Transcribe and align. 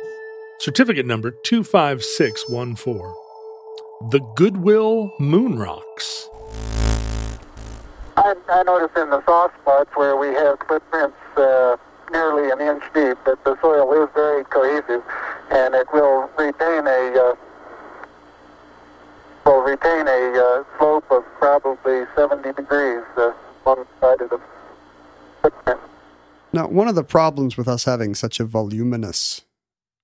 certificate 0.59 1.07
number 1.07 1.31
25614. 1.31 3.13
The 4.11 4.19
Goodwill 4.35 5.11
Moon 5.19 5.57
Rocks. 5.57 6.29
I, 8.17 8.35
I 8.47 8.61
notice 8.61 8.95
in 8.95 9.09
the 9.09 9.25
soft 9.25 9.59
spots 9.61 9.89
where 9.95 10.15
we 10.15 10.27
have 10.27 10.59
footprints 10.67 11.17
uh, 11.37 11.75
nearly 12.11 12.51
an 12.51 12.61
inch 12.61 12.83
deep 12.93 13.17
that 13.25 13.43
the 13.45 13.59
soil 13.61 13.91
is 13.93 14.07
very 14.13 14.43
cohesive 14.43 15.01
and 15.49 15.73
it 15.73 15.87
will 15.91 16.29
retain 16.37 16.85
a 16.85 17.19
uh, 17.19 17.33
will 19.47 19.63
retain 19.63 20.07
a 20.07 20.37
uh, 20.37 20.63
slope 20.77 21.09
of 21.09 21.23
probably 21.39 22.03
70 22.15 22.53
degrees 22.53 23.01
uh, 23.17 23.31
one 23.63 23.87
side 23.99 24.21
of 24.21 24.29
the. 24.29 24.39
Now, 26.51 26.67
one 26.67 26.87
of 26.87 26.95
the 26.95 27.03
problems 27.03 27.57
with 27.57 27.67
us 27.67 27.85
having 27.85 28.13
such 28.13 28.39
a 28.39 28.45
voluminous 28.45 29.41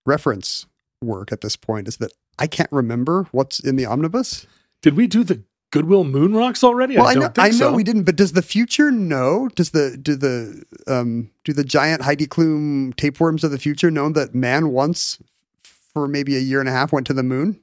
reference 0.06 0.66
work 1.02 1.32
at 1.32 1.42
this 1.42 1.56
point 1.56 1.88
is 1.88 1.98
that 1.98 2.12
I 2.40 2.48
can't 2.48 2.72
remember 2.72 3.28
what's 3.32 3.60
in 3.60 3.76
the 3.76 3.86
omnibus. 3.86 4.48
Did 4.82 4.96
we 4.96 5.06
do 5.08 5.24
the 5.24 5.44
Goodwill 5.72 6.04
Moon 6.06 6.34
Rocks 6.34 6.64
already? 6.64 6.98
Well, 6.98 7.06
I 7.06 7.12
I, 7.12 7.14
know, 7.16 7.22
think 7.28 7.40
I 7.40 7.50
know 7.50 7.56
so. 7.58 7.74
we 7.74 7.84
didn't, 7.84 8.04
but 8.04 8.16
does 8.16 8.32
the 8.34 8.42
future 8.42 8.90
know? 8.92 9.50
Does 9.56 9.70
the 9.70 9.96
do 10.02 10.16
the 10.16 10.64
um 10.88 11.30
do 11.44 11.54
the 11.54 11.64
giant 11.64 12.02
Heidi 12.02 12.26
Klum 12.26 12.96
tapeworms 12.96 13.44
of 13.44 13.52
the 13.52 13.60
future 13.60 13.92
know 13.92 14.10
that 14.10 14.34
man 14.34 14.70
once 14.72 15.20
for 15.94 16.08
maybe 16.08 16.36
a 16.36 16.40
year 16.40 16.60
and 16.60 16.68
a 16.70 16.72
half 16.72 16.92
went 16.92 17.06
to 17.08 17.14
the 17.14 17.24
moon 17.24 17.60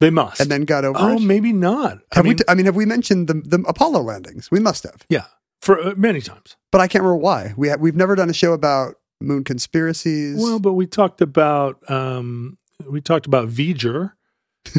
They 0.00 0.08
must. 0.10 0.40
and 0.40 0.50
then 0.50 0.64
got 0.64 0.84
over 0.86 0.98
oh, 0.98 1.16
it? 1.16 1.22
maybe 1.22 1.52
not. 1.52 1.98
I 2.12 2.16
Have 2.16 2.24
mean, 2.24 2.30
we? 2.32 2.34
T- 2.36 2.44
I 2.48 2.54
mean, 2.54 2.66
have 2.66 2.76
we 2.76 2.86
mentioned 2.86 3.28
the 3.28 3.34
the 3.34 3.62
Apollo 3.68 4.00
landings? 4.02 4.50
We 4.50 4.60
must 4.60 4.84
have, 4.84 5.04
yeah, 5.10 5.26
for 5.62 5.80
uh, 5.80 5.94
many 5.96 6.20
times. 6.20 6.56
but 6.72 6.80
I 6.80 6.88
can't 6.88 7.02
remember 7.02 7.22
why. 7.22 7.54
We 7.56 7.68
ha- 7.68 7.76
we've 7.78 7.96
never 7.96 8.14
done 8.14 8.30
a 8.30 8.34
show 8.34 8.52
about 8.52 8.94
moon 9.20 9.44
conspiracies. 9.44 10.36
Well, 10.42 10.58
but 10.58 10.74
we 10.74 10.86
talked 10.86 11.20
about 11.20 11.88
um, 11.90 12.58
we 12.88 13.00
talked 13.00 13.26
about 13.26 13.48
V'ger, 13.48 14.12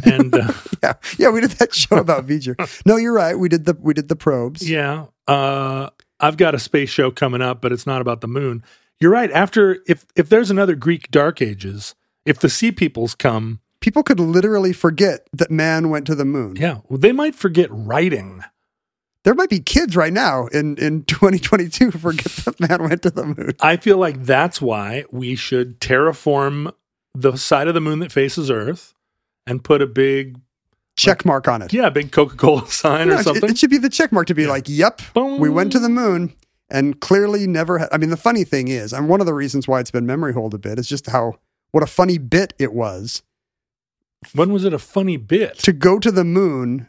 and 0.05 0.33
uh, 0.35 0.51
yeah, 0.83 0.93
yeah, 1.17 1.29
we 1.29 1.41
did 1.41 1.51
that 1.51 1.73
show 1.73 1.97
about 1.97 2.27
V'ger. 2.27 2.55
No, 2.85 2.97
you're 2.97 3.13
right. 3.13 3.37
We 3.37 3.49
did 3.49 3.65
the 3.65 3.75
we 3.79 3.93
did 3.93 4.07
the 4.09 4.15
probes. 4.15 4.67
yeah, 4.69 5.05
uh, 5.27 5.89
I've 6.19 6.37
got 6.37 6.55
a 6.55 6.59
space 6.59 6.89
show 6.89 7.11
coming 7.11 7.41
up, 7.41 7.61
but 7.61 7.71
it's 7.71 7.87
not 7.87 8.01
about 8.01 8.21
the 8.21 8.27
moon. 8.27 8.63
You're 8.99 9.11
right. 9.11 9.31
After 9.31 9.79
if 9.87 10.05
if 10.15 10.29
there's 10.29 10.49
another 10.51 10.75
Greek 10.75 11.09
Dark 11.11 11.41
Ages, 11.41 11.95
if 12.25 12.39
the 12.39 12.49
Sea 12.49 12.71
Peoples 12.71 13.15
come, 13.15 13.59
People 13.79 14.01
could 14.01 14.19
literally 14.19 14.73
forget 14.73 15.27
that 15.33 15.51
man 15.51 15.89
went 15.91 16.07
to 16.07 16.15
the 16.15 16.25
moon. 16.25 16.55
yeah, 16.55 16.79
well, 16.89 16.97
they 16.97 17.11
might 17.11 17.35
forget 17.35 17.69
writing. 17.71 18.43
There 19.23 19.33
might 19.33 19.49
be 19.49 19.59
kids 19.59 19.95
right 19.95 20.13
now 20.13 20.47
in 20.47 20.77
in 20.77 21.03
2022 21.07 21.91
who 21.91 21.97
forget 21.99 22.25
that 22.45 22.59
man 22.59 22.83
went 22.89 23.01
to 23.03 23.09
the 23.09 23.25
moon. 23.25 23.53
I 23.61 23.77
feel 23.77 23.97
like 23.97 24.23
that's 24.23 24.61
why 24.61 25.05
we 25.11 25.35
should 25.35 25.79
terraform 25.81 26.73
the 27.13 27.35
side 27.35 27.67
of 27.67 27.73
the 27.73 27.81
moon 27.81 27.99
that 27.99 28.11
faces 28.11 28.49
Earth 28.51 28.93
and 29.45 29.63
put 29.63 29.81
a 29.81 29.87
big 29.87 30.39
Check 30.95 31.25
mark 31.25 31.47
on 31.47 31.61
it. 31.61 31.71
yeah, 31.73 31.89
big 31.89 32.11
Coca-Cola 32.11 32.65
sign 32.71 33.09
No, 33.09 33.15
or 33.19 33.23
something. 33.23 33.51
It, 33.51 33.57
should 33.59 33.69
be 33.69 33.77
the 33.77 33.89
check 33.89 34.11
mark 34.11 34.25
to 34.27 34.33
be 34.33 34.47
like, 34.47 34.63
"Yep, 34.67 35.01
Boom. 35.13 35.39
we 35.39 35.47
went 35.49 35.71
to 35.73 35.79
the 35.79 35.89
moon." 35.89 36.33
And 36.69 36.99
clearly 36.99 37.45
never 37.47 37.77
had. 37.77 37.87
I 37.91 37.97
mean, 37.97 38.09
the 38.09 38.17
funny 38.17 38.43
thing 38.43 38.67
is, 38.67 38.91
and 38.93 39.07
one 39.07 39.19
of 39.21 39.25
the 39.27 39.33
reasons 39.33 39.67
why 39.67 39.79
it's 39.79 39.91
been 39.91 40.05
memory 40.05 40.33
hold 40.33 40.53
a 40.53 40.57
bit 40.57 40.79
is 40.79 40.87
just 40.89 41.05
how 41.07 41.35
what 41.71 41.81
a 41.83 41.87
funny 41.87 42.17
bit 42.17 42.53
it 42.59 42.73
was 42.73 43.21
when 44.33 44.51
was 44.51 44.65
it 44.65 44.73
a 44.73 44.79
funny 44.79 45.17
bit? 45.17 45.57
to 45.59 45.71
go 45.71 45.99
to 45.99 46.11
the 46.11 46.23
moon 46.25 46.87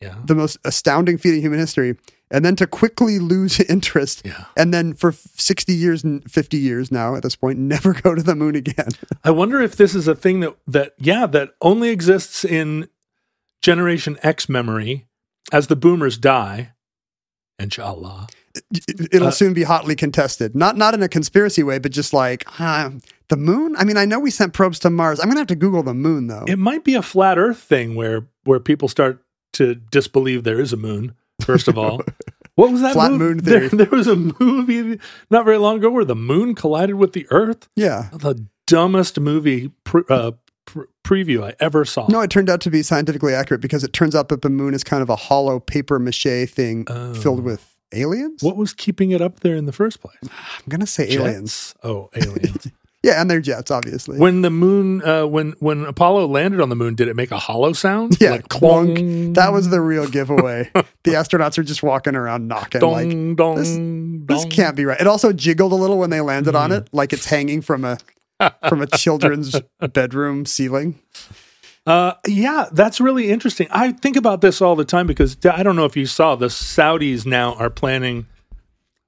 yeah. 0.00 0.14
the 0.24 0.34
most 0.34 0.58
astounding 0.64 1.18
feat 1.18 1.34
in 1.34 1.40
human 1.40 1.58
history, 1.58 1.96
and 2.30 2.44
then 2.44 2.56
to 2.56 2.66
quickly 2.66 3.18
lose 3.18 3.60
interest, 3.68 4.22
Yeah. 4.24 4.44
and 4.56 4.72
then 4.74 4.94
for 4.94 5.12
60 5.12 5.72
years 5.74 6.02
and 6.04 6.28
50 6.30 6.56
years 6.56 6.90
now 6.92 7.14
at 7.16 7.22
this 7.22 7.36
point, 7.36 7.58
never 7.58 7.92
go 8.02 8.14
to 8.14 8.22
the 8.22 8.34
moon 8.34 8.54
again. 8.56 8.88
I 9.24 9.30
wonder 9.30 9.60
if 9.60 9.76
this 9.76 9.94
is 9.94 10.08
a 10.08 10.14
thing 10.14 10.40
that 10.40 10.56
that 10.66 10.94
yeah 10.98 11.26
that 11.26 11.50
only 11.60 11.90
exists 11.90 12.44
in 12.44 12.88
Generation 13.62 14.16
X 14.22 14.48
memory 14.48 15.06
as 15.52 15.66
the 15.68 15.76
boomers 15.76 16.18
die. 16.18 16.72
Inshallah. 17.58 18.26
It'll 19.12 19.28
Uh, 19.28 19.30
soon 19.30 19.52
be 19.54 19.62
hotly 19.64 19.96
contested. 19.96 20.54
Not 20.54 20.76
not 20.76 20.94
in 20.94 21.02
a 21.02 21.08
conspiracy 21.08 21.62
way, 21.62 21.78
but 21.78 21.92
just 21.92 22.12
like 22.12 22.44
uh, 22.60 22.90
the 23.28 23.36
moon. 23.36 23.74
I 23.76 23.84
mean, 23.84 23.96
I 23.96 24.04
know 24.04 24.18
we 24.18 24.30
sent 24.30 24.52
probes 24.54 24.78
to 24.80 24.90
Mars. 24.90 25.20
I'm 25.20 25.28
gonna 25.28 25.40
have 25.40 25.46
to 25.48 25.54
Google 25.56 25.82
the 25.82 25.94
moon 25.94 26.26
though. 26.26 26.44
It 26.46 26.58
might 26.58 26.84
be 26.84 26.94
a 26.94 27.02
flat 27.02 27.38
Earth 27.38 27.58
thing 27.58 27.94
where 27.94 28.26
where 28.44 28.60
people 28.60 28.88
start 28.88 29.22
to 29.54 29.74
disbelieve 29.74 30.44
there 30.44 30.60
is 30.60 30.72
a 30.72 30.76
moon. 30.76 31.14
First 31.42 31.68
of 31.68 31.76
all, 31.78 32.00
what 32.54 32.70
was 32.72 32.80
that 32.82 32.94
Flat 32.94 33.12
moon 33.12 33.38
There, 33.42 33.68
theory. 33.68 33.84
there 33.84 33.90
was 33.98 34.06
a 34.06 34.16
movie 34.16 34.98
not 35.30 35.44
very 35.44 35.58
long 35.58 35.76
ago 35.76 35.90
where 35.90 36.04
the 36.04 36.16
moon 36.16 36.54
collided 36.54 36.96
with 36.96 37.12
the 37.12 37.26
Earth. 37.30 37.68
yeah. 37.76 38.08
The 38.12 38.46
dumbest 38.66 39.20
movie 39.20 39.70
pre- 39.84 40.02
uh, 40.08 40.32
pre- 40.64 40.86
preview 41.04 41.44
I 41.44 41.54
ever 41.60 41.84
saw. 41.84 42.06
No, 42.08 42.20
it 42.20 42.30
turned 42.30 42.50
out 42.50 42.60
to 42.62 42.70
be 42.70 42.82
scientifically 42.82 43.32
accurate 43.34 43.60
because 43.60 43.84
it 43.84 43.92
turns 43.92 44.14
out 44.16 44.28
that 44.30 44.42
the 44.42 44.50
moon 44.50 44.74
is 44.74 44.82
kind 44.82 45.02
of 45.02 45.08
a 45.10 45.14
hollow 45.16 45.60
paper 45.60 45.98
mache 46.00 46.48
thing 46.48 46.84
Oh. 46.88 47.14
filled 47.14 47.44
with 47.44 47.76
aliens. 47.92 48.42
What 48.42 48.56
was 48.56 48.72
keeping 48.74 49.12
it 49.12 49.20
up 49.20 49.40
there 49.40 49.54
in 49.54 49.66
the 49.66 49.72
first 49.72 50.00
place? 50.00 50.16
I'm 50.22 50.64
gonna 50.68 50.86
say 50.86 51.08
aliens. 51.12 51.74
Oh, 51.84 52.10
aliens. 52.16 52.66
Yeah, 53.06 53.20
and 53.20 53.30
they're 53.30 53.40
jets, 53.40 53.70
obviously. 53.70 54.18
when 54.18 54.42
the 54.42 54.50
moon, 54.50 55.00
uh, 55.06 55.26
when 55.26 55.52
when 55.60 55.84
Apollo 55.86 56.26
landed 56.26 56.60
on 56.60 56.68
the 56.68 56.76
moon, 56.76 56.94
did 56.96 57.06
it 57.08 57.14
make 57.16 57.30
a 57.30 57.38
hollow 57.38 57.72
sound? 57.72 58.16
yeah, 58.20 58.32
like 58.32 58.48
clunk. 58.48 59.34
That 59.36 59.52
was 59.52 59.68
the 59.70 59.80
real 59.80 60.08
giveaway. 60.08 60.68
the 60.74 61.12
astronauts 61.12 61.56
are 61.56 61.62
just 61.62 61.82
walking 61.84 62.16
around 62.16 62.48
knocking 62.48 62.80
dong, 62.80 62.92
like 62.92 63.36
dong, 63.36 63.56
this- 63.56 64.44
this 64.44 64.44
can't 64.54 64.74
be 64.76 64.84
right. 64.84 65.00
It 65.00 65.06
also 65.06 65.32
jiggled 65.32 65.70
a 65.72 65.76
little 65.76 65.98
when 65.98 66.10
they 66.10 66.20
landed 66.20 66.54
Mm. 66.54 66.60
on 66.60 66.72
it, 66.72 66.88
like 66.92 67.12
it's 67.12 67.26
hanging 67.26 67.62
from 67.62 67.84
a 67.84 67.96
from 68.68 68.82
a 68.82 68.86
children's 68.88 69.58
bedroom 69.92 70.44
ceiling. 70.44 70.98
Uh, 71.86 72.14
yeah, 72.26 72.66
that's 72.72 73.00
really 73.00 73.30
interesting. 73.30 73.68
I 73.70 73.92
think 73.92 74.16
about 74.16 74.40
this 74.40 74.60
all 74.60 74.74
the 74.74 74.84
time 74.84 75.06
because 75.06 75.36
I 75.44 75.62
don't 75.62 75.76
know 75.76 75.84
if 75.84 75.96
you 75.96 76.06
saw 76.06 76.34
the 76.34 76.48
Saudis 76.48 77.24
now 77.24 77.54
are 77.54 77.70
planning. 77.70 78.26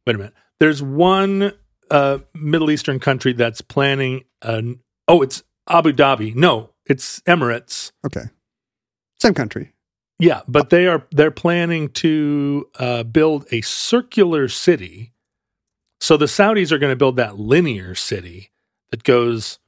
Wait 0.06 0.14
a 0.14 0.18
minute. 0.18 0.34
There's 0.60 0.80
one 0.80 1.52
uh, 1.90 2.18
Middle 2.34 2.70
Eastern 2.70 2.98
country 3.00 3.32
that's 3.32 3.60
planning. 3.60 4.24
An, 4.42 4.80
oh, 5.06 5.22
it's 5.22 5.42
Abu 5.68 5.92
Dhabi. 5.92 6.34
No, 6.34 6.70
it's 6.86 7.20
Emirates. 7.20 7.92
Okay, 8.04 8.24
same 9.18 9.34
country. 9.34 9.72
Yeah, 10.18 10.42
but 10.48 10.70
they 10.70 10.86
are 10.86 11.06
they're 11.12 11.30
planning 11.30 11.90
to 11.90 12.68
uh, 12.78 13.02
build 13.04 13.46
a 13.52 13.60
circular 13.60 14.48
city. 14.48 15.12
So 16.00 16.16
the 16.16 16.26
Saudis 16.26 16.72
are 16.72 16.78
going 16.78 16.92
to 16.92 16.96
build 16.96 17.16
that 17.16 17.38
linear 17.38 17.94
city 17.94 18.50
that 18.90 19.02
goes 19.02 19.58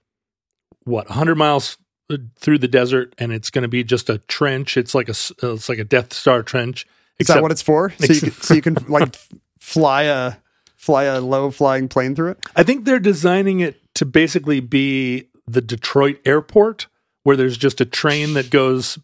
what 0.85 1.09
100 1.09 1.35
miles 1.37 1.77
uh, 2.11 2.17
through 2.37 2.59
the 2.59 2.69
desert, 2.69 3.15
and 3.19 3.33
it's 3.33 3.51
going 3.51 3.63
to 3.63 3.69
be 3.69 3.85
just 3.85 4.11
a 4.11 4.19
trench. 4.19 4.77
It's 4.77 4.95
like 4.95 5.09
a 5.09 5.15
uh, 5.43 5.55
it's 5.55 5.69
like 5.69 5.79
a 5.79 5.85
Death 5.85 6.13
Star 6.13 6.43
trench. 6.43 6.87
Is 7.19 7.29
that 7.29 7.43
what 7.43 7.53
it's 7.53 7.63
for? 7.63 7.91
So 7.91 8.13
you 8.13 8.21
can, 8.21 8.33
so 8.33 8.55
you 8.55 8.63
can 8.63 8.75
like 8.89 9.15
fly 9.59 10.05
a 10.05 10.35
fly 10.81 11.05
a 11.05 11.21
low 11.21 11.51
flying 11.51 11.89
plane 11.89 12.15
through 12.15 12.31
it. 12.31 12.39
I 12.57 12.63
think 12.63 12.87
they're 12.87 12.99
designing 12.99 13.61
it 13.61 13.81
to 13.97 14.07
basically 14.07 14.61
be 14.61 15.29
the 15.47 15.61
Detroit 15.61 16.19
airport, 16.25 16.87
where 17.23 17.37
there's 17.37 17.59
just 17.59 17.83
a 17.83 17.85
train 17.85 18.33
that 18.33 18.49
goes 18.51 18.99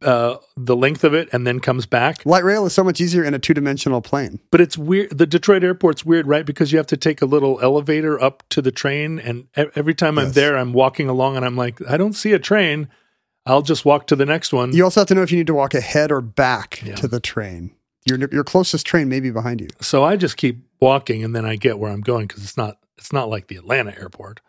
uh, 0.00 0.36
the 0.56 0.74
length 0.74 1.04
of 1.04 1.12
it 1.12 1.28
and 1.30 1.46
then 1.46 1.60
comes 1.60 1.84
back. 1.84 2.24
Light 2.24 2.42
rail 2.42 2.64
is 2.64 2.72
so 2.72 2.82
much 2.82 3.02
easier 3.02 3.22
in 3.22 3.34
a 3.34 3.38
two 3.38 3.52
dimensional 3.52 4.00
plane. 4.00 4.40
But 4.50 4.62
it's 4.62 4.78
weird. 4.78 5.10
The 5.18 5.26
Detroit 5.26 5.62
airport's 5.62 6.06
weird, 6.06 6.26
right? 6.26 6.46
Because 6.46 6.72
you 6.72 6.78
have 6.78 6.86
to 6.86 6.96
take 6.96 7.20
a 7.20 7.26
little 7.26 7.60
elevator 7.60 8.18
up 8.18 8.42
to 8.48 8.62
the 8.62 8.72
train, 8.72 9.18
and 9.18 9.46
every 9.54 9.94
time 9.94 10.18
I'm 10.18 10.32
there, 10.32 10.56
I'm 10.56 10.72
walking 10.72 11.10
along, 11.10 11.36
and 11.36 11.44
I'm 11.44 11.56
like, 11.56 11.86
I 11.86 11.98
don't 11.98 12.14
see 12.14 12.32
a 12.32 12.38
train. 12.38 12.88
I'll 13.44 13.60
just 13.62 13.84
walk 13.84 14.06
to 14.06 14.16
the 14.16 14.24
next 14.26 14.54
one. 14.54 14.72
You 14.74 14.84
also 14.84 15.00
have 15.00 15.08
to 15.08 15.14
know 15.14 15.22
if 15.22 15.30
you 15.32 15.36
need 15.38 15.48
to 15.48 15.54
walk 15.54 15.74
ahead 15.74 16.10
or 16.10 16.22
back 16.22 16.82
Yeah. 16.82 16.94
to 16.96 17.06
the 17.08 17.20
train. 17.20 17.72
Your 18.06 18.18
your 18.32 18.44
closest 18.44 18.86
train 18.86 19.08
may 19.08 19.20
be 19.20 19.30
behind 19.30 19.60
you. 19.60 19.68
so 19.80 20.02
I 20.04 20.16
just 20.16 20.36
keep 20.36 20.64
walking, 20.80 21.22
and 21.22 21.34
then 21.36 21.44
I 21.44 21.56
get 21.56 21.78
where 21.78 21.90
I'm 21.92 22.00
going 22.00 22.26
because 22.26 22.42
it's 22.42 22.56
not 22.56 22.78
it's 22.98 23.12
not 23.12 23.28
like 23.28 23.48
the 23.48 23.56
Atlanta 23.56 23.96
airport. 23.98 24.40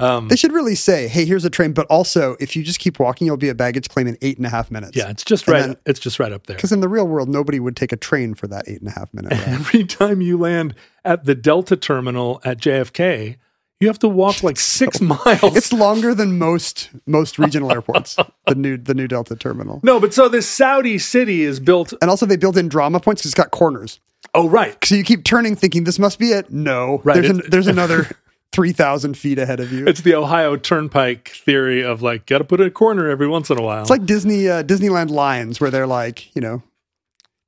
Um, 0.00 0.26
They 0.26 0.34
should 0.34 0.52
really 0.52 0.74
say, 0.74 1.06
"Hey, 1.06 1.24
here's 1.24 1.44
a 1.44 1.50
train," 1.50 1.72
but 1.72 1.86
also 1.86 2.36
if 2.40 2.56
you 2.56 2.64
just 2.64 2.80
keep 2.80 2.98
walking, 2.98 3.28
you'll 3.28 3.36
be 3.36 3.48
at 3.48 3.56
baggage 3.56 3.88
claim 3.88 4.08
in 4.08 4.18
eight 4.22 4.38
and 4.38 4.46
a 4.46 4.48
half 4.50 4.70
minutes. 4.72 4.96
yeah, 4.96 5.08
it's 5.08 5.22
just 5.22 5.46
And 5.46 5.52
right. 5.54 5.66
then- 5.66 5.76
it's 5.86 6.00
just 6.00 6.18
right 6.18 6.32
up 6.32 6.46
there. 6.48 6.56
because 6.56 6.72
in 6.72 6.80
the 6.80 6.88
real 6.88 7.06
world, 7.06 7.28
nobody 7.28 7.60
would 7.60 7.76
take 7.76 7.92
a 7.92 7.96
train 7.96 8.34
for 8.34 8.48
that 8.48 8.64
eight 8.68 8.80
and 8.80 8.88
a 8.88 8.92
half 8.92 9.14
minute 9.14 9.30
ride. 9.38 9.48
Every 9.48 9.84
time 9.84 10.20
you 10.20 10.36
land 10.36 10.74
at 11.04 11.24
the 11.26 11.36
Delta 11.36 11.76
terminal 11.76 12.40
at 12.44 12.58
JFK, 12.58 13.36
you 13.84 13.88
have 13.88 13.98
to 14.00 14.08
walk 14.08 14.42
like 14.42 14.58
six 14.78 15.00
miles. 15.00 15.54
it's 15.56 15.72
longer 15.72 16.14
than 16.14 16.38
most 16.38 16.90
most 17.06 17.38
regional 17.38 17.70
airports. 17.76 18.16
The 18.46 18.54
new 18.54 18.76
the 18.76 18.94
new 18.94 19.06
Delta 19.06 19.36
terminal, 19.36 19.80
no, 19.82 20.00
but 20.00 20.14
so 20.14 20.28
this 20.28 20.48
Saudi 20.48 20.98
city 20.98 21.42
is 21.42 21.60
built. 21.60 21.92
and 22.00 22.10
also 22.10 22.24
they 22.26 22.36
built 22.36 22.56
in 22.56 22.68
drama 22.68 22.98
points 23.00 23.20
because 23.22 23.32
it's 23.32 23.40
got 23.40 23.50
corners. 23.50 24.00
Oh, 24.34 24.48
right. 24.48 24.82
So 24.84 24.94
you 24.94 25.04
keep 25.04 25.22
turning, 25.24 25.54
thinking 25.54 25.84
this 25.84 25.98
must 25.98 26.18
be 26.18 26.32
it. 26.32 26.50
No, 26.50 27.00
Right, 27.04 27.14
There's, 27.22 27.30
an, 27.30 27.42
there's 27.48 27.66
another 27.76 28.08
three 28.52 28.72
thousand 28.72 29.16
feet 29.18 29.38
ahead 29.38 29.60
of 29.60 29.70
you. 29.72 29.86
It's 29.86 30.00
the 30.00 30.14
Ohio 30.14 30.56
Turnpike 30.56 31.28
theory 31.28 31.84
of 31.84 32.02
like, 32.02 32.26
got 32.26 32.38
to 32.38 32.44
put 32.44 32.60
in 32.60 32.66
a 32.66 32.70
corner 32.70 33.08
every 33.10 33.28
once 33.28 33.50
in 33.50 33.58
a 33.58 33.62
while. 33.62 33.82
It's 33.82 33.90
like 33.90 34.06
Disney 34.06 34.48
uh, 34.48 34.62
Disneyland 34.62 35.10
lines 35.10 35.60
where 35.60 35.70
they're 35.70 35.86
like, 35.86 36.34
you 36.34 36.40
know, 36.40 36.62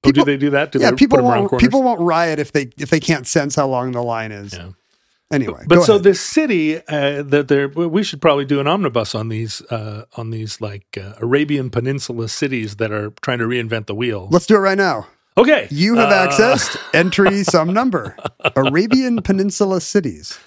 oh, 0.04 0.12
do 0.12 0.24
they 0.24 0.36
do 0.36 0.50
that? 0.50 0.72
Do 0.72 0.78
yeah, 0.80 0.92
people 0.92 1.22
won't 1.22 1.58
people 1.58 1.82
won't 1.82 2.00
riot 2.00 2.38
if 2.38 2.52
they 2.52 2.70
if 2.78 2.90
they 2.90 3.00
can't 3.00 3.26
sense 3.26 3.54
how 3.56 3.66
long 3.66 3.92
the 3.92 4.02
line 4.02 4.32
is. 4.32 4.52
Yeah. 4.52 4.70
Anyway, 5.32 5.64
But 5.66 5.82
so 5.82 5.94
ahead. 5.94 6.04
this 6.04 6.20
city 6.20 6.76
uh, 6.76 7.22
that 7.22 7.48
they're, 7.48 7.66
we 7.68 8.04
should 8.04 8.20
probably 8.22 8.44
do 8.44 8.60
an 8.60 8.68
omnibus 8.68 9.12
on 9.14 9.28
these 9.28 9.60
uh, 9.72 10.04
on 10.16 10.30
these 10.30 10.60
like 10.60 10.86
uh, 11.00 11.14
Arabian 11.20 11.68
Peninsula 11.68 12.28
cities 12.28 12.76
that 12.76 12.92
are 12.92 13.10
trying 13.22 13.38
to 13.40 13.44
reinvent 13.46 13.86
the 13.86 13.94
wheel. 13.94 14.28
let's 14.30 14.46
do 14.46 14.54
it 14.54 14.60
right 14.60 14.78
now. 14.78 15.08
Okay, 15.38 15.66
You 15.70 15.96
have 15.96 16.10
Uh, 16.10 16.28
accessed 16.28 16.76
entry 16.94 17.42
some 17.42 17.72
number 17.74 18.16
Arabian 18.54 19.20
Peninsula 19.20 19.80
cities. 19.80 20.38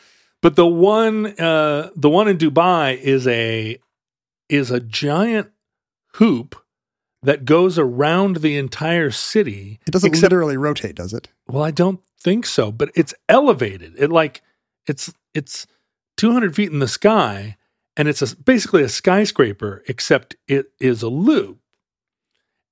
But 0.42 0.56
the 0.56 0.66
one 0.66 1.26
uh 1.40 1.90
the 1.98 2.10
one 2.10 2.30
in 2.30 2.38
Dubai 2.38 2.98
is 2.98 3.28
a 3.28 3.78
is 4.48 4.72
a 4.72 4.80
giant 4.80 5.50
hoop 6.16 6.56
that 7.22 7.44
goes 7.44 7.78
around 7.78 8.38
the 8.38 8.56
entire 8.58 9.12
city. 9.12 9.80
It 9.86 9.92
doesn't 9.92 10.08
except- 10.08 10.24
literally 10.32 10.56
rotate, 10.56 10.96
does 10.96 11.12
it? 11.14 11.28
Well, 11.48 11.64
I 11.64 11.72
don't 11.72 12.00
think 12.20 12.46
so, 12.46 12.72
but 12.72 12.90
it's 12.96 13.14
elevated. 13.28 13.94
It 13.98 14.10
like 14.10 14.42
it's 14.90 15.14
it's 15.34 15.68
200 16.18 16.56
feet 16.56 16.72
in 16.72 16.80
the 16.80 16.88
sky 16.88 17.56
and 17.96 18.08
it's 18.08 18.22
a, 18.22 18.36
basically 18.36 18.84
a 18.84 18.90
skyscraper 18.90 19.84
except 19.88 20.36
it 20.48 20.72
is 20.80 21.04
a 21.04 21.10
loop. 21.10 21.60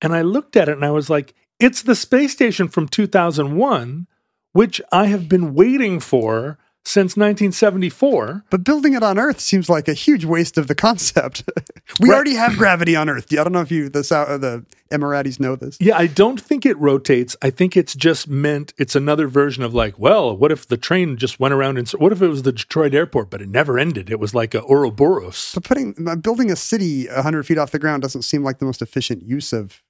And 0.00 0.14
I 0.14 0.22
looked 0.22 0.56
at 0.56 0.68
it 0.68 0.72
and 0.72 0.84
I 0.84 0.90
was 0.90 1.08
like, 1.08 1.34
it's 1.58 1.82
the 1.82 1.94
space 1.94 2.32
station 2.32 2.68
from 2.68 2.88
2001, 2.88 4.06
which 4.52 4.80
I 4.92 5.06
have 5.06 5.28
been 5.28 5.54
waiting 5.54 6.00
for 6.00 6.58
since 6.84 7.16
1974. 7.16 8.44
But 8.50 8.64
building 8.64 8.94
it 8.94 9.02
on 9.02 9.18
Earth 9.18 9.40
seems 9.40 9.68
like 9.68 9.88
a 9.88 9.92
huge 9.94 10.24
waste 10.24 10.56
of 10.56 10.68
the 10.68 10.74
concept. 10.74 11.44
we 12.00 12.08
Right. 12.08 12.14
already 12.14 12.34
have 12.34 12.56
gravity 12.56 12.96
on 12.96 13.08
Earth. 13.10 13.26
I 13.32 13.36
don't 13.36 13.52
know 13.52 13.60
if 13.60 13.70
you 13.70 13.88
the 13.88 14.00
the 14.00 14.64
Emiratis 14.90 15.38
know 15.38 15.54
this. 15.56 15.76
Yeah, 15.80 15.98
I 15.98 16.06
don't 16.06 16.40
think 16.40 16.64
it 16.64 16.78
rotates. 16.78 17.36
I 17.42 17.50
think 17.50 17.76
it's 17.76 17.94
just 17.94 18.26
meant 18.28 18.72
it's 18.78 18.96
another 18.96 19.28
version 19.28 19.62
of 19.62 19.74
like, 19.74 19.98
well, 19.98 20.34
what 20.36 20.50
if 20.50 20.66
the 20.66 20.78
train 20.78 21.16
just 21.18 21.38
went 21.38 21.52
around 21.52 21.76
and 21.76 21.88
what 21.90 22.12
if 22.12 22.22
it 22.22 22.28
was 22.28 22.42
the 22.42 22.52
Detroit 22.52 22.94
airport, 22.94 23.28
but 23.30 23.42
it 23.42 23.48
never 23.50 23.78
ended? 23.78 24.08
It 24.10 24.18
was 24.18 24.34
like 24.34 24.54
a 24.54 24.62
Ouroboros. 24.62 25.52
But 25.54 25.64
putting 25.64 25.94
uh, 26.08 26.16
building 26.16 26.50
a 26.50 26.56
city 26.56 27.06
hundred 27.06 27.44
feet 27.44 27.58
off 27.58 27.70
the 27.70 27.78
ground 27.78 28.02
doesn't 28.02 28.22
seem 28.22 28.42
like 28.42 28.58
the 28.60 28.64
most 28.66 28.80
efficient 28.80 29.22
use 29.22 29.52
of 29.52 29.82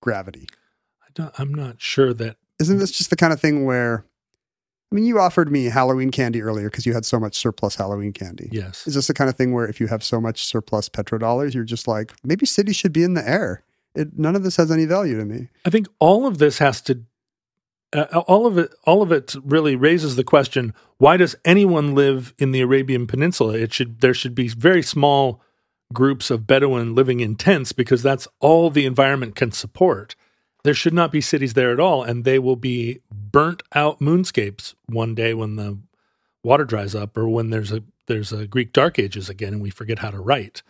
gravity. 0.00 0.48
I 1.02 1.08
don't, 1.14 1.38
I'm 1.38 1.52
not 1.52 1.80
sure 1.82 2.14
that. 2.14 2.36
Isn't 2.58 2.78
this 2.78 2.90
just 2.92 3.10
the 3.10 3.16
kind 3.16 3.32
of 3.32 3.40
thing 3.40 3.64
where? 3.66 4.04
I 4.90 4.94
mean, 4.96 5.04
you 5.04 5.20
offered 5.20 5.52
me 5.52 5.66
Halloween 5.66 6.10
candy 6.10 6.42
earlier 6.42 6.68
because 6.68 6.84
you 6.84 6.94
had 6.94 7.04
so 7.04 7.20
much 7.20 7.36
surplus 7.36 7.76
Halloween 7.76 8.12
candy. 8.12 8.48
Yes, 8.50 8.86
Is 8.88 8.94
this 8.94 9.06
the 9.06 9.14
kind 9.14 9.30
of 9.30 9.36
thing 9.36 9.52
where 9.52 9.66
if 9.66 9.80
you 9.80 9.86
have 9.86 10.02
so 10.02 10.20
much 10.20 10.44
surplus 10.44 10.88
petrodollars, 10.88 11.54
you're 11.54 11.62
just 11.62 11.86
like, 11.86 12.12
maybe 12.24 12.44
cities 12.44 12.76
should 12.76 12.92
be 12.92 13.04
in 13.04 13.14
the 13.14 13.28
air? 13.28 13.62
It, 13.94 14.18
none 14.18 14.34
of 14.34 14.42
this 14.42 14.56
has 14.56 14.70
any 14.70 14.86
value 14.86 15.16
to 15.18 15.24
me. 15.24 15.48
I 15.64 15.70
think 15.70 15.86
all 15.98 16.26
of 16.26 16.38
this 16.38 16.58
has 16.58 16.80
to. 16.82 17.02
Uh, 17.92 18.22
all 18.28 18.46
of 18.46 18.56
it, 18.56 18.72
all 18.84 19.02
of 19.02 19.10
it, 19.10 19.34
really 19.44 19.74
raises 19.74 20.14
the 20.14 20.22
question: 20.22 20.72
Why 20.98 21.16
does 21.16 21.34
anyone 21.44 21.94
live 21.94 22.32
in 22.38 22.52
the 22.52 22.60
Arabian 22.60 23.08
Peninsula? 23.08 23.54
It 23.54 23.72
should 23.72 24.00
there 24.00 24.14
should 24.14 24.34
be 24.34 24.46
very 24.46 24.82
small 24.82 25.42
groups 25.92 26.30
of 26.30 26.46
Bedouin 26.46 26.94
living 26.94 27.18
in 27.18 27.34
tents 27.34 27.72
because 27.72 28.00
that's 28.00 28.28
all 28.38 28.70
the 28.70 28.86
environment 28.86 29.34
can 29.34 29.50
support. 29.50 30.14
There 30.62 30.74
should 30.74 30.94
not 30.94 31.12
be 31.12 31.20
cities 31.20 31.54
there 31.54 31.72
at 31.72 31.80
all, 31.80 32.02
and 32.02 32.24
they 32.24 32.38
will 32.38 32.56
be 32.56 33.00
burnt 33.10 33.62
out 33.74 34.00
moonscapes 34.00 34.74
one 34.86 35.14
day 35.14 35.34
when 35.34 35.56
the 35.56 35.78
water 36.42 36.64
dries 36.64 36.94
up, 36.94 37.16
or 37.16 37.28
when 37.28 37.50
there's 37.50 37.72
a 37.72 37.82
there's 38.06 38.32
a 38.32 38.46
Greek 38.46 38.72
Dark 38.72 38.98
Ages 38.98 39.28
again, 39.28 39.54
and 39.54 39.62
we 39.62 39.70
forget 39.70 40.00
how 40.00 40.10
to 40.10 40.18
write. 40.18 40.62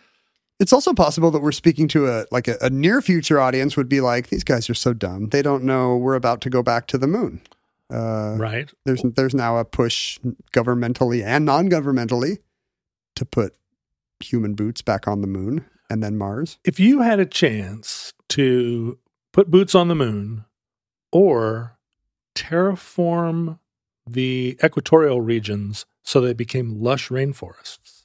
It's 0.59 0.75
also 0.75 0.93
possible 0.93 1.31
that 1.31 1.41
we're 1.41 1.53
speaking 1.53 1.89
to 1.89 2.07
a 2.09 2.27
like 2.31 2.47
a, 2.47 2.57
a 2.61 2.71
near 2.71 3.01
future 3.01 3.41
audience 3.41 3.77
would 3.77 3.89
be 3.89 4.01
like, 4.01 4.29
these 4.29 4.45
guys 4.45 4.69
are 4.69 4.75
so 4.75 4.93
dumb. 4.93 5.31
They 5.31 5.43
don't 5.43 5.65
know 5.65 5.97
we're 5.97 6.15
about 6.15 6.41
to 6.43 6.51
go 6.51 6.63
back 6.63 6.87
to 6.89 6.99
the 6.99 7.07
moon. 7.07 7.41
Uh, 7.91 8.37
right? 8.39 8.71
There's 8.85 9.03
there's 9.03 9.35
now 9.35 9.57
a 9.57 9.65
push 9.65 10.19
governmentally 10.53 11.25
and 11.25 11.45
non-governmentally 11.45 12.39
to 13.17 13.25
put 13.25 13.57
human 14.21 14.55
boots 14.55 14.83
back 14.83 15.09
on 15.09 15.23
the 15.23 15.27
moon 15.27 15.65
and 15.89 16.03
then 16.03 16.17
Mars. 16.17 16.59
if 16.65 16.79
you 16.79 17.01
had 17.01 17.19
a 17.19 17.27
chance 17.27 18.13
to 18.29 18.99
put 19.32 19.50
boots 19.50 19.75
on 19.75 19.88
the 19.88 19.94
moon 19.94 20.44
or 21.12 21.77
terraform 22.35 23.59
the 24.09 24.59
equatorial 24.62 25.21
regions 25.21 25.87
so 26.03 26.21
they 26.21 26.32
became 26.32 26.81
lush 26.81 27.09
rainforests, 27.09 28.05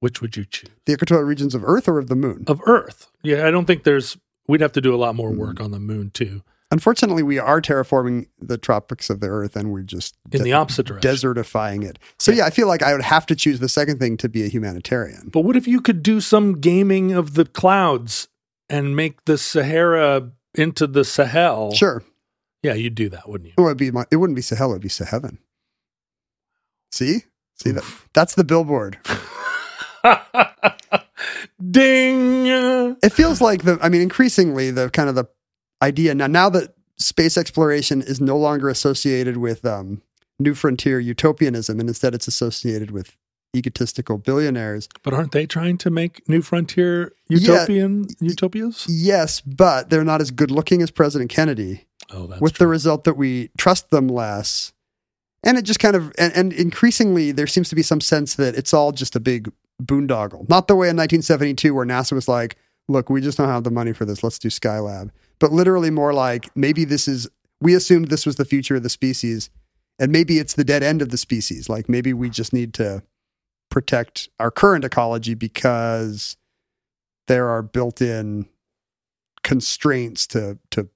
which 0.00 0.20
would 0.20 0.36
you 0.36 0.44
choose? 0.44 0.70
The 0.86 0.92
equatorial 0.92 1.26
regions 1.26 1.54
of 1.54 1.64
Earth 1.64 1.88
or 1.88 1.98
of 1.98 2.08
the 2.08 2.16
moon. 2.16 2.44
Of 2.46 2.60
Earth. 2.66 3.10
Yeah, 3.22 3.46
I 3.46 3.50
don't 3.50 3.66
think 3.66 3.84
there's, 3.84 4.16
we'd 4.48 4.60
have 4.60 4.72
to 4.72 4.80
do 4.80 4.94
a 4.94 4.96
lot 4.96 5.14
more 5.14 5.30
hmm. 5.30 5.38
work 5.38 5.60
on 5.60 5.70
the 5.70 5.80
moon 5.80 6.10
too, 6.10 6.42
Unfortunately, 6.72 7.24
we 7.24 7.38
are 7.38 7.60
terraforming 7.60 8.26
the 8.38 8.56
tropics 8.56 9.10
of 9.10 9.20
the 9.20 9.26
Earth, 9.26 9.56
and 9.56 9.72
we're 9.72 9.82
just 9.82 10.16
in 10.30 10.38
de- 10.38 10.44
the 10.44 10.52
opposite 10.52 10.86
direction. 10.86 11.10
desertifying 11.10 11.84
it. 11.84 11.98
So 12.18 12.30
yeah, 12.30 12.46
I 12.46 12.50
feel 12.50 12.68
like 12.68 12.82
I 12.82 12.92
would 12.92 13.02
have 13.02 13.26
to 13.26 13.34
choose 13.34 13.58
the 13.58 13.68
second 13.68 13.98
thing 13.98 14.16
to 14.18 14.28
be 14.28 14.44
a 14.44 14.48
humanitarian. 14.48 15.30
But 15.32 15.40
what 15.40 15.56
if 15.56 15.66
you 15.66 15.80
could 15.80 16.02
do 16.02 16.20
some 16.20 16.60
gaming 16.60 17.12
of 17.12 17.34
the 17.34 17.44
clouds 17.44 18.28
and 18.70 18.96
make 18.96 19.24
the 19.26 19.36
Sahara 19.36 20.30
into 20.54 20.86
the 20.86 21.04
Sahel? 21.04 21.72
Sure, 21.74 22.02
Yeah, 22.62 22.74
you'd 22.74 22.94
do 22.94 23.08
that, 23.10 23.28
wouldn't 23.28 23.48
you? 23.48 23.54
it 23.58 23.60
would 23.60 23.76
be. 23.76 23.90
My, 23.90 24.04
it 24.10 24.16
wouldn't 24.16 24.36
be 24.36 24.42
Sahel. 24.42 24.70
It 24.70 24.74
would 24.74 24.82
be 24.82 24.88
Saheaven. 24.88 25.38
See, 26.92 27.24
see 27.56 27.70
that? 27.72 27.84
That's 28.14 28.34
the 28.34 28.44
billboard. 28.44 28.98
Ding! 31.70 32.46
It 32.46 33.12
feels 33.12 33.40
like 33.40 33.62
the. 33.64 33.78
I 33.82 33.88
mean, 33.88 34.00
increasingly 34.00 34.70
the 34.70 34.90
kind 34.90 35.08
of 35.08 35.14
the 35.14 35.26
idea 35.82 36.14
now. 36.14 36.26
Now 36.26 36.48
that 36.50 36.74
space 36.96 37.36
exploration 37.36 38.02
is 38.02 38.20
no 38.20 38.36
longer 38.36 38.68
associated 38.68 39.36
with 39.36 39.64
um, 39.64 40.02
new 40.38 40.54
frontier 40.54 40.98
utopianism, 41.00 41.78
and 41.78 41.88
instead 41.88 42.14
it's 42.14 42.26
associated 42.28 42.90
with 42.90 43.16
egotistical 43.54 44.18
billionaires. 44.18 44.88
But 45.02 45.14
aren't 45.14 45.32
they 45.32 45.46
trying 45.46 45.78
to 45.78 45.90
make 45.90 46.28
new 46.28 46.42
frontier 46.42 47.12
Yeah. 47.28 47.38
utopian 47.38 48.06
utopias? 48.20 48.86
Yes, 48.88 49.40
but 49.40 49.90
they're 49.90 50.04
not 50.04 50.20
as 50.20 50.30
good 50.30 50.50
looking 50.50 50.82
as 50.82 50.90
President 50.90 51.30
Kennedy. 51.30 51.86
Oh, 52.12 52.26
that's 52.26 52.40
with 52.40 52.54
the 52.54 52.66
result 52.66 53.04
that 53.04 53.16
we 53.16 53.50
trust 53.58 53.90
them 53.90 54.08
less. 54.08 54.72
And 55.42 55.56
it 55.56 55.62
just 55.62 55.80
kind 55.80 55.96
of, 55.96 56.12
and, 56.18 56.32
and 56.36 56.52
increasingly, 56.52 57.32
there 57.32 57.46
seems 57.46 57.68
to 57.70 57.74
be 57.76 57.82
some 57.82 58.00
sense 58.00 58.34
that 58.34 58.54
it's 58.56 58.74
all 58.74 58.92
just 58.92 59.16
a 59.16 59.20
big 59.20 59.50
boondoggle. 59.82 60.48
Not 60.48 60.68
the 60.68 60.74
way 60.76 60.88
in 60.88 60.96
1972 60.96 61.72
where 61.74 61.86
NASA 61.86 62.12
was 62.12 62.28
like, 62.28 62.56
look, 62.88 63.08
we 63.08 63.20
just 63.20 63.38
don't 63.38 63.48
have 63.48 63.64
the 63.64 63.70
money 63.70 63.92
for 63.92 64.04
this. 64.04 64.22
Let's 64.22 64.38
do 64.38 64.48
Skylab. 64.48 65.10
But 65.38 65.52
literally 65.52 65.90
more 65.90 66.12
like, 66.12 66.54
maybe 66.54 66.84
this 66.84 67.08
is, 67.08 67.28
we 67.60 67.74
assumed 67.74 68.08
this 68.08 68.26
was 68.26 68.36
the 68.36 68.44
future 68.44 68.76
of 68.76 68.82
the 68.82 68.90
species. 68.90 69.48
And 69.98 70.12
maybe 70.12 70.38
it's 70.38 70.54
the 70.54 70.64
dead 70.64 70.82
end 70.82 71.00
of 71.00 71.08
the 71.10 71.16
species. 71.18 71.68
Like 71.68 71.88
maybe 71.88 72.12
we 72.12 72.28
just 72.28 72.52
need 72.52 72.74
to 72.74 73.02
protect 73.70 74.28
our 74.38 74.50
current 74.50 74.84
ecology 74.84 75.34
because 75.34 76.36
there 77.28 77.48
are 77.48 77.62
built 77.62 78.02
in 78.02 78.46
constraints 79.42 80.26
to, 80.26 80.58
to 80.70 80.88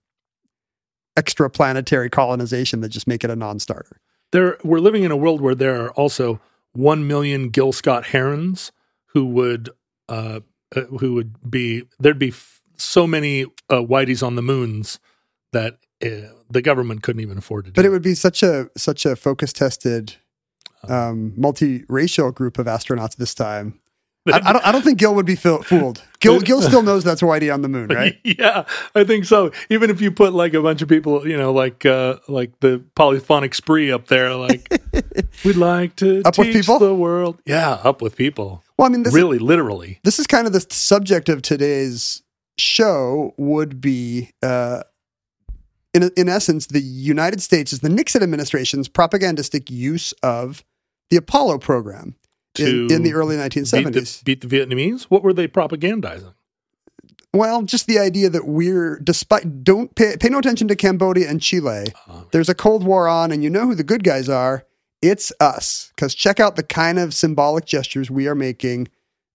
extraplanetary 1.16 2.11
colonization 2.11 2.81
that 2.81 2.88
just 2.88 3.07
make 3.07 3.25
it 3.25 3.31
a 3.31 3.37
non-starter. 3.37 4.00
there 4.33 4.59
we're 4.64 4.81
living 4.81 5.04
in 5.04 5.11
a 5.11 5.16
world 5.16 5.40
where 5.40 5.54
there 5.54 5.81
are 5.81 5.93
also 5.93 6.40
one 6.73 7.07
million 7.07 7.49
Gil 7.50 7.73
Scott-Herons 7.73 8.73
who 9.07 9.25
would 9.26 9.71
uh, 10.09 10.40
uh, 10.75 10.81
who 10.99 11.14
would 11.14 11.49
be 11.49 11.85
there'd 12.00 12.19
be 12.19 12.28
f- 12.28 12.62
so 12.76 13.07
many 13.07 13.45
uh, 13.45 13.76
whiteys 13.76 14.26
on 14.26 14.35
the 14.35 14.43
moons 14.43 14.99
that 15.52 15.78
uh, 16.04 16.33
the 16.50 16.61
government 16.61 17.02
couldn't 17.02 17.23
even 17.23 17.38
afford 17.38 17.64
to 17.66 17.71
do. 17.71 17.75
But 17.76 17.85
it 17.85 17.90
would 17.90 18.02
be 18.02 18.14
such 18.14 18.43
a 18.43 18.69
such 18.76 19.07
a 19.07 19.14
focus 19.14 19.52
tested, 19.52 20.16
um, 20.88 21.32
multiracial 21.38 22.34
group 22.34 22.58
of 22.58 22.66
astronauts 22.66 23.16
this 23.16 23.34
time. 23.34 23.80
I, 24.26 24.40
I 24.42 24.52
don't. 24.52 24.66
I 24.66 24.72
don't 24.72 24.82
think 24.82 24.98
Gil 24.98 25.14
would 25.14 25.26
be 25.26 25.34
fooled. 25.36 26.02
Gil, 26.20 26.40
Gil 26.40 26.62
still 26.62 26.82
knows 26.82 27.04
that's 27.04 27.20
Whitey 27.20 27.52
on 27.52 27.60
the 27.60 27.68
moon, 27.68 27.88
right? 27.88 28.18
yeah, 28.24 28.64
I 28.94 29.04
think 29.04 29.26
so. 29.26 29.52
Even 29.68 29.90
if 29.90 30.00
you 30.00 30.10
put 30.10 30.32
like 30.32 30.54
a 30.54 30.62
bunch 30.62 30.80
of 30.80 30.88
people, 30.88 31.28
you 31.28 31.36
know, 31.36 31.52
like 31.52 31.84
uh 31.84 32.16
like 32.26 32.58
the 32.60 32.82
polyphonic 32.94 33.54
spree 33.54 33.92
up 33.92 34.06
there, 34.06 34.34
like 34.34 34.66
we'd 35.44 35.56
like 35.56 35.96
to 35.96 36.22
Up 36.24 36.38
with 36.38 36.54
people? 36.54 36.78
the 36.78 36.94
world. 36.94 37.38
Yeah, 37.44 37.72
up 37.84 38.00
with 38.00 38.16
people. 38.16 38.62
Well, 38.78 38.86
I 38.86 38.88
mean, 38.88 39.02
this 39.02 39.12
really, 39.12 39.38
literally. 39.38 40.00
this 40.04 40.18
is 40.18 40.26
kind 40.26 40.46
of 40.46 40.54
the 40.54 40.64
subject 40.70 41.28
of 41.28 41.42
today's 41.42 42.22
show. 42.56 43.34
Would 43.36 43.82
be, 43.82 44.30
uh, 44.42 44.84
in 45.92 46.10
in 46.16 46.30
essence, 46.30 46.68
the 46.68 46.80
United 46.80 47.42
States 47.42 47.74
is 47.74 47.80
the 47.80 47.90
Nixon 47.90 48.22
administration's 48.22 48.88
propagandistic 48.88 49.68
use 49.68 50.12
of 50.22 50.64
the 51.11 51.16
Apollo 51.16 51.58
program 51.58 52.16
in, 52.58 52.90
in 52.90 53.02
the 53.02 53.14
early 53.14 53.37
Beat 53.37 53.52
1970s. 53.52 54.18
the, 54.18 54.23
beat 54.25 54.40
the 54.40 54.46
Vietnamese. 54.46 55.04
What 55.04 55.23
were 55.23 55.32
they 55.32 55.49
propagandizing? 55.49 56.34
Well, 57.32 57.62
just 57.62 57.88
the 57.88 57.99
idea 57.99 58.30
that 58.30 58.46
we're 58.46 59.00
despite 59.00 59.64
don't 59.64 59.92
pay, 59.96 60.16
pay 60.16 60.28
no 60.28 60.38
attention 60.38 60.68
to 60.68 60.76
Cambodia 60.76 61.28
and 61.28 61.42
Chile. 61.42 61.87
Oh, 62.08 62.28
There's 62.30 62.49
a 62.49 62.54
Cold 62.54 62.84
War 62.84 63.08
on, 63.08 63.32
and 63.32 63.42
you 63.42 63.50
know 63.50 63.66
who 63.66 63.75
the 63.75 63.82
good 63.82 64.04
guys 64.04 64.28
are. 64.28 64.64
It's 65.02 65.32
us. 65.40 65.90
Because 65.96 66.14
check 66.14 66.38
out 66.38 66.54
the 66.54 66.62
kind 66.62 66.99
of 66.99 67.12
symbolic 67.12 67.64
gestures 67.66 68.08
we 68.08 68.28
are 68.28 68.37
making 68.37 68.88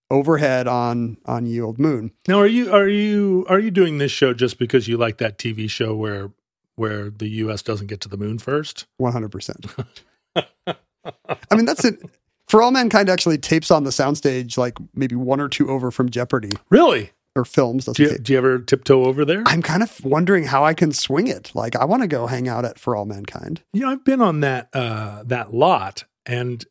overhead 0.09 0.65
on 0.67 1.17
on 1.25 1.45
ye 1.45 1.59
old 1.59 1.77
moon. 1.77 2.11
Now, 2.25 2.39
are 2.39 2.47
you 2.47 2.71
are 2.73 2.87
you 2.87 3.45
are 3.49 3.59
you 3.59 3.69
doing 3.69 3.97
this 3.97 4.11
show 4.11 4.33
just 4.33 4.57
because 4.57 4.87
you 4.87 4.97
like 4.97 5.17
that 5.17 5.37
TV 5.37 5.69
show 5.69 5.93
where 5.93 6.31
where 6.75 7.09
the 7.09 7.27
U.S. 7.27 7.61
doesn't 7.61 7.87
get 7.87 7.99
to 8.01 8.09
the 8.09 8.17
moon 8.17 8.39
first? 8.39 8.85
One 8.95 9.11
hundred 9.11 9.33
percent. 9.33 9.65
I 11.51 11.55
mean, 11.55 11.65
that's 11.65 11.85
it. 11.85 11.99
For 12.47 12.61
All 12.61 12.71
Mankind 12.71 13.09
actually 13.09 13.37
tapes 13.37 13.69
on 13.69 13.83
the 13.83 13.91
soundstage 13.91 14.57
like 14.57 14.77
maybe 14.95 15.15
one 15.15 15.39
or 15.39 15.47
two 15.49 15.69
over 15.69 15.91
from 15.91 16.09
Jeopardy 16.09 16.49
Really? 16.69 17.11
or 17.35 17.45
films. 17.45 17.85
Do 17.85 18.01
you, 18.01 18.17
do 18.17 18.33
you 18.33 18.39
ever 18.39 18.57
tiptoe 18.59 19.05
over 19.05 19.23
there? 19.23 19.43
I'm 19.45 19.61
kind 19.61 19.83
of 19.83 20.03
wondering 20.03 20.45
how 20.45 20.65
I 20.65 20.73
can 20.73 20.91
swing 20.91 21.27
it. 21.27 21.51
Like, 21.53 21.75
I 21.75 21.85
want 21.85 22.01
to 22.01 22.07
go 22.07 22.25
hang 22.25 22.47
out 22.47 22.65
at 22.65 22.79
For 22.79 22.95
All 22.95 23.05
Mankind. 23.05 23.61
You 23.71 23.81
know, 23.81 23.89
I've 23.91 24.03
been 24.03 24.21
on 24.21 24.39
that 24.39 24.69
uh, 24.73 25.23
that 25.27 25.53
lot, 25.53 26.05
and 26.25 26.65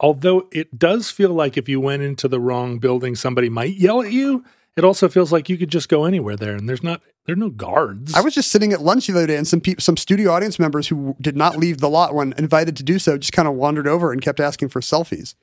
although 0.00 0.48
it 0.50 0.76
does 0.78 1.10
feel 1.10 1.30
like 1.30 1.56
if 1.56 1.68
you 1.68 1.80
went 1.80 2.02
into 2.02 2.26
the 2.26 2.40
wrong 2.40 2.78
building, 2.80 3.14
somebody 3.14 3.48
might 3.48 3.74
yell 3.74 4.02
at 4.02 4.10
you. 4.12 4.44
It 4.76 4.82
also 4.82 5.08
feels 5.08 5.30
like 5.30 5.48
you 5.48 5.56
could 5.56 5.70
just 5.70 5.88
go 5.88 6.04
anywhere 6.04 6.34
there, 6.36 6.56
and 6.56 6.68
there's 6.68 6.82
not 6.82 7.00
there 7.26 7.32
are 7.32 7.36
no 7.36 7.50
guards. 7.50 8.14
I 8.14 8.20
was 8.20 8.34
just 8.34 8.50
sitting 8.50 8.72
at 8.72 8.82
lunch 8.82 9.06
the 9.06 9.14
other 9.14 9.26
day, 9.26 9.36
and 9.36 9.46
some 9.48 9.60
peop 9.60 9.80
some 9.80 9.96
studio 9.96 10.30
audience 10.32 10.58
members 10.58 10.88
who 10.88 11.16
did 11.20 11.36
not 11.36 11.56
leave 11.56 11.78
the 11.78 11.88
lot 11.88 12.14
when 12.14 12.34
invited 12.36 12.76
to 12.76 12.82
do 12.82 12.98
so 12.98 13.16
just 13.16 13.32
kind 13.32 13.48
of 13.48 13.54
wandered 13.54 13.86
over 13.86 14.12
and 14.12 14.20
kept 14.20 14.40
asking 14.40 14.68
for 14.68 14.80
selfies. 14.80 15.34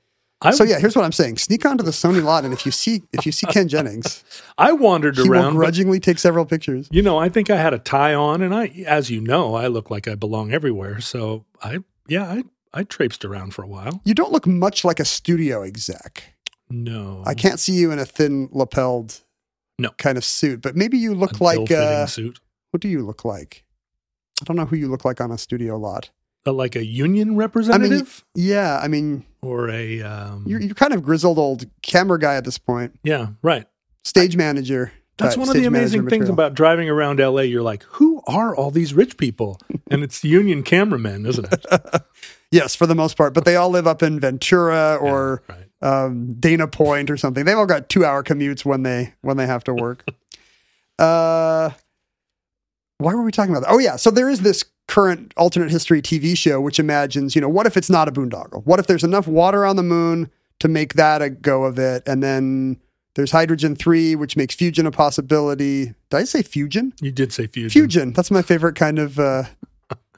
I, 0.44 0.52
so 0.52 0.64
yeah, 0.64 0.80
here's 0.80 0.96
what 0.96 1.06
I'm 1.06 1.12
saying: 1.12 1.38
sneak 1.38 1.66
onto 1.66 1.84
the 1.84 1.92
Sony 1.92 2.24
lot, 2.24 2.44
and 2.46 2.54
if 2.54 2.66
you 2.66 2.72
see 2.72 3.04
if 3.14 3.26
you 3.26 3.32
see 3.32 3.46
Ken 3.48 3.68
Jennings, 3.68 4.24
I 4.58 4.72
wandered 4.74 5.16
he 5.16 5.24
will 5.24 5.34
around. 5.34 5.54
but, 5.54 5.60
grudgingly 5.60 6.00
take 6.00 6.18
several 6.18 6.46
pictures. 6.46 6.88
you 6.92 7.02
know, 7.02 7.18
I 7.18 7.30
think 7.30 7.50
I 7.50 7.58
had 7.58 7.74
a 7.74 7.80
tie 7.80 8.14
on, 8.16 8.42
and 8.42 8.54
I, 8.54 8.68
as 8.88 9.12
you 9.12 9.22
know, 9.22 9.56
I 9.56 9.68
look 9.68 9.92
like 9.92 10.08
I 10.08 10.16
belong 10.16 10.52
everywhere. 10.52 11.00
So 11.00 11.46
I, 11.64 11.80
yeah, 12.08 12.24
I 12.24 12.44
I 12.74 12.84
traipsed 12.84 13.24
around 13.24 13.54
for 13.54 13.64
a 13.64 13.68
while. 13.68 14.02
You 14.04 14.14
don't 14.16 14.32
look 14.32 14.48
much 14.48 14.84
like 14.84 15.00
a 15.00 15.06
studio 15.06 15.62
exec. 15.62 16.24
No, 16.70 17.24
I 17.28 17.34
can't 17.36 17.60
see 17.60 17.74
you 17.74 17.92
in 17.92 18.00
a 18.00 18.06
thin 18.06 18.50
lapelled, 18.52 19.22
No. 19.82 19.90
kind 19.98 20.18
of 20.18 20.24
suit, 20.24 20.62
but 20.62 20.76
maybe 20.76 20.98
you 20.98 21.14
look 21.14 21.40
A 21.40 21.44
like 21.44 21.58
ill-fitting 21.58 21.82
uh, 21.82 22.06
suit, 22.06 22.40
what 22.72 22.82
do 22.82 22.88
you 22.88 23.06
look 23.06 23.26
like? 23.26 23.64
I 24.42 24.46
don't 24.46 24.56
know 24.56 24.66
who 24.66 24.76
you 24.76 24.88
look 24.88 25.06
like 25.06 25.22
on 25.22 25.32
a 25.32 25.38
studio 25.38 25.78
lot. 25.78 26.10
Uh, 26.46 26.54
like 26.54 26.76
a 26.76 26.84
union 26.84 27.36
representative 27.36 28.24
Yeah, 28.34 28.80
I 28.82 28.88
mean, 28.88 29.26
or 29.42 29.70
a 29.70 30.02
um, 30.02 30.44
you're 30.48 30.60
you're 30.60 30.74
kind 30.74 30.94
of 30.94 31.04
grizzled 31.04 31.38
old 31.38 31.66
camera 31.84 32.18
guy 32.18 32.36
at 32.36 32.46
this 32.46 32.58
point, 32.58 32.98
yeah, 33.04 33.28
right. 33.44 33.66
stage 34.04 34.36
manager. 34.36 34.92
That's 35.18 35.38
one 35.38 35.50
of 35.50 35.54
the 35.54 35.66
amazing 35.66 36.02
things 36.02 36.22
material. 36.22 36.34
about 36.34 36.54
driving 36.56 36.90
around 36.90 37.20
LA. 37.20 37.42
You're 37.42 37.62
like, 37.62 37.84
who 37.84 38.24
are 38.26 38.56
all 38.56 38.72
these 38.72 38.94
rich 38.94 39.18
people? 39.18 39.60
And 39.92 40.06
it's 40.06 40.24
union 40.24 40.64
cameramen, 40.64 41.26
isn't 41.26 41.52
it? 41.52 41.66
Yes, 42.52 42.76
for 42.76 42.86
the 42.86 42.96
most 42.96 43.18
part, 43.18 43.34
but 43.34 43.46
they 43.46 43.56
all 43.56 43.70
live 43.70 43.88
up 43.88 44.04
in 44.04 44.20
Ventura 44.20 44.98
or 45.02 45.42
right. 45.48 45.66
Um, 45.82 46.34
Dana 46.40 46.68
Point 46.68 47.10
or 47.10 47.18
something. 47.18 47.46
They've 47.46 47.58
all 47.58 47.66
got 47.66 47.90
two 47.90 48.06
hour 48.06 48.24
commutes 48.24 48.66
when 48.66 48.84
they 48.84 49.14
when 49.22 49.38
they 49.38 49.48
have 49.48 49.64
to 49.66 49.74
work. 49.74 50.06
uh, 51.00 51.72
why 52.98 53.14
were 53.16 53.24
we 53.24 53.32
talking 53.32 53.52
about 53.52 53.68
that? 53.68 53.74
Oh 53.74 53.80
yeah, 53.80 53.96
so 53.96 54.12
there 54.12 54.30
is 54.30 54.42
this 54.42 54.64
current 54.88 55.34
alternate 55.38 55.72
history 55.72 56.02
TV 56.02 56.38
show 56.38 56.60
which 56.60 56.80
imagines, 56.80 57.36
you 57.36 57.42
know, 57.42 57.50
what 57.50 57.66
if 57.66 57.78
it's 57.78 57.90
not 57.90 58.08
a 58.08 58.12
boondoggle? 58.12 58.66
What 58.66 58.80
if 58.80 58.88
there's 58.88 59.04
enough 59.04 59.28
water 59.28 59.66
on 59.66 59.76
the 59.76 59.84
moon 59.84 60.30
to 60.60 60.68
make 60.68 60.94
that 60.94 61.22
a 61.22 61.30
go 61.30 61.64
of 61.64 61.80
it, 61.80 62.04
and 62.06 62.22
then 62.22 62.80
there's 63.16 63.32
hydrogen 63.32 63.76
three, 63.76 64.16
which 64.16 64.38
makes 64.38 64.56
fusion 64.56 64.86
a 64.86 64.92
possibility. 64.92 65.86
Did 66.10 66.18
I 66.18 66.24
say 66.24 66.44
fusion? 66.44 66.94
You 67.02 67.12
did 67.12 67.34
say 67.34 67.48
fusion. 67.48 67.70
Fusion. 67.70 68.14
That's 68.14 68.32
my 68.32 68.42
favorite 68.42 68.76
kind 68.76 69.00
of 69.00 69.20
uh, 69.20 69.44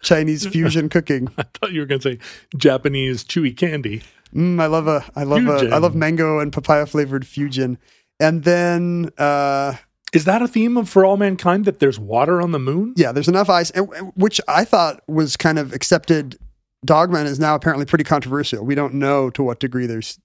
Chinese 0.01 0.46
fusion 0.51 0.89
cooking. 0.89 1.29
I 1.38 1.43
thought 1.43 1.72
you 1.72 1.79
were 1.79 1.86
going 1.86 2.01
to 2.01 2.12
say 2.12 2.20
Japanese 2.58 3.24
chewy 3.24 3.55
candy. 3.55 4.03
Mm, 4.34 4.60
I 4.62 4.66
love 4.66 4.88
a, 4.88 5.06
I 5.16 5.24
love 5.24 5.46
a, 5.48 5.70
I 5.70 5.78
love 5.78 5.96
mango 5.96 6.40
and 6.40 6.52
papaya 6.52 6.86
flavored 6.86 7.25
fusion. 7.28 7.78
And 8.20 8.44
then, 8.44 9.10
uh, 9.18 9.75
Is 10.13 10.25
that 10.25 10.42
a 10.42 10.48
theme 10.48 10.78
of 10.78 10.90
For 10.90 11.06
All 11.06 11.18
Mankind 11.18 11.66
that 11.66 11.80
there's 11.80 12.00
water 12.00 12.42
on 12.42 12.52
the 12.52 12.60
moon? 12.60 12.94
yeah, 12.96 13.12
there's 13.12 13.28
enough 13.28 13.50
ice, 13.50 13.72
which 14.16 14.40
I 14.48 14.66
thought 14.66 15.02
was 15.08 15.36
kind 15.38 15.60
of 15.60 15.74
accepted. 15.74 16.38
Dogman 16.86 17.28
is 17.28 17.40
now 17.40 17.56
apparently 17.56 17.86
pretty 17.86 18.04
controversial. 18.04 18.66
We 18.66 18.75
don't 18.75 18.96
know 18.96 19.30
to 19.32 19.44
what 19.44 19.60
degree 19.60 19.86
there's. 19.86 20.20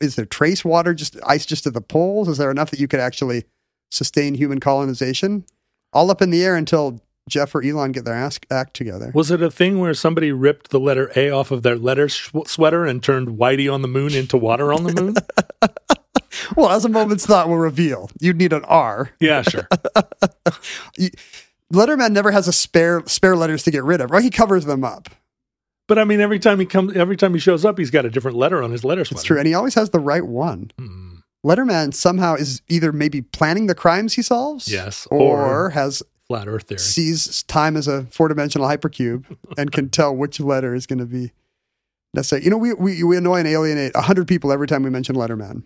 Is 0.00 0.14
there 0.14 0.26
trace 0.26 0.64
water, 0.64 0.94
just 0.94 1.16
ice 1.26 1.44
just 1.44 1.66
at 1.66 1.74
the 1.74 1.80
poles? 1.80 2.28
Is 2.28 2.38
there 2.38 2.50
enough 2.52 2.70
that 2.70 2.78
you 2.78 2.86
could 2.86 3.00
actually 3.00 3.44
sustain 3.90 4.34
human 4.34 4.60
colonization? 4.60 5.44
All 5.92 6.10
up 6.10 6.22
in 6.22 6.30
the 6.30 6.44
air 6.44 6.54
until 6.54 7.02
Jeff 7.28 7.54
or 7.54 7.62
Elon 7.62 7.92
get 7.92 8.04
their 8.04 8.14
ass, 8.14 8.40
act 8.50 8.74
together. 8.74 9.12
Was 9.14 9.30
it 9.30 9.42
a 9.42 9.50
thing 9.50 9.78
where 9.78 9.94
somebody 9.94 10.32
ripped 10.32 10.70
the 10.70 10.80
letter 10.80 11.12
A 11.16 11.30
off 11.30 11.50
of 11.50 11.62
their 11.62 11.76
letter 11.76 12.08
sh- 12.08 12.30
sweater 12.46 12.84
and 12.84 13.02
turned 13.02 13.38
Whitey 13.38 13.72
on 13.72 13.82
the 13.82 13.88
moon 13.88 14.14
into 14.14 14.36
water 14.36 14.72
on 14.72 14.84
the 14.84 15.00
moon? 15.00 15.14
Well, 16.56 16.70
as 16.70 16.84
a 16.84 16.88
moment's 16.88 17.24
thought 17.26 17.48
will 17.48 17.58
reveal, 17.58 18.10
you'd 18.18 18.36
need 18.38 18.52
an 18.54 18.64
R. 18.64 19.10
yeah, 19.20 19.42
sure. 19.42 19.68
Letterman 21.72 22.12
never 22.12 22.30
has 22.30 22.48
a 22.48 22.52
spare 22.52 23.02
spare 23.06 23.36
letters 23.36 23.62
to 23.64 23.70
get 23.70 23.84
rid 23.84 24.00
of, 24.00 24.10
right? 24.10 24.22
He 24.22 24.30
covers 24.30 24.64
them 24.64 24.82
up. 24.84 25.08
But 25.88 25.98
I 25.98 26.04
mean, 26.04 26.20
every 26.20 26.38
time 26.38 26.58
he 26.58 26.66
comes, 26.66 26.96
every 26.96 27.16
time 27.16 27.34
he 27.34 27.40
shows 27.40 27.64
up, 27.64 27.78
he's 27.78 27.90
got 27.90 28.04
a 28.04 28.10
different 28.10 28.36
letter 28.36 28.62
on 28.62 28.70
his 28.70 28.84
letter 28.84 29.04
sweater. 29.04 29.18
It's 29.20 29.24
true, 29.24 29.38
and 29.38 29.46
he 29.46 29.54
always 29.54 29.74
has 29.74 29.90
the 29.90 30.00
right 30.00 30.26
one. 30.26 30.70
Hmm. 30.78 31.16
Letterman 31.44 31.92
somehow 31.94 32.34
is 32.34 32.62
either 32.68 32.92
maybe 32.92 33.20
planning 33.22 33.66
the 33.66 33.74
crimes 33.74 34.14
he 34.14 34.22
solves, 34.22 34.70
Yes, 34.70 35.06
or, 35.10 35.44
or- 35.66 35.70
has 35.70 36.02
Flat 36.32 36.48
Earth 36.48 36.62
theory. 36.68 36.78
sees 36.78 37.42
time 37.42 37.76
as 37.76 37.86
a 37.86 38.04
four 38.04 38.28
dimensional 38.28 38.66
hypercube 38.66 39.24
and 39.58 39.70
can 39.70 39.88
tell 39.90 40.16
which 40.16 40.40
letter 40.40 40.74
is 40.74 40.86
going 40.86 40.98
to 40.98 41.04
be 41.04 41.30
necessary. 42.14 42.42
You 42.42 42.50
know, 42.50 42.56
we 42.56 42.72
we, 42.72 43.04
we 43.04 43.16
annoy 43.18 43.40
and 43.40 43.48
alienate 43.48 43.94
hundred 43.94 44.26
people 44.26 44.50
every 44.50 44.66
time 44.66 44.82
we 44.82 44.88
mention 44.88 45.14
Letterman. 45.14 45.64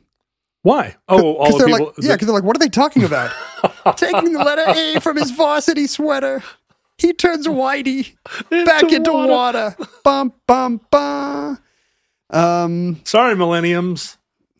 Why? 0.62 0.96
Oh, 1.08 1.34
all 1.36 1.52
the 1.52 1.58
they're 1.58 1.66
people. 1.68 1.86
like, 1.86 1.94
yeah, 2.00 2.14
because 2.14 2.26
they're 2.26 2.34
like, 2.34 2.42
what 2.42 2.56
are 2.56 2.58
they 2.58 2.68
talking 2.68 3.04
about? 3.04 3.30
Taking 3.96 4.32
the 4.32 4.42
letter 4.42 4.64
A 4.66 4.98
from 5.00 5.16
his 5.16 5.30
varsity 5.30 5.86
sweater. 5.86 6.42
He 6.98 7.12
turns 7.12 7.46
Whitey 7.46 8.16
back 8.50 8.90
into 8.90 9.12
water. 9.12 9.76
Bum 10.02 10.32
bum 10.48 10.80
bum. 10.90 11.60
Um, 12.30 13.00
Sorry, 13.04 13.36
millenniums. 13.36 14.15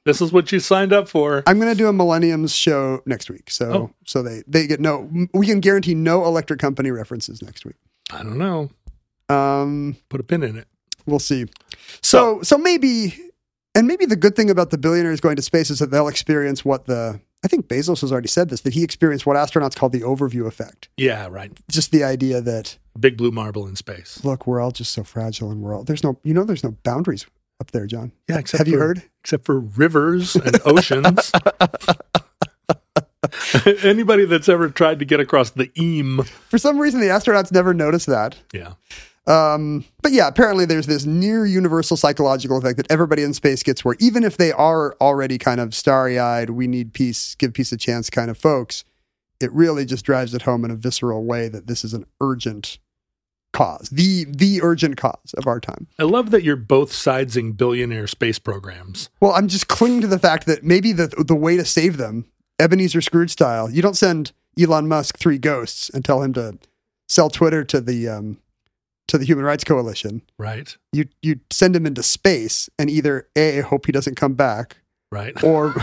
This 0.06 0.22
is 0.22 0.32
what 0.32 0.50
you 0.52 0.60
signed 0.60 0.92
up 0.94 1.08
for. 1.08 1.42
I'm 1.46 1.58
going 1.60 1.70
to 1.70 1.76
do 1.76 1.88
a 1.88 1.92
Millenniums 1.92 2.54
show 2.54 3.02
next 3.04 3.28
week, 3.28 3.50
so 3.50 3.72
Oh. 3.72 3.90
so 4.06 4.22
they 4.22 4.42
they 4.48 4.66
get 4.66 4.80
no. 4.80 5.10
We 5.34 5.46
can 5.46 5.60
guarantee 5.60 5.94
no 5.94 6.24
electric 6.24 6.60
company 6.60 6.90
references 6.90 7.42
next 7.42 7.66
week. 7.66 7.76
I 8.10 8.22
don't 8.22 8.38
know. 8.38 8.70
Um, 9.28 9.96
Put 10.08 10.20
a 10.20 10.24
pin 10.24 10.42
in 10.42 10.56
it. 10.56 10.68
we'll 11.06 11.18
see. 11.18 11.46
So 12.02 12.40
so 12.42 12.56
maybe, 12.56 13.14
and 13.74 13.86
maybe 13.86 14.06
the 14.06 14.16
good 14.16 14.36
thing 14.36 14.48
about 14.50 14.70
the 14.70 14.78
billionaires 14.78 15.20
going 15.20 15.36
to 15.36 15.42
space 15.42 15.70
is 15.70 15.80
that 15.80 15.90
they'll 15.90 16.08
experience 16.08 16.64
what 16.64 16.86
the. 16.86 17.20
I 17.44 17.48
think 17.48 17.68
Bezos 17.68 18.00
has 18.00 18.10
already 18.10 18.28
said 18.28 18.48
this 18.48 18.62
that 18.62 18.72
he 18.72 18.82
experienced 18.82 19.26
what 19.26 19.36
astronauts 19.36 19.76
call 19.76 19.88
the 19.88 20.00
overview 20.00 20.46
effect. 20.46 20.88
Yeah, 20.96 21.28
right. 21.30 21.52
Just 21.70 21.92
the 21.92 22.02
idea 22.02 22.40
that 22.40 22.78
Big 22.98 23.16
blue 23.16 23.30
marble 23.30 23.66
in 23.66 23.76
space. 23.76 24.24
look, 24.24 24.46
we're 24.46 24.60
all 24.60 24.70
just 24.70 24.92
so 24.92 25.04
fragile, 25.04 25.50
and 25.50 25.60
we're 25.60 25.74
all 25.76 25.84
there's 25.84 26.02
no 26.04 26.18
you 26.22 26.32
know 26.32 26.44
there's 26.44 26.64
no 26.64 26.76
boundaries 26.82 27.26
up 27.60 27.70
there, 27.70 27.86
John. 27.86 28.12
Yeah, 28.28 28.38
except 28.38 28.58
Have 28.58 28.68
you 28.68 28.78
heard? 28.78 29.02
Except 29.22 29.44
for 29.44 29.60
rivers 29.60 30.34
and 30.36 30.58
oceans. 30.64 31.32
Anybody 33.82 34.24
that's 34.24 34.48
ever 34.48 34.68
tried 34.68 34.98
to 35.00 35.04
get 35.04 35.20
across 35.20 35.50
the 35.50 35.70
Eam, 35.80 36.22
For 36.48 36.58
some 36.58 36.78
reason, 36.78 37.00
the 37.00 37.06
astronauts 37.08 37.50
never 37.52 37.74
noticed 37.74 38.06
that. 38.06 38.36
yeah, 38.52 38.74
Um, 39.26 39.84
but 40.02 40.12
yeah, 40.12 40.28
apparently 40.28 40.64
there's 40.64 40.86
this 40.86 41.04
near 41.06 41.44
universal 41.44 41.96
psychological 41.96 42.56
effect 42.56 42.76
that 42.76 42.90
everybody 42.90 43.22
in 43.22 43.34
space 43.34 43.62
gets 43.64 43.84
where 43.84 43.96
even 43.98 44.22
if 44.22 44.36
they 44.36 44.52
are 44.52 44.94
already 45.00 45.38
kind 45.38 45.60
of 45.60 45.74
starry 45.74 46.18
eyed, 46.18 46.50
we 46.50 46.66
need 46.68 46.92
peace, 46.92 47.34
give 47.34 47.52
peace 47.52 47.72
a 47.72 47.76
chance 47.76 48.10
kind 48.10 48.30
of 48.30 48.38
folks, 48.38 48.84
it 49.40 49.50
really 49.52 49.84
just 49.84 50.04
drives 50.04 50.32
it 50.32 50.42
home 50.42 50.64
in 50.64 50.70
a 50.70 50.76
visceral 50.76 51.24
way 51.24 51.48
that 51.48 51.66
this 51.66 51.84
is 51.84 51.94
an 51.94 52.06
urgent 52.20 52.78
cause, 53.56 53.88
the 53.90 54.24
the 54.28 54.60
urgent 54.62 54.96
cause 54.96 55.34
of 55.36 55.46
our 55.46 55.60
time. 55.60 55.86
I 55.98 56.02
love 56.02 56.30
that 56.30 56.42
you're 56.42 56.56
both 56.56 56.92
sidesing 56.92 57.56
billionaire 57.56 58.06
space 58.06 58.38
programs. 58.38 59.08
Well, 59.20 59.32
I'm 59.32 59.48
just 59.48 59.68
clinging 59.68 60.02
to 60.02 60.06
the 60.06 60.18
fact 60.18 60.46
that 60.46 60.62
maybe 60.62 60.92
the 60.92 61.08
the 61.08 61.34
way 61.34 61.56
to 61.56 61.64
save 61.64 61.96
them, 61.96 62.26
Ebenezer 62.58 63.00
Scrooge 63.00 63.30
style, 63.30 63.70
you 63.70 63.80
don't 63.80 63.96
send 63.96 64.32
Elon 64.60 64.88
Musk 64.88 65.18
three 65.18 65.38
ghosts 65.38 65.88
and 65.90 66.04
tell 66.04 66.22
him 66.22 66.32
to 66.34 66.58
sell 67.08 67.30
Twitter 67.30 67.64
to 67.64 67.80
the 67.80 68.08
um, 68.08 68.38
to 69.08 69.18
the 69.18 69.24
Human 69.24 69.44
Rights 69.44 69.64
Coalition. 69.64 70.22
Right. 70.38 70.76
You 70.92 71.06
you 71.22 71.40
send 71.50 71.74
him 71.74 71.86
into 71.86 72.02
space 72.02 72.68
and 72.78 72.90
either 72.90 73.28
a 73.36 73.60
hope 73.60 73.86
he 73.86 73.92
doesn't 73.92 74.16
come 74.16 74.34
back, 74.34 74.76
Right. 75.10 75.42
or 75.44 75.74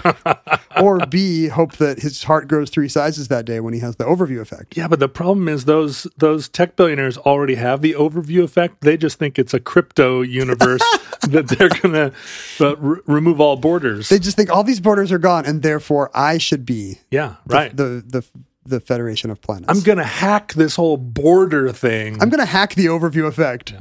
or 0.81 1.05
b 1.05 1.47
hope 1.47 1.77
that 1.77 1.99
his 1.99 2.23
heart 2.23 2.47
grows 2.47 2.69
three 2.69 2.89
sizes 2.89 3.29
that 3.29 3.45
day 3.45 3.61
when 3.61 3.73
he 3.73 3.79
has 3.79 3.95
the 3.95 4.03
overview 4.03 4.41
effect. 4.41 4.75
Yeah, 4.75 4.87
but 4.87 4.99
the 4.99 5.07
problem 5.07 5.47
is 5.47 5.65
those 5.65 6.07
those 6.17 6.49
tech 6.49 6.75
billionaires 6.75 7.17
already 7.17 7.55
have 7.55 7.81
the 7.81 7.93
overview 7.93 8.43
effect. 8.43 8.81
They 8.81 8.97
just 8.97 9.17
think 9.19 9.39
it's 9.39 9.53
a 9.53 9.59
crypto 9.59 10.21
universe 10.21 10.81
that 11.29 11.47
they're 11.47 11.69
gonna 11.69 12.11
uh, 12.59 12.75
r- 12.75 13.01
remove 13.05 13.39
all 13.39 13.55
borders. 13.55 14.09
They 14.09 14.19
just 14.19 14.35
think 14.35 14.49
all 14.49 14.63
these 14.63 14.81
borders 14.81 15.11
are 15.11 15.19
gone, 15.19 15.45
and 15.45 15.61
therefore 15.61 16.11
I 16.13 16.37
should 16.37 16.65
be 16.65 16.99
yeah, 17.09 17.35
the, 17.45 17.55
right. 17.55 17.75
the 17.75 18.03
the 18.05 18.25
the 18.65 18.79
Federation 18.79 19.29
of 19.29 19.41
Planets. 19.41 19.69
I'm 19.69 19.83
gonna 19.83 20.03
hack 20.03 20.53
this 20.53 20.75
whole 20.75 20.97
border 20.97 21.71
thing. 21.71 22.21
I'm 22.21 22.29
going 22.29 22.39
to 22.39 22.45
hack 22.45 22.75
the 22.75 22.85
overview 22.87 23.27
effect. 23.27 23.73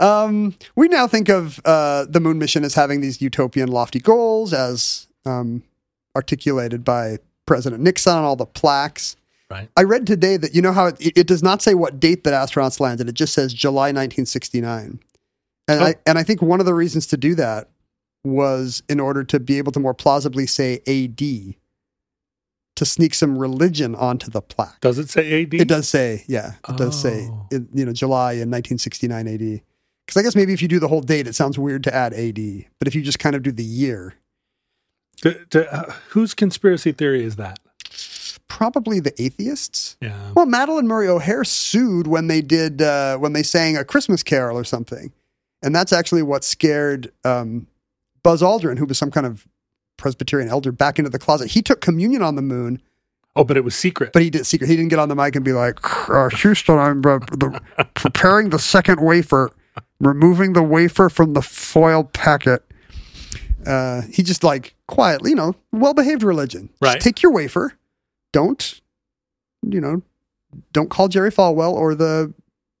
Um, 0.00 0.54
we 0.76 0.88
now 0.88 1.06
think 1.06 1.28
of 1.28 1.60
uh, 1.64 2.06
the 2.08 2.20
moon 2.20 2.38
mission 2.38 2.64
as 2.64 2.74
having 2.74 3.00
these 3.00 3.20
utopian, 3.20 3.68
lofty 3.68 3.98
goals, 4.00 4.52
as 4.52 5.08
um, 5.26 5.62
articulated 6.16 6.84
by 6.84 7.18
President 7.46 7.82
Nixon 7.82 8.14
on 8.16 8.24
all 8.24 8.36
the 8.36 8.46
plaques. 8.46 9.16
Right. 9.50 9.68
I 9.76 9.82
read 9.84 10.06
today 10.06 10.36
that 10.36 10.54
you 10.54 10.60
know 10.60 10.72
how 10.72 10.86
it, 10.86 10.96
it 11.00 11.26
does 11.26 11.42
not 11.42 11.62
say 11.62 11.74
what 11.74 11.98
date 11.98 12.24
that 12.24 12.34
astronauts 12.34 12.80
landed; 12.80 13.08
it 13.08 13.14
just 13.14 13.32
says 13.32 13.54
July 13.54 13.88
1969. 13.88 15.00
And 15.68 15.80
Oh. 15.80 15.84
I 15.84 15.94
and 16.06 16.18
I 16.18 16.22
think 16.22 16.42
one 16.42 16.60
of 16.60 16.66
the 16.66 16.74
reasons 16.74 17.06
to 17.08 17.16
do 17.16 17.34
that 17.36 17.68
was 18.24 18.82
in 18.88 19.00
order 19.00 19.24
to 19.24 19.40
be 19.40 19.58
able 19.58 19.72
to 19.72 19.80
more 19.80 19.94
plausibly 19.94 20.46
say 20.46 20.80
AD 20.86 21.54
to 22.76 22.84
sneak 22.84 23.14
some 23.14 23.38
religion 23.38 23.94
onto 23.94 24.30
the 24.30 24.40
plaque. 24.42 24.80
Does 24.80 24.98
it 24.98 25.08
say 25.08 25.42
AD? 25.42 25.54
It 25.54 25.68
does 25.68 25.88
say, 25.88 26.24
yeah, 26.28 26.52
it 26.68 26.76
does 26.76 27.00
say, 27.00 27.28
Oh. 27.30 27.46
in, 27.50 27.68
you 27.74 27.84
know, 27.84 27.92
July 27.92 28.32
in 28.32 28.50
1969 28.50 29.26
AD. 29.28 29.60
Because 30.08 30.20
I 30.20 30.22
guess 30.22 30.34
maybe 30.34 30.54
if 30.54 30.62
you 30.62 30.68
do 30.68 30.78
the 30.78 30.88
whole 30.88 31.02
date, 31.02 31.26
it 31.26 31.34
sounds 31.34 31.58
weird 31.58 31.84
to 31.84 31.94
add 31.94 32.14
AD. 32.14 32.64
But 32.78 32.88
if 32.88 32.94
you 32.94 33.02
just 33.02 33.18
kind 33.18 33.36
of 33.36 33.42
do 33.42 33.52
the 33.52 33.62
year, 33.62 34.14
To- 35.20 35.44
to- 35.50 35.70
uh, 35.70 35.92
whose 36.08 36.32
conspiracy 36.32 36.92
theory 36.92 37.22
is 37.22 37.36
that? 37.36 37.58
probably 38.48 38.98
the 39.00 39.12
atheists. 39.22 39.98
Yeah. 40.00 40.32
Well, 40.34 40.46
Madalyn 40.46 40.84
Murray 40.84 41.08
O'Hair 41.08 41.44
sued 41.44 42.06
when 42.06 42.26
they 42.28 42.40
did 42.40 42.80
uh, 42.80 43.18
when 43.18 43.34
they 43.34 43.42
sang 43.42 43.76
a 43.76 43.84
Christmas 43.84 44.22
Carol 44.22 44.56
or 44.56 44.64
something, 44.64 45.12
and 45.62 45.74
that's 45.76 45.92
actually 45.92 46.22
what 46.22 46.42
scared 46.42 47.12
um, 47.26 47.66
Buzz 48.22 48.40
Aldrin, 48.40 48.78
who 48.78 48.86
was 48.86 48.96
some 48.96 49.10
kind 49.10 49.26
of 49.26 49.46
Presbyterian 49.98 50.48
elder, 50.48 50.72
back 50.72 50.98
into 50.98 51.10
the 51.10 51.18
closet. 51.18 51.50
He 51.50 51.60
took 51.60 51.82
communion 51.82 52.22
on 52.22 52.36
the 52.36 52.42
moon, 52.42 52.80
Oh, 53.36 53.44
but 53.44 53.58
it 53.58 53.64
was 53.64 53.74
secret. 53.74 54.12
but 54.14 54.22
he 54.22 54.30
did 54.30 54.46
secret. 54.46 54.68
He 54.68 54.76
didn't 54.76 54.88
get 54.90 54.98
on 54.98 55.10
the 55.10 55.14
mic 55.16 55.36
and 55.36 55.44
be 55.44 55.52
like, 55.52 55.78
uh, 56.08 56.30
"Houston, 56.30 56.78
I'm 56.78 57.02
preparing 57.94 58.48
the 58.48 58.58
second 58.58 59.00
wafer, 59.00 59.50
removing 60.00 60.52
the 60.52 60.62
wafer 60.62 61.08
from 61.08 61.32
the 61.34 61.42
foil 61.42 62.04
packet." 62.04 62.62
Uh, 63.66 64.02
he 64.10 64.22
just 64.22 64.42
like 64.44 64.74
quietly, 64.86 65.30
you 65.30 65.36
know, 65.36 65.54
well-behaved 65.72 66.22
religion. 66.22 66.68
Just 66.68 66.82
Right. 66.94 67.00
take 67.00 67.22
your 67.22 67.32
wafer. 67.32 67.74
Don't, 68.32 68.80
you 69.68 69.80
know, 69.80 70.02
don't 70.72 70.88
call 70.88 71.08
Jerry 71.08 71.30
Falwell 71.30 71.72
or 71.72 71.94
the 71.94 72.32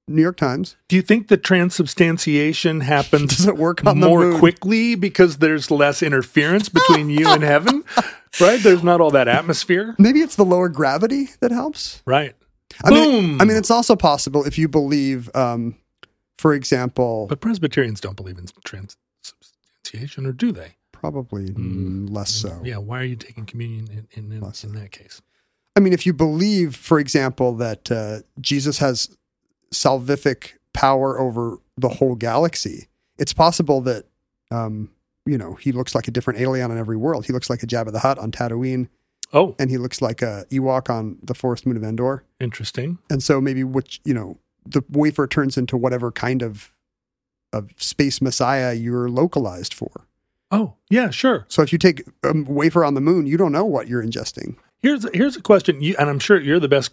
New 0.06 0.22
York 0.22 0.36
Times. 0.38 0.76
Do 0.88 0.96
you 0.96 1.02
think 1.02 1.28
the 1.28 1.36
transubstantiation 1.36 2.80
happens 2.80 3.36
Does 3.36 3.46
it 3.46 3.56
work 3.58 3.84
on 3.86 3.98
more 4.00 4.38
quickly 4.38 4.94
because 4.94 5.38
there's 5.38 5.70
less 5.70 6.02
interference 6.02 6.68
between 6.70 7.10
you 7.10 7.28
and 7.28 7.42
heaven? 7.42 7.84
Right? 8.38 8.60
There's 8.62 8.82
not 8.84 9.00
all 9.00 9.10
that 9.12 9.26
atmosphere. 9.26 9.96
Maybe 9.98 10.20
it's 10.20 10.36
the 10.36 10.44
lower 10.44 10.68
gravity 10.68 11.30
that 11.40 11.50
helps. 11.50 12.02
Right. 12.06 12.34
I 12.84 12.90
mean, 12.90 13.10
Boom. 13.10 13.40
I 13.40 13.44
mean, 13.46 13.56
it's 13.56 13.70
also 13.70 13.96
possible 13.96 14.44
if 14.44 14.58
you 14.58 14.68
believe, 14.68 15.34
um, 15.34 15.74
for 16.38 16.54
example, 16.54 17.26
But 17.28 17.40
Presbyterians 17.40 18.00
don't 18.00 18.16
believe 18.16 18.38
in 18.38 18.46
transubstantiation, 18.64 20.26
or 20.26 20.32
do 20.32 20.52
they? 20.52 20.74
probably 20.92 21.50
mm, 21.50 22.10
less 22.10 22.34
so. 22.34 22.60
Yeah. 22.64 22.78
Why 22.78 23.00
are 23.00 23.04
you 23.04 23.14
taking 23.14 23.46
communion 23.46 23.86
in, 23.88 24.24
in, 24.24 24.32
in, 24.32 24.40
Less 24.40 24.64
in 24.64 24.74
that 24.74 24.90
case? 24.90 25.22
I 25.76 25.80
mean, 25.80 25.92
if 25.92 26.04
you 26.06 26.12
believe, 26.12 26.74
for 26.74 26.98
example, 26.98 27.54
that 27.56 27.88
uh, 27.92 28.20
Jesus 28.40 28.78
has 28.78 29.16
salvific 29.72 30.54
power 30.74 31.20
over 31.20 31.58
the 31.76 31.88
whole 31.88 32.16
galaxy, 32.16 32.88
it's 33.16 33.32
possible 33.32 33.80
that, 33.82 34.06
um, 34.50 34.90
you 35.24 35.38
know, 35.38 35.54
he 35.54 35.70
looks 35.70 35.94
like 35.94 36.08
a 36.08 36.10
different 36.10 36.40
alien 36.40 36.70
on 36.72 36.78
every 36.78 36.96
world. 36.96 37.26
He 37.26 37.32
looks 37.32 37.48
like 37.48 37.62
a 37.62 37.66
Jabba 37.66 37.92
the 37.92 38.00
Hutt 38.00 38.18
on 38.18 38.32
Tatooine, 38.32 38.88
Oh, 39.32 39.54
and 39.58 39.70
he 39.70 39.78
looks 39.78 40.00
like 40.02 40.20
a 40.22 40.46
Ewok 40.50 40.90
on 40.90 41.18
the 41.22 41.34
forest 41.34 41.64
moon 41.66 41.76
of 41.76 41.84
Endor. 41.84 42.24
interesting. 42.40 42.98
And 43.10 43.22
so 43.22 43.40
maybe 43.40 43.62
which, 43.62 44.00
you 44.04 44.14
know, 44.14 44.38
the 44.70 44.82
wafer 44.90 45.26
turns 45.26 45.56
into 45.56 45.76
whatever 45.76 46.10
kind 46.12 46.42
of 46.42 46.72
of 47.52 47.70
space 47.76 48.20
messiah 48.20 48.74
you're 48.74 49.08
localized 49.08 49.72
for. 49.72 50.06
Oh, 50.50 50.74
yeah, 50.90 51.10
sure. 51.10 51.44
So 51.48 51.62
if 51.62 51.72
you 51.72 51.78
take 51.78 52.04
a 52.22 52.32
wafer 52.34 52.84
on 52.84 52.94
the 52.94 53.00
moon, 53.00 53.26
you 53.26 53.36
don't 53.36 53.52
know 53.52 53.64
what 53.64 53.86
you're 53.88 54.02
ingesting. 54.02 54.56
Here's 54.80 55.06
here's 55.14 55.36
a 55.36 55.42
question, 55.42 55.82
you, 55.82 55.94
and 55.98 56.08
I'm 56.08 56.18
sure 56.18 56.40
you're 56.40 56.60
the 56.60 56.68
best. 56.68 56.92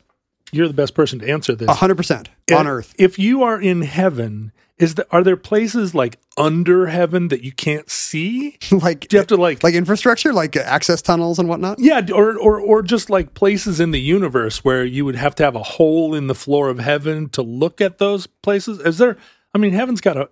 You're 0.51 0.67
the 0.67 0.73
best 0.73 0.93
person 0.93 1.19
to 1.19 1.29
answer 1.29 1.55
this. 1.55 1.67
A 1.69 1.73
hundred 1.73 1.95
percent 1.97 2.29
on 2.53 2.65
If- 2.65 2.71
Earth. 2.71 2.95
If 2.97 3.19
you 3.19 3.43
are 3.43 3.59
in 3.59 3.81
heaven, 3.81 4.51
is 4.77 4.95
the, 4.95 5.07
are 5.09 5.23
there 5.23 5.38
places 5.38 5.95
like 5.95 6.17
under 6.38 6.88
heaven 6.88 7.29
that 7.29 7.43
you 7.43 7.51
can't 7.53 7.89
see? 7.89 8.57
like 8.71 9.07
Do 9.07 9.15
you 9.15 9.19
have 9.19 9.27
to 9.27 9.38
like, 9.38 9.63
like 9.63 9.73
infrastructure, 9.73 10.33
like 10.33 10.55
access 10.57 11.01
tunnels 11.01 11.39
and 11.39 11.47
whatnot. 11.47 11.79
yeah, 11.79 12.01
or 12.13 12.38
or 12.38 12.59
or 12.59 12.81
just 12.81 13.09
like 13.09 13.33
places 13.33 13.79
in 13.79 13.91
the 13.91 14.01
universe 14.01 14.65
where 14.65 14.83
you 14.83 15.05
would 15.05 15.15
have 15.15 15.33
to 15.35 15.43
have 15.43 15.55
a 15.55 15.63
hole 15.63 16.13
in 16.13 16.27
the 16.27 16.35
floor 16.35 16.69
of 16.69 16.79
heaven 16.79 17.29
to 17.29 17.41
look 17.41 17.79
at 17.79 17.97
those 17.99 18.27
places? 18.27 18.79
Is 18.79 18.97
there? 18.97 19.17
I 19.53 19.57
mean, 19.57 19.71
heaven's 19.71 20.01
got 20.01 20.17
a 20.17 20.29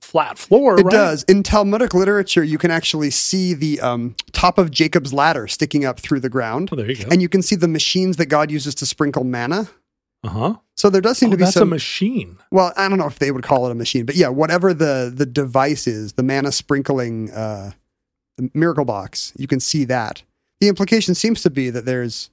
flat 0.00 0.36
floor, 0.36 0.78
It 0.78 0.82
right? 0.82 0.90
does. 0.92 1.22
In 1.28 1.42
Talmudic 1.42 1.94
literature, 1.94 2.42
you 2.44 2.58
can 2.58 2.70
actually 2.70 3.10
see 3.10 3.54
the 3.54 3.80
um, 3.80 4.14
top 4.32 4.58
of 4.58 4.70
Jacob's 4.70 5.14
ladder 5.14 5.46
sticking 5.46 5.84
up 5.86 5.98
through 6.00 6.20
the 6.20 6.28
ground, 6.28 6.68
Oh, 6.72 6.76
there 6.76 6.90
you 6.90 6.96
go. 6.96 7.08
and 7.10 7.22
you 7.22 7.28
can 7.28 7.40
see 7.40 7.56
the 7.56 7.68
machines 7.68 8.16
that 8.18 8.26
God 8.26 8.50
uses 8.50 8.74
to 8.76 8.86
sprinkle 8.86 9.24
manna. 9.24 9.68
Uh 10.24 10.28
huh. 10.28 10.54
So 10.76 10.90
there 10.90 11.00
does 11.00 11.18
seem 11.18 11.28
Oh, 11.28 11.32
to 11.32 11.36
be 11.36 11.44
that's 11.44 11.56
a 11.56 11.60
some. 11.60 11.68
machine. 11.68 12.38
well, 12.50 12.72
I 12.76 12.88
don't 12.88 12.98
know 12.98 13.06
if 13.06 13.18
they 13.18 13.30
would 13.30 13.44
call 13.44 13.66
it 13.66 13.70
a 13.72 13.74
machine, 13.74 14.06
but 14.06 14.16
yeah, 14.16 14.28
whatever 14.28 14.72
the 14.74 15.12
the 15.14 15.26
device 15.26 15.86
is, 15.86 16.14
the 16.14 16.22
mana 16.22 16.50
sprinkling 16.50 17.30
uh, 17.30 17.72
miracle 18.54 18.84
box, 18.84 19.32
you 19.36 19.46
can 19.46 19.60
see 19.60 19.84
that. 19.84 20.22
The 20.60 20.68
implication 20.68 21.14
seems 21.14 21.42
to 21.42 21.50
be 21.50 21.70
that 21.70 21.84
there's 21.84 22.30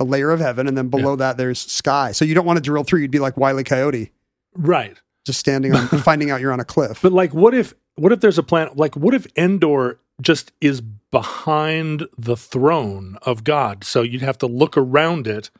a 0.00 0.04
layer 0.04 0.30
of 0.30 0.40
heaven, 0.40 0.66
and 0.66 0.76
then 0.78 0.88
below 0.88 1.14
that 1.16 1.36
there's 1.36 1.60
sky. 1.60 2.12
So 2.12 2.24
you 2.24 2.34
don't 2.34 2.46
want 2.46 2.56
to 2.56 2.62
drill 2.62 2.84
through. 2.84 3.00
You'd 3.00 3.10
be 3.10 3.18
like 3.18 3.36
Wiley 3.36 3.64
Coyote, 3.64 4.10
Right. 4.54 4.96
just 5.26 5.38
standing 5.38 5.74
on, 5.74 5.86
finding 6.02 6.30
out 6.30 6.40
you're 6.40 6.52
on 6.52 6.60
a 6.60 6.64
cliff. 6.64 7.00
But 7.02 7.12
like, 7.12 7.34
what 7.34 7.52
if 7.54 7.74
what 7.96 8.10
if 8.12 8.20
there's 8.20 8.38
a 8.38 8.42
planet? 8.42 8.76
Like, 8.78 8.96
what 8.96 9.12
if 9.14 9.26
Endor 9.36 10.00
just 10.22 10.52
is 10.62 10.80
behind 10.80 12.06
the 12.16 12.36
throne 12.36 13.18
of 13.22 13.44
God? 13.44 13.84
So 13.84 14.00
you'd 14.02 14.22
have 14.22 14.38
to 14.38 14.46
look 14.46 14.76
around 14.78 15.26
it 15.26 15.50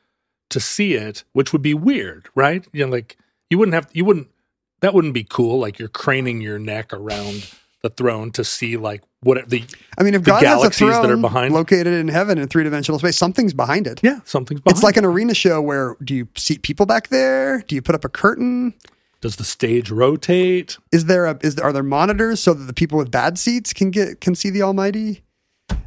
to 0.51 0.61
see 0.61 0.95
it, 0.95 1.25
which 1.33 1.53
would 1.53 1.63
be 1.63 1.75
weird, 1.75 2.29
right? 2.35 2.67
You 2.73 2.87
know, 2.87 2.93
like 2.93 3.17
you 3.49 3.59
wouldn't 3.59 3.75
have 3.75 3.89
you 3.93 4.05
wouldn't 4.05 4.29
that 4.81 4.95
wouldn't 4.95 5.15
be 5.15 5.25
cool. 5.25 5.59
Like 5.59 5.79
you're 5.79 5.89
craning 5.89 6.41
your 6.41 6.59
neck 6.59 6.93
around 6.93 7.51
the 7.83 7.89
throne 7.89 8.31
to 8.33 8.45
see 8.45 8.77
like 8.77 9.03
what 9.23 9.49
the 9.49 9.65
I 9.99 10.03
mean, 10.03 10.15
if 10.15 10.23
the 10.25 10.33
God 10.33 10.43
has 10.43 10.53
a 10.53 10.57
galaxies 10.57 10.89
throne 10.89 11.03
that 11.03 11.11
are 11.11 11.17
behind- 11.17 11.55
located 11.55 11.89
in 11.89 12.09
heaven 12.09 12.39
in 12.39 12.49
three 12.49 12.65
dimensional 12.65 12.99
space, 12.99 13.17
something's 13.17 13.55
behind 13.55 13.87
it. 13.87 14.01
yeah 14.03 14.21
something's 14.25 14.61
behind. 14.61 14.77
It. 14.77 14.79
It's 14.79 14.85
like 14.85 14.97
an 14.97 15.05
arena 15.05 15.35
show 15.35 15.61
where 15.61 15.97
do 16.05 16.15
you 16.15 16.29
seat 16.37 16.63
people 16.63 16.87
back 16.87 17.09
there? 17.09 17.63
Do 17.63 17.75
you 17.75 17.83
put 17.83 17.95
up 17.95 18.05
a 18.05 18.09
curtain? 18.09 18.75
does 19.21 19.37
the 19.37 19.45
stage 19.45 19.91
rotate? 19.91 20.79
Is 20.93 21.05
there 21.05 21.27
a 21.27 21.39
is 21.43 21.55
there, 21.57 21.65
are 21.65 21.73
there 21.73 21.83
monitors 21.83 22.41
so 22.41 22.55
that 22.55 22.65
the 22.65 22.73
people 22.73 22.99
with 22.99 23.11
bad 23.11 23.39
seats 23.39 23.73
can 23.73 23.91
get 23.91 24.21
can 24.21 24.35
see 24.35 24.51
the 24.51 24.63
Almighty? 24.63 25.23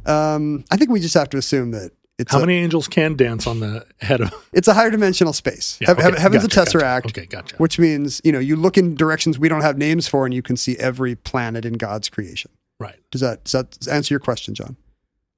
Um, 0.06 0.64
I 0.70 0.76
think 0.76 0.90
we 0.90 1.00
just 1.00 1.14
have 1.14 1.30
to 1.30 1.36
assume 1.36 1.72
that 1.72 1.92
it's 2.18 2.30
How 2.32 2.38
a, 2.38 2.40
many 2.46 2.54
angels 2.58 2.86
can 2.88 3.16
dance 3.16 3.46
on 3.46 3.60
the 3.60 3.86
head 4.00 4.20
of? 4.20 4.32
it's 4.52 4.68
a 4.68 4.74
higher 4.74 4.90
dimensional 4.90 5.32
space. 5.32 5.78
Yeah, 5.80 5.90
okay, 5.92 6.02
Heaven's 6.02 6.44
gotcha, 6.44 6.60
a 6.62 6.64
gotcha. 6.64 6.78
tesseract, 6.78 7.06
Okay, 7.06 7.26
gotcha. 7.26 7.56
which 7.56 7.78
means 7.78 8.20
you 8.24 8.32
know 8.32 8.38
you 8.38 8.56
look 8.56 8.78
in 8.78 8.94
directions 8.94 9.38
we 9.38 9.48
don't 9.48 9.62
have 9.62 9.76
names 9.78 10.06
for, 10.06 10.24
and 10.24 10.32
you 10.34 10.42
can 10.42 10.56
see 10.56 10.76
every 10.78 11.16
planet 11.16 11.64
in 11.64 11.74
God's 11.74 12.08
creation. 12.08 12.50
Right. 12.78 12.96
Does 13.10 13.20
that 13.20 13.44
does 13.44 13.52
that 13.52 13.88
answer 13.88 14.12
your 14.14 14.20
question, 14.20 14.54
John? 14.54 14.76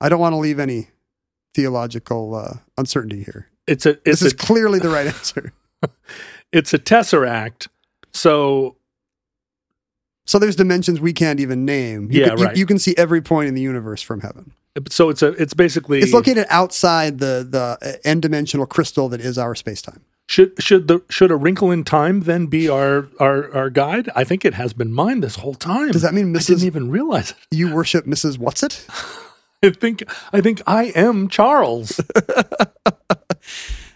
I 0.01 0.09
don't 0.09 0.21
want 0.21 0.33
to 0.35 0.39
leave 0.39 0.59
any 0.59 0.89
theological 1.55 2.35
uh, 2.35 2.55
uncertainty 2.77 3.23
here. 3.23 3.49
It's 3.67 3.87
a 3.87 3.91
it's 3.91 4.05
This 4.05 4.23
is 4.23 4.33
a 4.33 4.37
clearly 4.37 4.79
the 4.79 4.91
right 4.91 5.07
answer. 5.15 5.53
it's 6.53 6.75
a 6.75 6.79
tesseract. 6.79 7.69
So 8.13 8.77
So 10.27 10.39
there's 10.39 10.57
dimensions 10.57 11.01
we 11.01 11.13
can't 11.13 11.41
even 11.41 11.65
name. 11.65 12.11
You 12.11 12.21
Yeah, 12.21 12.29
can, 12.31 12.39
you- 12.39 12.51
You, 12.57 12.67
can 12.67 12.79
see 12.79 12.95
every 12.99 13.21
point 13.23 13.49
in 13.49 13.55
the 13.55 13.63
universe 13.63 14.03
from 14.03 14.21
heaven. 14.21 14.53
So 14.91 15.09
it's 15.11 15.23
a 15.23 15.29
it's 15.43 15.55
basically 15.55 16.01
It's 16.01 16.13
located 16.13 16.47
outside 16.51 17.19
the 17.19 17.47
the 17.49 18.01
n 18.05 18.21
dimensional 18.21 18.67
crystal 18.67 19.09
that 19.11 19.21
is 19.21 19.39
our 19.39 19.55
space 19.55 19.81
time. 19.83 20.01
should 20.29 20.53
should 20.63 20.89
the 20.89 21.01
should 21.09 21.31
a 21.31 21.37
wrinkle 21.37 21.71
in 21.71 21.85
time 21.85 22.21
then 22.23 22.47
be 22.47 22.69
our 22.69 23.09
our 23.19 23.53
our 23.55 23.71
guide? 23.71 24.11
I 24.15 24.25
think 24.25 24.45
it 24.45 24.55
has 24.55 24.73
been 24.75 24.93
mine 24.93 25.21
this 25.21 25.37
whole 25.37 25.55
time. 25.55 25.91
Does 25.93 26.03
that 26.03 26.15
mean 26.15 26.35
I 26.37 26.41
didn't 26.41 26.65
even 26.65 26.91
realize 26.91 27.31
it. 27.31 27.37
You 27.51 27.75
worship 27.75 28.05
Mrs. 28.07 28.39
Whatsit? 28.39 28.85
I 29.63 29.71
think 29.71 30.03
I 30.33 30.41
think 30.43 30.61
I 30.67 30.85
am 30.95 31.29
Charles. 31.29 32.01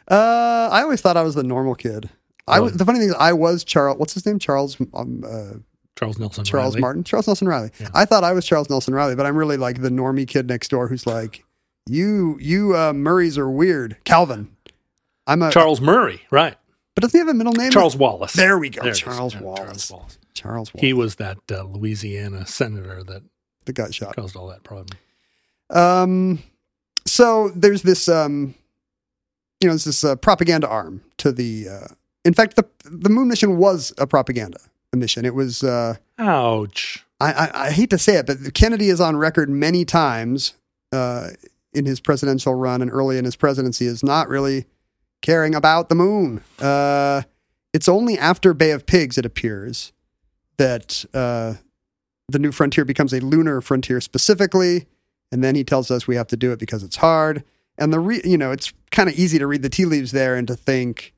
Uh, 0.09 0.69
I 0.73 0.83
always 0.83 1.01
thought 1.01 1.16
I 1.16 1.23
was 1.23 1.37
the 1.37 1.45
normal 1.45 1.77
kid. 1.77 2.11
I 2.49 2.59
Oh. 2.59 2.62
was, 2.64 2.73
the 2.73 2.85
funny 2.85 2.99
thing 2.99 3.11
is, 3.11 3.14
I 3.16 3.33
was 3.33 3.62
Charles. 3.62 3.97
What's 3.99 4.12
his 4.14 4.27
name? 4.27 4.40
Charles. 4.40 4.77
Um, 4.93 5.23
uh, 5.25 5.59
Charles 6.00 6.18
Nelson. 6.18 6.44
Charles 6.44 6.74
Reilly. 6.74 6.80
Martin. 6.80 7.04
Charles 7.04 7.26
Nelson 7.26 7.46
Reilly. 7.46 7.70
I 7.94 8.06
thought 8.06 8.24
I 8.24 8.32
was 8.32 8.46
Charles 8.46 8.70
Nelson 8.70 8.94
Reilly, 8.94 9.14
but 9.14 9.26
I'm 9.26 9.36
really 9.36 9.58
like 9.58 9.82
the 9.82 9.90
normie 9.90 10.26
kid 10.26 10.48
next 10.48 10.68
door 10.68 10.88
who's 10.88 11.06
like, 11.06 11.44
you, 11.86 12.38
you 12.40 12.74
uh, 12.74 12.94
Murrys 12.94 13.36
are 13.36 13.50
weird. 13.50 13.98
Calvin. 14.04 14.50
I'm 15.26 15.42
a. 15.42 15.50
Charles 15.52 15.82
Murray, 15.82 16.22
right? 16.30 16.56
But 16.94 17.02
doesn't 17.02 17.18
he 17.18 17.20
have 17.20 17.28
a 17.28 17.34
middle 17.34 17.52
name? 17.52 17.70
Charles 17.70 17.96
Wallace. 17.96 18.32
There 18.32 18.58
we 18.58 18.70
go. 18.70 18.82
There. 18.82 18.94
Charles 18.94 19.34
Yeah, 19.34 19.42
Wallace. 19.42 19.60
Charles 19.60 19.90
Wallace. 19.90 20.18
Charles 20.32 20.74
Wallace. 20.74 20.80
He 20.82 20.92
was 20.94 21.16
that 21.16 21.36
uh, 21.52 21.64
Louisiana 21.64 22.46
senator 22.46 23.02
that 23.04 23.22
that 23.66 23.72
got 23.74 23.92
shot. 23.92 24.16
caused 24.16 24.36
all 24.36 24.48
that 24.48 24.62
problem. 24.62 24.96
Um, 25.68 26.42
so 27.06 27.50
there's 27.50 27.82
this, 27.82 28.08
um, 28.08 28.54
you 29.60 29.68
know, 29.68 29.72
there's 29.74 29.84
this 29.84 30.02
uh, 30.02 30.16
propaganda 30.16 30.66
arm 30.66 31.02
to 31.18 31.30
the. 31.30 31.68
Uh, 31.68 31.86
in 32.24 32.32
fact, 32.32 32.56
the 32.56 32.64
the 32.84 33.10
moon 33.10 33.28
mission 33.28 33.58
was 33.58 33.92
a 33.98 34.06
propaganda 34.06 34.60
mission. 34.96 35.24
It 35.24 35.35
was. 35.35 35.62
Uh, 35.62 35.96
Ouch. 36.18 37.05
I, 37.20 37.33
I, 37.33 37.66
I 37.66 37.70
hate 37.70 37.90
to 37.90 37.98
say 37.98 38.16
it, 38.16 38.26
but 38.26 38.55
Kennedy 38.55 38.88
is 38.88 39.00
on 39.00 39.16
record 39.16 39.50
many 39.50 39.85
times 39.85 40.55
uh, 40.92 41.29
in 41.72 41.85
his 41.85 42.00
presidential 42.00 42.55
run 42.55 42.83
and 42.83 42.90
early 42.90 43.18
in 43.18 43.24
his 43.24 43.37
presidency 43.37 43.87
is 43.87 44.03
not 44.03 44.29
really 44.29 44.64
caring 45.22 45.55
about 45.55 45.88
the 45.88 45.94
moon. 45.94 46.42
Uh, 46.59 47.22
it's 47.72 47.88
only 47.88 48.18
after 48.18 48.55
Bay 48.55 48.70
of 48.70 48.87
Pigs, 48.87 49.18
it 49.18 49.26
appears, 49.26 49.92
that 50.57 51.05
uh, 51.14 51.55
the 52.29 52.38
new 52.38 52.53
frontier 52.53 52.85
becomes 52.85 53.12
a 53.12 53.20
lunar 53.20 53.61
frontier 53.61 54.00
specifically, 54.00 54.87
and 55.31 55.44
then 55.44 55.55
he 55.55 55.62
tells 55.62 55.90
us 55.90 56.07
we 56.07 56.16
have 56.16 56.26
to 56.29 56.37
do 56.37 56.53
it 56.53 56.59
because 56.59 56.83
it's 56.83 56.96
hard. 56.96 57.44
And 57.79 57.92
the 57.92 58.00
re- 58.00 58.22
you 58.24 58.37
know 58.37 58.50
it's 58.50 58.72
kind 58.90 59.09
of 59.09 59.14
easy 59.14 59.38
to 59.38 59.46
read 59.46 59.62
the 59.62 59.68
tea 59.68 59.85
leaves 59.85 60.12
there 60.12 60.35
and 60.37 60.48
to 60.48 60.57
think, 60.57 61.14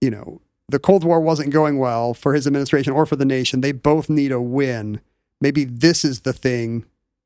you 0.00 0.10
know, 0.10 0.40
the 0.68 0.78
Cold 0.78 1.04
War 1.04 1.20
wasn't 1.20 1.52
going 1.52 1.78
well 1.78 2.14
for 2.14 2.34
his 2.34 2.46
administration 2.46 2.92
or 2.92 3.06
for 3.06 3.16
the 3.16 3.24
nation. 3.24 3.60
They 3.60 3.72
both 3.72 4.10
need 4.10 4.32
a 4.32 4.40
win. 4.40 5.00
Maybe 5.40 5.64
this 5.64 6.04
is 6.04 6.20
the 6.20 6.32
thing. 6.32 6.84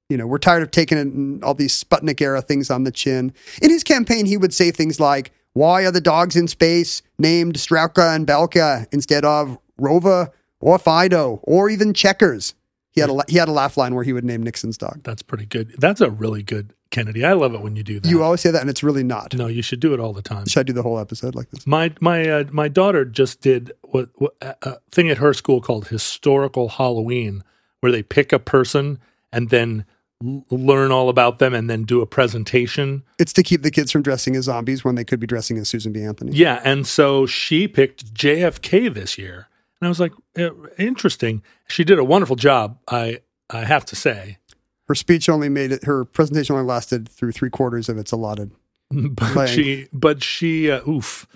You 0.09 0.17
know, 0.17 0.27
we're 0.27 0.39
tired 0.39 0.63
of 0.63 0.71
taking 0.71 1.41
all 1.43 1.55
these 1.55 1.83
Sputnik 1.83 2.21
era 2.21 2.43
things 2.43 2.71
on 2.71 2.85
the 2.85 2.91
chin. 2.91 3.33
In 3.63 3.71
his 3.71 3.85
campaign, 3.85 4.27
he 4.27 4.37
would 4.37 4.53
say 4.53 4.71
things 4.71 5.01
like, 5.01 5.33
Why 5.53 5.85
are 5.85 5.93
the 5.93 6.01
dogs 6.01 6.37
in 6.37 6.49
space 6.49 7.03
named 7.19 7.55
Strelka 7.55 8.15
and 8.15 8.27
Belka 8.27 8.87
instead 8.93 9.25
of 9.25 9.59
Rova 9.81 10.31
or 10.61 10.79
Fido 10.79 11.41
or 11.45 11.71
even 11.71 11.95
Checkers? 11.95 12.55
He 12.93 13.01
had 13.01 13.09
a, 13.09 13.19
he 13.29 13.39
had 13.39 13.49
a 13.49 13.53
laugh 13.53 13.77
line 13.77 13.95
where 13.95 14.03
he 14.03 14.13
would 14.13 14.25
name 14.25 14.43
Nixon's 14.43 14.77
dog. 14.77 15.01
That's 15.05 15.23
pretty 15.23 15.47
good. 15.47 15.73
That's 15.79 16.01
a 16.01 16.11
really 16.11 16.43
good 16.43 16.75
Kennedy. 16.91 17.25
I 17.25 17.33
love 17.35 17.55
it 17.55 17.61
when 17.61 17.77
you 17.77 17.83
do 17.83 18.01
that. 18.01 18.09
You 18.09 18.23
always 18.23 18.41
say 18.41 18.51
that, 18.51 18.61
and 18.61 18.69
it's 18.71 18.83
really 18.83 19.05
not. 19.05 19.35
no, 19.35 19.47
you 19.47 19.63
should 19.63 19.81
do 19.81 19.95
it 19.95 20.01
all 20.01 20.13
the 20.13 20.23
time. 20.23 20.47
Should 20.47 20.61
I 20.61 20.63
do 20.65 20.73
the 20.73 20.83
whole 20.83 20.99
episode 20.99 21.35
like 21.35 21.51
this? 21.51 21.67
My 21.67 21.93
my 22.01 22.29
uh, 22.29 22.45
my 22.51 22.69
daughter 22.69 23.05
just 23.05 23.41
did 23.41 23.73
what, 23.83 24.09
what 24.17 24.35
a 24.41 24.77
thing 24.91 25.09
at 25.09 25.19
her 25.19 25.33
school 25.33 25.61
called 25.61 25.89
historical 25.89 26.69
Halloween, 26.69 27.45
where 27.81 27.93
they 27.93 28.03
pick 28.03 28.33
a 28.33 28.39
person 28.39 28.99
and 29.33 29.51
then 29.51 29.85
l- 30.25 30.45
learn 30.51 30.91
all 30.91 31.09
about 31.09 31.39
them 31.39 31.55
and 31.55 31.71
then 31.71 31.85
do 31.85 32.01
a 32.03 32.07
presentation. 32.07 33.05
It's 33.19 33.33
to 33.35 33.43
keep 33.43 33.63
the 33.63 33.71
kids 33.71 33.93
from 33.93 34.03
dressing 34.03 34.35
as 34.37 34.45
zombies 34.47 34.85
when 34.85 34.97
they 34.97 35.05
could 35.05 35.21
be 35.21 35.27
dressing 35.27 35.59
as 35.59 35.69
Susan 35.69 35.93
B. 35.93 36.03
Anthony. 36.03 36.33
Yeah, 36.33 36.61
and 36.65 36.87
so 36.87 37.25
she 37.27 37.69
picked 37.69 38.13
JFK 38.15 38.93
this 38.93 39.17
year, 39.17 39.49
and 39.81 39.87
I 39.87 39.89
was 39.89 40.01
like, 40.01 40.13
eh, 40.37 40.51
interesting. 40.79 41.43
She 41.69 41.85
did 41.85 41.99
a 42.01 42.05
wonderful 42.05 42.37
job. 42.37 42.79
I 42.89 43.21
I 43.49 43.65
have 43.65 43.85
to 43.87 43.97
say, 43.97 44.39
Her 44.91 44.95
speech 44.97 45.29
only 45.29 45.49
made 45.49 45.71
it. 45.71 45.85
Her 45.85 46.05
presentation 46.05 46.57
only 46.57 46.67
lasted 46.67 47.09
through 47.09 47.31
three 47.31 47.49
quarters 47.49 47.89
of 47.89 47.97
its 47.97 48.11
allotted. 48.11 48.51
but 48.91 49.37
Like- 49.37 49.49
she 49.49 49.87
but 49.93 50.21
she 50.21 50.69
uh, 50.69 50.81
oof, 50.89 51.29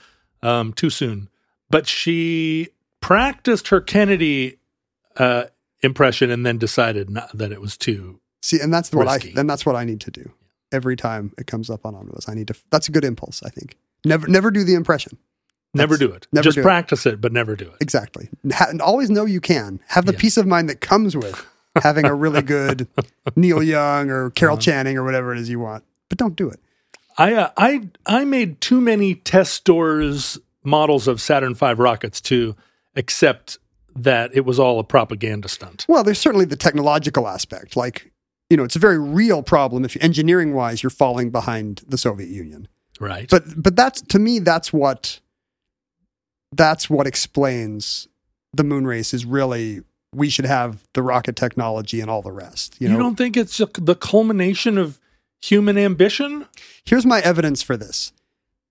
um, 0.42 0.72
too 0.72 0.90
soon. 0.90 1.28
But 1.70 1.86
she 1.86 2.70
practiced 3.00 3.68
her 3.68 3.80
Kennedy 3.80 4.58
uh, 5.18 5.44
impression 5.82 6.32
and 6.32 6.44
then 6.44 6.58
decided 6.58 7.08
not, 7.10 7.30
that 7.38 7.52
it 7.52 7.60
was 7.60 7.76
too. 7.76 8.18
See, 8.42 8.58
and 8.60 8.74
that's 8.74 8.90
what 8.92 9.06
Risky. 9.06 9.32
I 9.36 9.40
and 9.40 9.48
that's 9.48 9.64
what 9.64 9.76
I 9.76 9.84
need 9.84 10.00
to 10.00 10.10
do 10.10 10.32
every 10.72 10.96
time 10.96 11.32
it 11.38 11.46
comes 11.46 11.70
up 11.70 11.86
on 11.86 11.94
Omnibus. 11.94 12.28
I 12.28 12.34
need 12.34 12.48
to. 12.48 12.54
That's 12.70 12.88
a 12.88 12.90
good 12.90 13.04
impulse. 13.04 13.40
I 13.44 13.50
think. 13.50 13.76
Never, 14.04 14.26
never 14.26 14.50
do 14.50 14.64
the 14.64 14.74
impression. 14.74 15.16
Never 15.74 15.96
do 15.96 16.10
it. 16.10 16.26
never 16.32 16.42
Just 16.42 16.56
do 16.56 16.60
it. 16.62 16.64
practice 16.64 17.06
it. 17.06 17.20
but 17.20 17.32
never 17.32 17.54
do 17.54 17.66
it. 17.66 17.76
Exactly. 17.80 18.30
Ha- 18.52 18.66
and 18.70 18.82
always 18.82 19.10
know 19.10 19.24
you 19.26 19.40
can 19.40 19.78
have 19.86 20.06
the 20.06 20.12
Yeah. 20.12 20.18
peace 20.18 20.36
of 20.36 20.44
mind 20.44 20.68
that 20.68 20.80
comes 20.80 21.16
with 21.16 21.46
having 21.82 22.06
a 22.06 22.14
really 22.14 22.42
good 22.56 22.86
Neil 23.36 23.62
Young 23.62 24.10
or 24.10 24.26
Uh-huh. 24.26 24.30
Carol 24.34 24.58
Channing 24.58 24.96
or 24.96 25.04
whatever 25.04 25.32
it 25.32 25.38
is 25.38 25.48
you 25.48 25.60
want. 25.60 25.84
But 26.08 26.18
don't 26.18 26.36
do 26.36 26.48
it. 26.48 26.60
I 27.18 27.34
uh, 27.34 27.50
I 27.56 27.88
I 28.06 28.24
made 28.24 28.60
too 28.60 28.80
many 28.80 29.14
test 29.14 29.54
stores 29.54 30.38
models 30.64 31.06
of 31.06 31.20
Saturn 31.20 31.54
V 31.54 31.72
rockets 31.74 32.20
to 32.22 32.56
accept 32.96 33.58
that 33.96 34.34
it 34.34 34.44
was 34.44 34.58
all 34.58 34.80
a 34.80 34.84
propaganda 34.84 35.48
stunt. 35.48 35.86
Well, 35.88 36.02
there's 36.02 36.18
certainly 36.18 36.44
the 36.46 36.56
technological 36.56 37.28
aspect. 37.28 37.76
Like, 37.76 38.10
you 38.50 38.56
know, 38.56 38.64
it's 38.64 38.74
a 38.74 38.80
very 38.80 38.98
real 38.98 39.42
problem 39.42 39.84
if 39.84 39.96
engineering 40.02 40.52
wise 40.54 40.82
you're 40.82 40.90
falling 40.90 41.30
behind 41.30 41.82
the 41.86 41.96
Soviet 41.98 42.28
Union. 42.30 42.66
Right. 42.98 43.28
But 43.30 43.44
but 43.62 43.76
that's 43.76 44.00
to 44.02 44.18
me 44.18 44.40
that's 44.40 44.72
what 44.72 45.20
that's 46.52 46.88
what 46.90 47.06
explains 47.06 48.08
the 48.52 48.64
moon 48.64 48.86
race 48.86 49.14
is 49.14 49.24
really 49.24 49.82
we 50.14 50.30
should 50.30 50.46
have 50.46 50.86
the 50.92 51.02
rocket 51.02 51.36
technology 51.36 52.00
and 52.00 52.10
all 52.10 52.22
the 52.22 52.32
rest. 52.32 52.76
You 52.78 52.90
you, 52.90 52.96
don't 52.96 53.16
think 53.16 53.36
it's 53.36 53.58
the 53.58 53.94
culmination 53.94 54.78
of 54.78 54.98
human 55.40 55.76
ambition? 55.76 56.46
here's 56.86 57.06
my 57.06 57.20
evidence 57.20 57.62
for 57.62 57.76
this. 57.76 58.12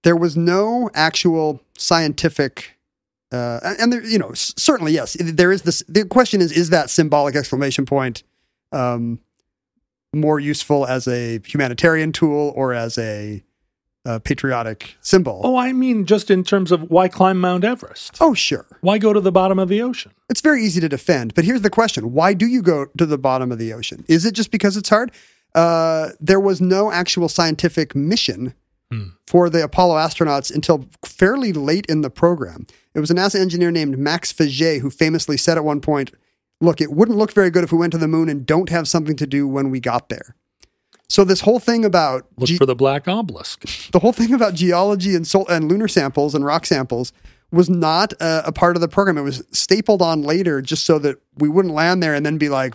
There 0.04 0.16
was 0.16 0.36
no 0.36 0.90
actual 0.94 1.62
scientific, 1.78 2.78
uh, 3.32 3.60
and- 3.80 3.92
there, 3.92 4.04
you 4.04 4.20
know, 4.20 4.32
certainly 4.34 4.92
yes, 4.92 5.16
there 5.20 5.52
is 5.52 5.64
this. 5.64 5.84
The 5.88 6.06
question 6.06 6.42
is, 6.42 6.52
is 6.52 6.70
that 6.70 6.90
symbolic 6.90 7.36
exclamation 7.36 7.86
point 7.86 8.24
um, 8.72 9.20
more 10.14 10.40
useful 10.40 10.86
as 10.86 11.08
a 11.08 11.40
humanitarian 11.46 12.12
tool 12.12 12.54
or 12.56 12.74
as 12.74 12.98
a, 12.98 13.44
uh 14.06 14.20
patriotic 14.20 14.96
symbol? 15.02 15.42
Oh, 15.44 15.56
I 15.58 15.72
mean, 15.74 16.06
just 16.06 16.30
in 16.30 16.44
terms 16.44 16.72
of 16.72 16.90
why 16.90 17.08
climb 17.08 17.40
Mount 17.40 17.64
Everest? 17.64 18.18
oh, 18.20 18.34
sure. 18.34 18.66
Why 18.82 18.98
go 18.98 19.14
to 19.14 19.22
the 19.22 19.32
bottom 19.32 19.60
of 19.60 19.70
the 19.70 19.82
ocean? 19.82 20.12
It's 20.30 20.42
very 20.42 20.64
easy 20.64 20.82
to 20.82 20.90
defend, 20.90 21.34
but 21.36 21.46
here's 21.46 21.62
the 21.62 21.70
question: 21.70 22.12
Why 22.14 22.34
do 22.34 22.46
you 22.46 22.62
go 22.62 22.86
to 22.98 23.06
the 23.06 23.18
bottom 23.18 23.52
of 23.52 23.58
the 23.60 23.74
ocean? 23.74 24.04
Is 24.08 24.26
it 24.26 24.34
just 24.34 24.52
because 24.52 24.78
it's 24.78 24.90
hard? 24.90 25.12
Uh, 25.56 26.10
there 26.20 26.40
was 26.40 26.60
no 26.60 26.92
actual 26.92 27.30
scientific 27.30 27.96
mission 27.96 28.54
for 29.26 29.50
the 29.50 29.64
Apollo 29.64 29.96
astronauts 29.96 30.54
until 30.54 30.88
fairly 31.04 31.52
late 31.52 31.88
in 31.88 32.02
the 32.02 32.12
program. 32.12 32.68
It 32.94 33.00
was 33.00 33.10
a 33.10 33.16
NASA 33.16 33.40
engineer 33.40 33.72
named 33.72 33.98
Max 33.98 34.32
Faget 34.32 34.82
who 34.82 34.92
famously 34.92 35.36
said 35.36 35.58
at 35.58 35.66
one 35.66 35.82
point, 35.82 36.12
"Look, 36.62 36.80
it 36.80 36.92
wouldn't 36.94 37.18
look 37.18 37.34
very 37.34 37.50
good 37.50 37.64
if 37.64 37.72
we 37.72 37.80
went 37.80 37.92
to 37.94 37.98
the 37.98 38.08
moon 38.08 38.30
and 38.30 38.46
don't 38.46 38.70
have 38.70 38.88
something 38.88 39.16
to 39.16 39.26
do 39.26 39.48
when 39.48 39.72
we 39.72 39.80
got 39.80 40.10
there." 40.10 40.36
So 41.10 41.24
this 41.24 41.42
whole 41.42 41.60
thing 41.60 41.86
about 41.86 42.26
Look 42.38 42.50
ge- 42.50 42.58
for 42.58 42.66
the 42.66 42.76
black 42.76 43.08
obelisk. 43.08 43.66
the 43.92 44.00
whole 44.00 44.14
thing 44.14 44.34
about 44.34 44.54
geology 44.56 45.16
and 45.16 45.28
sol- 45.28 45.48
and 45.48 45.70
lunar 45.70 45.88
samples 45.88 46.34
and 46.34 46.44
rock 46.46 46.66
samples 46.66 47.14
was 47.52 47.70
not 47.70 48.14
a, 48.14 48.48
a 48.48 48.52
part 48.52 48.76
of 48.76 48.82
the 48.82 48.88
program. 48.88 49.18
It 49.18 49.22
was 49.22 49.44
stapled 49.52 50.02
on 50.02 50.24
later 50.24 50.60
just 50.62 50.86
so 50.86 50.98
that 51.00 51.18
we 51.38 51.48
wouldn't 51.50 51.74
land 51.74 52.02
there 52.02 52.16
and 52.16 52.26
then 52.26 52.40
be 52.40 52.50
like, 52.50 52.74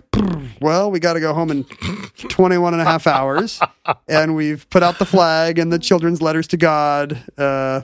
well, 0.61 0.89
we 0.89 0.99
got 1.01 1.13
to 1.13 1.19
go 1.19 1.33
home 1.33 1.51
in 1.51 1.63
21 2.29 2.73
and 2.73 2.81
a 2.81 2.85
half 2.85 3.05
hours. 3.05 3.59
and 4.07 4.35
we've 4.35 4.69
put 4.69 4.81
out 4.83 4.97
the 4.99 5.05
flag 5.05 5.59
and 5.59 5.73
the 5.73 5.79
children's 5.79 6.21
letters 6.21 6.47
to 6.47 6.57
God. 6.57 7.21
Uh, 7.37 7.81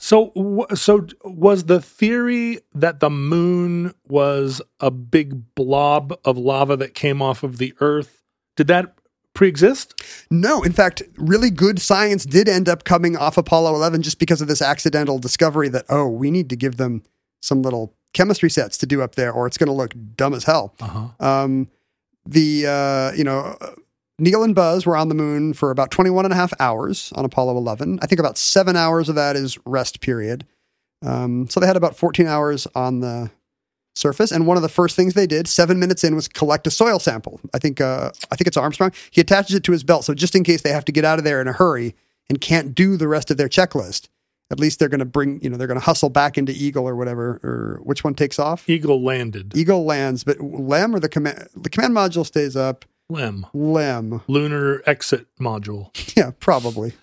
So, 0.00 0.66
so 0.76 1.08
was 1.24 1.64
the 1.64 1.80
theory 1.80 2.60
that 2.72 3.00
the 3.00 3.10
moon 3.10 3.94
was 4.06 4.62
a 4.78 4.92
big 4.92 5.54
blob 5.56 6.16
of 6.24 6.38
lava 6.38 6.76
that 6.76 6.94
came 6.94 7.20
off 7.20 7.42
of 7.42 7.58
the 7.58 7.74
Earth? 7.80 8.22
Did 8.54 8.68
that 8.68 8.94
pre-exist? 9.38 9.94
no, 10.30 10.62
in 10.62 10.72
fact, 10.72 11.02
really 11.16 11.48
good 11.48 11.80
science 11.80 12.26
did 12.26 12.48
end 12.48 12.68
up 12.68 12.84
coming 12.84 13.16
off 13.16 13.38
Apollo 13.38 13.74
11 13.76 14.02
just 14.02 14.18
because 14.18 14.42
of 14.42 14.48
this 14.48 14.60
accidental 14.60 15.18
discovery 15.18 15.68
that, 15.68 15.84
oh, 15.88 16.08
we 16.08 16.30
need 16.30 16.50
to 16.50 16.56
give 16.56 16.76
them 16.76 17.02
some 17.40 17.62
little 17.62 17.94
chemistry 18.12 18.50
sets 18.50 18.76
to 18.78 18.86
do 18.86 19.00
up 19.00 19.14
there 19.14 19.32
or 19.32 19.46
it's 19.46 19.56
going 19.56 19.68
to 19.68 19.72
look 19.72 19.94
dumb 20.16 20.34
as 20.34 20.44
hell. 20.44 20.74
Uh-huh. 20.80 21.08
Um, 21.20 21.68
the 22.26 22.66
uh, 22.66 23.12
you 23.12 23.24
know 23.24 23.56
Neil 24.18 24.42
and 24.42 24.54
Buzz 24.54 24.84
were 24.84 24.96
on 24.96 25.08
the 25.08 25.14
moon 25.14 25.54
for 25.54 25.70
about 25.70 25.90
21 25.90 26.24
and 26.24 26.32
a 26.32 26.36
half 26.36 26.52
hours 26.60 27.12
on 27.14 27.24
Apollo 27.24 27.56
11. 27.56 28.00
I 28.02 28.06
think 28.06 28.18
about 28.18 28.36
seven 28.36 28.76
hours 28.76 29.08
of 29.08 29.14
that 29.14 29.36
is 29.36 29.56
rest 29.64 30.00
period. 30.00 30.44
Um, 31.06 31.48
so 31.48 31.60
they 31.60 31.66
had 31.66 31.76
about 31.76 31.96
14 31.96 32.26
hours 32.26 32.66
on 32.74 33.00
the 33.00 33.30
surface, 33.98 34.32
and 34.32 34.46
one 34.46 34.56
of 34.56 34.62
the 34.62 34.68
first 34.68 34.96
things 34.96 35.14
they 35.14 35.26
did, 35.26 35.48
seven 35.48 35.78
minutes 35.78 36.04
in, 36.04 36.14
was 36.14 36.28
collect 36.28 36.66
a 36.66 36.70
soil 36.70 36.98
sample. 36.98 37.40
I 37.52 37.58
think 37.58 37.80
uh, 37.80 38.10
I 38.30 38.36
think 38.36 38.46
it's 38.46 38.56
Armstrong. 38.56 38.92
He 39.10 39.20
attaches 39.20 39.54
it 39.54 39.64
to 39.64 39.72
his 39.72 39.84
belt, 39.84 40.04
so 40.04 40.14
just 40.14 40.34
in 40.34 40.44
case 40.44 40.62
they 40.62 40.72
have 40.72 40.84
to 40.86 40.92
get 40.92 41.04
out 41.04 41.18
of 41.18 41.24
there 41.24 41.40
in 41.40 41.48
a 41.48 41.52
hurry 41.52 41.94
and 42.28 42.40
can't 42.40 42.74
do 42.74 42.96
the 42.96 43.08
rest 43.08 43.30
of 43.30 43.36
their 43.36 43.48
checklist, 43.48 44.08
at 44.50 44.58
least 44.60 44.78
they're 44.78 44.88
going 44.88 45.00
to 45.00 45.04
bring, 45.04 45.40
you 45.42 45.50
know, 45.50 45.56
they're 45.56 45.66
going 45.66 45.78
to 45.78 45.84
hustle 45.84 46.08
back 46.08 46.38
into 46.38 46.52
Eagle 46.52 46.88
or 46.88 46.96
whatever, 46.96 47.40
or 47.42 47.80
which 47.82 48.04
one 48.04 48.14
takes 48.14 48.38
off? 48.38 48.68
Eagle 48.68 49.02
landed. 49.02 49.52
Eagle 49.56 49.84
lands, 49.84 50.24
but 50.24 50.40
Lem 50.40 50.94
or 50.94 51.00
the 51.00 51.08
command 51.08 51.48
the 51.54 51.70
command 51.70 51.94
module 51.94 52.24
stays 52.24 52.56
up. 52.56 52.84
Lem. 53.10 53.46
Lem, 53.54 54.20
Lunar 54.28 54.82
exit 54.86 55.26
module. 55.40 55.90
yeah, 56.16 56.30
probably. 56.38 56.92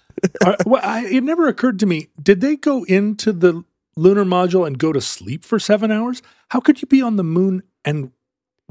Well, 0.65 0.81
I, 0.81 1.05
it 1.07 1.23
never 1.25 1.49
occurred 1.49 1.77
to 1.79 1.85
me. 1.85 2.07
Did 2.21 2.39
they 2.39 2.55
go 2.55 2.85
into 2.85 3.33
the 3.33 3.65
lunar 3.95 4.25
module 4.25 4.65
and 4.67 4.77
go 4.77 4.91
to 4.93 5.01
sleep 5.01 5.43
for 5.43 5.59
seven 5.59 5.91
hours? 5.91 6.21
How 6.49 6.59
could 6.59 6.81
you 6.81 6.87
be 6.87 7.01
on 7.01 7.15
the 7.15 7.23
moon 7.23 7.63
and 7.83 8.11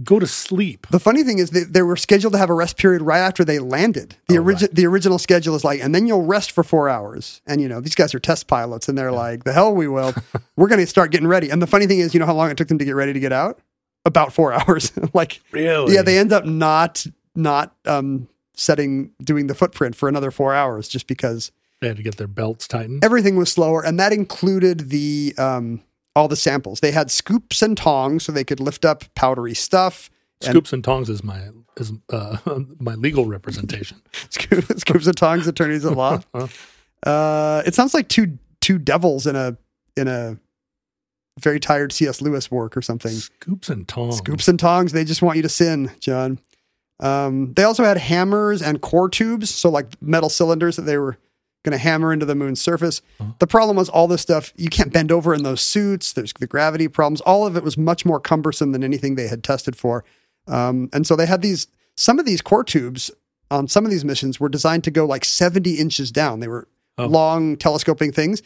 go 0.02 0.18
to 0.18 0.26
sleep? 0.26 0.86
The 0.90 0.98
funny 1.00 1.22
thing 1.22 1.38
is 1.38 1.50
they, 1.50 1.62
they 1.64 1.82
were 1.82 1.96
scheduled 1.96 2.32
to 2.32 2.38
have 2.38 2.50
a 2.50 2.54
rest 2.54 2.76
period 2.76 3.00
right 3.02 3.18
after 3.20 3.44
they 3.44 3.58
landed. 3.58 4.16
The 4.28 4.38
Oh, 4.38 4.42
origi- 4.42 4.62
right. 4.62 4.74
the 4.74 4.86
original 4.86 5.18
schedule 5.18 5.54
is 5.54 5.64
like, 5.64 5.80
and 5.82 5.94
then 5.94 6.06
you'll 6.06 6.24
rest 6.26 6.50
for 6.52 6.62
four 6.64 6.88
hours. 6.88 7.40
And 7.46 7.60
you 7.60 7.68
know 7.68 7.80
these 7.80 7.94
guys 7.94 8.14
are 8.14 8.18
test 8.18 8.46
pilots, 8.48 8.88
and 8.88 8.98
they're 8.98 9.12
like, 9.12 9.44
the 9.44 9.52
hell 9.52 9.74
we 9.74 9.88
will. 9.88 10.12
we're 10.56 10.68
going 10.68 10.80
to 10.80 10.86
start 10.86 11.10
getting 11.12 11.28
ready. 11.28 11.48
And 11.50 11.62
the 11.62 11.66
funny 11.66 11.86
thing 11.86 12.00
is, 12.00 12.12
you 12.14 12.20
know 12.20 12.26
how 12.26 12.34
long 12.34 12.50
it 12.50 12.56
took 12.56 12.68
them 12.68 12.78
to 12.78 12.84
get 12.84 12.94
ready 12.94 13.12
to 13.12 13.20
get 13.20 13.32
out? 13.32 13.60
About 14.04 14.32
four 14.32 14.52
hours. 14.60 14.92
like, 15.14 15.40
Really? 15.52 15.94
yeah, 15.94 16.02
they 16.02 16.18
end 16.18 16.32
up 16.32 16.44
not 16.44 17.06
not 17.36 17.74
um, 17.86 18.28
setting 18.54 19.10
doing 19.22 19.46
the 19.48 19.54
footprint 19.54 19.96
for 19.96 20.08
another 20.08 20.30
four 20.30 20.54
hours 20.54 20.86
just 20.88 21.06
because 21.06 21.50
They 21.84 21.88
had 21.88 21.98
to 21.98 22.02
get 22.02 22.16
their 22.16 22.26
belts 22.26 22.66
tightened. 22.66 23.04
everything 23.04 23.36
was 23.36 23.52
slower, 23.52 23.84
and 23.84 24.00
that 24.00 24.10
included 24.10 24.88
the 24.88 25.34
um, 25.36 25.82
all 26.16 26.28
the 26.28 26.36
samples. 26.36 26.80
They 26.80 26.92
had 26.92 27.10
scoops 27.10 27.60
and 27.60 27.76
tongs 27.76 28.24
so 28.24 28.32
they 28.32 28.42
could 28.42 28.58
lift 28.58 28.86
up 28.86 29.04
powdery 29.14 29.52
stuff. 29.52 30.10
Scoops 30.40 30.72
and 30.72 30.82
tongs 30.82 31.10
is 31.10 31.22
my 31.22 31.50
is 31.76 31.92
uh, 32.08 32.38
my 32.78 32.94
legal 32.94 33.26
representation. 33.26 34.00
Scoops 34.30 35.06
and 35.06 35.14
tongs, 35.14 35.46
attorneys 35.46 35.84
at 35.84 35.94
law. 35.94 36.20
Uh, 37.06 37.62
it 37.66 37.74
sounds 37.74 37.92
like 37.92 38.08
two 38.08 38.38
two 38.62 38.78
devils 38.78 39.26
in 39.26 39.36
a 39.36 39.54
in 39.94 40.08
a 40.08 40.38
very 41.38 41.60
tired 41.60 41.92
C.S. 41.92 42.22
Lewis 42.22 42.50
work 42.50 42.78
or 42.78 42.80
something. 42.80 43.12
Scoops 43.12 43.68
and 43.68 43.86
tongs. 43.86 44.16
Scoops 44.16 44.48
and 44.48 44.58
tongs, 44.58 44.92
they 44.92 45.04
just 45.04 45.20
want 45.20 45.36
you 45.36 45.42
to 45.42 45.50
sin, 45.50 45.90
John. 46.00 46.38
Um, 47.00 47.52
they 47.52 47.64
also 47.64 47.84
had 47.84 47.98
hammers 47.98 48.62
and 48.62 48.80
core 48.80 49.10
tubes, 49.10 49.54
so 49.54 49.68
like 49.68 50.00
metal 50.00 50.30
cylinders 50.30 50.76
that 50.76 50.82
they 50.82 50.96
were 50.96 51.18
going 51.64 51.72
to 51.72 51.78
hammer 51.78 52.12
into 52.12 52.26
the 52.26 52.34
moon's 52.34 52.60
surface. 52.60 53.02
The 53.40 53.46
problem 53.46 53.76
was 53.76 53.88
all 53.88 54.06
this 54.06 54.22
stuff, 54.22 54.52
you 54.56 54.68
can't 54.68 54.92
bend 54.92 55.10
over 55.10 55.34
in 55.34 55.42
those 55.42 55.60
suits. 55.62 56.12
There's 56.12 56.32
the 56.38 56.46
gravity 56.46 56.86
problems. 56.88 57.20
All 57.22 57.46
of 57.46 57.56
it 57.56 57.64
was 57.64 57.76
much 57.78 58.04
more 58.04 58.20
cumbersome 58.20 58.72
than 58.72 58.84
anything 58.84 59.14
they 59.16 59.28
had 59.28 59.42
tested 59.42 59.74
for. 59.76 60.04
Um, 60.46 60.90
and 60.92 61.06
so 61.06 61.16
they 61.16 61.26
had 61.26 61.40
these, 61.42 61.66
some 61.96 62.18
of 62.18 62.26
these 62.26 62.42
core 62.42 62.64
tubes 62.64 63.10
on 63.50 63.66
some 63.66 63.84
of 63.84 63.90
these 63.90 64.04
missions 64.04 64.38
were 64.38 64.48
designed 64.48 64.84
to 64.84 64.90
go 64.90 65.04
like 65.06 65.24
70 65.24 65.74
inches 65.74 66.12
down. 66.12 66.40
They 66.40 66.48
were 66.48 66.68
Oh. 66.96 67.06
long 67.06 67.56
telescoping 67.56 68.12
things. 68.12 68.40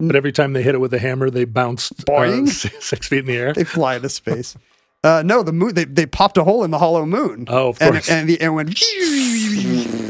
But 0.00 0.16
every 0.16 0.32
time 0.32 0.54
they 0.54 0.62
hit 0.62 0.74
it 0.74 0.78
with 0.78 0.94
a 0.94 0.98
hammer, 0.98 1.28
they 1.28 1.44
bounced 1.44 1.92
uh, 2.00 2.04
Boing. 2.04 2.48
six, 2.48 2.84
six 2.86 3.08
feet 3.08 3.18
in 3.20 3.26
the 3.26 3.36
air. 3.36 3.52
They 3.52 3.64
fly 3.64 3.96
into 3.96 4.08
space. 4.08 4.56
Uh, 5.04 5.22
no, 5.24 5.42
the 5.42 5.52
moon. 5.52 5.74
They, 5.74 5.84
they 5.84 6.06
popped 6.06 6.36
a 6.36 6.44
hole 6.44 6.64
in 6.64 6.70
the 6.70 6.78
hollow 6.78 7.06
moon. 7.06 7.46
Oh, 7.48 7.68
of 7.68 7.80
and, 7.80 7.92
course. 7.92 8.10
and 8.10 8.28
the 8.28 8.40
and 8.40 8.54
went. 8.54 8.78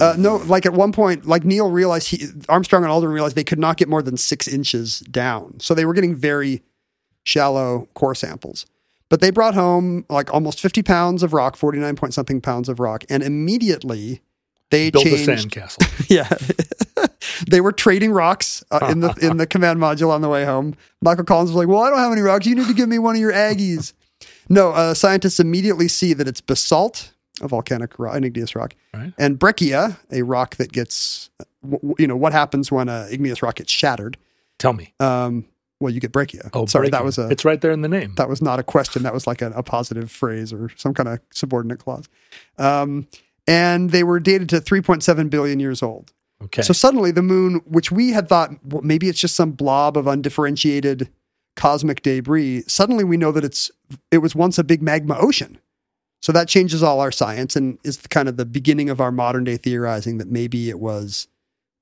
Uh, 0.00 0.14
no, 0.16 0.36
like 0.36 0.64
at 0.64 0.72
one 0.72 0.92
point, 0.92 1.26
like 1.26 1.44
Neil 1.44 1.70
realized 1.72 2.08
he 2.08 2.26
Armstrong 2.48 2.84
and 2.84 2.92
Aldrin 2.92 3.12
realized 3.12 3.34
they 3.34 3.42
could 3.42 3.58
not 3.58 3.76
get 3.76 3.88
more 3.88 4.00
than 4.00 4.16
six 4.16 4.46
inches 4.46 5.00
down, 5.00 5.58
so 5.58 5.74
they 5.74 5.84
were 5.84 5.94
getting 5.94 6.14
very 6.14 6.62
shallow 7.24 7.88
core 7.94 8.14
samples. 8.14 8.64
But 9.08 9.20
they 9.20 9.30
brought 9.30 9.54
home 9.54 10.04
like 10.08 10.32
almost 10.32 10.60
fifty 10.60 10.82
pounds 10.82 11.24
of 11.24 11.32
rock, 11.32 11.56
forty 11.56 11.78
nine 11.78 11.96
point 11.96 12.14
something 12.14 12.40
pounds 12.40 12.68
of 12.68 12.78
rock, 12.78 13.04
and 13.10 13.24
immediately 13.24 14.20
they 14.70 14.90
Built 14.90 15.06
a 15.06 15.08
sandcastle. 15.10 15.86
Yeah, 16.08 16.28
they 17.48 17.60
were 17.60 17.72
trading 17.72 18.12
rocks 18.12 18.62
uh, 18.70 18.86
in 18.90 19.00
the 19.00 19.12
in 19.20 19.36
the 19.36 19.46
command 19.46 19.80
module 19.80 20.10
on 20.10 20.20
the 20.20 20.28
way 20.28 20.44
home. 20.44 20.74
Michael 21.02 21.24
Collins 21.24 21.50
was 21.50 21.56
like, 21.56 21.68
"Well, 21.68 21.82
I 21.82 21.90
don't 21.90 21.98
have 21.98 22.12
any 22.12 22.20
rocks. 22.20 22.46
You 22.46 22.54
need 22.54 22.66
to 22.66 22.74
give 22.74 22.88
me 22.88 22.98
one 22.98 23.16
of 23.16 23.20
your 23.20 23.32
Aggies." 23.32 23.94
No, 24.48 24.70
uh, 24.70 24.94
scientists 24.94 25.38
immediately 25.40 25.88
see 25.88 26.12
that 26.14 26.26
it's 26.28 26.40
basalt, 26.40 27.12
a 27.40 27.48
volcanic 27.48 27.98
rock, 27.98 28.16
an 28.16 28.24
igneous 28.24 28.54
rock, 28.56 28.74
Right. 28.94 29.12
and 29.18 29.38
breccia, 29.38 29.98
a 30.10 30.22
rock 30.22 30.56
that 30.56 30.72
gets, 30.72 31.30
you 31.98 32.06
know, 32.06 32.16
what 32.16 32.32
happens 32.32 32.72
when 32.72 32.88
a 32.88 33.06
igneous 33.10 33.42
rock 33.42 33.56
gets 33.56 33.70
shattered? 33.72 34.16
Tell 34.58 34.72
me. 34.72 34.94
Um, 35.00 35.44
well, 35.80 35.92
you 35.92 36.00
get 36.00 36.10
breccia. 36.10 36.50
Oh, 36.54 36.66
sorry, 36.66 36.88
that 36.90 37.04
was 37.04 37.18
a 37.18 37.28
It's 37.28 37.44
right 37.44 37.60
there 37.60 37.70
in 37.70 37.82
the 37.82 37.88
name. 37.88 38.14
that 38.16 38.28
was 38.28 38.42
not 38.42 38.58
a 38.58 38.64
question. 38.64 39.04
That 39.04 39.14
was 39.14 39.26
like 39.28 39.42
a, 39.42 39.50
a 39.52 39.62
positive 39.62 40.10
phrase 40.10 40.52
or 40.52 40.70
some 40.76 40.92
kind 40.94 41.08
of 41.08 41.20
subordinate 41.30 41.78
clause. 41.78 42.08
Um, 42.58 43.06
and 43.46 43.90
they 43.90 44.02
were 44.02 44.18
dated 44.18 44.48
to 44.50 44.60
3.7 44.60 45.30
billion 45.30 45.60
years 45.60 45.82
old. 45.82 46.12
Okay. 46.42 46.62
So 46.62 46.72
suddenly 46.72 47.10
the 47.12 47.22
moon, 47.22 47.60
which 47.64 47.90
we 47.92 48.10
had 48.10 48.28
thought 48.28 48.50
well, 48.64 48.82
maybe 48.82 49.08
it's 49.08 49.20
just 49.20 49.34
some 49.36 49.52
blob 49.52 49.96
of 49.96 50.06
undifferentiated 50.06 51.08
cosmic 51.58 52.00
debris, 52.02 52.62
suddenly 52.66 53.04
we 53.04 53.18
know 53.18 53.32
that 53.32 53.44
it's 53.44 53.70
it 54.10 54.18
was 54.18 54.34
once 54.34 54.56
a 54.58 54.64
big 54.64 54.80
magma 54.80 55.18
ocean. 55.18 55.58
So 56.22 56.32
that 56.32 56.48
changes 56.48 56.82
all 56.82 57.00
our 57.00 57.12
science 57.12 57.54
and 57.54 57.78
is 57.84 57.98
kind 58.08 58.28
of 58.28 58.36
the 58.36 58.46
beginning 58.46 58.88
of 58.90 59.00
our 59.00 59.12
modern 59.12 59.44
day 59.44 59.56
theorizing 59.56 60.18
that 60.18 60.28
maybe 60.28 60.70
it 60.70 60.80
was 60.80 61.28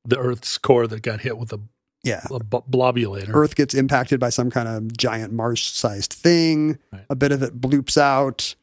the 0.04 0.18
Earth's 0.18 0.58
core 0.58 0.86
that 0.86 1.02
got 1.02 1.20
hit 1.20 1.38
with 1.38 1.52
a, 1.52 1.60
yeah, 2.02 2.26
a 2.30 2.40
b- 2.40 2.58
blobulator. 2.70 3.30
Earth 3.32 3.56
gets 3.56 3.72
impacted 3.74 4.20
by 4.20 4.28
some 4.28 4.50
kind 4.50 4.68
of 4.68 4.96
giant 4.96 5.32
Mars-sized 5.32 6.12
thing. 6.12 6.78
Right. 6.92 7.06
A 7.08 7.14
bit 7.14 7.32
of 7.32 7.42
it 7.42 7.60
bloops 7.60 7.96
out, 7.96 8.54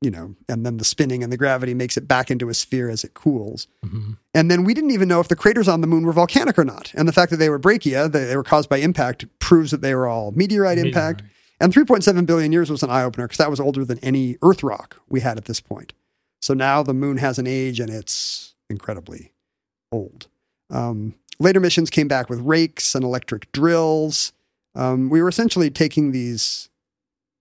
you 0.00 0.10
know, 0.10 0.34
and 0.48 0.66
then 0.66 0.76
the 0.76 0.84
spinning 0.84 1.22
and 1.22 1.32
the 1.32 1.36
gravity 1.36 1.72
makes 1.74 1.96
it 1.96 2.06
back 2.06 2.30
into 2.30 2.48
a 2.48 2.54
sphere 2.54 2.90
as 2.90 3.04
it 3.04 3.14
cools. 3.14 3.66
Mhm. 3.84 4.18
And 4.34 4.50
then 4.50 4.64
we 4.64 4.74
didn't 4.74 4.90
even 4.90 5.08
know 5.08 5.20
if 5.20 5.28
the 5.28 5.36
craters 5.36 5.68
on 5.68 5.80
the 5.80 5.86
moon 5.86 6.04
were 6.04 6.12
volcanic 6.12 6.58
or 6.58 6.64
not. 6.64 6.92
And 6.94 7.08
the 7.08 7.12
fact 7.12 7.30
that 7.30 7.38
they 7.38 7.48
were 7.48 7.58
breccia, 7.58 8.08
they, 8.08 8.24
they 8.24 8.36
were 8.36 8.42
caused 8.44 8.68
by 8.68 8.78
impact, 8.78 9.24
proves 9.38 9.70
that 9.70 9.80
they 9.80 9.94
were 9.94 10.06
all 10.06 10.32
meteorite, 10.32 10.78
impact. 10.78 11.22
And 11.60 11.72
3.7 11.72 12.26
billion 12.26 12.52
years 12.52 12.70
was 12.70 12.82
an 12.82 12.90
eye 12.90 13.04
opener 13.04 13.26
because 13.26 13.38
that 13.38 13.50
was 13.50 13.60
older 13.60 13.84
than 13.84 13.98
any 14.00 14.36
Earth 14.42 14.62
rock 14.62 15.00
we 15.08 15.20
had 15.20 15.38
at 15.38 15.46
this 15.46 15.60
point. 15.60 15.92
So 16.42 16.52
now 16.52 16.82
the 16.82 16.92
moon 16.92 17.16
has 17.18 17.38
an 17.38 17.46
age 17.46 17.80
and 17.80 17.88
it's 17.88 18.54
incredibly 18.68 19.32
old. 19.90 20.26
Um, 20.68 21.14
later 21.38 21.60
missions 21.60 21.88
came 21.88 22.08
back 22.08 22.28
with 22.28 22.40
rakes 22.40 22.94
and 22.94 23.04
electric 23.04 23.50
drills. 23.52 24.32
Um, 24.74 25.08
we 25.08 25.22
were 25.22 25.28
essentially 25.28 25.70
taking 25.70 26.10
these, 26.12 26.68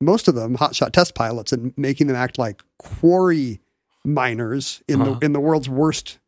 most 0.06 0.28
of 0.28 0.36
them, 0.36 0.58
hotshot 0.58 0.92
test 0.92 1.16
pilots, 1.16 1.52
and 1.52 1.74
making 1.78 2.08
them 2.08 2.16
act 2.16 2.38
like 2.38 2.62
quarry 2.80 3.60
miners 4.06 4.82
in 4.88 5.02
Uh-huh. 5.02 5.14
the 5.20 5.26
in 5.26 5.34
the 5.34 5.40
world's 5.40 5.70
worst 5.70 6.20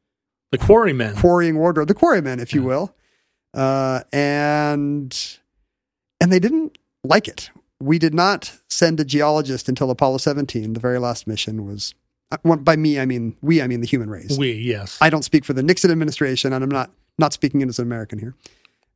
The 0.52 0.58
quarrymen. 0.58 1.16
quarrying 1.16 1.58
wardrobe, 1.58 1.88
the 1.88 1.94
quarrymen, 1.94 2.40
if 2.40 2.54
you 2.54 2.62
Yeah. 2.62 2.68
will. 2.68 2.96
Uh, 3.54 4.02
and 4.14 5.38
and 6.22 6.32
they 6.32 6.40
didn't 6.40 6.78
like 7.04 7.28
it. 7.28 7.50
We 7.80 8.00
did 8.00 8.14
not 8.14 8.58
send 8.70 9.00
a 9.00 9.06
geologist 9.06 9.68
until 9.70 9.92
Apollo 9.92 10.18
17. 10.20 10.74
The 10.74 10.80
very 10.80 10.98
last 11.00 11.28
mission 11.28 11.66
was 11.66 11.94
uh, 12.32 12.38
by 12.56 12.76
me. 12.76 13.00
I 13.00 13.06
mean 13.06 13.36
we. 13.42 13.62
I 13.62 13.68
mean 13.68 13.82
the 13.82 13.88
human 13.88 14.10
race. 14.10 14.38
we, 14.38 14.54
yes. 14.54 14.98
I 15.02 15.10
don't 15.10 15.24
speak 15.24 15.46
for 15.46 15.54
the 15.54 15.62
Nixon 15.64 15.92
administration, 15.92 16.54
and 16.54 16.64
I'm 16.64 16.70
not 16.72 16.92
not 17.20 17.34
speaking 17.34 17.62
as 17.64 17.80
an 17.80 17.86
American 17.86 18.20
here. 18.20 18.34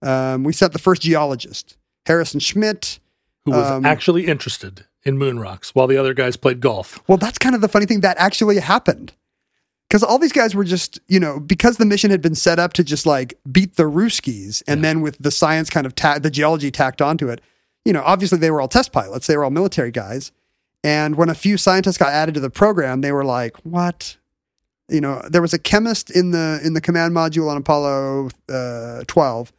Um, 0.01 0.43
we 0.43 0.53
sent 0.53 0.71
the 0.73 0.79
first 0.79 1.01
geologist, 1.01 1.77
Harrison 2.05 2.39
Schmitt. 2.39 2.99
Who 3.45 3.51
was 3.51 3.69
um, 3.71 3.85
actually 3.85 4.27
interested 4.27 4.85
in 5.03 5.17
moon 5.17 5.39
rocks 5.39 5.73
while 5.73 5.87
the 5.87 5.97
other 5.97 6.13
guys 6.13 6.35
played 6.35 6.59
golf. 6.59 7.01
Well, 7.07 7.17
that's 7.17 7.37
kind 7.37 7.55
of 7.55 7.61
the 7.61 7.67
funny 7.67 7.85
thing 7.85 8.01
that 8.01 8.17
actually 8.17 8.59
happened. 8.59 9.13
Because 9.89 10.03
all 10.03 10.19
these 10.19 10.33
guys 10.33 10.53
were 10.53 10.63
just, 10.63 10.99
you 11.07 11.19
know, 11.19 11.39
because 11.39 11.77
the 11.77 11.85
mission 11.85 12.11
had 12.11 12.21
been 12.21 12.35
set 12.35 12.59
up 12.59 12.73
to 12.73 12.83
just 12.83 13.07
like 13.07 13.33
beat 13.51 13.75
the 13.75 13.89
Ruskies, 13.89 14.61
and 14.67 14.83
then 14.83 15.01
with 15.01 15.17
the 15.19 15.31
science 15.31 15.71
kind 15.71 15.87
of 15.87 15.95
ta- 15.95 16.19
the 16.19 16.29
geology 16.29 16.69
tacked 16.69 17.01
onto 17.01 17.27
it, 17.27 17.41
you 17.85 17.93
know, 17.93 18.03
obviously 18.05 18.37
they 18.37 18.51
were 18.51 18.61
all 18.61 18.67
test 18.67 18.91
pilots, 18.91 19.25
they 19.25 19.35
were 19.35 19.43
all 19.43 19.49
military 19.49 19.89
guys, 19.89 20.31
and 20.83 21.15
when 21.15 21.29
a 21.29 21.33
few 21.33 21.57
scientists 21.57 21.97
got 21.97 22.13
added 22.13 22.35
to 22.35 22.39
the 22.39 22.51
program, 22.51 23.01
they 23.01 23.11
were 23.11 23.25
like, 23.25 23.57
"What?" 23.65 24.17
You 24.89 25.01
know, 25.01 25.23
there 25.27 25.41
was 25.41 25.53
a 25.53 25.59
chemist 25.59 26.11
in 26.11 26.31
the 26.31 26.61
in 26.63 26.73
the 26.73 26.81
command 26.81 27.15
module 27.15 27.49
on 27.49 27.57
Apollo 27.57 28.29
uh, 28.47 29.03
12, 29.07 29.51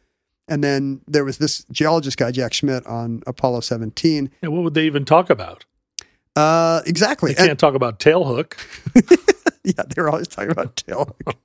and 0.51 0.61
then 0.61 0.99
there 1.07 1.23
was 1.23 1.37
this 1.37 1.63
geologist 1.71 2.17
guy, 2.17 2.29
Jack 2.29 2.53
Schmitt, 2.53 2.85
on 2.85 3.23
Apollo 3.25 3.61
17. 3.61 4.29
Yeah, 4.43 4.49
what 4.49 4.63
would 4.63 4.73
they 4.73 4.85
even 4.85 5.05
talk 5.05 5.29
about? 5.29 5.63
Uh, 6.35 6.81
exactly. 6.85 7.33
They 7.33 7.47
can't 7.47 7.57
talk 7.57 7.73
about 7.73 7.99
tailhook. 7.99 8.57
yeah, 9.63 9.83
they 9.87 10.01
were 10.01 10.09
always 10.09 10.27
talking 10.27 10.51
about 10.51 10.75
tailhook. 10.75 11.35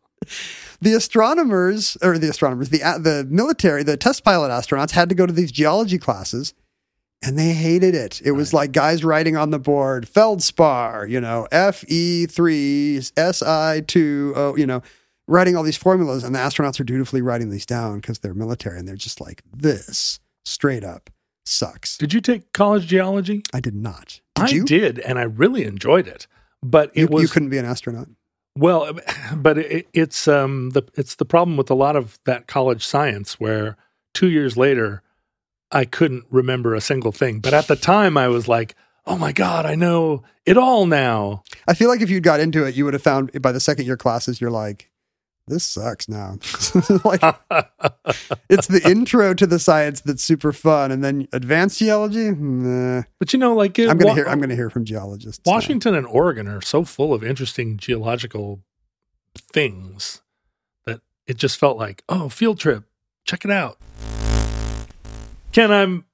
the 0.80 0.94
astronomers, 0.94 1.96
or 2.02 2.18
the 2.18 2.28
astronomers, 2.28 2.70
the 2.70 2.78
the 2.78 3.24
military, 3.30 3.84
the 3.84 3.96
test 3.96 4.24
pilot 4.24 4.48
astronauts 4.48 4.90
had 4.90 5.08
to 5.08 5.14
go 5.14 5.24
to 5.24 5.32
these 5.32 5.52
geology 5.52 5.98
classes, 5.98 6.52
and 7.22 7.38
they 7.38 7.52
hated 7.52 7.94
it. 7.94 8.20
It 8.24 8.32
was 8.32 8.52
like 8.52 8.72
guys 8.72 9.04
writing 9.04 9.36
on 9.36 9.50
the 9.50 9.60
board, 9.60 10.08
feldspar, 10.08 11.06
you 11.06 11.20
know, 11.20 11.46
Fe 11.52 12.26
three, 12.26 13.00
Si 13.00 13.82
two, 13.82 14.32
oh, 14.34 14.56
you 14.56 14.66
know, 14.66 14.82
writing 15.28 15.56
all 15.56 15.62
these 15.62 15.76
formulas, 15.76 16.24
and 16.24 16.34
the 16.34 16.38
astronauts 16.38 16.78
are 16.80 16.84
dutifully 16.84 17.22
writing 17.22 17.50
these 17.50 17.66
down 17.66 17.96
because 18.00 18.20
they're 18.20 18.34
military, 18.34 18.78
and 18.78 18.86
they're 18.86 18.94
just 18.96 19.20
like, 19.20 19.42
this 19.54 20.18
straight 20.44 20.84
up 20.84 21.10
sucks. 21.44 21.96
Did 21.98 22.12
you 22.12 22.20
take 22.20 22.52
college 22.52 22.86
geology? 22.86 23.42
I 23.54 23.60
did 23.60 23.74
not. 23.74 24.20
Did 24.34 24.44
I 24.44 24.48
you? 24.48 24.64
did, 24.64 24.98
and 25.00 25.18
I 25.18 25.22
really 25.22 25.64
enjoyed 25.64 26.06
it. 26.08 26.26
But 26.62 26.90
it 26.94 27.02
You, 27.02 27.06
was 27.08 27.22
you 27.22 27.28
couldn't 27.28 27.50
be 27.50 27.58
an 27.58 27.64
astronaut. 27.64 28.08
Well, 28.56 28.92
but 29.36 29.58
it, 29.58 29.88
it's 29.92 30.26
um 30.28 30.70
the 30.70 30.82
it's 30.94 31.16
the 31.16 31.24
problem 31.24 31.56
with 31.56 31.70
a 31.70 31.74
lot 31.74 31.96
of 31.96 32.18
that 32.24 32.46
college 32.46 32.84
science 32.84 33.38
where 33.38 33.76
two 34.14 34.28
years 34.28 34.56
later 34.56 35.02
I 35.70 35.84
couldn't 35.84 36.24
remember 36.30 36.74
a 36.74 36.80
single 36.80 37.12
thing. 37.12 37.40
But 37.40 37.52
at 37.54 37.66
the 37.68 37.76
time 37.76 38.16
I 38.16 38.28
was 38.28 38.48
like, 38.48 38.74
oh 39.04 39.16
my 39.18 39.32
god, 39.32 39.66
I 39.66 39.74
know 39.74 40.22
it 40.44 40.56
all 40.56 40.86
now. 40.86 41.42
I 41.68 41.74
feel 41.74 41.88
like 41.88 42.00
if 42.00 42.10
you'd 42.10 42.22
got 42.22 42.40
into 42.40 42.64
it, 42.64 42.74
you 42.74 42.84
would 42.84 42.94
have 42.94 43.02
found 43.02 43.40
by 43.42 43.52
the 43.52 43.60
second 43.60 43.84
year 43.86 43.96
classes, 43.96 44.40
you're 44.40 44.50
like, 44.50 44.90
this 45.48 45.64
sucks 45.64 46.08
now. 46.08 46.32
like 47.04 47.22
it's 48.48 48.66
the 48.66 48.80
intro 48.84 49.32
to 49.34 49.46
the 49.46 49.58
science 49.58 50.00
that's 50.00 50.24
super 50.24 50.52
fun, 50.52 50.90
and 50.90 51.04
then 51.04 51.28
advanced 51.32 51.78
geology. 51.78 52.30
Nah. 52.32 53.02
But 53.18 53.32
you 53.32 53.38
know, 53.38 53.54
like 53.54 53.78
it, 53.78 53.88
I'm 53.88 53.98
gonna 53.98 54.10
Wa- 54.10 54.14
hear. 54.14 54.26
I'm 54.26 54.40
gonna 54.40 54.56
hear 54.56 54.70
from 54.70 54.84
geologists. 54.84 55.44
now. 55.46 55.52
Washington 55.52 55.94
and 55.94 56.06
Oregon 56.06 56.48
are 56.48 56.60
so 56.60 56.84
full 56.84 57.14
of 57.14 57.22
interesting 57.22 57.76
geological 57.76 58.60
things 59.52 60.22
that 60.84 61.00
it 61.26 61.36
just 61.36 61.58
felt 61.58 61.78
like, 61.78 62.02
oh, 62.08 62.28
field 62.28 62.58
trip, 62.58 62.84
check 63.24 63.44
it 63.44 63.50
out. 63.50 63.78
Ken, 65.52 65.70
I'm 65.72 66.04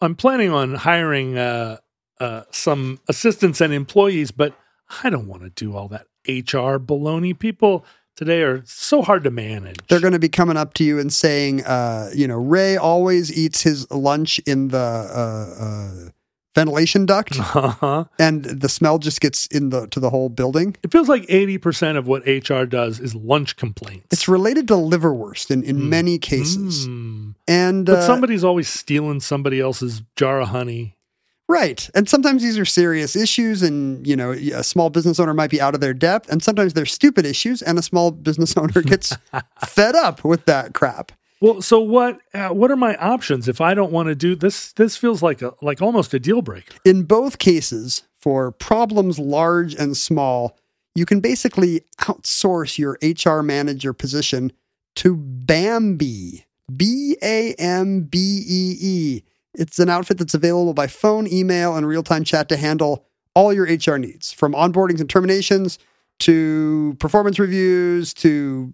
I'm 0.00 0.14
planning 0.14 0.50
on 0.50 0.74
hiring 0.74 1.38
uh, 1.38 1.78
uh, 2.18 2.42
some 2.50 3.00
assistants 3.08 3.60
and 3.60 3.72
employees, 3.72 4.30
but 4.30 4.54
I 5.02 5.10
don't 5.10 5.28
want 5.28 5.42
to 5.42 5.50
do 5.50 5.76
all 5.76 5.88
that 5.88 6.06
HR 6.26 6.78
baloney. 6.78 7.38
People 7.38 7.84
today 8.20 8.42
are 8.42 8.62
so 8.66 9.00
hard 9.00 9.24
to 9.24 9.30
manage. 9.30 9.78
They're 9.88 9.98
going 9.98 10.12
to 10.12 10.18
be 10.18 10.28
coming 10.28 10.58
up 10.58 10.74
to 10.74 10.84
you 10.84 10.98
and 10.98 11.10
saying, 11.10 11.64
uh, 11.64 12.10
you 12.14 12.28
know, 12.28 12.36
Ray 12.36 12.76
always 12.76 13.32
eats 13.32 13.62
his 13.62 13.90
lunch 13.90 14.38
in 14.40 14.68
the 14.68 14.76
uh, 14.78 15.64
uh, 15.64 16.10
ventilation 16.54 17.06
duct, 17.06 17.40
uh-huh. 17.40 18.04
and 18.18 18.44
the 18.44 18.68
smell 18.68 18.98
just 18.98 19.22
gets 19.22 19.46
in 19.46 19.70
the 19.70 19.86
to 19.86 19.98
the 20.00 20.10
whole 20.10 20.28
building. 20.28 20.76
It 20.82 20.92
feels 20.92 21.08
like 21.08 21.24
eighty 21.30 21.56
percent 21.56 21.96
of 21.96 22.06
what 22.06 22.22
HR 22.26 22.64
does 22.64 23.00
is 23.00 23.14
lunch 23.14 23.56
complaints. 23.56 24.08
It's 24.10 24.28
related 24.28 24.68
to 24.68 24.74
liverwurst 24.74 25.50
in, 25.50 25.62
in 25.62 25.88
many 25.88 26.18
cases, 26.18 26.86
Mm. 26.86 27.34
and 27.48 27.86
But 27.86 28.00
uh, 28.00 28.06
somebody's 28.06 28.44
always 28.44 28.68
stealing 28.68 29.20
somebody 29.20 29.60
else's 29.60 30.02
jar 30.16 30.42
of 30.42 30.48
honey. 30.48 30.98
Right. 31.50 31.90
And 31.96 32.08
sometimes 32.08 32.44
these 32.44 32.56
are 32.58 32.64
serious 32.64 33.16
issues, 33.16 33.60
and, 33.64 34.06
you 34.06 34.14
know, 34.14 34.30
a 34.30 34.62
small 34.62 34.88
business 34.88 35.18
owner 35.18 35.34
might 35.34 35.50
be 35.50 35.60
out 35.60 35.74
of 35.74 35.80
their 35.80 35.92
depth, 35.92 36.30
and 36.30 36.40
sometimes 36.40 36.74
they're 36.74 36.86
stupid 36.86 37.26
issues, 37.26 37.60
and 37.60 37.76
a 37.76 37.82
small 37.82 38.12
business 38.12 38.56
owner 38.56 38.82
gets 38.82 39.16
fed 39.66 39.96
up 39.96 40.22
with 40.22 40.44
that 40.44 40.74
crap. 40.74 41.10
Well, 41.40 41.60
so 41.60 41.80
what? 41.80 42.20
Uh, 42.32 42.50
what 42.50 42.70
are 42.70 42.76
my 42.76 42.94
options 42.98 43.48
if 43.48 43.60
I 43.60 43.74
don't 43.74 43.90
want 43.90 44.10
to 44.10 44.14
do 44.14 44.36
this? 44.36 44.72
This 44.74 44.96
feels 44.96 45.24
like 45.24 45.42
a 45.42 45.54
like 45.60 45.82
almost 45.82 46.14
a 46.14 46.20
deal 46.20 46.40
breaker. 46.40 46.76
In 46.84 47.02
both 47.02 47.38
cases, 47.38 48.04
for 48.14 48.52
problems 48.52 49.18
large 49.18 49.74
and 49.74 49.96
small, 49.96 50.56
you 50.94 51.04
can 51.04 51.18
basically 51.18 51.80
outsource 52.02 52.78
your 52.78 52.96
HR 53.02 53.42
manager 53.42 53.92
position 53.92 54.52
to 54.96 55.16
Bambee. 55.16 56.44
B 56.76 57.16
A 57.22 57.54
M 57.54 58.02
B 58.02 58.44
E 58.46 58.76
E. 58.80 59.22
It's 59.60 59.78
an 59.78 59.90
outfit 59.90 60.16
that's 60.16 60.34
available 60.34 60.72
by 60.72 60.86
phone, 60.86 61.26
email, 61.30 61.76
and 61.76 61.86
real 61.86 62.02
time 62.02 62.24
chat 62.24 62.48
to 62.48 62.56
handle 62.56 63.04
all 63.34 63.52
your 63.52 63.66
HR 63.66 63.98
needs 63.98 64.32
from 64.32 64.54
onboardings 64.54 65.00
and 65.00 65.08
terminations 65.08 65.78
to 66.20 66.96
performance 66.98 67.38
reviews 67.38 68.14
to 68.14 68.72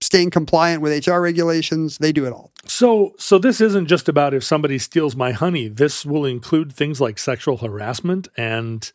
staying 0.00 0.30
compliant 0.30 0.82
with 0.82 1.06
HR 1.06 1.18
regulations. 1.18 1.98
They 1.98 2.12
do 2.12 2.26
it 2.26 2.32
all. 2.32 2.52
So, 2.64 3.14
so 3.18 3.38
this 3.38 3.60
isn't 3.60 3.86
just 3.86 4.08
about 4.08 4.32
if 4.32 4.44
somebody 4.44 4.78
steals 4.78 5.16
my 5.16 5.32
honey. 5.32 5.68
This 5.68 6.06
will 6.06 6.24
include 6.24 6.72
things 6.72 7.00
like 7.00 7.18
sexual 7.18 7.58
harassment 7.58 8.28
and 8.36 8.90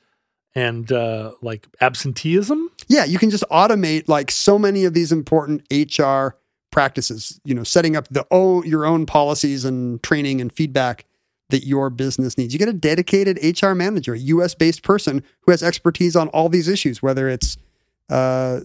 and 0.57 0.89
uh, 0.89 1.33
like 1.41 1.67
absenteeism. 1.81 2.71
Yeah, 2.87 3.03
you 3.03 3.19
can 3.19 3.29
just 3.29 3.43
automate 3.51 4.07
like 4.07 4.31
so 4.31 4.57
many 4.57 4.85
of 4.85 4.93
these 4.93 5.11
important 5.11 5.63
HR 5.69 6.37
practices, 6.71 7.41
you 7.43 7.53
know, 7.53 7.63
setting 7.63 7.97
up 7.97 8.07
the 8.07 8.25
own, 8.31 8.65
your 8.65 8.85
own 8.85 9.05
policies 9.05 9.65
and 9.65 10.01
training 10.01 10.39
and 10.39 10.53
feedback 10.53 11.05
that 11.49 11.65
your 11.65 11.89
business 11.89 12.37
needs. 12.37 12.53
You 12.53 12.59
get 12.59 12.69
a 12.69 12.73
dedicated 12.73 13.37
HR 13.61 13.73
manager, 13.73 14.13
a 14.13 14.19
US 14.19 14.55
based 14.55 14.83
person 14.83 15.23
who 15.41 15.51
has 15.51 15.61
expertise 15.61 16.15
on 16.15 16.27
all 16.29 16.49
these 16.49 16.67
issues, 16.67 17.01
whether 17.01 17.29
it's 17.29 17.57
uh, 18.09 18.61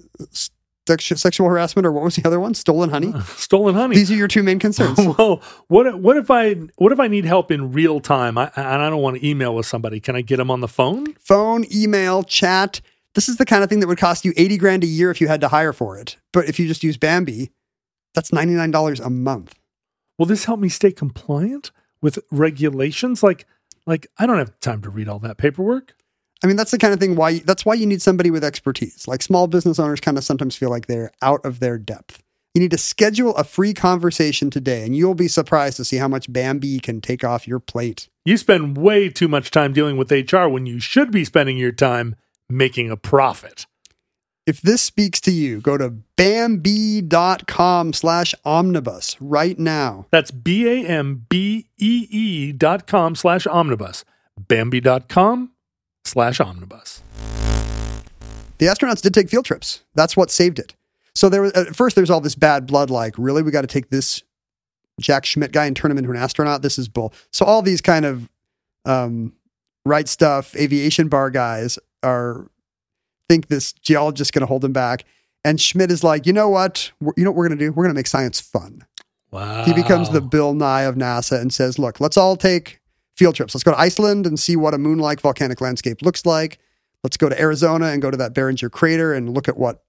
sexual 0.87 1.49
harassment 1.49 1.87
or 1.87 1.93
what 1.93 2.03
was 2.03 2.17
the 2.17 2.27
other 2.27 2.41
one? 2.41 2.55
Stolen 2.55 2.91
honey. 2.91 3.13
Stolen 3.37 3.75
honey. 3.75 3.97
These 3.97 4.11
are 4.11 4.15
your 4.17 4.29
two 4.29 4.43
main 4.43 4.59
concerns. 4.59 4.99
well, 5.19 5.43
what 5.69 5.87
if- 5.87 5.95
what 5.95 6.17
if 6.17 6.31
I 6.31 6.55
what 6.77 6.93
if 6.93 6.99
I 7.01 7.09
need 7.09 7.25
help 7.25 7.51
in 7.51 7.73
real 7.73 8.01
time? 8.01 8.39
I, 8.39 8.51
and 8.57 8.83
I 8.83 8.89
don't 8.91 9.03
want 9.03 9.19
to 9.19 9.27
email 9.27 9.55
with 9.55 9.67
somebody. 9.67 10.01
Can 10.01 10.17
I 10.17 10.23
get 10.23 10.39
them 10.39 10.51
on 10.51 10.61
the 10.61 10.69
phone? 10.69 11.15
Phone, 11.15 11.65
email, 11.75 12.23
chat. 12.23 12.81
This 13.15 13.29
is 13.29 13.37
the 13.37 13.45
kind 13.45 13.63
of 13.65 13.69
thing 13.69 13.81
that 13.81 13.89
would 13.89 13.99
cost 13.99 14.25
you 14.25 14.33
80 14.37 14.57
grand 14.57 14.85
a 14.85 14.87
year 14.87 15.11
if 15.11 15.21
you 15.21 15.27
had 15.29 15.41
to 15.41 15.49
hire 15.49 15.73
for 15.73 15.99
it. 15.99 16.17
But 16.33 16.49
if 16.49 16.61
you 16.61 16.69
just 16.69 16.85
use 16.85 16.97
Bambee, 16.97 17.51
that's 18.15 18.31
$99 18.31 19.05
a 19.05 19.11
month. 19.11 19.55
Will 20.17 20.27
this 20.27 20.45
help 20.45 20.61
me 20.61 20.69
stay 20.69 20.93
compliant 20.93 21.73
with 22.03 22.19
regulations? 22.31 23.23
Like 23.23 23.47
like 23.87 24.07
I 24.19 24.27
don't 24.27 24.39
have 24.39 24.59
time 24.61 24.83
to 24.83 24.91
read 24.91 25.09
all 25.09 25.19
that 25.21 25.39
paperwork. 25.39 25.95
I 26.43 26.47
mean, 26.47 26.57
that's 26.57 26.71
the 26.71 26.79
kind 26.79 26.95
of 26.95 27.01
thing 27.01 27.17
why 27.17 27.41
that's 27.41 27.67
why 27.67 27.75
you 27.75 27.87
need 27.87 28.03
somebody 28.03 28.31
with 28.31 28.45
expertise. 28.45 29.07
Like 29.07 29.23
small 29.23 29.47
business 29.47 29.79
owners 29.79 30.01
kind 30.01 30.17
of 30.17 30.25
sometimes 30.25 30.57
feel 30.57 30.71
like 30.71 30.87
they're 30.87 31.13
out 31.23 31.45
of 31.45 31.61
their 31.61 31.79
depth. 31.79 32.23
You 32.55 32.61
need 32.61 32.73
to 32.73 32.79
schedule 32.79 33.35
a 33.37 33.45
free 33.45 33.73
conversation 33.73 34.51
today, 34.51 34.85
and 34.85 34.97
you'll 34.97 35.15
be 35.15 35.29
surprised 35.29 35.77
to 35.77 35.85
see 35.85 35.99
how 35.99 36.09
much 36.09 36.33
Bambee 36.33 36.81
can 36.81 37.01
take 37.01 37.23
off 37.23 37.47
your 37.47 37.61
plate. 37.61 38.09
You 38.25 38.37
spend 38.37 38.77
way 38.77 39.09
too 39.09 39.29
much 39.29 39.53
time 39.53 39.73
dealing 39.73 39.97
with 39.97 40.11
HR 40.11 40.49
when 40.49 40.67
you 40.67 40.81
should 40.81 41.13
be 41.13 41.25
spending 41.25 41.57
your 41.57 41.73
time 41.73 42.17
making 42.49 42.91
a 42.91 42.97
profit. 42.97 43.67
If 44.51 44.63
this 44.63 44.83
speaks 44.83 45.21
to 45.21 45.31
you, 45.31 45.61
go 45.61 45.79
to 45.79 45.91
bambee.com 46.17 47.93
slash 47.93 48.35
omnibus 48.45 49.17
right 49.21 49.57
now. 49.57 50.07
That's 50.11 50.33
B 50.33 50.67
A 50.67 50.85
M 50.85 51.25
B 51.29 51.69
E 51.79 52.09
E 52.11 52.51
dot 52.51 52.89
com 52.89 53.15
slash 53.15 53.47
omnibus. 53.47 54.05
Bambee 54.37 54.81
dot 54.81 55.09
com 55.09 55.53
slash 56.05 56.41
omnibus. 56.41 57.01
The 58.59 58.67
astronauts 58.67 59.03
did 59.03 59.15
take 59.15 59.29
field 59.29 59.45
trips. 59.45 59.85
That's 59.95 60.17
what 60.17 60.33
saved 60.33 60.59
it. 60.59 60.75
So 61.15 61.29
there 61.29 61.43
was 61.43 61.53
at 61.53 61.77
first 61.77 61.95
there's 61.95 62.11
all 62.11 62.21
this 62.21 62.35
bad 62.35 62.67
blood, 62.67 62.91
like, 62.91 63.15
really, 63.17 63.45
we 63.45 63.53
got 63.53 63.61
to 63.61 63.69
take 63.69 63.91
this 63.91 64.25
Jack 65.01 65.27
Schmitt 65.27 65.53
guy 65.53 65.67
and 65.67 65.77
turn 65.77 65.93
him 65.93 65.99
into 65.99 66.11
an 66.11 66.17
astronaut. 66.17 66.63
This 66.63 66.77
is 66.77 66.89
bull. 66.89 67.15
So 67.33 67.47
all 67.47 67.63
these 67.63 67.81
kind 67.81 68.05
of 68.05 68.29
um, 68.85 69.33
right 69.87 70.09
stuff, 70.09 70.57
aviation 70.57 71.07
bar 71.07 71.31
guys 71.31 71.79
are 72.03 72.51
think 73.31 73.47
this 73.47 73.73
geologist 73.75 74.27
is 74.27 74.31
going 74.33 74.41
to 74.41 74.47
hold 74.47 74.65
him 74.65 74.73
back. 74.73 75.05
And 75.45 75.61
Schmitt 75.61 75.93
is 75.93 76.03
like, 76.03 76.27
you 76.27 76.33
know 76.33 76.49
what? 76.49 76.91
We're, 77.01 77.13
you 77.17 77.23
know 77.23 77.31
what 77.31 77.37
we're 77.37 77.49
going 77.49 77.59
to 77.59 77.65
do? 77.65 77.71
We're 77.71 77.85
going 77.85 77.95
to 77.95 77.99
make 77.99 78.09
science 78.09 78.41
fun. 78.41 78.85
Wow. 79.31 79.65
He 79.65 79.73
becomes 79.73 80.11
the 80.11 80.21
Bill 80.21 80.53
Nye 80.53 80.83
of 80.83 80.97
NASA 80.97 81.41
and 81.41 81.55
says, 81.55 81.79
look, 81.79 82.01
let's 82.01 82.17
all 82.17 82.35
take 82.35 82.81
field 83.17 83.37
trips. 83.37 83.55
Let's 83.55 83.63
go 83.63 83.71
to 83.71 83.79
Iceland 83.79 84.27
and 84.27 84.39
see 84.39 84.57
what 84.57 84.75
a 84.75 84.79
moon 84.79 84.99
like 84.99 85.21
volcanic 85.21 85.61
landscape 85.61 86.03
looks 86.03 86.27
like. 86.27 86.59
Let's 87.05 87.17
go 87.17 87.29
to 87.29 87.41
Arizona 87.41 87.87
and 87.87 88.03
go 88.03 88.11
to 88.11 88.17
that 88.17 88.35
Barringer 88.35 88.69
crater 88.69 89.15
and 89.15 89.33
look 89.33 89.49
at 89.49 89.57
what 89.57 89.85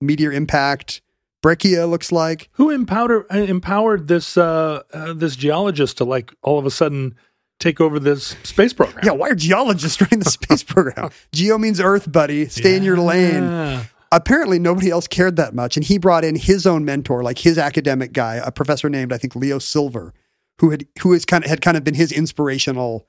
meteor 0.00 0.30
impact 0.30 1.02
breccia 1.42 1.86
looks 1.86 2.12
like. 2.12 2.48
Who 2.52 2.70
empowered 2.70 3.26
uh, 3.28 3.38
empowered 3.38 4.06
this 4.06 4.36
uh, 4.36 4.82
uh, 4.92 5.12
this 5.12 5.34
geologist 5.34 5.98
to 5.98 6.04
like 6.04 6.32
all 6.42 6.58
of 6.58 6.64
a 6.64 6.70
sudden 6.70 7.16
take 7.64 7.80
over 7.80 7.98
this 7.98 8.36
space 8.42 8.72
program? 8.72 9.00
Yeah, 9.02 9.12
why 9.12 9.30
are 9.30 9.34
geologists 9.34 10.00
running 10.00 10.20
the 10.20 10.30
space 10.30 10.62
program? 10.62 11.10
Geo 11.32 11.58
means 11.58 11.80
Earth, 11.80 12.10
buddy. 12.10 12.46
Stay 12.46 12.76
in 12.76 12.82
your 12.82 12.98
lane. 12.98 13.86
Apparently, 14.12 14.60
nobody 14.60 14.90
else 14.90 15.08
cared 15.08 15.34
that 15.36 15.54
much. 15.54 15.76
And 15.76 15.84
he 15.84 15.98
brought 15.98 16.24
in 16.24 16.36
his 16.36 16.66
own 16.66 16.84
mentor, 16.84 17.24
like 17.24 17.38
his 17.38 17.58
academic 17.58 18.12
guy, 18.12 18.36
a 18.36 18.52
professor 18.52 18.88
named, 18.88 19.12
I 19.12 19.18
think, 19.18 19.34
Leo 19.34 19.58
Silver, 19.58 20.14
who 20.60 20.70
had 20.70 20.86
who 21.00 21.12
is 21.12 21.24
kind 21.24 21.42
of 21.42 21.50
had 21.50 21.60
kind 21.60 21.76
of 21.76 21.82
been 21.82 21.94
his 21.94 22.12
inspirational, 22.12 23.08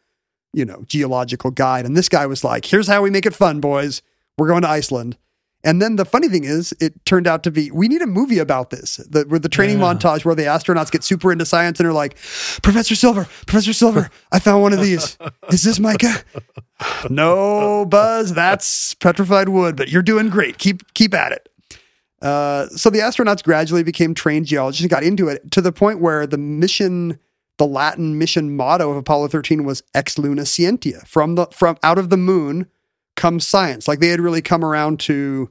you 0.51 0.65
know, 0.65 0.83
geological 0.87 1.51
guide. 1.51 1.85
And 1.85 1.95
this 1.95 2.09
guy 2.09 2.25
was 2.25 2.43
like, 2.43 2.65
here's 2.65 2.87
how 2.87 3.03
we 3.03 3.11
make 3.11 3.27
it 3.27 3.35
fun, 3.35 3.59
boys. 3.59 4.01
We're 4.37 4.47
going 4.47 4.63
to 4.63 4.69
Iceland. 4.69 5.17
And 5.65 5.81
then 5.81 5.95
the 5.97 6.05
funny 6.05 6.29
thing 6.29 6.43
is, 6.45 6.73
it 6.79 7.03
turned 7.05 7.27
out 7.27 7.43
to 7.43 7.51
be 7.51 7.71
we 7.71 7.87
need 7.89 8.01
a 8.01 8.07
movie 8.07 8.37
about 8.39 8.69
this. 8.69 8.97
The, 9.09 9.25
with 9.27 9.41
the 9.41 9.49
training 9.49 9.79
Yeah. 9.79 9.93
montage 9.93 10.23
where 10.23 10.35
the 10.35 10.43
astronauts 10.43 10.91
get 10.91 11.03
super 11.03 11.31
into 11.31 11.43
science 11.45 11.79
and 11.79 11.89
are 11.89 11.93
like, 11.93 12.15
Professor 12.61 12.95
Silver, 12.95 13.27
Professor 13.47 13.73
Silver, 13.73 14.09
I 14.31 14.39
found 14.39 14.61
one 14.61 14.71
of 14.73 14.79
these. 14.79 15.17
Is 15.49 15.63
this 15.63 15.79
mica? 15.79 16.23
no, 17.09 17.85
Buzz, 17.85 18.33
that's 18.33 18.93
petrified 18.95 19.49
wood, 19.49 19.75
but 19.75 19.89
you're 19.89 20.01
doing 20.01 20.29
great. 20.29 20.57
Keep 20.57 20.93
keep 20.93 21.13
at 21.13 21.31
it. 21.31 21.49
Uh, 22.21 22.67
so 22.69 22.89
the 22.89 22.99
astronauts 22.99 23.43
gradually 23.43 23.83
became 23.83 24.13
trained 24.13 24.45
geologists 24.45 24.81
and 24.81 24.89
got 24.89 25.03
into 25.03 25.27
it 25.27 25.51
to 25.51 25.61
the 25.61 25.71
point 25.71 25.99
where 25.99 26.25
the 26.25 26.37
mission, 26.37 27.19
the 27.57 27.67
Latin 27.67 28.17
mission 28.17 28.55
motto 28.55 28.89
of 28.91 28.97
Apollo 28.97 29.27
13 29.29 29.63
was 29.63 29.83
"Ex 29.93 30.17
Luna 30.17 30.45
Scientia." 30.45 31.01
From 31.05 31.35
the 31.35 31.47
from 31.47 31.77
out 31.83 31.97
of 31.97 32.09
the 32.09 32.17
moon 32.17 32.67
comes 33.15 33.47
science. 33.47 33.87
Like 33.87 33.99
they 33.99 34.09
had 34.09 34.19
really 34.19 34.41
come 34.41 34.63
around 34.63 34.99
to, 35.01 35.49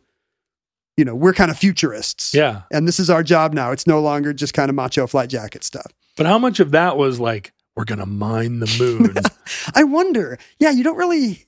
you 0.96 1.04
know, 1.04 1.14
we're 1.14 1.32
kind 1.32 1.50
of 1.50 1.58
futurists. 1.58 2.34
Yeah. 2.34 2.62
And 2.70 2.86
this 2.86 3.00
is 3.00 3.10
our 3.10 3.22
job 3.22 3.52
now. 3.52 3.70
It's 3.72 3.86
no 3.86 4.00
longer 4.00 4.32
just 4.32 4.54
kind 4.54 4.68
of 4.68 4.74
macho 4.74 5.06
flight 5.06 5.30
jacket 5.30 5.64
stuff. 5.64 5.90
But 6.16 6.26
how 6.26 6.38
much 6.38 6.60
of 6.60 6.70
that 6.72 6.96
was 6.96 7.18
like 7.18 7.52
We're 7.76 7.84
going 7.84 7.98
to 7.98 8.06
mine 8.06 8.60
the 8.60 8.76
moon. 8.78 9.14
I 9.74 9.84
wonder. 9.84 10.38
Yeah, 10.60 10.70
you 10.70 10.84
don't 10.84 10.96
really. 10.96 11.46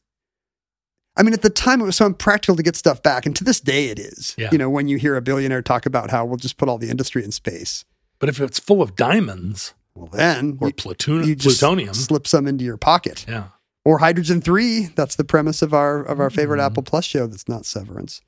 I 1.18 1.22
mean, 1.22 1.32
at 1.32 1.40
the 1.42 1.48
time, 1.50 1.80
it 1.80 1.84
was 1.84 1.96
so 1.96 2.04
impractical 2.04 2.56
to 2.56 2.62
get 2.62 2.76
stuff 2.76 3.02
back, 3.02 3.24
and 3.24 3.34
to 3.36 3.44
this 3.44 3.58
day, 3.58 3.86
it 3.86 3.98
is. 3.98 4.34
Yeah. 4.36 4.50
You 4.52 4.58
know, 4.58 4.68
when 4.68 4.86
you 4.86 4.98
hear 4.98 5.16
a 5.16 5.22
billionaire 5.22 5.62
talk 5.62 5.86
about 5.86 6.10
how 6.10 6.26
we'll 6.26 6.36
just 6.36 6.58
put 6.58 6.68
all 6.68 6.76
the 6.76 6.90
industry 6.90 7.24
in 7.24 7.32
space, 7.32 7.86
but 8.18 8.28
if 8.28 8.38
it's 8.38 8.58
full 8.58 8.82
of 8.82 8.96
diamonds 8.96 9.72
well, 9.94 10.08
then 10.08 10.58
or 10.60 10.68
you, 10.68 10.74
platoon- 10.74 11.26
you 11.26 11.34
just 11.34 11.58
plutonium, 11.60 11.94
slip 11.94 12.26
some 12.26 12.46
into 12.46 12.64
your 12.66 12.76
pocket, 12.76 13.24
yeah. 13.26 13.44
Or 13.86 13.98
hydrogen 13.98 14.40
three. 14.40 14.86
That's 14.96 15.14
the 15.14 15.22
premise 15.24 15.62
of 15.62 15.72
our 15.72 16.02
of 16.02 16.18
our 16.18 16.28
favorite 16.28 16.58
Mhm. 16.58 16.66
Apple 16.66 16.82
Plus 16.82 17.04
show. 17.04 17.26
That's 17.28 17.48
not 17.48 17.64
Severance. 17.64 18.20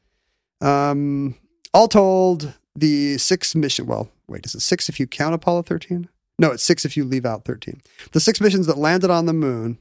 Um, 0.60 1.34
all 1.74 1.88
told, 1.88 2.54
the 2.76 3.18
six 3.18 3.54
mission. 3.56 3.86
Well, 3.86 4.08
wait, 4.28 4.46
is 4.46 4.54
it 4.54 4.60
six 4.60 4.88
if 4.88 5.00
you 5.00 5.06
count 5.08 5.34
Apollo 5.34 5.62
thirteen? 5.62 6.08
No, 6.38 6.52
it's 6.52 6.62
six 6.62 6.84
if 6.84 6.96
you 6.96 7.04
leave 7.04 7.26
out 7.26 7.44
thirteen. 7.44 7.82
The 8.12 8.20
six 8.20 8.40
missions 8.40 8.66
that 8.68 8.78
landed 8.78 9.10
on 9.10 9.26
the 9.26 9.32
moon 9.32 9.80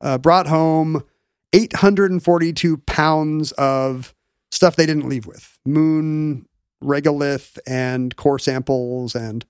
uh, 0.00 0.18
brought 0.18 0.48
home 0.48 1.04
842 1.52 2.78
pounds 2.78 3.52
of 3.52 4.12
stuff 4.50 4.74
they 4.74 4.86
didn't 4.86 5.08
leave 5.08 5.24
with 5.26 5.56
moon 5.64 6.46
regolith 6.82 7.58
and 7.66 8.14
core 8.16 8.38
samples 8.40 9.14
and 9.14 9.44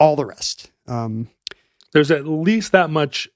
all 0.00 0.16
the 0.16 0.26
rest. 0.26 0.70
Um, 0.88 1.28
There's 1.92 2.10
at 2.10 2.26
least 2.26 2.72
that 2.72 2.90
much 2.90 3.28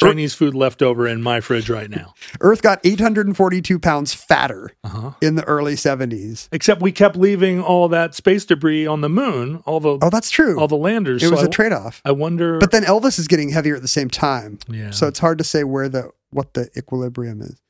Chinese 0.00 0.34
food 0.34 0.54
left 0.54 0.82
over 0.82 1.06
in 1.06 1.22
my 1.22 1.40
fridge 1.40 1.70
right 1.70 1.88
now. 1.88 2.14
Earth 2.40 2.62
got 2.62 2.80
842 2.84 3.78
pounds 3.78 4.12
fatter 4.12 4.72
Uh-huh. 4.82 5.12
in 5.22 5.36
the 5.36 5.44
early 5.44 5.74
70s. 5.76 6.48
Except 6.52 6.82
we 6.82 6.90
kept 6.92 7.16
leaving 7.16 7.60
all 7.62 7.88
that 7.88 8.14
space 8.14 8.44
debris 8.44 8.86
on 8.86 9.00
the 9.02 9.08
moon, 9.08 9.62
all 9.66 9.78
the 9.80 9.98
Oh, 10.02 10.10
that's 10.10 10.30
true. 10.30 10.58
all 10.58 10.66
the 10.68 10.76
landers. 10.76 11.22
it 11.22 11.26
So 11.26 11.32
was 11.32 11.42
I- 11.42 11.46
a 11.46 11.48
trade 11.48 11.72
off. 11.72 12.02
I 12.04 12.10
wonder. 12.10 12.58
But 12.58 12.70
then 12.72 12.82
Elvis 12.84 13.18
is 13.18 13.28
getting 13.28 13.50
heavier 13.50 13.76
at 13.76 13.82
the 13.82 13.88
same 13.88 14.10
time. 14.10 14.58
yeah. 14.68 14.90
So 14.90 15.06
it's 15.06 15.20
hard 15.20 15.38
to 15.38 15.44
say 15.44 15.62
where 15.64 15.88
the 15.88 16.10
what 16.30 16.54
the 16.54 16.68
equilibrium 16.76 17.40
is. 17.40 17.60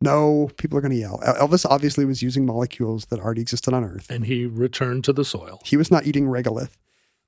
No, 0.00 0.50
people 0.56 0.78
are 0.78 0.80
going 0.80 0.92
to 0.92 0.96
yell. 0.98 1.20
Elvis 1.24 1.64
obviously 1.68 2.04
was 2.04 2.22
using 2.22 2.46
molecules 2.46 3.06
that 3.06 3.18
already 3.20 3.40
existed 3.40 3.72
on 3.74 3.84
Earth. 3.84 4.06
and 4.10 4.26
he 4.26 4.46
returned 4.46 5.02
to 5.04 5.12
the 5.12 5.24
soil. 5.24 5.60
He 5.64 5.76
was 5.76 5.90
not 5.90 6.06
eating 6.06 6.26
regolith. 6.26 6.70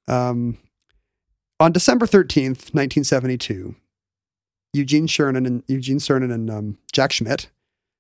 Um, 0.09 0.59
on 1.61 1.73
December 1.73 2.07
13th, 2.07 2.73
1972, 2.75 3.75
Eugene 4.75 5.07
Cernan 5.07 5.47
and 5.47 5.63
Eugene 5.69 5.99
Cernan 5.99 6.33
and 6.33 6.51
um, 6.51 6.79
Jack 6.93 7.13
Schmitt, 7.13 7.49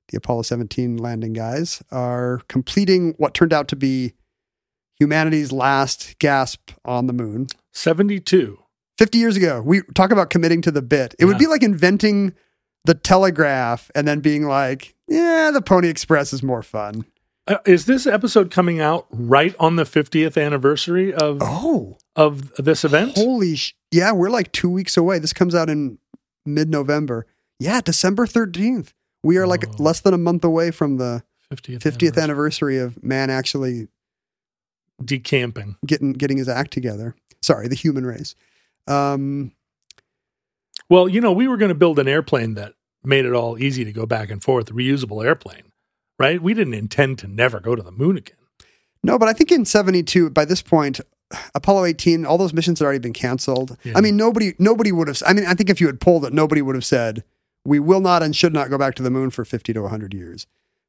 the 0.09 0.17
Apollo 0.19 0.43
17 0.43 0.97
landing 0.99 1.33
guys, 1.33 1.83
are 1.91 2.41
completing 2.49 3.15
what 3.17 3.33
turned 3.33 3.53
out 3.53 3.69
to 3.69 3.77
be 3.77 4.13
humanity's 4.99 5.53
last 5.53 6.19
gasp 6.19 6.71
on 6.85 7.07
the 7.07 7.13
moon. 7.13 7.47
72. 7.73 8.59
50 8.99 9.19
years 9.19 9.37
ago, 9.37 9.61
we 9.63 9.83
talk 9.95 10.13
about 10.13 10.31
committing 10.31 10.61
to 10.63 10.71
the 10.71 10.83
bit. 10.83 11.15
It 11.19 11.25
would 11.25 11.39
be 11.39 11.47
like 11.47 11.63
inventing 11.63 12.35
the 12.85 12.95
telegraph 12.95 13.91
and 13.95 14.07
then 14.07 14.21
being 14.21 14.45
like, 14.45 14.95
yeah, 15.09 15.51
the 15.53 15.63
Pony 15.63 15.89
Express 15.89 16.33
is 16.33 16.43
more 16.43 16.63
fun. 16.63 17.05
Uh, 17.47 17.59
is 17.67 17.85
this 17.87 18.07
episode 18.07 18.51
coming 18.51 18.81
out 18.81 19.07
right 19.11 19.55
on 19.59 19.77
the 19.77 19.83
50th 19.85 20.43
anniversary 20.43 21.13
of 21.13 21.39
Oh, 21.43 21.99
of 22.17 22.55
this 22.55 22.85
event? 22.85 23.13
holy 23.17 23.57
sh! 23.57 23.75
Yeah, 23.91 24.13
we're 24.13 24.31
like 24.31 24.51
two 24.53 24.71
weeks 24.71 24.97
away. 24.97 25.19
This 25.19 25.33
comes 25.35 25.55
out 25.55 25.69
in 25.69 25.99
mid 26.47 26.69
November. 26.71 27.27
Yeah, 27.59 27.81
December 27.81 28.27
13th. 28.27 28.93
We 29.23 29.37
are 29.39 29.47
like 29.47 29.65
Oh. 29.69 29.83
less 29.83 30.01
than 30.01 30.13
a 30.15 30.19
month 30.19 30.45
away 30.45 30.71
from 30.71 30.99
the 30.99 31.23
50th, 31.51 31.81
50th 31.83 32.19
anniversary 32.19 32.79
of 32.79 33.03
man 33.03 33.31
actually 33.31 33.89
Decamping. 35.05 35.77
getting 35.87 36.13
getting 36.13 36.39
his 36.39 36.49
act 36.49 36.73
together. 36.73 37.15
Sorry, 37.43 37.69
the 37.69 37.75
human 37.75 38.05
race. 38.07 38.35
Um, 38.87 39.53
Well, 40.91 41.09
you 41.09 41.21
know, 41.21 41.33
we 41.33 41.49
were 41.49 41.57
going 41.57 41.71
to 41.71 41.75
build 41.75 41.99
an 41.99 42.07
airplane 42.09 42.55
that 42.55 42.75
made 43.03 43.25
it 43.25 43.33
all 43.33 43.59
easy 43.59 43.85
to 43.85 43.93
go 43.93 44.05
back 44.07 44.31
and 44.31 44.43
forth, 44.43 44.67
reusable 44.71 45.25
airplane, 45.25 45.73
right? 46.19 46.43
We 46.43 46.53
didn't 46.55 46.75
intend 46.75 47.19
to 47.21 47.27
never 47.27 47.59
go 47.61 47.75
to 47.75 47.83
the 47.83 47.91
moon 47.91 48.19
again. 48.19 48.37
No, 49.03 49.19
but 49.19 49.29
I 49.29 49.33
think 49.33 49.51
in 49.51 49.65
72, 49.65 50.31
by 50.31 50.45
this 50.45 50.61
point, 50.63 51.01
Apollo 51.55 51.87
18, 51.87 52.25
all 52.27 52.39
those 52.39 52.53
missions 52.53 52.79
had 52.79 52.85
already 52.85 52.99
been 52.99 53.13
canceled. 53.13 53.77
Yeah. 53.85 53.95
I 53.97 54.01
mean, 54.01 54.17
nobody 54.17 54.55
nobody 54.59 54.93
would 54.93 55.09
have 55.09 55.23
I 55.27 55.33
mean, 55.33 55.47
I 55.47 55.55
think 55.55 55.71
if 55.71 55.81
you 55.81 55.87
had 55.87 56.01
polled 56.01 56.25
it, 56.25 56.33
nobody 56.33 56.63
would 56.63 56.75
have 56.75 56.85
said, 56.85 57.25
we 57.65 57.79
will 57.79 58.01
not 58.01 58.23
and 58.23 58.37
should 58.37 58.53
not 58.53 58.71
go 58.71 58.79
back 58.79 58.95
to 58.97 59.03
the 59.03 59.11
moon 59.11 59.31
for 59.31 59.45
50 59.45 59.73
to 59.73 59.83
100 59.83 60.15
years. 60.15 60.47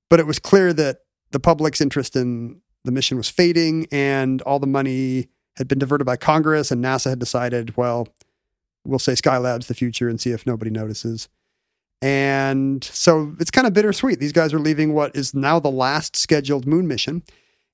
But 0.09 0.19
it 0.19 0.27
was 0.27 0.39
clear 0.39 0.73
that 0.73 0.99
the 1.31 1.39
public's 1.39 1.81
interest 1.81 2.15
in 2.15 2.61
the 2.83 2.91
mission 2.91 3.17
was 3.17 3.29
fading 3.29 3.87
and 3.91 4.41
all 4.43 4.59
the 4.59 4.67
money 4.67 5.29
had 5.57 5.67
been 5.67 5.79
diverted 5.79 6.05
by 6.05 6.17
Congress 6.17 6.69
and 6.69 6.83
NASA 6.83 7.09
had 7.09 7.19
decided, 7.19 7.75
well, 7.77 8.07
we'll 8.83 8.99
say 8.99 9.13
Skylab's 9.13 9.67
the 9.67 9.73
future 9.73 10.09
and 10.09 10.19
see 10.19 10.31
if 10.31 10.45
nobody 10.45 10.69
notices. 10.69 11.27
And 12.01 12.83
so 12.83 13.33
it's 13.39 13.49
kind 13.49 13.65
of 13.65 13.73
bittersweet. 13.73 14.19
These 14.19 14.33
guys 14.33 14.53
are 14.53 14.59
leaving 14.59 14.93
what 14.93 15.15
is 15.15 15.33
now 15.33 15.59
the 15.59 15.71
last 15.71 16.15
scheduled 16.15 16.67
moon 16.67 16.87
mission 16.87 17.23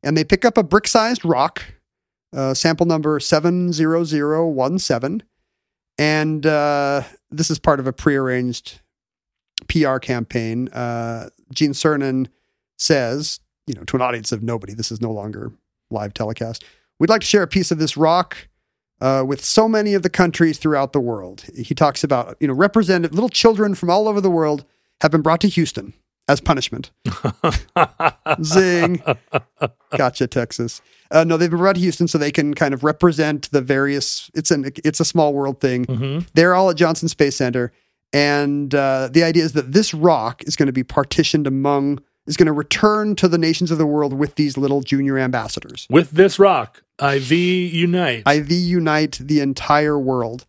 and 0.04 0.16
they 0.16 0.24
pick 0.24 0.46
up 0.46 0.58
a 0.58 0.64
brick 0.64 0.88
sized 0.88 1.26
rock, 1.26 1.64
uh, 2.34 2.54
sample 2.54 2.86
number 2.86 3.20
70017. 3.20 5.24
And 5.98 6.46
uh, 6.46 7.04
this 7.30 7.50
is 7.50 7.60
part 7.60 7.80
of 7.80 7.88
a 7.88 7.94
prearranged 7.94 8.80
PR 9.68 9.98
campaign. 9.98 10.70
Uh, 10.70 11.30
Gene 11.54 11.74
Cernan 11.74 12.28
says, 12.78 13.40
you 13.68 13.74
know, 13.74 13.84
to 13.84 13.96
an 13.96 14.02
audience 14.02 14.32
of 14.32 14.42
nobody, 14.42 14.74
this 14.74 14.92
is 14.92 15.02
no 15.02 15.12
longer 15.12 15.52
live 15.90 16.14
telecast. 16.14 16.64
We'd 17.00 17.10
like 17.10 17.22
to 17.22 17.28
share 17.28 17.44
a 17.44 17.48
piece 17.48 17.72
of 17.72 17.78
this 17.78 17.98
rock 17.98 18.48
uh, 19.02 19.24
with 19.28 19.44
so 19.44 19.68
many 19.68 19.94
of 19.94 20.04
the 20.04 20.10
countries 20.10 20.58
throughout 20.58 20.94
the 20.94 21.00
world. 21.00 21.46
He 21.56 21.76
talks 21.76 22.04
about, 22.04 22.38
you 22.40 22.48
know, 22.48 22.54
representative 22.54 23.14
little 23.14 23.30
children 23.30 23.76
from 23.76 23.90
all 23.90 24.08
over 24.08 24.22
the 24.22 24.30
world 24.30 24.66
have 25.02 25.12
been 25.12 25.22
brought 25.22 25.42
to 25.42 25.50
Houston 25.50 25.94
as 26.28 26.40
punishment. 26.42 26.92
Zing. 28.44 29.02
Gotcha, 29.98 30.28
Texas. 30.28 30.82
Uh, 31.10 31.24
no, 31.24 31.38
they've 31.38 31.50
been 31.50 31.60
brought 31.60 31.76
to 31.76 31.82
Houston 31.82 32.08
so 32.08 32.18
they 32.18 32.32
can 32.32 32.54
kind 32.54 32.74
of 32.74 32.84
represent 32.84 33.52
the 33.52 33.62
various. 33.62 34.30
It's 34.34 34.52
an 34.52 34.72
it's 34.84 35.00
a 35.00 35.06
small 35.06 35.34
world 35.34 35.60
thing. 35.60 35.86
Mhm. 35.86 36.28
They're 36.34 36.54
all 36.56 36.70
at 36.70 36.78
Johnson 36.78 37.10
Space 37.10 37.36
Center, 37.36 37.72
and 38.14 38.74
uh, 38.74 39.10
the 39.12 39.24
idea 39.24 39.44
is 39.44 39.54
that 39.54 39.74
this 39.74 39.94
rock 39.94 40.44
is 40.46 40.56
going 40.56 40.68
to 40.68 40.74
be 40.74 40.84
partitioned 40.84 41.48
among 41.48 42.00
is 42.28 42.38
going 42.38 42.46
to 42.48 42.54
return 42.54 43.16
to 43.16 43.28
the 43.28 43.38
nations 43.38 43.72
of 43.72 43.78
the 43.80 43.86
world 43.86 44.14
with 44.14 44.36
these 44.36 44.56
little 44.56 44.82
junior 44.82 45.18
ambassadors. 45.18 45.88
With 45.90 46.12
this 46.12 46.38
rock, 46.40 46.84
IV 47.02 47.32
unite. 47.32 48.24
IV 48.28 48.52
unite 48.52 49.18
the 49.20 49.40
entire 49.42 50.00
world. 50.00 50.46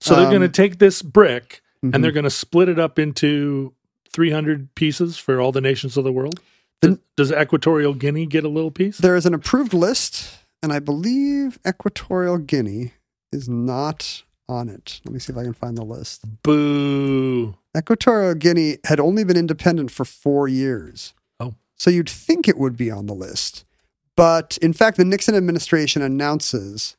so 0.00 0.14
they're 0.16 0.26
going 0.28 0.40
to 0.40 0.46
um, 0.46 0.52
take 0.52 0.78
this 0.78 1.00
brick 1.02 1.62
Mhm. 1.84 1.94
and 1.94 2.02
they're 2.04 2.10
going 2.12 2.24
to 2.24 2.30
split 2.30 2.68
it 2.68 2.78
up 2.78 2.98
into 2.98 3.72
300 4.16 4.74
pieces 4.74 5.18
for 5.18 5.38
all 5.42 5.52
the 5.52 5.60
nations 5.60 5.98
of 5.98 6.04
the 6.04 6.10
world. 6.10 6.40
The- 6.80 6.98
Does, 7.16 7.30
does 7.30 7.32
Equatorial 7.32 7.92
Guinea 7.92 8.24
get 8.24 8.44
a 8.44 8.48
little 8.48 8.70
piece? 8.70 8.96
There 8.96 9.14
is 9.14 9.26
an 9.26 9.34
approved 9.34 9.74
list, 9.74 10.38
and 10.62 10.72
I 10.72 10.78
believe 10.78 11.58
Equatorial 11.68 12.38
Guinea 12.38 12.94
is 13.30 13.46
not 13.46 14.22
on 14.48 14.70
it. 14.70 15.02
Let 15.04 15.12
me 15.12 15.18
see 15.18 15.34
if 15.34 15.38
I 15.38 15.42
can 15.42 15.52
find 15.52 15.76
the 15.76 15.84
list. 15.84 16.22
Boo. 16.42 17.56
Equatorial 17.76 18.34
Guinea 18.36 18.78
had 18.84 18.98
only 18.98 19.22
been 19.22 19.36
independent 19.36 19.90
for 19.90 20.06
four 20.06 20.48
years. 20.48 21.12
Oh. 21.38 21.52
So 21.76 21.90
you'd 21.90 22.08
think 22.08 22.48
it 22.48 22.56
would 22.56 22.74
be 22.76 22.90
on 22.90 23.04
the 23.04 23.14
list. 23.14 23.66
But 24.16 24.56
in 24.62 24.72
fact, 24.72 24.96
the 24.96 25.04
Nixon 25.04 25.34
administration 25.34 26.00
announces 26.00 26.96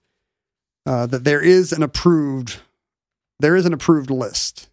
uh, 0.86 1.08
that 1.08 1.24
there 1.24 1.42
is 1.42 1.74
an 1.74 1.82
approved 1.82 2.58
there 3.40 3.56
is 3.56 3.66
an 3.66 3.74
approved 3.74 4.10
list 4.10 4.70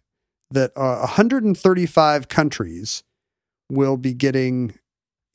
that 0.51 0.71
uh, 0.75 0.99
135 0.99 2.27
countries 2.27 3.03
will 3.69 3.97
be 3.97 4.13
getting 4.13 4.75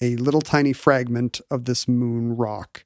a 0.01 0.17
little 0.17 0.41
tiny 0.41 0.73
fragment 0.73 1.41
of 1.51 1.65
this 1.65 1.87
moon 1.87 2.37
rock. 2.37 2.85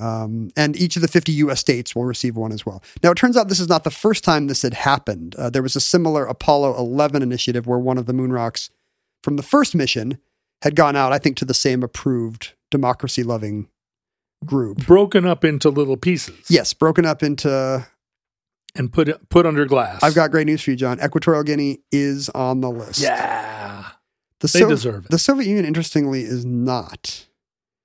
Um, 0.00 0.50
and 0.56 0.76
each 0.76 0.96
of 0.96 1.02
the 1.02 1.08
50 1.08 1.32
US 1.32 1.60
states 1.60 1.94
will 1.94 2.04
receive 2.04 2.36
one 2.36 2.52
as 2.52 2.66
well. 2.66 2.82
Now, 3.02 3.12
it 3.12 3.16
turns 3.16 3.36
out 3.36 3.48
this 3.48 3.60
is 3.60 3.68
not 3.68 3.84
the 3.84 3.90
first 3.90 4.24
time 4.24 4.46
this 4.46 4.62
had 4.62 4.74
happened. 4.74 5.34
Uh, 5.36 5.50
there 5.50 5.62
was 5.62 5.76
a 5.76 5.80
similar 5.80 6.26
Apollo 6.26 6.76
11 6.76 7.22
initiative 7.22 7.66
where 7.66 7.78
one 7.78 7.98
of 7.98 8.06
the 8.06 8.12
moon 8.12 8.32
rocks 8.32 8.70
from 9.22 9.36
the 9.36 9.42
first 9.42 9.74
mission 9.74 10.18
had 10.62 10.76
gone 10.76 10.96
out, 10.96 11.12
I 11.12 11.18
think, 11.18 11.36
to 11.38 11.44
the 11.44 11.54
same 11.54 11.82
approved 11.82 12.54
democracy 12.70 13.22
loving 13.22 13.68
group. 14.44 14.84
Broken 14.84 15.26
up 15.26 15.44
into 15.44 15.70
little 15.70 15.96
pieces. 15.96 16.50
Yes, 16.50 16.72
broken 16.72 17.06
up 17.06 17.22
into. 17.22 17.86
And 18.76 18.92
put 18.92 19.28
put 19.28 19.46
under 19.46 19.64
glass. 19.66 20.02
I've 20.02 20.14
got 20.14 20.30
great 20.30 20.46
news 20.46 20.62
for 20.62 20.70
you, 20.70 20.76
John. 20.76 21.00
Equatorial 21.00 21.44
Guinea 21.44 21.78
is 21.92 22.28
on 22.30 22.60
the 22.60 22.70
list. 22.70 23.00
Yeah. 23.00 23.90
the 24.40 24.48
They 24.48 24.64
deserve 24.64 25.04
it. 25.04 25.10
The 25.10 25.18
Soviet 25.18 25.46
Union, 25.46 25.64
interestingly, 25.64 26.22
is 26.22 26.44
not. 26.44 27.26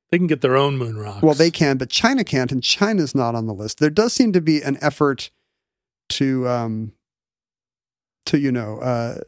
They 0.09 0.17
can 0.17 0.25
get 0.25 0.41
their 0.41 0.57
own 0.57 0.77
moon 0.77 0.97
rocks. 0.97 1.21
Well, 1.21 1.35
they 1.35 1.51
can, 1.51 1.77
but 1.77 1.91
China 1.91 2.23
can't, 2.23 2.51
and 2.51 2.63
China's 2.63 3.13
not 3.13 3.35
on 3.35 3.45
the 3.45 3.53
list. 3.53 3.77
There 3.79 3.91
does 3.91 4.13
seem 4.13 4.33
to 4.33 4.41
be 4.41 4.61
an 4.63 4.79
effort 4.81 5.29
to, 6.09 6.47
um, 6.47 6.93
to 8.25 8.39
you 8.39 8.51
know, 8.51 8.79
uh, 8.79 9.19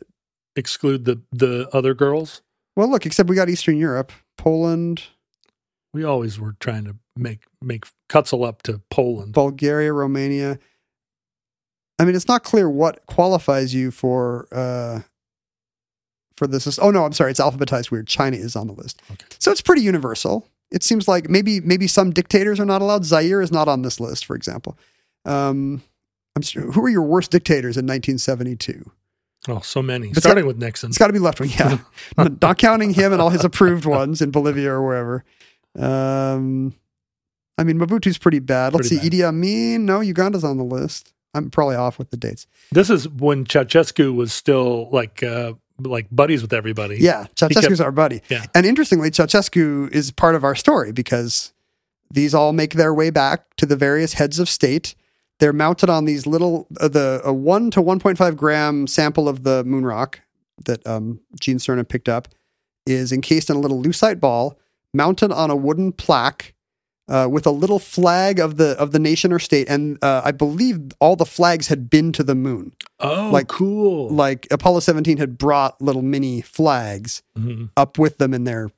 exclude 0.55 1.05
the 1.05 1.21
the 1.31 1.69
other 1.71 1.93
girls. 1.93 2.41
well, 2.75 2.89
look. 2.89 3.05
Except 3.05 3.29
we 3.29 3.35
got 3.35 3.49
Eastern 3.49 3.77
Europe, 3.77 4.11
Poland, 4.39 5.03
We 5.93 6.03
always 6.03 6.39
were 6.39 6.55
trying 6.59 6.85
to 6.85 6.95
make 7.15 7.41
make 7.61 7.85
Cutzel 8.09 8.43
up 8.43 8.63
to 8.63 8.81
Poland. 8.89 9.33
Bulgaria, 9.33 9.93
Romania. 9.93 10.57
I 12.01 12.05
mean, 12.05 12.15
it's 12.15 12.27
not 12.27 12.43
clear 12.43 12.67
what 12.67 13.05
qualifies 13.05 13.75
you 13.75 13.91
for 13.91 14.47
uh, 14.51 15.01
for 16.35 16.47
this. 16.47 16.79
Oh 16.79 16.89
no, 16.89 17.05
I'm 17.05 17.13
sorry, 17.13 17.29
it's 17.29 17.39
alphabetized 17.39 17.91
weird. 17.91 18.07
China 18.07 18.37
is 18.37 18.55
on 18.55 18.65
the 18.65 18.73
list, 18.73 18.99
Okay. 19.11 19.25
so 19.37 19.51
it's 19.51 19.61
pretty 19.61 19.83
universal. 19.83 20.47
It 20.71 20.81
seems 20.81 21.07
like 21.07 21.29
maybe 21.29 21.59
maybe 21.59 21.85
some 21.85 22.09
dictators 22.09 22.59
are 22.59 22.65
not 22.65 22.81
allowed. 22.81 23.05
Zaire 23.05 23.39
is 23.39 23.51
not 23.51 23.67
on 23.67 23.83
this 23.83 23.99
list, 23.99 24.25
for 24.25 24.35
example. 24.35 24.79
Um, 25.25 25.83
I'm 26.35 26.41
sure, 26.41 26.71
who 26.71 26.83
are 26.83 26.89
your 26.89 27.03
worst 27.03 27.29
dictators 27.29 27.77
in 27.77 27.85
1972? 27.85 28.89
Oh, 29.47 29.59
so 29.59 29.83
many. 29.83 30.11
Starting 30.13 30.47
with 30.47 30.57
Nixon. 30.57 30.89
It's 30.89 30.97
got 30.97 31.07
to 31.07 31.13
be 31.13 31.19
left 31.19 31.39
wing, 31.39 31.51
yeah. 31.51 31.77
not 32.41 32.57
counting 32.57 32.95
him 32.95 33.13
and 33.13 33.21
all 33.21 33.29
his 33.29 33.43
approved 33.43 33.85
ones 33.85 34.21
in 34.23 34.31
Bolivia 34.31 34.71
or 34.71 34.83
wherever. 34.83 35.23
Um, 35.77 36.73
I 37.59 37.63
mean, 37.63 37.77
Mobutu's 37.77 38.17
pretty 38.17 38.39
bad. 38.39 38.73
Let's 38.73 38.89
Pretty 38.89 39.07
see, 39.07 39.09
Idi 39.21 39.23
Amin. 39.23 39.85
No, 39.85 39.99
Uganda's 39.99 40.43
on 40.43 40.57
the 40.57 40.63
list. 40.63 41.13
I'm 41.33 41.49
probably 41.49 41.75
off 41.75 41.97
with 41.97 42.09
the 42.11 42.17
dates. 42.17 42.47
This 42.71 42.89
is 42.89 43.07
when 43.07 43.45
Ceausescu 43.45 44.13
was 44.13 44.33
still 44.33 44.89
like 44.91 45.23
uh, 45.23 45.53
like 45.79 46.07
buddies 46.11 46.41
with 46.41 46.53
everybody. 46.53 46.97
Yeah, 46.99 47.27
Ceausescu's 47.35 47.77
kept- 47.77 47.81
our 47.81 47.91
buddy. 47.91 48.21
Yeah. 48.29 48.45
And 48.53 48.65
interestingly, 48.65 49.11
Ceausescu 49.11 49.91
is 49.91 50.11
part 50.11 50.35
of 50.35 50.43
our 50.43 50.55
story 50.55 50.91
because 50.91 51.53
these 52.11 52.33
all 52.33 52.53
make 52.53 52.73
their 52.73 52.93
way 52.93 53.09
back 53.09 53.55
to 53.57 53.65
the 53.65 53.75
various 53.75 54.13
heads 54.13 54.39
of 54.39 54.49
state. 54.49 54.95
They're 55.39 55.53
mounted 55.53 55.89
on 55.89 56.05
these 56.05 56.27
little, 56.27 56.67
uh, 56.79 56.87
the 56.87 57.21
a 57.23 57.33
one 57.33 57.71
to 57.71 57.81
1.5 57.81 58.35
gram 58.35 58.85
sample 58.85 59.27
of 59.27 59.43
the 59.43 59.63
moon 59.63 59.85
rock 59.85 60.19
that 60.65 60.85
um, 60.85 61.19
Gene 61.39 61.57
Cernan 61.57 61.87
picked 61.87 62.07
up 62.09 62.27
is 62.85 63.11
encased 63.11 63.49
in 63.49 63.55
a 63.55 63.59
little 63.59 63.81
lucite 63.81 64.19
ball, 64.19 64.59
mounted 64.93 65.31
on 65.31 65.49
a 65.49 65.55
wooden 65.55 65.93
plaque 65.93 66.53
uh, 67.07 67.27
with 67.29 67.45
a 67.45 67.51
little 67.51 67.79
flag 67.79 68.39
of 68.39 68.57
the 68.57 68.77
of 68.79 68.91
the 68.91 68.99
nation 68.99 69.33
or 69.33 69.39
state. 69.39 69.67
And 69.69 69.97
uh, 70.03 70.21
I 70.23 70.31
believe 70.31 70.91
all 70.99 71.15
the 71.15 71.25
flags 71.25 71.67
had 71.67 71.89
been 71.89 72.11
to 72.13 72.23
the 72.23 72.35
moon. 72.35 72.73
Oh, 72.99 73.29
Like- 73.31 73.47
cool. 73.47 74.09
Like 74.09 74.47
Apollo 74.51 74.81
17 74.81 75.17
had 75.17 75.37
brought 75.37 75.81
little 75.81 76.01
mini 76.03 76.41
flags 76.41 77.21
Mhm. 77.37 77.69
up 77.75 77.97
with 77.97 78.17
them 78.17 78.33
in 78.33 78.43
their 78.45 78.71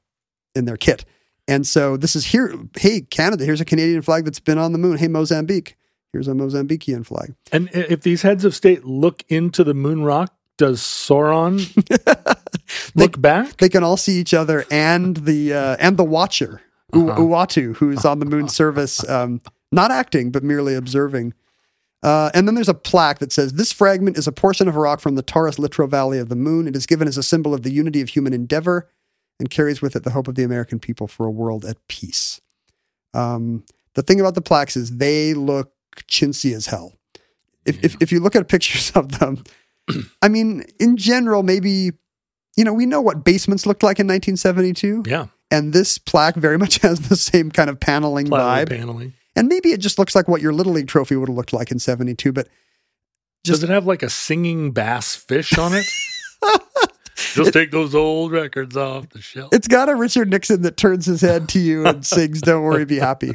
in 0.56 0.66
their 0.66 0.78
kit. 0.78 1.06
And 1.48 1.68
so 1.68 1.98
this 1.98 2.16
is 2.16 2.26
here. 2.28 2.54
Hey, 2.78 3.02
Canada, 3.02 3.44
here's 3.44 3.60
a 3.62 3.66
Canadian 3.66 4.02
flag 4.02 4.24
that's 4.26 4.40
been 4.40 4.58
on 4.58 4.72
the 4.72 4.78
moon. 4.80 4.98
Hey, 4.98 5.10
Mozambique, 5.10 5.76
here's 6.14 6.28
a 6.30 6.32
Mozambican 6.32 7.06
flag. 7.06 7.34
And 7.52 7.70
if 7.74 8.02
these 8.02 8.22
heads 8.22 8.46
of 8.46 8.56
state 8.56 8.86
look 8.86 9.24
into 9.28 9.64
the 9.66 9.74
moon 9.74 10.04
rock, 10.04 10.34
does 10.58 10.80
Sauron 10.80 11.60
look 12.96 13.20
back? 13.20 13.58
They 13.58 13.70
can 13.70 13.84
all 13.84 13.98
see 13.98 14.20
each 14.20 14.34
other 14.34 14.66
and 14.72 15.18
the 15.18 15.54
uh, 15.54 15.76
and 15.80 15.98
the 15.98 16.04
Watcher, 16.04 16.62
U- 16.94 17.10
Uh-huh. 17.10 17.22
Uatu, 17.22 17.76
who's 17.78 18.06
on 18.06 18.20
the 18.20 18.26
moon 18.26 18.48
service, 18.62 19.08
um, 19.10 19.42
not 19.72 19.92
acting 19.92 20.32
but 20.32 20.44
merely 20.44 20.76
observing. 20.76 21.34
Uh, 22.02 22.30
and 22.34 22.48
then 22.48 22.56
there's 22.56 22.68
a 22.70 22.74
plaque 22.74 23.20
that 23.20 23.32
says, 23.32 23.54
This 23.54 23.72
fragment 23.72 24.18
is 24.18 24.28
a 24.28 24.32
portion 24.32 24.68
of 24.68 24.76
a 24.76 24.80
rock 24.80 25.00
from 25.00 25.16
the 25.16 25.22
Taurus 25.22 25.56
Littrow 25.58 25.90
Valley 25.90 26.20
of 26.20 26.28
the 26.30 26.36
Moon. 26.36 26.68
It 26.68 26.76
is 26.76 26.86
given 26.86 27.08
as 27.08 27.18
a 27.18 27.24
symbol 27.24 27.54
of 27.54 27.64
the 27.64 27.72
unity 27.72 28.02
of 28.02 28.10
human 28.10 28.34
endeavor 28.34 28.90
and 29.40 29.50
carries 29.50 29.82
with 29.82 29.96
it 29.96 30.04
the 30.04 30.10
hope 30.12 30.28
of 30.28 30.36
the 30.36 30.44
American 30.44 30.80
people 30.80 31.08
for 31.08 31.26
a 31.26 31.32
world 31.32 31.64
at 31.66 31.78
peace. 31.88 32.42
Um, 33.14 33.64
the 33.96 34.02
thing 34.04 34.20
about 34.20 34.36
the 34.36 34.42
plaques 34.42 34.76
is 34.76 34.98
they 34.98 35.34
look 35.34 35.72
chintzy 36.08 36.54
as 36.54 36.66
hell. 36.68 36.94
If, 37.66 37.82
if, 37.84 37.96
if 38.02 38.12
you 38.12 38.20
look 38.20 38.36
at 38.36 38.48
pictures 38.50 38.92
of 38.96 39.20
them, 39.20 39.42
I 40.22 40.28
mean, 40.28 40.66
in 40.80 40.98
general, 40.98 41.42
maybe, 41.44 41.92
you 42.58 42.64
know, 42.66 42.74
we 42.74 42.86
know 42.86 43.02
what 43.02 43.24
basements 43.24 43.66
looked 43.66 43.84
like 43.84 44.00
in 44.00 44.08
1972. 44.08 45.04
Yeah, 45.08 45.28
And 45.54 45.72
this 45.72 46.00
plaque 46.00 46.36
very 46.36 46.58
much 46.58 46.78
has 46.82 47.08
the 47.10 47.16
same 47.16 47.52
kind 47.52 47.70
of 47.70 47.80
paneling 47.80 48.26
vibe. 48.28 48.70
paneling. 48.70 49.14
And 49.36 49.48
maybe 49.48 49.70
it 49.70 49.80
just 49.80 50.00
looks 50.00 50.16
like 50.16 50.28
what 50.28 50.42
your 50.42 50.52
Little 50.52 50.74
League 50.74 50.88
trophy 50.88 51.16
would 51.16 51.30
have 51.30 51.36
looked 51.38 51.54
like 51.54 51.72
in 51.72 51.78
72. 51.78 52.32
But 52.32 52.48
Just- 53.44 53.62
Does 53.62 53.70
it 53.70 53.74
have 53.74 53.86
like 53.86 54.02
a 54.02 54.10
singing 54.10 54.72
bass 54.72 55.14
fish 55.16 55.58
on 55.58 55.74
it? 55.76 55.86
Just 57.16 57.54
take 57.54 57.70
those 57.72 57.94
old 57.94 58.32
records 58.32 58.76
off 58.76 59.10
the 59.10 59.22
shelf. 59.22 59.50
It's 59.54 59.68
got 59.68 59.88
a 59.90 59.96
Richard 59.96 60.30
Nixon 60.30 60.64
that 60.64 60.78
turns 60.78 61.06
his 61.06 61.22
head 61.22 61.48
to 61.50 61.60
you 61.60 61.86
and 61.86 62.06
sings 62.06 62.42
"Don't 62.42 62.64
worry, 62.64 62.86
be 62.86 62.98
happy." 62.98 63.34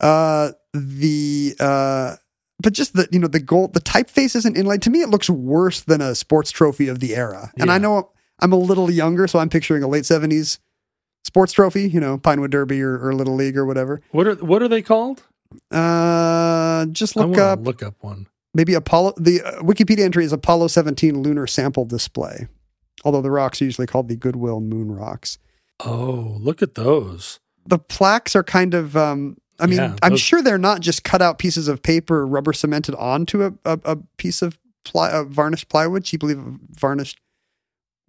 Uh, 0.00 0.52
the 0.74 1.56
uh, 1.58 2.16
but 2.62 2.74
just 2.74 2.94
the 2.94 3.08
you 3.10 3.18
know 3.18 3.26
the 3.26 3.40
gold, 3.40 3.72
the 3.72 3.80
typeface 3.80 4.36
isn't 4.36 4.56
inlaid. 4.56 4.82
To 4.82 4.90
me, 4.90 5.00
it 5.00 5.08
looks 5.08 5.28
worse 5.30 5.80
than 5.80 6.00
a 6.00 6.14
sports 6.14 6.50
trophy 6.50 6.88
of 6.88 7.00
the 7.00 7.16
era. 7.16 7.50
And 7.58 7.70
I 7.70 7.78
know 7.78 8.10
I'm 8.40 8.52
a 8.52 8.56
little 8.58 8.90
younger, 8.90 9.26
so 9.26 9.38
I'm 9.38 9.48
picturing 9.48 9.82
a 9.82 9.88
late 9.88 10.04
'70s 10.04 10.58
sports 11.28 11.52
trophy. 11.52 11.88
You 11.88 12.00
know, 12.00 12.18
Pinewood 12.18 12.50
Derby 12.50 12.82
or, 12.82 12.98
or 12.98 13.14
Little 13.14 13.34
League 13.36 13.56
or 13.56 13.64
whatever. 13.64 14.00
What 14.10 14.26
are 14.26 14.34
what 14.36 14.60
are 14.62 14.68
they 14.68 14.82
called? 14.82 15.22
Uh, 15.70 16.86
just 16.86 17.14
look 17.16 17.38
up 17.38 17.60
look 17.64 17.82
up 17.82 17.94
one. 18.00 18.26
maybe 18.54 18.74
Apollo. 18.74 19.14
The 19.16 19.42
uh, 19.42 19.62
Wikipedia 19.62 20.04
entry 20.04 20.24
is 20.24 20.32
Apollo 20.32 20.68
17 20.68 21.22
lunar 21.22 21.46
sample 21.46 21.84
display. 21.84 22.48
Although 23.04 23.22
the 23.22 23.30
rocks 23.30 23.62
are 23.62 23.64
usually 23.64 23.86
called 23.86 24.08
the 24.08 24.16
Goodwill 24.16 24.60
Moon 24.60 24.90
rocks. 24.90 25.38
Oh, 25.84 26.36
look 26.40 26.60
at 26.62 26.74
those. 26.74 27.38
the 27.66 27.78
plaques 27.78 28.34
are 28.34 28.42
kind 28.42 28.74
of 28.74 28.96
um 28.96 29.36
i 29.60 29.66
mean 29.66 29.78
Yeah, 29.78 29.96
i'm 30.02 30.12
those- 30.12 30.20
sure 30.20 30.40
they're 30.42 30.58
not 30.58 30.80
just 30.80 31.04
cut 31.04 31.20
out 31.22 31.38
pieces 31.38 31.68
of 31.68 31.82
paper 31.82 32.26
rubber 32.26 32.52
cemented 32.52 32.94
onto 32.96 33.44
a, 33.44 33.52
a, 33.64 33.78
a 33.84 33.96
piece 34.16 34.40
of 34.42 34.58
ply, 34.84 35.10
uh, 35.10 35.24
varnished 35.24 35.68
plywood 35.68 36.02
cheaply 36.04 36.34
varnished 36.72 37.20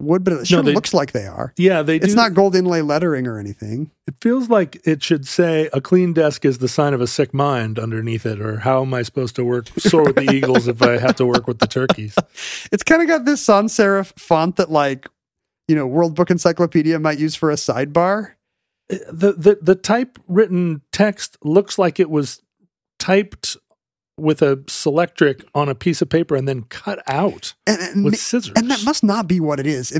wood 0.00 0.24
but 0.24 0.32
it 0.32 0.46
sure 0.46 0.62
they- 0.62 0.72
looks 0.74 0.92
like 0.94 1.12
they 1.12 1.26
are 1.26 1.52
Yeah, 1.56 1.82
they 1.82 1.98
do. 1.98 2.04
it's 2.06 2.14
not 2.14 2.34
gold 2.34 2.56
inlay 2.56 2.80
lettering 2.80 3.26
or 3.26 3.38
anything 3.38 3.90
It 4.06 4.14
feels 4.20 4.48
like 4.48 4.80
it 4.84 5.02
should 5.02 5.26
say 5.26 5.68
a 5.72 5.80
clean 5.80 6.12
desk 6.12 6.44
is 6.44 6.58
the 6.58 6.68
sign 6.68 6.94
of 6.94 7.00
a 7.00 7.06
sick 7.06 7.32
mind 7.34 7.78
underneath 7.78 8.26
it, 8.26 8.40
or 8.40 8.58
how 8.60 8.82
am 8.82 8.92
I 8.94 9.02
supposed 9.02 9.36
to 9.36 9.44
work 9.44 9.68
soar 9.78 10.04
with 10.04 10.16
the 10.16 10.32
eagles 10.32 10.66
if 10.68 10.82
I 10.82 10.98
have 10.98 11.16
to 11.16 11.26
work 11.26 11.46
with 11.46 11.58
the 11.58 11.66
turkeys? 11.66 12.14
it's 12.72 12.82
kind 12.82 13.02
of 13.02 13.08
got 13.08 13.24
this 13.24 13.40
sans 13.42 13.72
serif 13.72 14.12
font 14.18 14.56
that 14.56 14.70
like 14.70 15.08
you 15.68 15.76
know 15.76 15.86
world 15.86 16.14
book 16.16 16.30
encyclopedia 16.30 16.98
might 16.98 17.18
use 17.18 17.34
for 17.36 17.50
a 17.50 17.54
sidebar 17.56 18.32
uh, 18.92 18.96
The 19.12 19.32
the 19.34 19.58
the 19.62 19.74
typewritten 19.76 20.82
text 20.92 21.36
looks 21.44 21.78
like 21.78 22.00
it 22.00 22.10
was 22.10 22.42
typed 22.98 23.56
with 24.20 24.42
a 24.42 24.56
selectric 24.66 25.44
on 25.54 25.68
a 25.68 25.74
piece 25.74 26.00
of 26.02 26.08
paper 26.08 26.36
and 26.36 26.46
then 26.48 26.62
cut 26.64 27.02
out 27.06 27.54
and, 27.66 27.80
and, 27.80 28.04
with 28.04 28.16
scissors. 28.16 28.52
and 28.56 28.70
that 28.70 28.84
must 28.84 29.02
not 29.02 29.26
be 29.26 29.40
what 29.40 29.58
it 29.60 29.66
is 29.66 29.92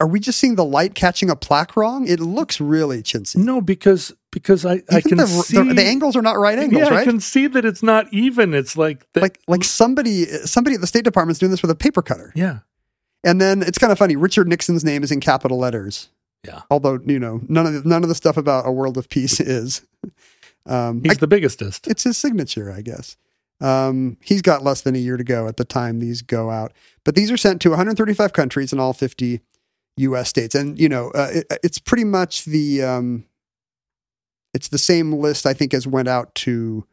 are 0.00 0.06
we 0.06 0.18
just 0.18 0.38
seeing 0.38 0.54
the 0.54 0.64
light 0.64 0.94
catching 0.94 1.28
a 1.28 1.36
plaque 1.36 1.76
wrong 1.76 2.06
it 2.08 2.20
looks 2.20 2.60
really 2.60 3.02
chintzy 3.02 3.36
no, 3.36 3.60
because 3.60 4.12
because 4.32 4.64
I 4.64 4.82
I 4.90 5.00
can 5.00 5.18
the, 5.18 5.26
see 5.26 5.56
the, 5.56 5.74
the 5.74 5.82
angles 5.84 6.16
are 6.16 6.22
not 6.22 6.38
right 6.38 6.58
angles 6.58 6.82
yeah, 6.82 6.88
right 6.88 7.00
I 7.00 7.04
can 7.04 7.20
see 7.20 7.48
that 7.48 7.64
it's 7.64 7.82
not 7.82 8.06
even. 8.12 8.54
It's 8.54 8.76
like 8.76 9.04
the, 9.12 9.20
like 9.20 9.40
like 9.48 9.64
somebody 9.64 10.24
somebody 10.46 10.76
at 10.76 10.80
the 10.80 10.86
State 10.86 11.02
Department's 11.04 11.40
doing 11.40 11.50
this 11.50 11.62
with 11.62 11.70
a 11.70 11.74
paper 11.74 12.00
cutter. 12.00 12.32
yeah 12.36 12.60
And 13.24 13.40
then 13.40 13.60
it's 13.62 13.76
kind 13.76 13.90
of 13.92 13.98
funny. 13.98 14.14
Richard 14.14 14.46
Nixon's 14.48 14.84
name 14.84 15.02
is 15.02 15.10
in 15.10 15.18
capital 15.20 15.58
letters. 15.58 16.10
Yeah. 16.46 16.62
Although 16.70 17.00
you 17.04 17.18
know 17.18 17.40
none 17.48 17.66
of 17.66 17.72
the, 17.74 17.88
none 17.88 18.02
of 18.04 18.08
the 18.08 18.14
stuff 18.14 18.36
about 18.36 18.66
a 18.68 18.72
world 18.72 18.96
of 18.96 19.08
peace 19.08 19.40
is. 19.58 19.82
Um, 20.64 21.02
he's 21.02 21.12
I- 21.12 21.26
the 21.26 21.28
biggestest. 21.28 21.88
it's 21.88 22.04
his 22.04 22.16
signature, 22.16 22.70
I 22.70 22.82
guess. 22.82 23.16
Um, 23.60 24.16
he's 24.22 24.42
got 24.42 24.64
less 24.64 24.80
than 24.80 24.94
a 24.94 24.98
year 24.98 25.16
to 25.16 25.24
go 25.24 25.46
at 25.46 25.56
the 25.56 25.64
time 25.64 25.98
these 25.98 26.22
go 26.22 26.50
out, 26.50 26.72
but 27.04 27.14
these 27.14 27.30
are 27.30 27.36
sent 27.36 27.60
to 27.62 27.70
135 27.70 28.32
countries 28.32 28.72
in 28.72 28.80
all 28.80 28.92
50 28.92 29.40
U.S. 29.98 30.28
states, 30.28 30.54
and 30.54 30.78
you 30.78 30.88
know 30.88 31.10
uh, 31.10 31.28
it, 31.32 31.46
it's 31.62 31.78
pretty 31.78 32.04
much 32.04 32.44
the 32.44 32.82
um, 32.82 33.24
it's 34.54 34.68
the 34.68 34.78
same 34.78 35.12
list 35.12 35.46
I 35.46 35.54
think 35.54 35.74
as 35.74 35.86
went 35.86 36.08
out 36.08 36.34
to 36.36 36.86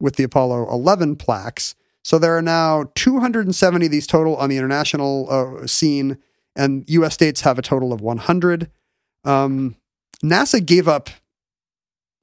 with 0.00 0.16
the 0.16 0.24
Apollo 0.24 0.68
11 0.70 1.16
plaques. 1.16 1.74
So 2.02 2.18
there 2.18 2.36
are 2.36 2.42
now 2.42 2.90
270 2.94 3.86
of 3.86 3.92
these 3.92 4.06
total 4.06 4.36
on 4.36 4.48
the 4.48 4.56
international 4.56 5.28
uh, 5.30 5.66
scene, 5.66 6.16
and 6.56 6.84
U.S. 6.88 7.14
states 7.14 7.42
have 7.42 7.58
a 7.58 7.62
total 7.62 7.92
of 7.92 8.00
100. 8.00 8.70
Um, 9.24 9.76
NASA 10.24 10.64
gave 10.64 10.88
up. 10.88 11.10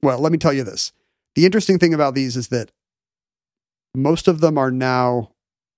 Well, 0.02 0.18
let 0.18 0.32
me 0.32 0.38
tell 0.38 0.52
you 0.52 0.64
this. 0.64 0.92
The 1.36 1.44
interesting 1.46 1.78
thing 1.78 1.94
about 1.94 2.14
these 2.14 2.36
is 2.36 2.48
that 2.48 2.72
most 3.94 4.28
of 4.28 4.40
them 4.40 4.58
are 4.58 4.70
now 4.70 5.32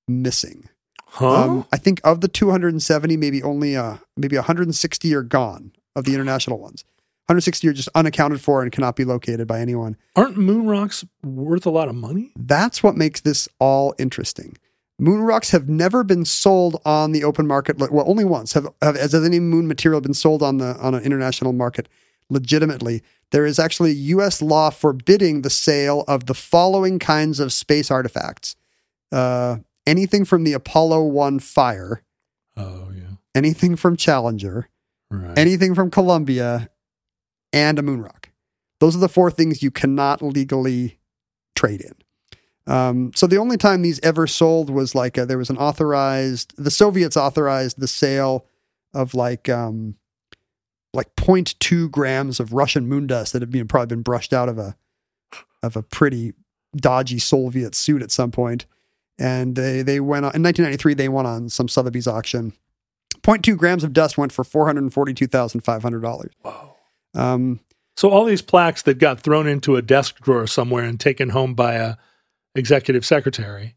missing. 0.09 0.69
Huh? 1.07 1.45
Um, 1.45 1.67
I 1.73 1.77
think 1.77 2.01
of 2.05 2.21
the 2.21 2.29
270, 2.29 3.17
maybe 3.17 3.43
only 3.43 3.77
uh, 3.77 3.97
maybe 4.17 4.37
160 4.37 5.15
are 5.15 5.23
gone 5.23 5.73
of 5.97 6.05
the 6.05 6.15
international 6.15 6.59
ones. 6.59 6.85
160 7.27 7.69
are 7.69 7.73
just 7.73 7.89
unaccounted 7.95 8.41
for 8.41 8.63
and 8.63 8.73
cannot 8.73 8.97
be 8.97 9.05
located 9.05 9.47
by 9.47 9.61
anyone. 9.61 9.97
Aren't 10.17 10.37
moon 10.37 10.67
rocks 10.67 11.05
worth 11.23 11.67
a 11.67 11.71
lot 11.71 11.89
of 11.89 11.95
money? 11.95 12.33
That's 12.37 12.83
what 12.83 12.97
makes 12.97 13.21
this 13.21 13.49
all 13.59 13.95
interesting. 13.99 14.57
Moon 14.99 15.21
rocks 15.21 15.51
have 15.51 15.69
never 15.69 16.05
been 16.05 16.25
sold 16.25 16.81
on 16.85 17.13
the 17.13 17.25
open 17.25 17.47
market. 17.47 17.79
Well, 17.79 18.05
only 18.07 18.25
once 18.25 18.53
have, 18.53 18.69
have 18.83 18.97
has 18.97 19.15
any 19.15 19.41
moon 19.41 19.67
material 19.67 20.01
been 20.01 20.15
sold 20.15 20.43
on 20.43 20.59
the 20.59 20.77
on 20.79 20.95
an 20.95 21.03
international 21.03 21.53
market 21.53 21.89
legitimately. 22.31 23.03
There 23.31 23.47
is 23.47 23.59
actually 23.59 23.93
U.S. 23.93 24.43
law 24.43 24.71
forbidding 24.71 25.43
the 25.43 25.51
sale 25.51 26.05
of 26.09 26.27
the 26.27 26.35
following 26.35 26.99
kinds 26.99 27.41
of 27.41 27.53
space 27.53 27.91
artifacts: 27.91 28.57
uh, 29.13 29.59
anything 29.87 30.25
from 30.25 30.45
the 30.45 30.53
Apollo 30.53 31.05
One 31.05 31.39
fire, 31.39 32.03
Oh 32.57 32.91
yeah, 32.95 33.17
anything 33.35 33.77
from 33.77 33.97
Challenger, 33.97 34.69
right. 35.11 35.39
anything 35.39 35.75
from 35.75 35.91
Columbia, 35.91 36.71
and 37.53 37.79
a 37.79 37.83
moon 37.83 38.03
rock. 38.03 38.31
Those 38.81 38.97
are 38.97 39.01
the 39.01 39.09
four 39.09 39.31
things 39.31 39.63
you 39.63 39.71
cannot 39.71 40.23
legally 40.23 40.99
trade 41.55 41.83
in. 41.83 41.95
Um, 42.73 43.13
so 43.15 43.27
the 43.27 43.39
only 43.39 43.57
time 43.57 43.83
these 43.83 44.01
ever 44.03 44.27
sold 44.27 44.71
was 44.71 44.95
like 44.95 45.19
a, 45.19 45.27
there 45.27 45.39
was 45.39 45.51
an 45.51 45.59
authorized 45.59 46.55
the 46.57 46.71
Soviets 46.71 47.17
authorized 47.17 47.81
the 47.81 47.89
sale 47.89 48.47
of 48.95 49.15
like 49.15 49.49
um, 49.49 49.97
like 50.93 51.15
0.2 51.17 51.91
grams 51.91 52.41
of 52.41 52.53
Russian 52.53 52.89
moon 52.89 53.07
dust 53.07 53.33
that 53.33 53.43
had 53.43 53.51
been 53.51 53.69
probably 53.69 53.95
been 53.95 54.03
brushed 54.03 54.33
out 54.33 54.49
of 54.49 54.59
a 54.59 54.77
of 55.63 55.77
a 55.77 55.83
pretty 55.83 56.33
dodgy 56.77 57.19
Soviet 57.19 57.75
suit 57.75 58.03
at 58.03 58.11
some 58.11 58.31
point. 58.31 58.67
And 59.19 59.55
they 59.55 59.83
they 59.83 60.01
went 60.01 60.25
on 60.25 60.35
in 60.35 60.43
1993 60.43 60.95
they 60.95 61.09
went 61.09 61.29
on 61.29 61.49
some 61.49 61.69
Sotheby's 61.69 62.07
auction. 62.07 62.55
0.2 63.23 63.57
grams 63.57 63.85
of 63.85 63.93
dust 63.93 64.17
went 64.17 64.33
for 64.33 64.45
four 64.45 64.67
hundred 64.67 64.83
and 64.83 64.95
forty 64.95 65.13
two 65.13 65.27
thousand 65.27 65.61
five 65.61 65.83
hundred 65.83 66.01
dollars. 66.01 66.33
Whoa. 66.43 66.75
Um, 67.15 67.61
So 67.97 68.09
all 68.09 68.25
these 68.25 68.41
plaques 68.41 68.83
that 68.83 68.99
got 68.99 69.21
thrown 69.21 69.47
into 69.47 69.77
a 69.77 69.83
desk 69.83 70.21
drawer 70.21 70.47
somewhere 70.47 70.85
and 70.85 70.99
taken 70.99 71.31
home 71.31 71.55
by 71.55 71.75
a 71.75 71.97
executive 72.55 73.05
secretary 73.05 73.77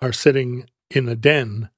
are 0.00 0.12
sitting 0.12 0.68
in 0.90 1.08
a 1.08 1.14
den 1.14 1.70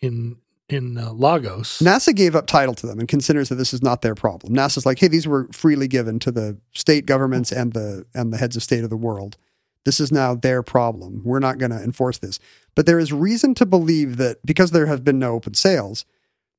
in 0.00 0.36
in 0.72 0.98
uh, 0.98 1.12
Lagos. 1.12 1.80
NASA 1.80 2.14
gave 2.14 2.34
up 2.34 2.46
title 2.46 2.74
to 2.74 2.86
them 2.86 2.98
and 2.98 3.08
considers 3.08 3.48
that 3.48 3.56
this 3.56 3.72
is 3.72 3.82
not 3.82 4.02
their 4.02 4.14
problem. 4.14 4.54
NASA's 4.54 4.86
like, 4.86 4.98
hey, 4.98 5.08
these 5.08 5.26
were 5.26 5.48
freely 5.52 5.88
given 5.88 6.18
to 6.20 6.30
the 6.30 6.56
state 6.74 7.06
governments 7.06 7.52
and 7.52 7.72
the 7.72 8.06
and 8.14 8.32
the 8.32 8.38
heads 8.38 8.56
of 8.56 8.62
state 8.62 8.84
of 8.84 8.90
the 8.90 8.96
world. 8.96 9.36
This 9.84 9.98
is 10.00 10.12
now 10.12 10.34
their 10.34 10.62
problem. 10.62 11.22
We're 11.24 11.40
not 11.40 11.58
going 11.58 11.72
to 11.72 11.82
enforce 11.82 12.18
this. 12.18 12.38
But 12.74 12.86
there 12.86 12.98
is 12.98 13.12
reason 13.12 13.54
to 13.56 13.66
believe 13.66 14.16
that 14.16 14.44
because 14.46 14.70
there 14.70 14.86
have 14.86 15.04
been 15.04 15.18
no 15.18 15.32
open 15.32 15.54
sales, 15.54 16.04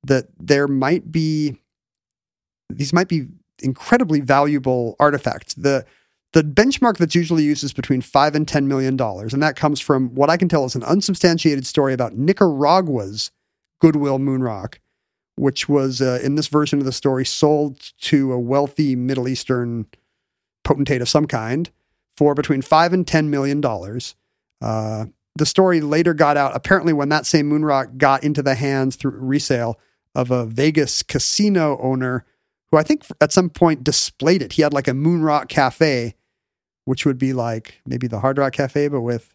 that 0.03 0.25
there 0.37 0.67
might 0.67 1.11
be 1.11 1.57
these 2.69 2.93
might 2.93 3.07
be 3.07 3.27
incredibly 3.61 4.19
valuable 4.19 4.95
artifacts. 4.99 5.53
The 5.53 5.85
the 6.33 6.43
benchmark 6.43 6.97
that's 6.97 7.13
usually 7.13 7.43
used 7.43 7.63
is 7.63 7.73
between 7.73 8.01
five 8.01 8.35
and 8.35 8.47
ten 8.47 8.67
million 8.67 8.97
dollars, 8.97 9.33
and 9.33 9.43
that 9.43 9.55
comes 9.55 9.79
from 9.79 10.13
what 10.15 10.29
I 10.29 10.37
can 10.37 10.49
tell 10.49 10.65
is 10.65 10.75
an 10.75 10.83
unsubstantiated 10.83 11.65
story 11.65 11.93
about 11.93 12.17
Nicaragua's 12.17 13.31
Goodwill 13.83 14.17
Moonrock, 14.17 14.75
which 15.35 15.67
was 15.67 16.01
uh, 16.01 16.17
in 16.23 16.35
this 16.35 16.47
version 16.47 16.79
of 16.79 16.85
the 16.85 16.93
story 16.93 17.25
sold 17.25 17.91
to 17.99 18.31
a 18.31 18.39
wealthy 18.39 18.95
Middle 18.95 19.27
Eastern 19.27 19.87
potentate 20.63 21.01
of 21.01 21.09
some 21.09 21.27
kind 21.27 21.69
for 22.15 22.33
between 22.33 22.61
five 22.61 22.93
and 22.93 23.05
ten 23.05 23.29
million 23.29 23.59
dollars. 23.59 24.15
Uh, 24.61 25.07
the 25.35 25.45
story 25.45 25.81
later 25.81 26.13
got 26.13 26.37
out. 26.37 26.55
Apparently, 26.55 26.93
when 26.93 27.09
that 27.09 27.25
same 27.25 27.49
Moonrock 27.49 27.97
got 27.97 28.23
into 28.23 28.41
the 28.41 28.55
hands 28.55 28.95
through 28.95 29.17
resale 29.19 29.77
of 30.15 30.31
a 30.31 30.45
Vegas 30.45 31.03
casino 31.03 31.77
owner, 31.81 32.23
who 32.71 32.77
I 32.77 32.83
think 32.83 33.03
at 33.19 33.33
some 33.33 33.49
point 33.49 33.83
displayed 33.83 34.41
it. 34.41 34.53
He 34.53 34.61
had 34.61 34.73
like 34.73 34.87
a 34.87 34.91
Moonrock 34.91 35.49
cafe, 35.49 36.15
which 36.85 37.05
would 37.05 37.17
be 37.17 37.33
like 37.33 37.81
maybe 37.85 38.07
the 38.07 38.21
Hard 38.21 38.37
Rock 38.37 38.53
Cafe, 38.53 38.87
but 38.87 39.01
with 39.01 39.33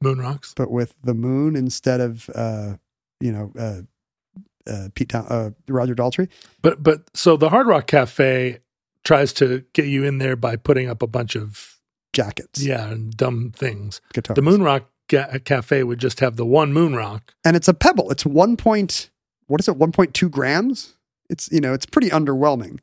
Moon 0.00 0.18
rocks. 0.20 0.54
but 0.56 0.70
with 0.70 0.94
the 1.02 1.14
moon 1.14 1.56
instead 1.56 2.00
of 2.00 2.30
uh, 2.32 2.74
you 3.20 3.32
know 3.32 3.52
uh, 3.58 4.70
uh, 4.70 4.88
Pete 4.94 5.08
Town- 5.10 5.26
uh, 5.28 5.50
Roger 5.68 5.94
Daltrey. 5.94 6.28
But 6.62 6.82
but 6.82 7.08
so 7.14 7.36
the 7.36 7.48
Hard 7.50 7.66
Rock 7.66 7.86
Cafe 7.86 8.58
tries 9.04 9.32
to 9.34 9.64
get 9.72 9.86
you 9.86 10.04
in 10.04 10.18
there 10.18 10.36
by 10.36 10.56
putting 10.56 10.88
up 10.88 11.02
a 11.02 11.06
bunch 11.06 11.34
of 11.36 11.78
jackets. 12.12 12.62
yeah 12.62 12.88
and 12.90 13.16
dumb 13.16 13.52
things. 13.54 14.00
guitars. 14.12 14.34
The 14.36 14.42
Moon 14.42 14.62
Rock 14.62 14.90
Cafe 15.08 15.82
would 15.84 15.98
just 15.98 16.20
have 16.20 16.36
the 16.36 16.44
one 16.46 16.72
Moon 16.72 16.94
Rock. 16.94 17.34
and 17.44 17.56
it's 17.56 17.68
a 17.68 17.74
pebble. 17.74 18.10
It's 18.10 18.26
one 18.26 18.56
point. 18.56 19.10
What 19.46 19.60
is 19.60 19.68
it? 19.68 19.76
One 19.76 19.92
point 19.92 20.14
two 20.14 20.28
grams. 20.28 20.94
It's 21.30 21.50
you 21.52 21.60
know 21.60 21.72
it's 21.72 21.86
pretty 21.86 22.10
underwhelming. 22.10 22.80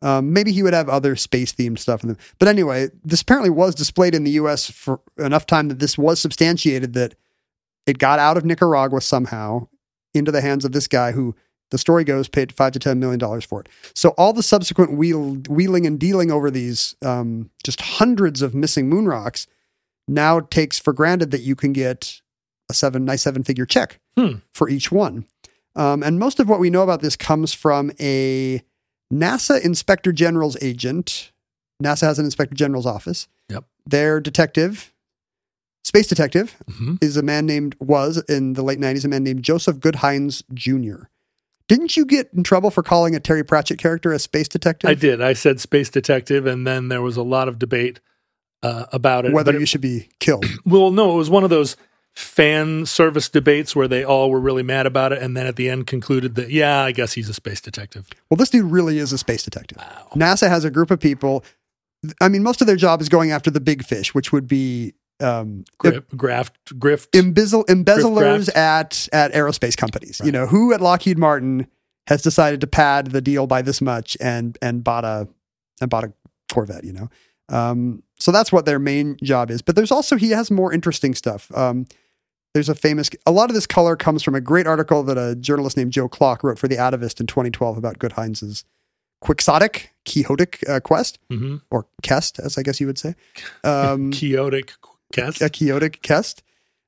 Um, 0.00 0.32
maybe 0.32 0.52
he 0.52 0.62
would 0.62 0.74
have 0.74 0.88
other 0.88 1.16
space 1.16 1.52
themed 1.52 1.78
stuff 1.80 2.02
in 2.04 2.08
them. 2.10 2.18
But 2.38 2.46
anyway, 2.46 2.88
this 3.04 3.20
apparently 3.20 3.50
was 3.50 3.74
displayed 3.74 4.14
in 4.14 4.22
the 4.22 4.30
U.S. 4.32 4.70
for 4.70 5.00
enough 5.18 5.44
time 5.44 5.66
that 5.68 5.80
this 5.80 5.98
was 5.98 6.20
substantiated 6.20 6.92
that 6.94 7.16
it 7.88 7.98
got 7.98 8.18
out 8.18 8.36
of 8.36 8.44
Nicaragua 8.44 9.00
somehow 9.00 9.66
into 10.14 10.30
the 10.30 10.40
hands 10.40 10.64
of 10.64 10.72
this 10.72 10.86
guy 10.86 11.12
who 11.12 11.34
the 11.70 11.78
story 11.78 12.02
goes 12.04 12.28
paid 12.28 12.52
five 12.52 12.72
to 12.72 12.78
ten 12.78 12.98
million 12.98 13.18
dollars 13.18 13.44
for 13.44 13.60
it. 13.60 13.68
So 13.94 14.10
all 14.10 14.32
the 14.32 14.42
subsequent 14.42 14.92
wheel, 14.92 15.34
wheeling 15.48 15.86
and 15.86 15.98
dealing 15.98 16.30
over 16.30 16.50
these 16.50 16.96
um, 17.02 17.50
just 17.64 17.80
hundreds 17.80 18.40
of 18.42 18.54
missing 18.54 18.88
moon 18.88 19.06
rocks 19.06 19.46
now 20.06 20.40
takes 20.40 20.78
for 20.78 20.92
granted 20.92 21.30
that 21.32 21.42
you 21.42 21.54
can 21.54 21.72
get 21.74 22.20
a 22.70 22.74
seven 22.74 23.04
nice 23.04 23.22
seven 23.22 23.42
figure 23.44 23.66
check 23.66 23.98
Hmm. 24.16 24.36
for 24.54 24.68
each 24.68 24.90
one. 24.90 25.26
Um, 25.76 26.02
and 26.02 26.18
most 26.18 26.40
of 26.40 26.48
what 26.48 26.58
we 26.58 26.70
know 26.70 26.82
about 26.82 27.02
this 27.02 27.14
comes 27.16 27.52
from 27.54 27.92
a 28.00 28.62
NASA 29.12 29.60
Inspector 29.62 30.10
General's 30.12 30.56
agent. 30.62 31.30
NASA 31.82 32.02
has 32.02 32.18
an 32.18 32.24
Inspector 32.24 32.54
General's 32.56 32.86
office. 32.86 33.28
Yep. 33.48 33.64
Their 33.86 34.20
detective, 34.20 34.92
space 35.84 36.06
detective, 36.06 36.56
hmm 36.76 36.96
is 37.00 37.16
a 37.16 37.22
man 37.22 37.46
named 37.46 37.76
was 37.80 38.22
in 38.28 38.52
the 38.54 38.62
late 38.62 38.78
'90s 38.78 39.04
a 39.04 39.08
man 39.08 39.24
named 39.24 39.42
Joseph 39.42 39.78
Gutheinz 39.78 40.42
Jr. 40.54 41.04
Didn't 41.68 41.96
you 41.96 42.06
get 42.06 42.30
in 42.34 42.42
trouble 42.44 42.70
for 42.70 42.82
calling 42.82 43.14
a 43.14 43.20
Terry 43.20 43.44
Pratchett 43.44 43.78
character 43.78 44.12
a 44.12 44.18
space 44.18 44.48
detective? 44.48 44.88
I 44.88 44.94
did. 44.94 45.20
I 45.20 45.34
said 45.34 45.60
space 45.60 45.90
detective, 45.90 46.46
and 46.46 46.66
then 46.66 46.88
there 46.88 47.02
was 47.02 47.16
a 47.18 47.22
lot 47.22 47.46
of 47.48 47.58
debate 47.58 48.00
uh, 48.62 48.86
about 48.92 49.26
it. 49.26 49.32
Whether 49.32 49.52
But 49.52 49.56
it- 49.56 49.60
you 49.60 49.66
should 49.66 49.82
be 49.82 50.08
killed. 50.18 50.46
Well, 50.64 50.90
no, 50.90 51.12
it 51.12 51.16
was 51.16 51.28
one 51.30 51.44
of 51.44 51.50
those 51.50 51.76
fan 52.14 52.84
service 52.86 53.28
debates 53.28 53.76
where 53.76 53.86
they 53.86 54.02
all 54.02 54.30
were 54.30 54.40
really 54.40 54.62
mad 54.62 54.86
about 54.86 55.12
it, 55.12 55.22
and 55.22 55.36
then 55.36 55.46
at 55.46 55.56
the 55.56 55.68
end 55.68 55.86
concluded 55.86 56.34
that 56.36 56.50
yeah, 56.50 56.80
I 56.82 56.90
guess 56.92 57.12
he's 57.12 57.28
a 57.28 57.34
space 57.34 57.60
detective. 57.60 58.08
Well, 58.30 58.36
this 58.36 58.50
dude 58.50 58.64
really 58.70 58.98
is 58.98 59.12
a 59.12 59.18
space 59.18 59.42
detective. 59.44 59.78
NASA 60.16 60.48
has 60.48 60.64
a 60.64 60.70
group 60.70 60.90
of 60.90 60.98
people. 60.98 61.44
I 62.20 62.28
mean, 62.28 62.42
most 62.42 62.60
of 62.60 62.66
their 62.66 62.76
job 62.76 63.00
is 63.02 63.08
going 63.08 63.30
after 63.30 63.50
the 63.50 63.60
big 63.60 63.84
fish, 63.84 64.14
which 64.14 64.32
would 64.32 64.48
be 64.48 64.94
um, 65.20 65.64
Grif, 65.78 66.06
graft, 66.16 66.78
grift. 66.78 67.08
embezzle, 67.14 67.64
embezzlers 67.64 68.48
Grift 68.48 68.56
at 68.56 69.08
at 69.12 69.32
aerospace 69.32 69.76
companies. 69.76 70.20
You 70.24 70.32
know, 70.32 70.46
who 70.46 70.72
at 70.72 70.80
Lockheed 70.80 71.18
Martin 71.18 71.66
has 72.06 72.22
decided 72.22 72.60
to 72.60 72.66
pad 72.66 73.08
the 73.08 73.20
deal 73.20 73.46
by 73.46 73.62
this 73.62 73.80
much 73.80 74.16
and 74.20 74.56
and 74.62 74.82
bought 74.84 75.04
a 75.04 75.28
and 75.80 75.90
bought 75.90 76.04
a 76.04 76.12
Corvette. 76.52 76.84
You 76.84 76.92
know, 76.92 77.08
um, 77.48 78.02
so 78.18 78.32
that's 78.32 78.52
what 78.52 78.64
their 78.64 78.78
main 78.78 79.16
job 79.22 79.50
is. 79.50 79.62
But 79.62 79.76
there's 79.76 79.90
also 79.90 80.16
he 80.16 80.30
has 80.30 80.50
more 80.50 80.72
interesting 80.72 81.14
stuff. 81.14 81.50
Um, 81.56 81.86
there's 82.54 82.68
a 82.68 82.74
famous. 82.74 83.10
A 83.26 83.32
lot 83.32 83.50
of 83.50 83.54
this 83.54 83.66
color 83.66 83.96
comes 83.96 84.22
from 84.22 84.34
a 84.34 84.40
great 84.40 84.66
article 84.66 85.02
that 85.04 85.18
a 85.18 85.36
journalist 85.36 85.76
named 85.76 85.92
Joe 85.92 86.08
Kloc 86.08 86.42
wrote 86.42 86.58
for 86.58 86.68
the 86.68 86.76
Atavist 86.76 87.20
in 87.20 87.26
2012 87.26 87.76
about 87.76 87.98
Gutheinz's 87.98 88.64
quixotic, 89.20 89.90
quixotic 90.04 90.64
uh, 90.68 90.80
quest 90.80 91.18
hmm 91.30 91.56
or 91.70 91.86
quest, 92.04 92.38
as 92.38 92.56
I 92.56 92.62
guess 92.62 92.80
you 92.80 92.86
would 92.86 92.98
say. 92.98 93.14
Um, 93.64 94.12
Chaotic 94.12 94.72
cast. 95.12 95.40
a 95.42 95.48
chaotic 95.50 96.02
Kest. 96.02 96.42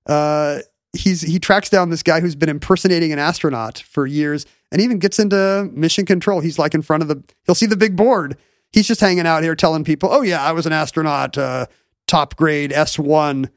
Uh, 0.07 0.61
he's 0.93 1.21
he 1.21 1.39
tracks 1.39 1.68
down 1.68 1.91
this 1.91 2.03
guy 2.03 2.21
who's 2.21 2.35
been 2.35 2.49
impersonating 2.49 3.12
an 3.12 3.18
astronaut 3.18 3.79
for 3.79 4.07
years, 4.07 4.47
and 4.73 4.81
even 4.81 4.99
gets 4.99 5.18
into 5.18 5.68
mission 5.73 6.05
control. 6.07 6.41
He's 6.41 6.59
like 6.59 6.75
in 6.75 6.83
front 6.83 7.03
of 7.03 7.09
the. 7.09 7.23
He'll 7.47 7.55
see 7.55 7.66
the 7.66 7.77
big 7.77 7.97
board. 7.97 8.37
He's 8.73 8.87
just 8.87 9.01
hanging 9.01 9.27
out 9.27 9.43
here 9.43 9.55
telling 9.55 9.85
people, 9.85 10.09
"Oh 10.12 10.23
yeah, 10.23 10.43
I 10.43 10.53
was 10.53 10.66
an 10.66 10.73
astronaut, 10.73 11.37
uh, 11.39 11.66
top 12.07 12.37
grade 12.37 12.73
S 12.73 12.99
one." 12.99 13.51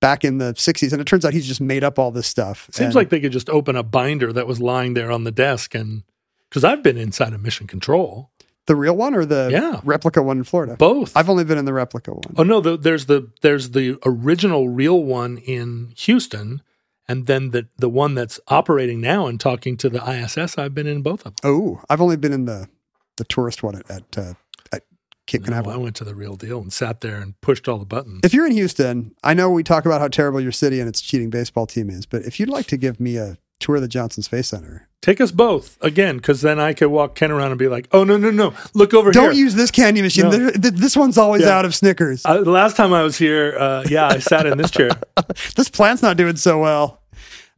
Back 0.00 0.24
in 0.24 0.38
the 0.38 0.54
60s, 0.54 0.92
and 0.92 1.00
it 1.00 1.08
turns 1.08 1.24
out 1.24 1.32
he's 1.32 1.48
just 1.48 1.60
made 1.60 1.82
up 1.82 1.98
all 1.98 2.12
this 2.12 2.28
stuff. 2.28 2.68
Seems 2.70 2.86
And- 2.86 2.94
like 2.94 3.08
they 3.10 3.18
could 3.18 3.32
just 3.32 3.50
open 3.50 3.74
a 3.74 3.82
binder 3.82 4.32
that 4.32 4.46
was 4.46 4.60
lying 4.60 4.94
there 4.94 5.10
on 5.10 5.24
the 5.24 5.32
desk, 5.32 5.74
and 5.74 6.04
because 6.48 6.62
I've 6.62 6.84
been 6.84 6.96
inside 6.96 7.32
of 7.32 7.42
mission 7.42 7.66
control, 7.66 8.30
the 8.68 8.76
real 8.76 8.96
one 8.96 9.14
or 9.14 9.24
the 9.26 9.48
Yeah. 9.50 9.80
replica 9.82 10.22
one 10.22 10.38
in 10.38 10.44
Florida. 10.44 10.76
both. 10.76 11.16
I've 11.16 11.28
only 11.28 11.42
been 11.44 11.58
in 11.58 11.64
the 11.64 11.72
replica 11.72 12.12
one. 12.12 12.22
oh 12.36 12.44
no, 12.44 12.60
the, 12.60 12.76
there's 12.76 13.06
the 13.06 13.28
there's 13.42 13.70
the 13.70 13.98
original 14.06 14.68
real 14.68 15.02
one 15.02 15.38
in 15.38 15.92
Houston, 15.96 16.62
and 17.08 17.26
then 17.26 17.50
the 17.50 17.66
the 17.76 17.88
one 17.88 18.14
that's 18.14 18.38
operating 18.48 19.00
now 19.00 19.26
and 19.26 19.40
talking 19.40 19.76
to 19.78 19.88
the 19.88 19.98
ISS. 20.08 20.56
I've 20.56 20.74
been 20.74 20.86
in 20.86 21.02
both 21.02 21.26
of 21.26 21.34
them. 21.36 21.50
Oh, 21.50 21.80
I've 21.90 22.00
only 22.00 22.16
been 22.16 22.32
in 22.32 22.44
the 22.44 22.68
the 23.16 23.24
tourist 23.24 23.62
one 23.64 23.74
at 23.74 23.90
at, 23.90 24.16
uh, 24.18 24.34
at 24.72 24.84
Cape 25.26 25.48
No, 25.48 25.56
I 25.70 25.76
went 25.76 25.96
to 25.96 26.04
the 26.04 26.14
real 26.14 26.36
deal 26.36 26.60
and 26.60 26.72
sat 26.72 27.00
there 27.00 27.16
and 27.16 27.40
pushed 27.40 27.68
all 27.68 27.78
the 27.78 27.84
buttons. 27.84 28.20
If 28.22 28.32
you're 28.32 28.46
in 28.46 28.52
Houston, 28.52 29.12
I 29.24 29.34
know 29.34 29.50
we 29.50 29.62
talk 29.64 29.86
about 29.86 30.00
how 30.00 30.08
terrible 30.08 30.40
your 30.40 30.52
city 30.52 30.78
and 30.78 30.88
its 30.88 31.00
cheating 31.00 31.30
baseball 31.30 31.66
team 31.66 31.90
is, 31.90 32.06
but 32.06 32.22
if 32.22 32.38
you'd 32.38 32.48
like 32.48 32.66
to 32.66 32.76
give 32.76 33.00
me 33.00 33.16
a 33.16 33.38
tour 33.60 33.80
the 33.80 33.88
Johnson 33.88 34.22
Space 34.22 34.48
Center, 34.48 34.88
Take 35.00 35.20
us 35.20 35.30
both 35.30 35.78
again, 35.80 36.16
because 36.16 36.40
then 36.40 36.58
I 36.58 36.72
could 36.72 36.88
walk 36.88 37.14
Ken 37.14 37.30
around 37.30 37.50
and 37.52 37.58
be 37.58 37.68
like, 37.68 37.86
"Oh 37.92 38.02
no, 38.02 38.16
no, 38.16 38.30
no! 38.32 38.52
Look 38.74 38.92
over 38.94 39.06
here. 39.06 39.12
don't 39.12 39.36
use 39.36 39.54
this 39.54 39.70
candy 39.70 40.02
machine. 40.02 40.28
No. 40.28 40.50
This 40.50 40.96
one's 40.96 41.16
always 41.16 41.42
Yeah. 41.42 41.56
out 41.56 41.64
of 41.64 41.72
Snickers. 41.74 42.22
Uh, 42.24 42.42
the 42.42 42.50
last 42.50 42.76
time 42.76 42.92
I 42.92 43.02
was 43.04 43.16
here, 43.16 43.56
uh, 43.58 43.84
yeah, 43.88 44.08
I 44.08 44.18
sat 44.18 44.44
in 44.46 44.58
this 44.58 44.72
chair. 44.72 44.90
this 45.56 45.68
plant's 45.68 46.02
not 46.02 46.16
doing 46.16 46.34
so 46.36 46.58
well. 46.60 47.00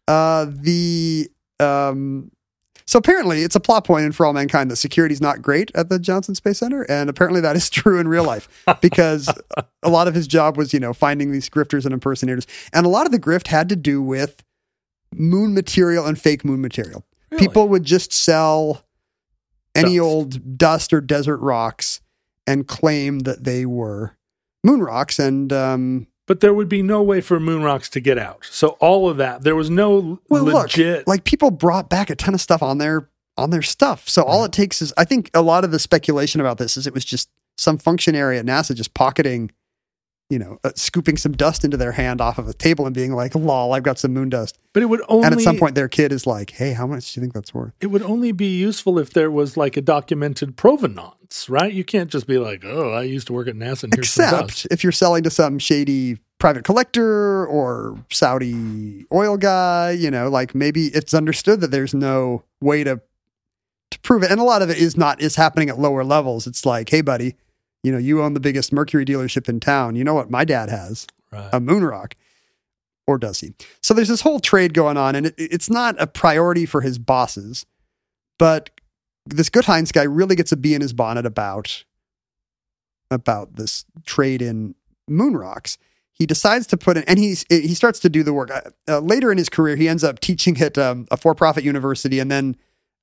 Uh, 0.07 0.47
the 0.51 1.31
um, 1.61 2.31
so 2.87 2.99
apparently 2.99 3.43
it's 3.43 3.55
a 3.55 3.61
plot 3.61 3.85
point 3.85 4.05
in 4.05 4.13
For 4.13 4.27
All 4.27 4.33
Mankind 4.33 4.71
that 4.71 4.77
security's 4.77 5.21
not 5.21 5.41
great 5.41 5.71
at 5.75 5.89
the 5.89 5.99
Johnson 5.99 6.35
Space 6.35 6.59
Center, 6.59 6.83
and 6.91 7.09
apparently 7.09 7.41
that 7.41 7.57
is 7.57 7.71
true 7.71 7.99
in 8.01 8.07
real 8.09 8.25
life 8.25 8.49
because 8.83 9.31
a 9.83 9.89
lot 9.89 10.09
of 10.09 10.15
his 10.15 10.27
job 10.27 10.57
was 10.59 10.75
you 10.75 10.81
know 10.81 10.93
finding 10.93 11.33
these 11.33 11.49
grifters 11.49 11.85
and 11.87 11.95
impersonators, 11.95 12.47
and 12.75 12.85
a 12.85 12.89
lot 12.91 13.07
of 13.07 13.13
the 13.13 13.19
grift 13.19 13.47
had 13.47 13.69
to 13.71 13.77
do 13.77 14.03
with 14.03 14.43
moon 15.15 15.55
material 15.55 16.07
and 16.07 16.21
fake 16.21 16.45
moon 16.45 16.61
material. 16.61 17.05
Really? 17.31 17.47
People 17.47 17.69
would 17.69 17.85
just 17.85 18.13
sell 18.13 18.85
any 19.75 19.97
Dust. 19.99 20.05
old 20.05 20.59
dust 20.59 20.93
or 20.93 21.01
desert 21.01 21.39
rocks 21.39 22.01
and 22.47 22.67
claim 22.67 23.21
that 23.21 23.45
they 23.45 23.65
were 23.67 24.17
moon 24.65 24.83
rocks 24.83 25.19
and 25.19 25.53
um, 25.53 26.07
But 26.27 26.41
there 26.41 26.53
would 26.55 26.69
be 26.69 26.83
no 26.83 27.03
way 27.03 27.21
for 27.21 27.39
moon 27.39 27.63
rocks 27.63 27.89
to 27.91 28.01
get 28.01 28.19
out. 28.19 28.45
So 28.51 28.71
all 28.81 29.09
of 29.09 29.17
that, 29.19 29.43
there 29.43 29.55
was 29.55 29.71
no 29.71 30.21
Well, 30.29 30.45
legit. 30.45 30.99
look, 30.99 31.07
like 31.09 31.25
people 31.25 31.51
brought 31.51 31.89
back 31.89 32.11
a 32.11 32.17
ton 32.17 32.35
of 32.35 32.41
stuff 32.41 32.63
on 32.63 32.79
their 32.79 33.09
on 33.37 33.51
their 33.51 33.63
stuff. 33.63 34.09
So 34.09 34.23
all 34.23 34.45
it 34.45 34.53
takes 34.53 34.83
is, 34.83 34.93
I 34.99 35.05
think, 35.05 35.31
a 35.33 35.41
lot 35.41 35.65
of 35.65 35.71
the 35.71 35.79
speculation 35.79 36.41
about 36.41 36.59
this 36.59 36.77
is 36.77 36.87
it 36.87 36.93
was 36.93 37.05
just 37.05 37.31
some 37.57 37.79
functionary 37.79 38.39
at 38.39 38.45
NASA 38.45 38.75
just 38.75 38.93
pocketing, 38.93 39.51
you 40.31 40.39
know, 40.39 40.59
uh, 40.65 40.71
scooping 40.77 41.17
some 41.17 41.33
dust 41.33 41.65
into 41.65 41.77
their 41.77 41.93
hand 41.93 42.21
off 42.21 42.39
of 42.39 42.49
a 42.49 42.55
table 42.55 42.87
and 42.87 42.95
being 42.95 43.13
like, 43.13 43.35
"Lol, 43.35 43.75
I've 43.75 43.83
got 43.83 43.99
some 43.99 44.15
moon 44.15 44.31
dust." 44.31 44.57
but 44.73 44.85
it 44.85 44.87
would 44.87 45.03
only 45.09 45.27
and 45.27 45.35
at 45.35 45.41
some 45.41 45.59
point, 45.59 45.75
their 45.75 45.89
kid 45.89 46.13
is 46.13 46.27
like, 46.27 46.51
"Hey, 46.51 46.73
how 46.73 46.87
much 46.87 47.13
do 47.13 47.21
you 47.21 47.23
think 47.23 47.35
that's 47.35 47.53
worth?" 47.53 47.73
it 47.81 47.89
would 47.89 48.03
only 48.03 48.33
be 48.33 48.57
useful 48.57 48.99
if 48.99 49.11
there 49.13 49.31
was 49.31 49.57
like 49.57 49.77
a 49.77 49.83
documented 49.83 50.57
provenance, 50.57 51.49
right? 51.51 51.73
You 51.73 51.85
can't 51.85 52.09
just 52.09 52.27
be 52.27 52.39
like, 52.39 52.65
"Oh, 52.65 52.93
I 52.93 53.03
used 53.03 53.27
to 53.27 53.33
work 53.33 53.49
at 53.49 53.57
NASA 53.57 53.85
and 53.85 53.95
here's 53.95 54.11
some 54.11 54.25
Except 54.25 54.49
dust." 54.49 54.67
if 54.71 54.85
you're 54.85 54.93
selling 54.93 55.25
to 55.25 55.31
some 55.31 55.59
shady 55.59 56.19
private 56.39 56.65
collector 56.65 57.47
or 57.47 57.99
Saudi 58.11 59.07
oil 59.13 59.37
guy, 59.37 59.91
you 59.91 60.11
know, 60.11 60.29
like 60.29 60.55
maybe 60.55 60.87
it's 60.87 61.13
understood 61.13 61.61
that 61.61 61.71
there's 61.73 61.93
no 61.93 62.45
way 62.61 62.85
to 62.85 63.01
to 63.91 64.01
prove 64.01 64.23
it. 64.23 64.31
And 64.31 64.41
a 64.41 64.45
lot 64.45 64.63
of 64.63 64.71
it 64.71 64.79
is 64.79 64.97
not 64.97 65.21
is 65.21 65.35
happening 65.35 65.69
at 65.69 65.79
lower 65.79 66.05
levels. 66.05 66.47
It's 66.47 66.65
like, 66.65 66.89
hey 66.89 67.01
buddy, 67.01 67.35
you 67.83 67.93
know, 67.93 67.99
you 67.99 68.23
own 68.23 68.35
the 68.35 68.41
biggest 68.41 68.73
Mercury 68.73 69.05
dealership 69.05 69.49
in 69.49 69.61
town. 69.61 69.97
You 69.97 70.05
know 70.05 70.15
what 70.15 70.31
my 70.31 70.45
dad 70.45 70.69
has? 70.69 71.07
Right. 71.33 71.51
A 71.53 71.61
moon 71.61 71.85
rock. 71.85 72.15
Or 73.07 73.19
does 73.19 73.41
he? 73.41 73.55
So 73.83 73.93
there's 73.95 74.09
this 74.09 74.21
whole 74.21 74.39
trade 74.39 74.73
going 74.73 74.97
on, 74.97 75.17
and 75.17 75.27
it, 75.27 75.35
it's 75.37 75.69
not 75.69 76.01
a 76.01 76.07
priority 76.07 76.65
for 76.67 76.81
his 76.81 76.99
bosses. 76.99 77.67
But 78.39 78.71
this 79.27 79.51
Gutheinz 79.51 79.93
guy 79.93 80.05
really 80.05 80.37
gets 80.37 80.53
a 80.53 80.57
bee 80.57 80.75
in 80.75 80.81
his 80.81 80.93
bonnet 80.93 81.27
about 81.27 81.85
about 83.11 83.57
this 83.57 83.85
trade 84.07 84.41
in 84.41 84.77
moon 85.09 85.37
rocks. 85.37 85.77
He 86.13 86.27
decides 86.27 86.67
to 86.69 86.77
put 86.77 86.99
in, 86.99 87.03
and 87.05 87.19
he's 87.19 87.45
he 87.49 87.75
starts 87.75 87.99
to 88.01 88.09
do 88.09 88.23
the 88.23 88.33
work. 88.33 88.51
Uh, 88.51 88.61
uh, 88.87 88.99
later 89.01 89.33
in 89.33 89.39
his 89.39 89.49
career, 89.49 89.75
he 89.75 89.89
ends 89.89 90.05
up 90.05 90.21
teaching 90.21 90.61
at 90.61 90.79
um, 90.79 91.09
a 91.11 91.17
for-profit 91.17 91.65
university, 91.65 92.21
and 92.21 92.31
then 92.31 92.57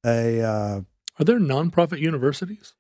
a 0.06 0.42
uh, 0.42 0.82
Are 1.20 1.26
there 1.26 1.40
nonprofit 1.40 2.00
universities? 2.00 2.76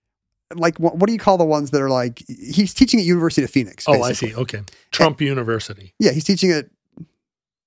Like 0.55 0.79
what, 0.79 0.95
what 0.97 1.07
do 1.07 1.13
you 1.13 1.19
call 1.19 1.37
the 1.37 1.45
ones 1.45 1.71
that 1.71 1.81
are 1.81 1.89
like? 1.89 2.23
He's 2.27 2.73
teaching 2.73 2.99
at 2.99 3.05
University 3.05 3.43
of 3.43 3.49
Phoenix. 3.49 3.85
Oh, 3.87 4.01
I 4.01 4.13
see. 4.13 4.33
Okay. 4.35 4.61
Trump 4.91 5.19
University. 5.21 5.93
Yeah, 5.99 6.11
he's 6.11 6.23
teaching 6.23 6.51
at 6.51 6.65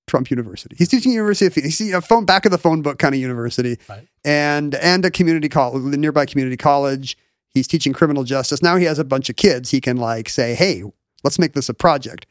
Trump 0.07 0.29
University. 0.31 0.75
He's 0.77 0.89
teaching 0.89 1.11
at 1.11 1.15
University 1.15 1.45
of 1.47 1.53
Phoenix. 1.53 1.77
He's 1.77 1.93
a 1.93 2.01
phone 2.01 2.25
back 2.25 2.45
of 2.45 2.51
the 2.51 2.57
phone 2.57 2.81
book 2.81 2.97
kind 2.99 3.13
of 3.15 3.21
university, 3.21 3.77
Right. 3.87 4.07
and 4.25 4.75
and 4.75 5.05
a 5.05 5.11
community 5.11 5.47
college, 5.49 5.83
the 5.91 5.97
nearby 5.97 6.25
community 6.25 6.57
college. 6.57 7.17
He's 7.49 7.67
teaching 7.67 7.93
criminal 7.93 8.23
justice. 8.23 8.61
Now 8.61 8.77
he 8.77 8.85
has 8.85 8.97
a 8.99 9.03
bunch 9.03 9.29
of 9.29 9.35
kids. 9.35 9.69
He 9.71 9.79
can 9.81 9.97
like 9.97 10.27
say, 10.29 10.55
"Hey, 10.55 10.83
let's 11.23 11.37
make 11.37 11.53
this 11.53 11.69
a 11.69 11.73
project." 11.73 12.25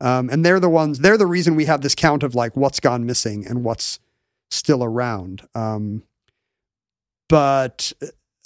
Um, 0.00 0.28
and 0.30 0.44
they're 0.44 0.60
the 0.60 0.68
ones. 0.68 0.98
They're 0.98 1.16
the 1.16 1.26
reason 1.26 1.56
we 1.56 1.64
have 1.64 1.80
this 1.80 1.94
count 1.94 2.22
of 2.22 2.34
like 2.34 2.54
what's 2.56 2.80
gone 2.80 3.06
missing 3.06 3.46
and 3.46 3.64
what's 3.64 3.98
still 4.50 4.84
around. 4.84 5.48
Um, 5.54 6.02
but 7.28 7.92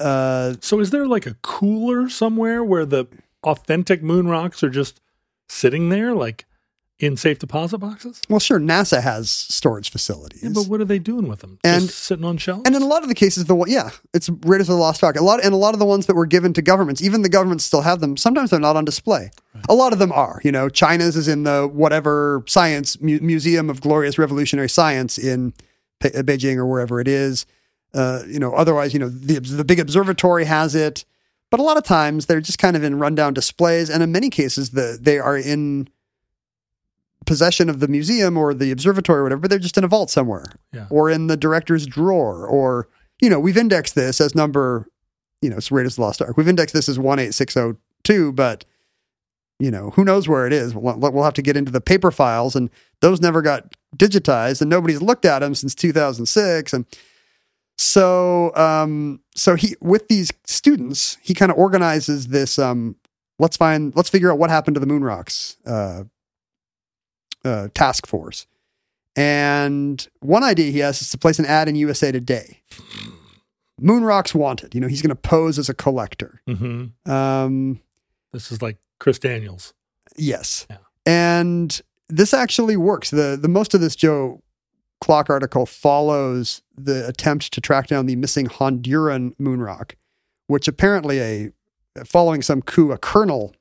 uh, 0.01 0.55
So 0.61 0.80
is 0.80 0.90
there 0.90 1.07
like 1.07 1.26
a 1.26 1.34
cooler 1.42 2.09
somewhere 2.09 2.64
where 2.64 2.84
the 2.86 3.07
authentic 3.44 4.03
moon 4.03 4.28
rocks 4.28 4.62
are 4.62 4.70
just 4.70 5.01
sitting 5.48 5.88
there 5.88 6.14
like 6.14 6.44
in 6.98 7.16
safe 7.16 7.38
deposit 7.38 7.78
boxes? 7.78 8.20
well, 8.28 8.38
sure, 8.40 8.61
NASA 8.61 9.01
has 9.03 9.30
storage 9.30 9.90
facilities. 9.90 10.42
Yeah, 10.42 10.51
but 10.53 10.66
what 10.66 10.82
are 10.82 10.84
they 10.84 10.98
doing 10.98 11.28
with 11.28 11.40
them? 11.40 11.59
And- 11.64 11.86
just 11.86 11.98
sitting 12.01 12.26
on 12.26 12.36
shelves? 12.36 12.62
And 12.66 12.76
in 12.76 12.82
a 12.82 12.86
lot 12.86 13.03
of 13.03 13.09
the 13.09 13.14
cases, 13.14 13.46
the 13.46 13.57
yeah, 13.66 13.88
it's 14.12 14.28
Raiders 14.44 14.68
of 14.68 14.74
the 14.74 14.80
Lost 14.80 15.03
Ark. 15.03 15.16
A 15.16 15.22
lot, 15.24 15.42
and 15.42 15.55
a 15.55 15.57
lot 15.57 15.72
of 15.72 15.78
the 15.80 15.86
ones 15.86 16.05
that 16.07 16.14
were 16.14 16.26
given 16.26 16.53
to 16.53 16.61
governments, 16.62 17.01
even 17.01 17.22
the 17.22 17.30
governments 17.30 17.64
still 17.64 17.80
have 17.80 18.01
them. 18.01 18.18
Sometimes 18.18 18.51
they're 18.51 18.61
not 18.61 18.76
on 18.76 18.84
display. 18.84 19.30
A 19.70 19.74
lot 19.74 19.94
of 19.94 19.98
them 19.98 20.12
are. 20.12 20.42
You 20.44 20.53
know, 20.53 20.68
China's 20.68 21.16
is 21.16 21.26
in 21.26 21.44
the 21.44 21.66
whatever 21.72 22.44
science 22.46 23.01
mu- 23.01 23.18
museum 23.22 23.70
of 23.70 23.80
glorious 23.80 24.18
revolutionary 24.18 24.68
science 24.68 25.16
in 25.16 25.55
Pe- 26.01 26.11
Beijing 26.11 26.57
or 26.57 26.66
wherever 26.66 27.01
it 27.01 27.09
is. 27.09 27.46
Uh, 27.93 28.22
you 28.28 28.38
know, 28.38 28.53
otherwise, 28.55 28.93
you 28.95 29.01
know, 29.01 29.09
the 29.09 29.41
the 29.41 29.64
big 29.64 29.80
observatory 29.80 30.45
has 30.45 30.74
it. 30.74 31.05
But 31.51 31.59
a 31.59 31.64
lot 31.64 31.76
of 31.76 31.82
times 31.82 32.26
they're 32.26 32.41
just 32.41 32.61
kind 32.61 32.76
of 32.76 32.84
in 32.84 32.99
rundown 33.01 33.34
displays, 33.34 33.91
and 33.91 34.03
in 34.03 34.12
many 34.12 34.30
cases, 34.30 34.70
the 34.70 34.97
they 35.01 35.18
are 35.18 35.36
in 35.36 35.88
possession 37.26 37.68
of 37.68 37.80
the 37.80 37.88
museum 37.88 38.36
or 38.36 38.55
the 38.55 38.70
observatory 38.70 39.20
or 39.20 39.22
whatever, 39.24 39.41
but 39.43 39.51
they're 39.51 39.59
just 39.59 39.76
in 39.76 39.84
a 39.84 39.88
vault 39.88 40.11
somewhere 40.11 40.45
Yeah. 40.72 40.86
or 40.91 41.11
in 41.11 41.26
the 41.26 41.36
director's 41.36 41.86
drawer 41.86 42.47
or, 42.47 42.88
you 43.20 43.28
know, 43.28 43.38
we've 43.38 43.59
indexed 43.59 43.95
this 43.95 44.20
as 44.22 44.34
number, 44.34 44.88
you 45.43 45.51
know, 45.51 45.59
it's 45.59 45.70
Raiders 45.70 45.93
of 45.93 45.97
the 45.97 46.03
Lost 46.03 46.22
Ark. 46.22 46.36
We've 46.38 46.49
indexed 46.49 46.74
this 46.74 46.88
as 46.88 46.99
18602, 46.99 48.32
but, 48.32 48.64
you 49.59 49.70
know, 49.70 49.91
who 49.91 50.03
knows 50.05 50.28
where 50.28 50.47
it 50.47 50.53
is? 50.53 50.74
We'll, 50.74 50.97
we'll 50.99 51.24
have 51.24 51.34
to 51.34 51.43
get 51.43 51.57
into 51.59 51.70
the 51.70 51.80
paper 51.82 52.11
files 52.11 52.57
and 52.57 52.70
those 53.01 53.20
never 53.20 53.43
got 53.43 53.74
digitized 53.97 54.62
and 54.62 54.70
nobody's 54.70 55.03
looked 55.03 55.26
at 55.26 55.41
them 55.41 55.55
since 55.55 55.74
2006. 55.74 56.72
And 56.72 56.86
so, 57.81 58.55
um, 58.57 59.20
so 59.35 59.55
he, 59.55 59.74
with 59.81 60.07
these 60.09 60.31
students, 60.45 61.16
he 61.22 61.33
kind 61.33 61.51
of 61.51 61.57
organizes 61.57 62.28
this, 62.28 62.59
um, 62.59 62.95
let's 63.39 63.57
find, 63.57 63.97
let's 63.97 64.11
figure 64.11 64.31
out 64.31 64.39
what 64.39 64.51
happened 64.51 64.74
to 64.74 64.81
the 64.81 64.87
moon 64.87 65.03
rocks, 65.03 65.57
uh, 65.66 66.05
uh, 67.43 67.68
task 67.74 68.07
force. 68.07 68.47
And 69.16 70.07
one 70.20 70.45
idea 70.45 70.70
he 70.70 70.81
has 70.81 71.01
is 71.01 71.11
to 71.12 71.18
place 71.18 71.39
an 71.39 71.47
ad 71.47 71.68
in 71.68 71.74
USA 71.76 72.12
Today. 72.12 72.61
Moon 73.81 74.05
rocks 74.05 74.35
wanted. 74.35 74.74
You 74.74 74.81
know, 74.83 74.87
he's 74.89 75.01
going 75.01 75.09
to 75.09 75.14
pose 75.16 75.59
as 75.59 75.68
a 75.70 75.74
collector. 75.74 76.43
hmm 76.47 76.87
Um, 77.07 77.81
This 78.35 78.53
is 78.53 78.61
like 78.61 78.76
Chris 78.99 79.18
Daniels. 79.18 79.72
yes, 80.18 80.66
Yeah. 80.68 80.76
and 81.07 81.81
this 82.11 82.35
actually 82.35 82.76
works. 82.76 83.09
the 83.11 83.39
The 83.41 83.49
most 83.49 83.72
of 83.74 83.81
this 83.81 83.97
Joe 83.97 84.43
Kloc 85.03 85.30
article 85.30 85.66
follows 85.66 86.62
the 86.76 87.07
attempt 87.09 87.53
to 87.53 87.61
track 87.61 87.86
down 87.86 88.07
the 88.07 88.16
missing 88.16 88.46
Honduran 88.46 89.32
moon 89.38 89.61
rock, 89.62 89.96
which 90.46 90.68
apparently 90.68 91.20
a 91.20 91.53
following 92.05 92.42
some 92.42 92.62
coup, 92.62 92.92
a 92.92 92.98
colonel. 92.98 93.55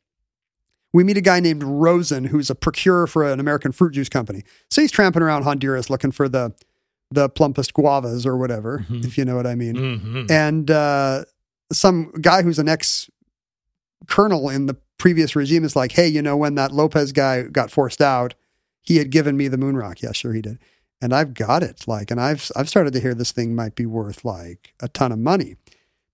We 0.92 1.04
meet 1.04 1.18
a 1.18 1.22
guy 1.22 1.40
named 1.40 1.64
Rosen, 1.64 2.26
who's 2.26 2.50
a 2.50 2.56
procurer 2.56 3.06
for 3.08 3.24
an 3.24 3.40
American 3.40 3.72
fruit 3.72 3.94
juice 3.94 4.10
company. 4.10 4.44
So 4.70 4.82
he's 4.82 4.92
tramping 4.92 5.22
around 5.22 5.44
Honduras 5.44 5.90
looking 5.90 6.12
for 6.12 6.28
the 6.28 6.54
the 7.12 7.28
plumpest 7.30 7.74
guavas 7.74 8.26
or 8.26 8.38
whatever, 8.38 8.86
Mhm. 8.88 9.04
if 9.04 9.18
you 9.18 9.26
know 9.26 9.36
what 9.36 9.48
I 9.48 9.56
mean. 9.56 9.76
hmm 10.00 10.26
And 10.30 10.70
uh, 10.70 11.26
some 11.72 12.12
guy 12.22 12.44
who's 12.44 12.60
an 12.60 12.70
ex 12.70 13.10
colonel 14.08 14.50
in 14.50 14.66
the 14.68 14.76
previous 15.00 15.36
regime 15.36 15.64
is 15.64 15.76
like, 15.76 15.92
hey, 15.94 16.08
you 16.08 16.22
know, 16.22 16.38
when 16.38 16.56
that 16.56 16.72
Lopez 16.72 17.12
guy 17.12 17.44
got 17.44 17.72
forced 17.72 18.02
out, 18.02 18.36
he 18.82 18.98
had 18.98 19.10
given 19.10 19.38
me 19.38 19.48
the 19.48 19.58
moon 19.58 19.76
rock. 19.76 20.02
Yeah, 20.02 20.12
sure 20.12 20.34
he 20.34 20.42
did. 20.42 20.60
And 21.02 21.14
I've 21.14 21.34
got 21.34 21.64
it. 21.64 21.88
Like, 21.88 22.12
and 22.12 22.20
I've 22.20 22.52
I've 22.56 22.68
started 22.70 22.94
to 22.94 23.00
hear 23.00 23.14
this 23.14 23.32
thing 23.32 23.56
might 23.56 23.76
be 23.76 23.86
worth 23.86 24.26
like 24.26 24.74
a 24.82 24.88
ton 24.90 25.12
of 25.12 25.20
money. 25.20 25.56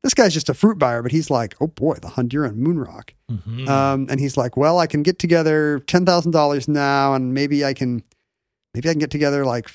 This 0.04 0.14
guy's 0.14 0.36
just 0.36 0.50
a 0.50 0.54
fruit 0.54 0.78
buyer, 0.78 1.02
but 1.02 1.12
he's 1.12 1.32
like, 1.32 1.56
oh 1.60 1.66
boy, 1.68 1.96
the 1.96 2.10
Honduran 2.10 2.58
moon 2.58 2.78
rock. 2.78 3.14
hmm 3.28 3.68
Um, 3.68 4.06
and 4.10 4.20
he's 4.20 4.38
like, 4.38 4.56
well, 4.56 4.78
I 4.78 4.86
can 4.86 5.02
get 5.02 5.18
together 5.18 5.80
ten 5.80 6.06
thousand 6.06 6.32
dollars 6.32 6.68
now, 6.68 7.16
and 7.16 7.34
maybe 7.34 7.66
I 7.66 7.74
can, 7.74 8.04
maybe 8.76 8.88
I 8.90 8.94
can 8.94 9.00
get 9.00 9.10
together 9.10 9.44
like 9.46 9.72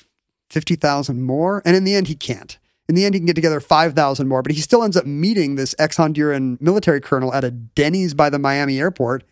fifty 0.49 0.75
thousand 0.75 1.23
more. 1.23 1.61
And 1.65 1.75
in 1.75 1.83
the 1.83 1.95
end, 1.95 2.07
he 2.07 2.15
can't. 2.15 2.57
In 2.87 2.95
the 2.95 3.05
end, 3.05 3.13
he 3.13 3.19
can 3.19 3.25
get 3.27 3.35
together 3.35 3.59
five 3.59 3.93
thousand 3.93 4.29
more, 4.29 4.41
but 4.41 4.53
he 4.53 4.61
still 4.61 4.83
ends 4.83 4.95
up 4.95 5.05
meeting 5.05 5.55
this 5.55 5.75
ex-Honduran 5.77 6.59
military 6.61 7.01
colonel 7.01 7.33
at 7.33 7.43
a 7.43 7.51
Denny's 7.51 8.13
by 8.13 8.29
the 8.29 8.39
Miami 8.39 8.79
airport, 8.79 9.23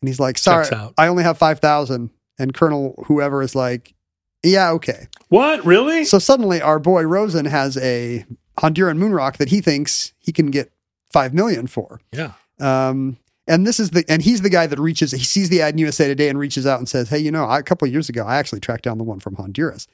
and 0.00 0.08
he's 0.08 0.18
like, 0.20 0.38
"Sorry, 0.38 0.64
I 0.98 1.06
only 1.06 1.22
have 1.22 1.38
five 1.38 1.60
thousand. 1.60 2.10
And 2.38 2.52
Colonel 2.54 3.00
whoever 3.06 3.42
is 3.42 3.54
like, 3.54 3.94
"Yeah, 4.42 4.70
okay." 4.72 5.08
What? 5.28 5.64
Really? 5.64 6.04
So 6.04 6.18
suddenly, 6.18 6.60
our 6.60 6.78
boy 6.78 7.02
Rosen 7.02 7.46
has 7.46 7.76
a 7.78 8.24
Honduran 8.58 8.98
moon 8.98 9.12
rock 9.12 9.38
that 9.38 9.48
he 9.48 9.60
thinks 9.60 10.12
he 10.18 10.32
can 10.32 10.50
get 10.50 10.72
five 11.12 11.34
million 11.34 11.66
for. 11.66 12.00
yeah. 12.12 12.32
Um, 12.60 13.18
and 13.48 13.66
this 13.66 13.80
is 13.80 13.90
the 13.90 14.04
and 14.08 14.22
he's 14.22 14.42
the 14.42 14.50
guy 14.50 14.66
that 14.66 14.78
reaches. 14.78 15.10
He 15.10 15.24
sees 15.24 15.48
the 15.48 15.62
ad 15.62 15.74
in 15.74 15.78
USA 15.78 16.06
Today 16.06 16.28
and 16.28 16.38
reaches 16.38 16.66
out 16.66 16.78
and 16.78 16.88
says, 16.88 17.08
"Hey, 17.08 17.18
you 17.18 17.30
know, 17.32 17.44
I, 17.44 17.58
a 17.58 17.62
couple 17.62 17.86
of 17.86 17.92
years 17.92 18.08
ago, 18.08 18.24
I 18.24 18.36
actually 18.36 18.60
tracked 18.60 18.84
down 18.84 18.98
the 18.98 19.04
one 19.04 19.18
from 19.20 19.34
Honduras." 19.34 19.88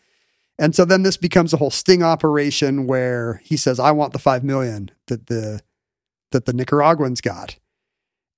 And 0.58 0.74
so 0.74 0.84
then 0.84 1.02
this 1.02 1.16
becomes 1.16 1.52
a 1.52 1.56
whole 1.56 1.70
sting 1.70 2.02
operation 2.02 2.86
where 2.86 3.40
he 3.44 3.56
says, 3.56 3.80
"I 3.80 3.90
want 3.92 4.12
the 4.12 4.18
five 4.18 4.44
million 4.44 4.90
that 5.06 5.28
the 5.28 5.62
that 6.30 6.44
the 6.44 6.52
Nicaraguans 6.52 7.20
got." 7.20 7.56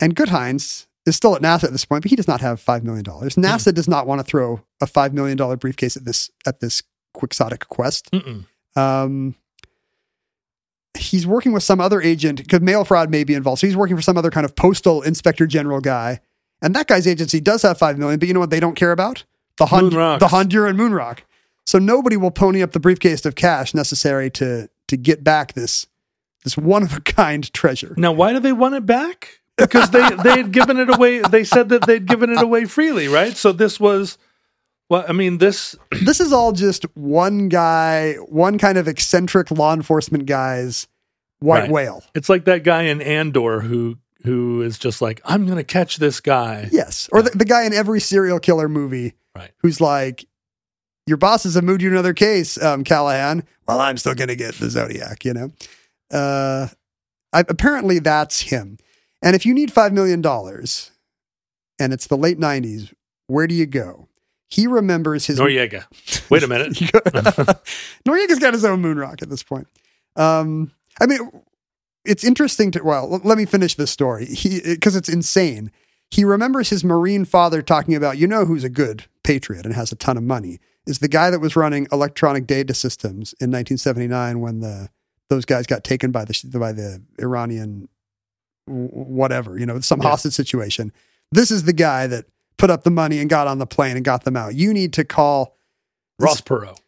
And 0.01 0.15
Gutheinz 0.15 0.87
is 1.07 1.17
still 1.17 1.35
at 1.35 1.43
NASA 1.43 1.65
at 1.65 1.73
this 1.73 1.85
point, 1.85 2.03
but 2.03 2.11
he 2.11 2.17
does 2.17 2.29
not 2.29 2.41
have 2.41 2.61
five 2.61 2.85
million 2.85 3.05
dollars. 3.05 3.37
NASA 3.37 3.73
does 3.75 3.89
not 3.89 4.07
want 4.07 4.19
to 4.21 4.25
throw 4.25 4.61
a 4.81 4.87
five 4.87 5.15
million 5.15 5.37
dollar 5.37 5.57
briefcase 5.57 5.97
at 5.97 6.05
this 6.05 6.31
at 6.47 6.61
this 6.61 6.83
quixotic 7.15 7.69
quest. 7.69 8.11
Um, 8.77 9.35
he's 10.99 11.27
working 11.27 11.53
with 11.53 11.63
some 11.63 11.81
other 11.81 12.01
agent 12.01 12.39
because 12.39 12.61
mail 12.61 12.85
fraud 12.85 13.11
may 13.11 13.25
be 13.25 13.35
involved. 13.35 13.61
So 13.61 13.67
he's 13.67 13.77
working 13.77 13.97
for 13.97 14.03
some 14.03 14.17
other 14.19 14.31
kind 14.31 14.45
of 14.45 14.55
postal 14.55 15.03
inspector 15.03 15.47
general 15.47 15.81
guy. 15.81 16.21
And 16.63 16.75
that 16.75 16.87
guy's 16.89 17.07
agency 17.07 17.41
does 17.41 17.63
have 17.63 17.79
five 17.79 17.99
million, 17.99 18.19
but 18.19 18.29
you 18.29 18.35
know 18.35 18.41
what 18.41 18.51
they 18.51 18.61
don't 18.61 18.75
care 18.77 18.93
about? 18.93 19.25
The 19.57 19.67
Hon- 19.67 19.85
Moon 19.85 19.95
rocks. 19.95 20.21
the 20.21 20.29
Honduran 20.29 20.77
moon 20.77 20.93
rock. 20.93 21.25
So 21.67 21.79
nobody 21.79 22.17
will 22.17 22.31
pony 22.31 22.63
up 22.63 22.73
the 22.73 22.81
briefcase 22.81 23.25
of 23.25 23.35
cash 23.35 23.75
necessary 23.75 24.31
to 24.33 24.69
to 24.89 24.97
get 24.97 25.23
back 25.25 25.53
this 25.55 25.87
this 26.45 26.57
one 26.57 26.83
of 26.83 26.95
a 26.97 27.01
kind 27.01 27.51
treasure. 27.53 27.95
Now, 27.97 28.13
why 28.13 28.33
do 28.33 28.41
they 28.41 28.53
want 28.53 28.75
it 28.75 28.87
back? 28.87 29.41
Because 29.61 29.91
they 29.91 30.09
they 30.23 30.37
had 30.39 30.53
given 30.53 30.79
it 30.79 30.95
away. 30.95 31.21
They 31.21 31.45
said 31.45 31.69
that 31.71 31.87
they'd 31.87 32.07
given 32.07 32.31
it 32.31 32.43
away 32.43 32.65
freely, 32.65 33.09
right? 33.09 33.37
So 33.37 33.53
this 33.53 33.79
was, 33.79 34.19
well, 34.89 35.05
I 35.09 35.13
mean, 35.13 35.39
this 35.39 35.77
this 36.03 36.21
is 36.21 36.33
all 36.33 36.53
just 36.53 36.85
one 36.97 37.49
guy, 37.49 38.15
one 38.15 38.59
kind 38.59 38.79
of 38.79 38.89
eccentric 38.89 39.51
law 39.51 39.73
enforcement 39.75 40.27
guy's 40.27 40.87
white 41.41 41.61
Right. 41.63 41.71
whale. 41.71 42.05
it's 42.15 42.29
like 42.29 42.45
that 42.45 42.65
guy 42.65 42.83
in 42.83 43.01
Andor 43.01 43.61
who 43.61 43.97
who 44.25 44.61
is 44.61 44.79
just 44.79 45.01
like, 45.01 45.21
I'm 45.25 45.47
going 45.47 45.57
to 45.57 45.65
catch 45.65 45.97
this 45.97 46.21
guy. 46.21 46.69
Yes. 46.71 47.09
Or 47.11 47.23
the, 47.23 47.31
the 47.31 47.47
guy 47.47 47.65
in 47.65 47.73
every 47.73 48.01
serial 48.01 48.39
killer 48.39 48.69
movie 48.69 49.15
Right. 49.35 49.51
who's 49.63 49.81
like, 49.81 50.27
your 51.07 51.17
bosses 51.17 51.55
have 51.55 51.65
moved 51.65 51.81
you 51.81 51.89
to 51.89 51.95
another 51.95 52.13
case, 52.13 52.63
um, 52.63 52.85
Callahan. 52.85 53.45
Well, 53.67 53.81
I'm 53.81 53.97
still 53.97 54.15
going 54.15 54.29
to 54.29 54.37
get 54.37 54.57
the 54.57 54.69
Zodiac, 54.69 55.25
you 55.25 55.33
know? 55.33 55.51
Uh, 56.13 56.69
I, 57.33 57.41
apparently 57.49 57.99
that's 58.01 58.41
him. 58.41 58.77
And 59.23 59.37
if 59.37 59.45
you 59.45 59.55
need 59.55 59.73
$5 59.73 59.93
million 59.93 60.25
and 61.79 61.93
it's 61.93 62.07
the 62.07 62.17
late 62.17 62.39
90s, 62.39 62.93
where 63.27 63.47
do 63.47 63.55
you 63.55 63.67
go? 63.67 64.09
He 64.49 64.67
remembers 64.67 65.27
his. 65.27 65.39
Noriega. 65.39 65.85
Wait 66.29 66.43
a 66.43 66.49
minute. 66.49 66.73
Noriega's 68.05 68.41
got 68.41 68.53
his 68.53 68.65
own 68.65 68.81
moon 68.81 68.99
rock 68.99 69.23
at 69.23 69.31
this 69.31 69.45
point. 69.45 69.69
Um, 70.17 70.73
I 71.01 71.07
mean, 71.07 71.21
it's 72.05 72.25
interesting 72.25 72.73
to. 72.73 72.83
Well, 72.83 73.21
let 73.23 73.39
me 73.39 73.45
finish 73.45 73.77
this 73.77 73.93
story. 73.93 74.29
Because 74.65 74.97
it's 74.97 75.09
insane. 75.09 75.71
He 76.11 76.25
remembers 76.25 76.71
his 76.71 76.83
Marine 76.83 77.25
father 77.25 77.63
talking 77.63 77.95
about, 77.95 78.19
you 78.19 78.27
know, 78.27 78.45
who's 78.45 78.65
a 78.65 78.69
good 78.69 79.05
patriot 79.23 79.65
and 79.65 79.75
has 79.75 79.93
a 79.93 79.97
ton 79.97 80.17
of 80.17 80.25
money 80.25 80.59
is 80.87 80.99
the 80.99 81.09
guy 81.09 81.31
that 81.31 81.41
was 81.41 81.55
running 81.55 81.87
electronic 81.93 82.47
data 82.47 82.75
systems 82.75 83.33
in 83.35 83.51
1979 83.51 84.41
when 84.41 84.61
the 84.61 84.89
those 85.29 85.45
guys 85.45 85.67
got 85.67 85.85
taken 85.85 86.11
by 86.11 86.25
the 86.25 86.59
by 86.59 86.73
the 86.73 87.01
Iranian 87.21 87.89
whatever, 88.71 89.59
you 89.59 89.67
know, 89.67 89.81
some 89.81 90.01
Yeah. 90.01 90.09
hostage 90.11 90.33
situation. 90.35 90.93
This 91.33 91.51
is 91.51 91.65
the 91.65 91.73
guy 91.73 92.07
that 92.07 92.27
put 92.57 92.71
up 92.71 92.85
the 92.85 92.91
money 92.91 93.19
and 93.19 93.29
got 93.31 93.47
on 93.47 93.59
the 93.59 93.67
plane 93.67 93.97
and 93.97 94.05
got 94.05 94.25
them 94.25 94.37
out. 94.37 94.55
You 94.55 94.73
need 94.75 94.93
to 94.95 95.05
call 95.05 95.57
Ross 96.19 96.41
Perot. 96.41 96.79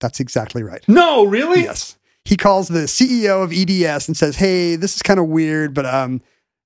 That's 0.00 0.20
exactly 0.20 0.62
right. 0.62 0.82
No, 0.88 1.24
really? 1.24 1.62
Yes. 1.62 1.96
He 2.24 2.36
calls 2.36 2.68
the 2.68 2.86
CEO 2.88 3.42
of 3.42 3.52
EDS 3.52 4.08
and 4.08 4.16
says, 4.16 4.36
"Hey, 4.36 4.76
this 4.76 4.96
is 4.96 5.02
kind 5.02 5.18
of 5.20 5.26
weird, 5.26 5.74
but 5.74 5.86
um, 5.86 6.20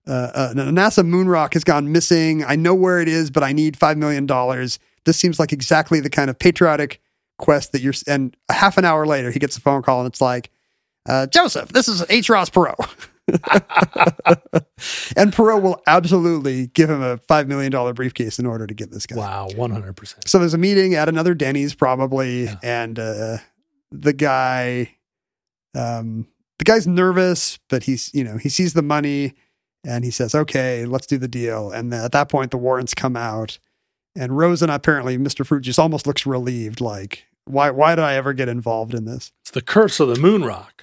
uh, 0.07 0.11
uh, 0.35 0.53
NASA 0.55 1.07
moon 1.07 1.29
rock 1.29 1.53
has 1.55 1.65
gone 1.65 1.93
missing. 1.93 2.43
I 2.45 2.57
know 2.57 2.75
where 2.75 3.01
it 3.01 3.09
is, 3.09 3.31
but 3.31 3.43
I 3.43 3.53
need 3.53 3.77
five 3.77 3.97
million 3.99 4.27
dollars. 4.27 4.79
This 5.05 5.17
seems 5.19 5.39
like 5.39 5.53
exactly 5.53 6.01
the 6.01 6.11
kind 6.11 6.31
of 6.31 6.39
patriotic 6.39 7.01
quest 7.39 7.73
that 7.73 7.83
you're." 7.83 7.95
And 8.07 8.35
a 8.49 8.55
half 8.55 8.79
an 8.79 8.85
hour 8.85 9.07
later, 9.07 9.31
he 9.31 9.39
gets 9.39 9.57
a 9.57 9.61
phone 9.61 9.83
call 9.83 10.01
and 10.01 10.07
it's 10.09 10.21
like, 10.23 10.51
uh, 11.09 11.27
"Joseph, 11.27 11.73
this 11.73 11.89
is 11.89 12.05
H. 12.09 12.29
Ross 12.31 12.51
Perot." 12.51 12.77
and 15.17 15.33
Perot 15.33 15.63
will 15.63 15.83
absolutely 15.87 16.69
give 16.69 16.91
him 16.91 17.03
a 17.03 17.19
five 17.19 17.49
million 17.49 17.71
dollar 17.71 17.93
briefcase 17.93 18.39
in 18.39 18.47
order 18.47 18.67
to 18.67 18.75
get 18.75 18.91
this 18.91 19.07
guy. 19.07 19.17
Wow, 19.17 19.49
100%. 19.53 20.29
So 20.29 20.39
there's 20.39 20.55
a 20.55 20.59
meeting 20.59 20.95
at 20.95 21.09
another 21.09 21.35
Denny's 21.35 21.75
probably, 21.75 22.49
and 22.63 22.99
uh, 22.99 23.39
the 23.91 24.13
guy, 24.13 24.97
um, 25.75 26.27
the 26.59 26.65
guy's 26.65 26.87
nervous, 26.87 27.59
but 27.69 27.85
he's 27.85 28.13
you 28.15 28.25
know 28.25 28.37
he 28.37 28.49
sees 28.49 28.75
the 28.75 28.83
money, 28.83 29.35
and 29.85 30.05
he 30.05 30.11
says, 30.11 30.35
"Okay, 30.35 30.85
let's 30.85 31.07
do 31.07 31.19
the 31.19 31.29
deal." 31.29 31.71
And 31.71 31.93
at 31.95 32.13
that 32.13 32.29
point, 32.29 32.51
the 32.51 32.59
warrants 32.59 32.95
come 32.95 33.17
out, 33.17 33.59
and 34.17 34.37
Rosen 34.37 34.71
apparently, 34.71 35.17
Mr. 35.19 35.47
Fruit 35.47 35.63
Juice 35.63 35.79
almost 35.79 36.07
looks 36.07 36.27
relieved, 36.27 36.81
like, 36.81 37.25
"Why? 37.47 37.71
Why 37.71 37.95
did 37.95 38.05
I 38.05 38.15
ever 38.15 38.33
get 38.33 38.49
involved 38.49 38.95
in 38.95 39.05
this?" 39.05 39.33
It's 39.43 39.51
the 39.51 39.63
curse 39.63 40.01
of 40.01 40.09
the 40.09 40.21
moon 40.21 40.45
rock. 40.45 40.80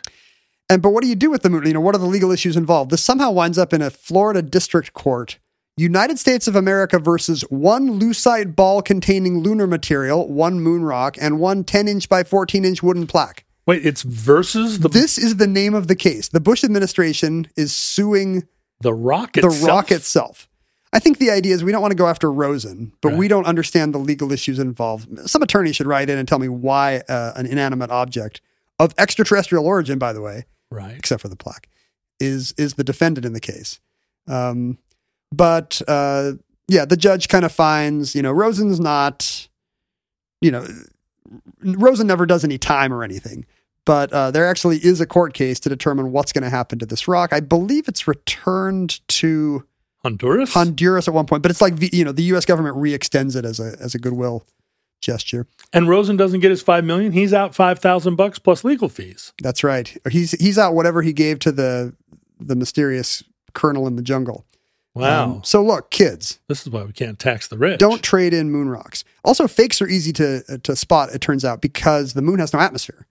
And 0.69 0.81
but 0.81 0.89
what 0.89 1.01
do 1.01 1.09
you 1.09 1.15
do 1.15 1.29
with 1.29 1.43
the 1.43 1.49
moon? 1.49 1.65
You 1.65 1.73
know, 1.73 1.81
what 1.81 1.95
are 1.95 1.99
the 1.99 2.05
legal 2.05 2.31
issues 2.31 2.57
involved? 2.57 2.91
This 2.91 3.03
somehow 3.03 3.31
winds 3.31 3.57
up 3.57 3.73
in 3.73 3.81
a 3.81 3.89
Florida 3.89 4.41
district 4.41 4.93
court. 4.93 5.39
United 5.77 6.17
States 6.17 6.47
of 6.47 6.55
America 6.55 6.97
versus 6.97 7.41
one 7.49 7.99
lucite 7.99 8.55
ball 8.55 8.81
containing 8.81 9.39
lunar 9.41 9.67
material, 9.67 10.27
one 10.27 10.59
moon 10.59 10.83
rock, 10.83 11.15
and 11.21 11.39
one 11.39 11.63
10 11.63 11.87
inch 11.87 12.09
by 12.09 12.23
14 12.23 12.65
inch 12.65 12.81
wooden 12.81 13.05
plaque. 13.05 13.45
Wait, 13.67 13.85
it's 13.85 14.01
versus 14.01 14.79
the 14.79 14.89
This 14.89 15.17
is 15.17 15.37
the 15.37 15.47
name 15.47 15.73
of 15.75 15.87
the 15.87 15.95
case. 15.95 16.29
The 16.29 16.39
Bush 16.39 16.63
administration 16.63 17.47
is 17.55 17.75
suing 17.75 18.47
the 18.81 18.93
rock 18.93 19.33
the 19.33 19.45
itself. 19.45 19.67
rock 19.67 19.91
itself. 19.91 20.49
I 20.93 20.99
think 20.99 21.19
the 21.19 21.29
idea 21.29 21.53
is 21.53 21.63
we 21.63 21.71
don't 21.71 21.81
want 21.81 21.91
to 21.91 21.97
go 21.97 22.07
after 22.07 22.31
Rosen, 22.31 22.93
but 23.01 23.13
we 23.13 23.27
don't 23.27 23.45
understand 23.45 23.93
the 23.93 23.97
legal 23.97 24.31
issues 24.31 24.57
involved. 24.57 25.29
Some 25.29 25.43
attorney 25.43 25.73
should 25.73 25.85
write 25.85 26.09
in 26.09 26.17
and 26.17 26.27
tell 26.27 26.39
me 26.39 26.47
why 26.47 27.03
uh, 27.09 27.33
an 27.35 27.45
inanimate 27.45 27.91
object 27.91 28.41
of 28.79 28.95
extraterrestrial 28.97 29.65
origin, 29.65 29.99
by 29.99 30.13
the 30.13 30.21
way, 30.21 30.45
Right. 30.71 30.95
except 30.97 31.21
for 31.21 31.27
the 31.27 31.35
plaque, 31.35 31.69
is 32.19 32.53
is 32.57 32.75
the 32.75 32.83
defendant 32.83 33.25
in 33.25 33.33
the 33.33 33.39
case. 33.39 33.79
Um, 34.27 34.77
but 35.31 35.81
uh, 35.87 36.33
yeah, 36.67 36.85
the 36.85 36.97
judge 36.97 37.27
kind 37.27 37.45
of 37.45 37.51
finds 37.51 38.15
you 38.15 38.21
know 38.21 38.31
Rosen's 38.31 38.79
not, 38.79 39.47
you 40.41 40.51
know, 40.51 40.67
Rosen 41.63 42.07
never 42.07 42.25
does 42.25 42.43
any 42.43 42.57
time 42.57 42.93
or 42.93 43.03
anything. 43.03 43.45
But 43.85 44.11
uh, 44.11 44.31
there 44.31 44.45
actually 44.45 44.83
is 44.83 44.99
a 44.99 45.05
court 45.05 45.33
case 45.33 45.61
to 45.61 45.69
determine 45.69 46.11
what's 46.11 46.33
going 46.33 46.43
to 46.43 46.49
happen 46.49 46.77
to 46.79 46.85
this 46.85 47.07
rock. 47.07 47.31
I 47.31 47.39
believe 47.39 47.87
it's 47.87 48.05
returned 48.05 48.99
to 49.07 49.65
Honduras? 50.03 50.53
Honduras 50.53 51.07
at 51.07 51.13
one 51.13 51.25
point, 51.25 51.41
but 51.41 51.51
it's 51.51 51.61
like 51.61 51.73
you 51.93 52.03
know 52.03 52.11
the 52.11 52.23
U.S. 52.23 52.45
government 52.45 52.75
re-extends 52.75 53.35
it 53.35 53.45
as 53.45 53.59
a 53.59 53.77
as 53.79 53.95
a 53.95 53.99
goodwill 53.99 54.45
gesture. 55.01 55.47
and 55.73 55.87
Rosen 55.87 56.17
doesn't 56.17 56.39
get 56.39 56.49
his 56.51 56.61
5 56.61 56.83
million. 56.83 57.11
He's 57.11 57.33
out 57.33 57.53
5,000 57.55 58.15
bucks 58.15 58.39
plus 58.39 58.63
legal 58.63 58.89
fees. 58.89 59.33
That's 59.41 59.63
right. 59.63 59.95
He's 60.09 60.31
he's 60.31 60.57
out 60.57 60.73
whatever 60.73 61.01
he 61.01 61.13
gave 61.13 61.39
to 61.39 61.51
the 61.51 61.93
the 62.39 62.55
mysterious 62.55 63.23
colonel 63.53 63.87
in 63.87 63.95
the 63.95 64.01
jungle. 64.01 64.45
Wow. 64.95 65.23
Um, 65.25 65.41
so 65.43 65.63
look, 65.63 65.91
kids, 65.91 66.39
this 66.47 66.61
is 66.65 66.69
why 66.71 66.83
we 66.83 66.91
can't 66.91 67.19
tax 67.19 67.47
the 67.47 67.57
rich. 67.57 67.79
don't 67.79 68.01
trade 68.01 68.33
in 68.33 68.49
moon 68.49 68.67
rocks. 68.69 69.03
Also, 69.23 69.47
fakes 69.47 69.79
are 69.81 69.87
easy 69.87 70.11
to 70.13 70.43
uh, 70.49 70.57
to 70.63 70.75
spot. 70.75 71.09
It 71.13 71.21
turns 71.21 71.45
out 71.45 71.61
because 71.61 72.13
the 72.13 72.21
moon 72.23 72.39
has 72.39 72.51
no 72.53 72.59
atmosphere. 72.59 73.05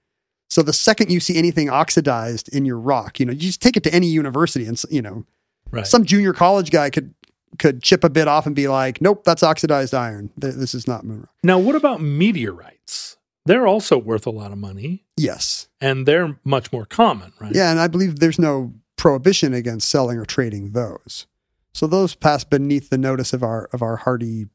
So 0.51 0.63
the 0.63 0.73
second 0.73 1.11
you 1.11 1.19
see 1.21 1.37
anything 1.37 1.69
oxidized 1.71 2.49
in 2.55 2.65
your 2.65 2.79
rock, 2.79 3.19
you 3.21 3.27
know, 3.27 3.33
you 3.33 3.39
just 3.39 3.61
take 3.63 3.77
it 3.77 3.83
to 3.85 3.95
any 3.95 4.07
university, 4.09 4.67
and 4.67 4.81
you 4.91 5.03
know, 5.03 5.25
Right. 5.73 5.85
some 5.87 6.05
junior 6.05 6.33
college 6.33 6.71
guy 6.71 6.91
could 6.91 7.13
could 7.59 7.83
chip 7.83 8.05
a 8.05 8.11
bit 8.11 8.29
off 8.29 8.47
and 8.47 8.55
be 8.55 8.69
like, 8.69 9.01
"Nope, 9.01 9.25
that's 9.25 9.43
oxidized 9.43 9.95
iron. 9.95 10.31
Th- 10.41 10.55
This 10.55 10.75
is 10.75 10.87
not 10.87 11.05
moon 11.05 11.21
rock." 11.21 11.31
now, 11.43 11.59
what 11.59 11.75
about 11.77 12.01
meteorites? 12.01 13.17
They're 13.45 13.67
also 13.67 13.97
worth 13.97 14.27
a 14.27 14.31
lot 14.31 14.51
of 14.53 14.59
money 14.59 15.05
Yes, 15.17 15.69
and 15.81 16.07
they're 16.07 16.37
much 16.45 16.73
more 16.73 16.85
common, 16.85 17.33
right? 17.41 17.55
yeah, 17.55 17.71
and 17.71 17.79
I 17.81 17.87
believe 17.89 18.19
there's 18.19 18.39
no 18.41 18.75
prohibition 18.97 19.55
against 19.55 19.89
selling 19.89 20.19
or 20.19 20.25
trading 20.25 20.73
those. 20.73 21.27
So 21.73 21.87
those 21.87 22.15
pass 22.15 22.43
beneath 22.45 22.89
the 22.91 22.99
notice 22.99 23.33
of 23.33 23.43
our 23.43 23.69
of 23.73 23.83
our 23.83 23.97
hardy, 23.97 24.47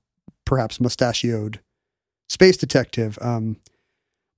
perhaps 0.46 0.80
mustachioed 0.82 1.60
space 2.28 2.58
detective. 2.58 3.18
Um, 3.22 3.58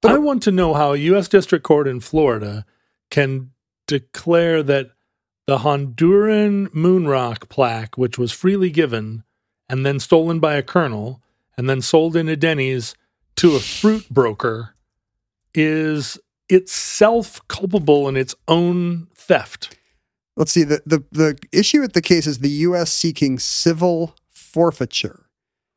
but 0.02 0.12
I 0.12 0.18
want 0.18 0.44
to 0.44 0.52
know 0.52 0.74
how 0.74 0.94
a 0.94 0.98
U.S. 0.98 1.28
District 1.30 1.64
Court 1.64 1.88
in 1.88 2.00
Florida 2.02 2.66
can 3.10 3.52
declare 3.88 4.62
that 4.64 4.92
the 5.46 5.60
Honduran 5.60 6.74
moon 6.74 7.08
rock 7.08 7.50
plaque, 7.50 7.98
which 7.98 8.18
was 8.18 8.32
freely 8.32 8.70
given 8.70 9.24
and 9.70 9.86
then 9.86 10.00
stolen 10.00 10.40
by 10.40 10.56
a 10.56 10.64
colonel 10.64 11.22
and 11.58 11.70
then 11.70 11.82
sold 11.82 12.16
in 12.16 12.30
a 12.30 12.36
Denny's 12.36 12.96
to 13.36 13.56
a 13.56 13.60
fruit 13.60 14.10
broker, 14.10 14.76
is 15.54 16.20
itself 16.50 17.46
culpable 17.48 18.08
in 18.08 18.16
its 18.16 18.36
own 18.48 19.08
theft. 19.14 19.78
let's 20.36 20.52
see 20.52 20.64
the, 20.64 20.82
the 20.86 21.04
the 21.12 21.38
issue 21.52 21.82
with 21.82 21.94
the 21.94 22.02
case 22.02 22.28
is 22.28 22.40
the 22.40 22.50
U.S. 22.50 22.92
seeking 22.92 23.40
civil 23.40 24.16
forfeiture. 24.30 25.26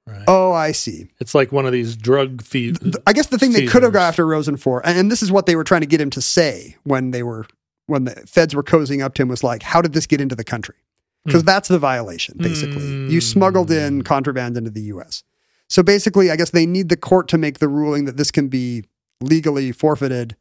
Right. 0.06 0.24
Oh, 0.28 0.52
I 0.52 0.72
see. 0.72 1.08
It's 1.18 1.34
like 1.34 1.50
one 1.50 1.66
of 1.66 1.72
these 1.72 1.96
drug 1.96 2.42
thieves. 2.42 2.78
I 3.06 3.12
guess 3.12 3.26
the 3.26 3.38
thing 3.38 3.52
they 3.52 3.66
could 3.66 3.82
have 3.82 3.92
got 3.92 4.06
after 4.06 4.24
Rosen 4.24 4.56
for, 4.56 4.84
and, 4.86 4.96
and 4.96 5.10
this 5.10 5.20
is 5.20 5.32
what 5.32 5.46
they 5.46 5.56
were 5.56 5.64
trying 5.64 5.80
to 5.80 5.86
get 5.86 6.00
him 6.00 6.10
to 6.10 6.22
say 6.22 6.76
when 6.84 7.10
they 7.10 7.24
were 7.24 7.46
when 7.86 8.04
the 8.04 8.14
feds 8.26 8.54
were 8.54 8.62
cozying 8.62 9.02
up 9.02 9.14
to 9.14 9.22
him 9.22 9.28
was 9.28 9.42
like, 9.44 9.62
"How 9.62 9.80
did 9.82 9.92
this 9.92 10.06
get 10.06 10.20
into 10.20 10.34
the 10.34 10.44
country?" 10.44 10.76
Because 11.24 11.42
that's 11.42 11.68
the 11.68 11.78
violation. 11.78 12.36
Basically, 12.38 12.84
you 13.12 13.20
smuggled 13.20 13.70
in 13.70 14.02
contraband 14.02 14.56
into 14.56 14.70
the 14.70 14.82
U.S. 14.82 15.24
So 15.68 15.82
basically, 15.82 16.30
I 16.30 16.36
guess 16.36 16.50
they 16.50 16.66
need 16.66 16.88
the 16.88 16.96
court 16.96 17.26
to 17.28 17.38
make 17.38 17.58
the 17.58 17.66
ruling 17.68 18.04
that 18.04 18.16
this 18.16 18.30
can 18.30 18.46
be 18.46 18.84
legally 19.20 19.72
forfeited 19.72 20.36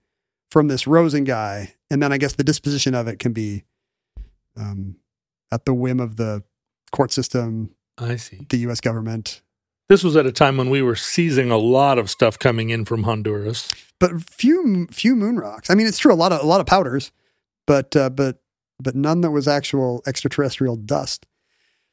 from 0.52 0.68
this 0.68 0.86
Rosen 0.86 1.24
guy, 1.24 1.74
and 1.90 2.04
then 2.04 2.12
I 2.14 2.20
guess 2.20 2.36
the 2.36 2.44
disposition 2.44 2.94
of 2.94 3.08
it 3.08 3.18
can 3.18 3.34
be 3.34 3.64
um, 4.56 4.98
at 5.52 5.66
the 5.66 5.74
whim 5.74 6.00
of 6.00 6.18
the 6.18 6.44
court 6.92 7.12
system, 7.12 7.72
I 7.98 8.18
see. 8.18 8.46
the 8.50 8.58
U.S. 8.58 8.80
government. 8.80 9.42
This 9.90 10.04
was 10.04 10.16
at 10.16 10.26
a 10.26 10.32
time 10.32 10.58
when 10.58 10.70
we 10.70 10.82
were 10.82 10.96
seizing 10.96 11.52
a 11.52 11.58
lot 11.58 11.98
of 12.00 12.10
stuff 12.10 12.40
coming 12.40 12.70
in 12.70 12.86
from 12.86 13.04
Honduras. 13.04 13.72
but 14.00 14.22
few 14.30 14.88
few 14.92 15.16
moon 15.16 15.38
rocks. 15.38 15.70
I 15.70 15.76
mean, 15.76 15.88
it's 15.88 15.98
true 15.98 16.14
a 16.14 16.16
lot 16.16 16.32
of 16.32 16.44
a 16.44 16.46
lot 16.48 16.60
of 16.60 16.68
powders, 16.68 17.12
but 17.66 17.96
uh, 17.96 18.10
but 18.10 18.42
but 18.80 18.96
none 18.96 19.22
that 19.22 19.32
was 19.32 19.48
actual 19.48 20.02
extraterrestrial 20.06 20.76
dust. 20.76 21.26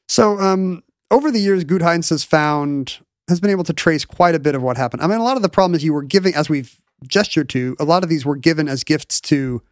So 0.09 0.39
um, 0.39 0.83
over 1.11 1.31
the 1.31 1.39
years, 1.39 1.65
Gutheinz 1.65 2.11
has 2.11 2.25
found 2.25 2.99
has 3.29 3.41
been 3.41 3.51
able 3.51 3.65
to 3.65 3.73
trace 3.73 4.05
quite 4.05 4.35
a 4.35 4.41
bit 4.41 4.55
of 4.55 4.63
what 4.63 4.77
happened. 4.77 5.03
I 5.03 5.07
mean, 5.07 5.19
a 5.19 5.25
lot 5.25 5.37
of 5.37 5.43
the 5.43 5.49
problems 5.49 5.85
you 5.85 5.93
were 5.93 6.03
giving, 6.03 6.35
as 6.35 6.49
we've 6.49 6.77
gestured 7.07 7.49
to, 7.51 7.77
a 7.79 7.85
lot 7.85 8.03
of 8.03 8.09
these 8.09 8.25
were 8.25 8.37
given 8.37 8.69
as 8.69 8.85
gifts 8.85 9.21
to 9.23 9.63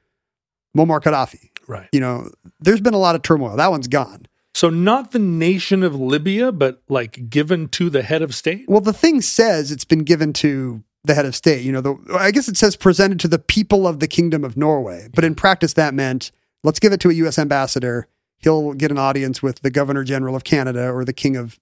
Muammar 0.76 1.00
Gaddafi. 1.00 1.50
Right. 1.66 1.88
You 1.92 2.00
know, 2.00 2.30
there's 2.60 2.80
been 2.80 2.94
a 2.94 2.98
lot 2.98 3.14
of 3.14 3.22
turmoil. 3.22 3.56
That 3.56 3.70
one's 3.70 3.88
gone. 3.88 4.26
So 4.54 4.68
not 4.68 5.12
the 5.12 5.18
nation 5.18 5.82
of 5.82 5.94
Libya, 5.94 6.50
but 6.52 6.82
like 6.88 7.30
given 7.30 7.68
to 7.68 7.88
the 7.88 8.02
head 8.02 8.22
of 8.22 8.34
state. 8.34 8.64
Well, 8.68 8.80
the 8.80 8.92
thing 8.92 9.20
says 9.20 9.70
it's 9.70 9.84
been 9.84 10.04
given 10.04 10.32
to 10.34 10.82
the 11.04 11.14
head 11.14 11.26
of 11.26 11.34
state. 11.34 11.64
You 11.64 11.72
know, 11.72 11.80
the, 11.80 11.96
I 12.18 12.30
guess 12.30 12.48
it 12.48 12.56
says 12.56 12.76
presented 12.76 13.20
to 13.20 13.28
the 13.28 13.38
people 13.38 13.86
of 13.86 14.00
the 14.00 14.08
kingdom 14.08 14.44
of 14.44 14.56
Norway, 14.56 15.08
but 15.14 15.24
in 15.24 15.34
practice 15.34 15.72
that 15.74 15.94
meant 15.94 16.30
let's 16.62 16.78
give 16.78 16.92
it 16.92 17.00
to 17.00 17.10
a 17.10 17.14
U.S. 17.14 17.38
ambassador. 17.38 18.06
He'll 18.38 18.72
get 18.72 18.90
an 18.90 18.98
audience 18.98 19.42
with 19.42 19.60
the 19.60 19.70
governor 19.70 20.04
general 20.04 20.34
of 20.34 20.44
Canada 20.44 20.90
or 20.90 21.04
the 21.04 21.12
king 21.12 21.36
of 21.36 21.58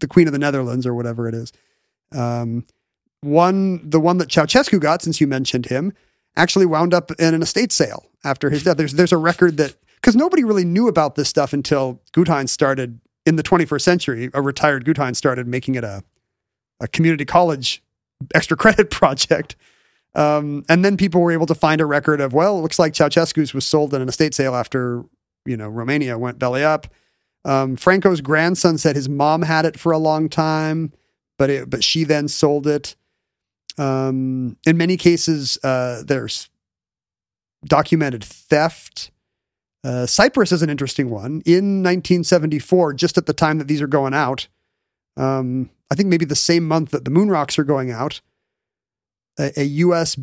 the 0.00 0.08
queen 0.08 0.26
of 0.26 0.32
the 0.32 0.38
Netherlands 0.38 0.86
or 0.86 0.94
whatever 0.94 1.28
it 1.28 1.34
is. 1.34 1.52
Um, 2.12 2.64
one, 3.20 3.88
the 3.88 4.00
one 4.00 4.18
that 4.18 4.28
Ceausescu 4.28 4.80
got, 4.80 5.02
since 5.02 5.20
you 5.20 5.26
mentioned 5.26 5.66
him, 5.66 5.92
actually 6.36 6.66
wound 6.66 6.92
up 6.92 7.12
in 7.12 7.34
an 7.34 7.42
estate 7.42 7.72
sale 7.72 8.06
after 8.24 8.50
his 8.50 8.64
death. 8.64 8.76
There's 8.76 8.94
there's 8.94 9.12
a 9.12 9.16
record 9.16 9.56
that 9.58 9.76
because 9.96 10.16
nobody 10.16 10.44
really 10.44 10.64
knew 10.64 10.88
about 10.88 11.14
this 11.14 11.28
stuff 11.28 11.52
until 11.52 12.00
Gutheinz 12.12 12.48
started 12.48 13.00
in 13.24 13.36
the 13.36 13.42
21st 13.42 13.82
century. 13.82 14.30
A 14.34 14.42
retired 14.42 14.84
Gutheinz 14.84 15.16
started 15.16 15.46
making 15.46 15.74
it 15.76 15.84
a 15.84 16.02
a 16.80 16.88
community 16.88 17.24
college 17.24 17.82
extra 18.34 18.56
credit 18.56 18.90
project. 18.90 19.56
Um, 20.14 20.64
and 20.68 20.84
then 20.84 20.96
people 20.96 21.20
were 21.20 21.32
able 21.32 21.46
to 21.46 21.54
find 21.54 21.80
a 21.80 21.86
record 21.86 22.20
of, 22.20 22.32
well, 22.32 22.58
it 22.58 22.62
looks 22.62 22.78
like 22.78 22.92
Ceausescu's 22.92 23.54
was 23.54 23.64
sold 23.64 23.94
in 23.94 24.02
an 24.02 24.08
estate 24.08 24.34
sale 24.34 24.54
after, 24.54 25.04
you 25.46 25.56
know, 25.56 25.68
Romania 25.68 26.18
went 26.18 26.38
belly 26.38 26.62
up. 26.62 26.86
Um, 27.44 27.76
Franco's 27.76 28.20
grandson 28.20 28.78
said 28.78 28.94
his 28.94 29.08
mom 29.08 29.42
had 29.42 29.64
it 29.64 29.78
for 29.78 29.90
a 29.90 29.98
long 29.98 30.28
time, 30.28 30.92
but 31.38 31.50
it, 31.50 31.70
but 31.70 31.82
she 31.82 32.04
then 32.04 32.28
sold 32.28 32.66
it. 32.66 32.94
Um, 33.78 34.58
in 34.66 34.76
many 34.76 34.96
cases, 34.96 35.58
uh, 35.64 36.02
there's 36.04 36.50
documented 37.64 38.22
theft. 38.22 39.10
Uh, 39.84 40.06
Cyprus 40.06 40.52
is 40.52 40.62
an 40.62 40.70
interesting 40.70 41.10
one. 41.10 41.42
In 41.44 41.82
1974, 41.82 42.94
just 42.94 43.18
at 43.18 43.26
the 43.26 43.32
time 43.32 43.58
that 43.58 43.66
these 43.66 43.82
are 43.82 43.88
going 43.88 44.14
out, 44.14 44.46
um, 45.16 45.70
I 45.92 45.94
think 45.94 46.08
maybe 46.08 46.24
the 46.24 46.34
same 46.34 46.66
month 46.66 46.90
that 46.92 47.04
the 47.04 47.10
moon 47.10 47.28
rocks 47.28 47.58
are 47.58 47.64
going 47.64 47.90
out, 47.90 48.22
a, 49.38 49.52
a 49.60 49.64
U.S. 49.64 50.16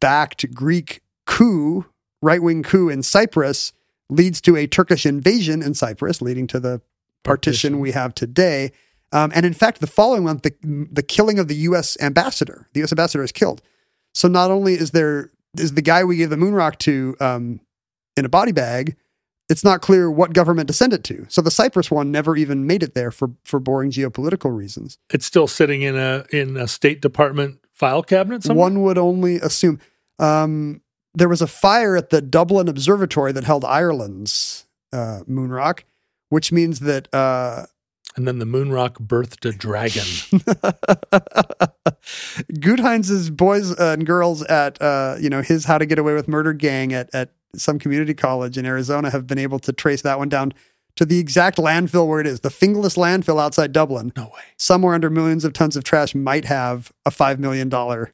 backed 0.00 0.54
Greek 0.54 1.02
coup, 1.26 1.84
right 2.22 2.42
wing 2.42 2.62
coup 2.62 2.88
in 2.88 3.02
Cyprus, 3.02 3.74
leads 4.08 4.40
to 4.40 4.56
a 4.56 4.66
Turkish 4.66 5.04
invasion 5.04 5.62
in 5.62 5.74
Cyprus, 5.74 6.22
leading 6.22 6.46
to 6.46 6.58
the 6.58 6.80
partition, 7.22 7.72
Partition. 7.72 7.80
we 7.80 7.90
have 7.92 8.14
today. 8.14 8.72
Um, 9.12 9.30
and 9.34 9.44
in 9.44 9.52
fact, 9.52 9.82
the 9.82 9.86
following 9.86 10.24
month, 10.24 10.40
the, 10.40 10.54
the 10.90 11.02
killing 11.02 11.38
of 11.38 11.48
the 11.48 11.56
U.S. 11.56 11.98
ambassador, 12.00 12.66
the 12.72 12.80
U.S. 12.80 12.90
ambassador 12.90 13.22
is 13.22 13.30
killed. 13.30 13.60
So 14.14 14.26
not 14.26 14.50
only 14.50 14.72
is 14.72 14.92
there 14.92 15.30
is 15.58 15.74
the 15.74 15.82
guy 15.82 16.02
we 16.02 16.16
gave 16.16 16.30
the 16.30 16.38
moon 16.38 16.54
rock 16.54 16.78
to 16.78 17.14
um, 17.20 17.60
in 18.16 18.24
a 18.24 18.30
body 18.30 18.52
bag, 18.52 18.96
it's 19.50 19.64
not 19.64 19.82
clear 19.82 20.10
what 20.10 20.32
government 20.32 20.68
to 20.68 20.72
send 20.72 20.92
it 20.92 21.02
to. 21.04 21.26
So 21.28 21.42
the 21.42 21.50
Cyprus 21.50 21.90
one 21.90 22.12
never 22.12 22.36
even 22.36 22.66
made 22.66 22.82
it 22.82 22.94
there 22.94 23.10
for 23.10 23.30
for 23.44 23.58
boring 23.58 23.90
geopolitical 23.90 24.56
reasons. 24.56 24.96
It's 25.12 25.26
still 25.26 25.48
sitting 25.48 25.82
in 25.82 25.96
a 25.96 26.24
in 26.32 26.56
a 26.56 26.68
State 26.68 27.02
Department 27.02 27.58
file 27.72 28.02
cabinet 28.02 28.44
somewhere. 28.44 28.62
One 28.62 28.82
would 28.82 28.96
only 28.96 29.36
assume. 29.36 29.80
Um, 30.18 30.82
there 31.12 31.28
was 31.28 31.42
a 31.42 31.48
fire 31.48 31.96
at 31.96 32.10
the 32.10 32.22
Dublin 32.22 32.68
Observatory 32.68 33.32
that 33.32 33.42
held 33.42 33.64
Ireland's 33.64 34.66
uh, 34.92 35.20
moon 35.26 35.50
rock, 35.50 35.84
which 36.28 36.52
means 36.52 36.80
that 36.80 37.12
uh, 37.12 37.66
and 38.16 38.28
then 38.28 38.38
the 38.38 38.46
moon 38.46 38.70
rock 38.70 38.98
birthed 38.98 39.48
a 39.48 39.52
dragon. 39.52 40.02
Gutheinz's 42.60 43.30
boys 43.30 43.72
and 43.72 44.06
girls 44.06 44.44
at 44.44 44.80
uh, 44.80 45.16
you 45.20 45.30
know 45.30 45.42
his 45.42 45.64
How 45.64 45.78
to 45.78 45.86
Get 45.86 45.98
Away 45.98 46.14
with 46.14 46.28
Murder 46.28 46.52
gang 46.52 46.92
at 46.92 47.12
at 47.12 47.32
some 47.56 47.78
community 47.78 48.14
college 48.14 48.56
in 48.58 48.64
Arizona 48.66 49.10
have 49.10 49.26
been 49.26 49.38
able 49.38 49.58
to 49.60 49.72
trace 49.72 50.02
that 50.02 50.18
one 50.18 50.28
down 50.28 50.52
to 50.96 51.04
the 51.04 51.18
exact 51.18 51.56
landfill 51.56 52.06
where 52.06 52.20
it 52.20 52.26
is. 52.26 52.40
The 52.40 52.48
Finglas 52.48 52.96
landfill 52.96 53.40
outside 53.40 53.72
Dublin, 53.72 54.12
no 54.16 54.24
way. 54.24 54.42
somewhere 54.58 54.94
under 54.94 55.08
millions 55.10 55.44
of 55.44 55.52
tons 55.52 55.76
of 55.76 55.84
trash, 55.84 56.14
might 56.14 56.44
have 56.46 56.92
a 57.06 57.10
five 57.10 57.38
million 57.40 57.68
dollar. 57.68 58.12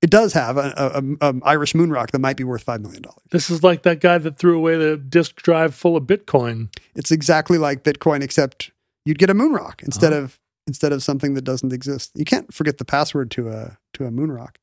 It 0.00 0.10
does 0.10 0.32
have 0.34 0.56
a, 0.56 0.72
a, 0.76 1.02
a, 1.28 1.34
a 1.34 1.40
Irish 1.44 1.74
moon 1.74 1.90
rock 1.90 2.12
that 2.12 2.20
might 2.20 2.36
be 2.36 2.44
worth 2.44 2.62
five 2.62 2.80
million 2.80 3.02
dollars. 3.02 3.22
This 3.30 3.50
is 3.50 3.62
like 3.64 3.82
that 3.82 4.00
guy 4.00 4.18
that 4.18 4.38
threw 4.38 4.56
away 4.56 4.76
the 4.76 4.96
disk 4.96 5.36
drive 5.42 5.74
full 5.74 5.96
of 5.96 6.04
Bitcoin. 6.04 6.68
It's 6.94 7.10
exactly 7.10 7.58
like 7.58 7.82
Bitcoin, 7.82 8.22
except 8.22 8.70
you'd 9.04 9.18
get 9.18 9.30
a 9.30 9.34
moon 9.34 9.52
rock 9.52 9.82
instead 9.82 10.12
Oh. 10.12 10.18
of 10.24 10.38
instead 10.68 10.92
of 10.92 11.02
something 11.02 11.32
that 11.34 11.42
doesn't 11.44 11.72
exist. 11.72 12.10
You 12.14 12.26
can't 12.26 12.52
forget 12.54 12.76
the 12.78 12.84
password 12.84 13.30
to 13.32 13.48
a 13.48 13.78
to 13.94 14.04
a 14.04 14.10
moon 14.10 14.30
rock. 14.30 14.58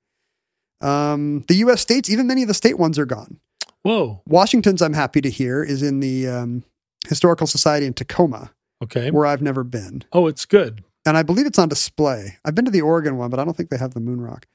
Um, 0.82 1.44
the 1.48 1.56
U.S. 1.56 1.82
states, 1.82 2.10
even 2.10 2.28
many 2.28 2.44
of 2.44 2.48
the 2.48 2.54
state 2.54 2.78
ones, 2.78 3.00
are 3.00 3.06
gone. 3.06 3.40
Whoa. 3.86 4.22
Washington's, 4.26 4.82
I'm 4.82 4.94
happy 4.94 5.22
to 5.22 5.30
hear, 5.30 5.64
is 5.64 5.84
in 5.84 6.00
the 6.00 6.28
um, 6.28 6.64
Historical 7.08 7.46
Society 7.46 7.86
in 7.86 7.94
Tacoma, 7.94 8.52
Okay. 8.84 9.12
where 9.12 9.28
I've 9.28 9.44
never 9.44 9.64
been, 9.64 10.04
Oh, 10.12 10.26
it's 10.26 10.46
good. 10.46 10.84
and 11.06 11.16
I 11.16 11.22
believe 11.22 11.46
it's 11.46 11.60
on 11.60 11.70
display. 11.70 12.38
I've 12.44 12.56
been 12.56 12.66
to 12.66 12.72
the 12.72 12.82
Oregon 12.82 13.18
one, 13.18 13.30
but 13.30 13.40
I 13.40 13.46
don't 13.46 13.56
think 13.56 13.70
they 13.70 13.78
have 13.78 13.94
the 13.94 14.00
moon 14.00 14.22
rock. 14.22 14.48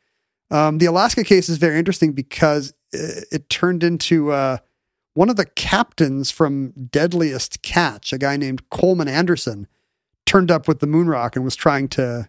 Um, 0.51 0.79
the 0.79 0.87
Alaska 0.87 1.23
case 1.23 1.49
is 1.49 1.59
very 1.59 1.79
interesting 1.79 2.11
because 2.13 2.75
it, 2.93 3.25
it 3.31 3.49
turned 3.49 3.85
into 3.85 4.33
uh, 4.33 4.57
one 5.15 5.31
of 5.31 5.37
the 5.37 5.47
captains 5.47 6.33
from 6.33 6.73
Deadliest 6.91 7.63
Catch, 7.63 8.13
a 8.13 8.19
guy 8.19 8.37
named 8.37 8.69
Coleman 8.69 9.07
Anderson, 9.07 9.69
turned 10.27 10.51
up 10.51 10.67
with 10.67 10.81
the 10.81 10.89
moon 10.89 11.07
rock 11.07 11.37
and 11.37 11.45
was 11.45 11.55
trying 11.55 11.87
to 11.91 12.29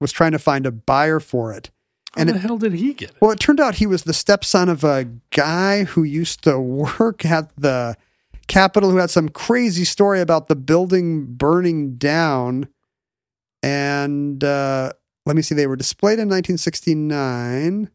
was 0.00 0.12
trying 0.12 0.32
to 0.32 0.38
find 0.38 0.64
a 0.64 0.70
buyer 0.72 1.20
for 1.20 1.52
it. 1.52 1.70
How 2.14 2.20
And 2.22 2.28
the 2.30 2.34
it- 2.34 2.40
hell 2.40 2.58
did 2.58 2.72
he 2.74 2.94
get 2.94 3.10
it? 3.10 3.16
Well, 3.20 3.30
it 3.30 3.40
turned 3.40 3.60
out 3.60 3.76
he 3.76 3.86
was 3.86 4.04
the 4.04 4.12
stepson 4.14 4.68
of 4.68 4.82
a 4.84 5.06
guy 5.30 5.84
who 5.84 6.02
used 6.02 6.42
to 6.44 6.58
work 6.98 7.24
at 7.24 7.50
the 7.56 7.96
Capitol, 8.46 8.90
who 8.90 8.96
had 8.96 9.10
some 9.10 9.28
crazy 9.28 9.84
story 9.84 10.20
about 10.20 10.48
the 10.48 10.56
building 10.56 11.26
burning 11.26 11.96
down. 11.96 12.68
And 13.62 14.42
uh, 14.42 14.92
let 15.26 15.36
me 15.36 15.42
see, 15.42 15.54
they 15.54 15.66
were 15.66 15.76
displayed 15.76 16.18
in 16.18 16.28
1969. 16.28 17.90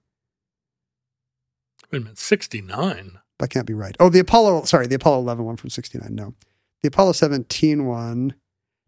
Wait 1.92 1.98
a 1.98 2.02
minute, 2.02 2.18
69. 2.20 3.20
That 3.40 3.50
can't 3.50 3.66
be 3.66 3.74
right. 3.74 3.96
Oh, 4.00 4.10
the 4.10 4.20
Apollo, 4.20 4.66
sorry, 4.66 4.88
the 4.88 4.96
Apollo 4.96 5.20
11 5.22 5.44
one 5.46 5.56
from 5.58 5.70
69. 5.70 6.14
No. 6.14 6.34
The 6.82 6.88
Apollo 6.90 7.14
17 7.14 7.86
one 7.86 8.36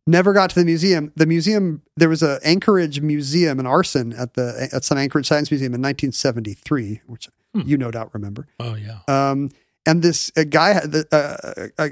never 0.07 0.33
got 0.33 0.49
to 0.51 0.55
the 0.59 0.65
museum. 0.65 1.11
The 1.15 1.25
museum, 1.25 1.81
there 1.97 2.09
was 2.09 2.21
a 2.23 2.39
Anchorage 2.43 3.01
museum, 3.01 3.59
an 3.59 3.65
arson 3.65 4.13
at 4.13 4.33
the 4.35 4.69
at 4.71 4.83
some 4.83 4.97
Anchorage 4.97 5.27
Science 5.27 5.49
Museum 5.51 5.73
in 5.73 5.81
1973, 5.81 7.01
which 7.07 7.27
Hmm. 7.53 7.61
you 7.65 7.77
no 7.77 7.89
doubt 7.89 8.13
remember. 8.13 8.47
Oh, 8.59 8.75
yeah. 8.75 8.99
Um, 9.07 9.49
and 9.85 10.01
this 10.03 10.31
a 10.35 10.43
guy, 10.45 10.73
had 10.73 10.91
the- 10.91 11.07
uh, 11.11 11.65
a, 11.77 11.91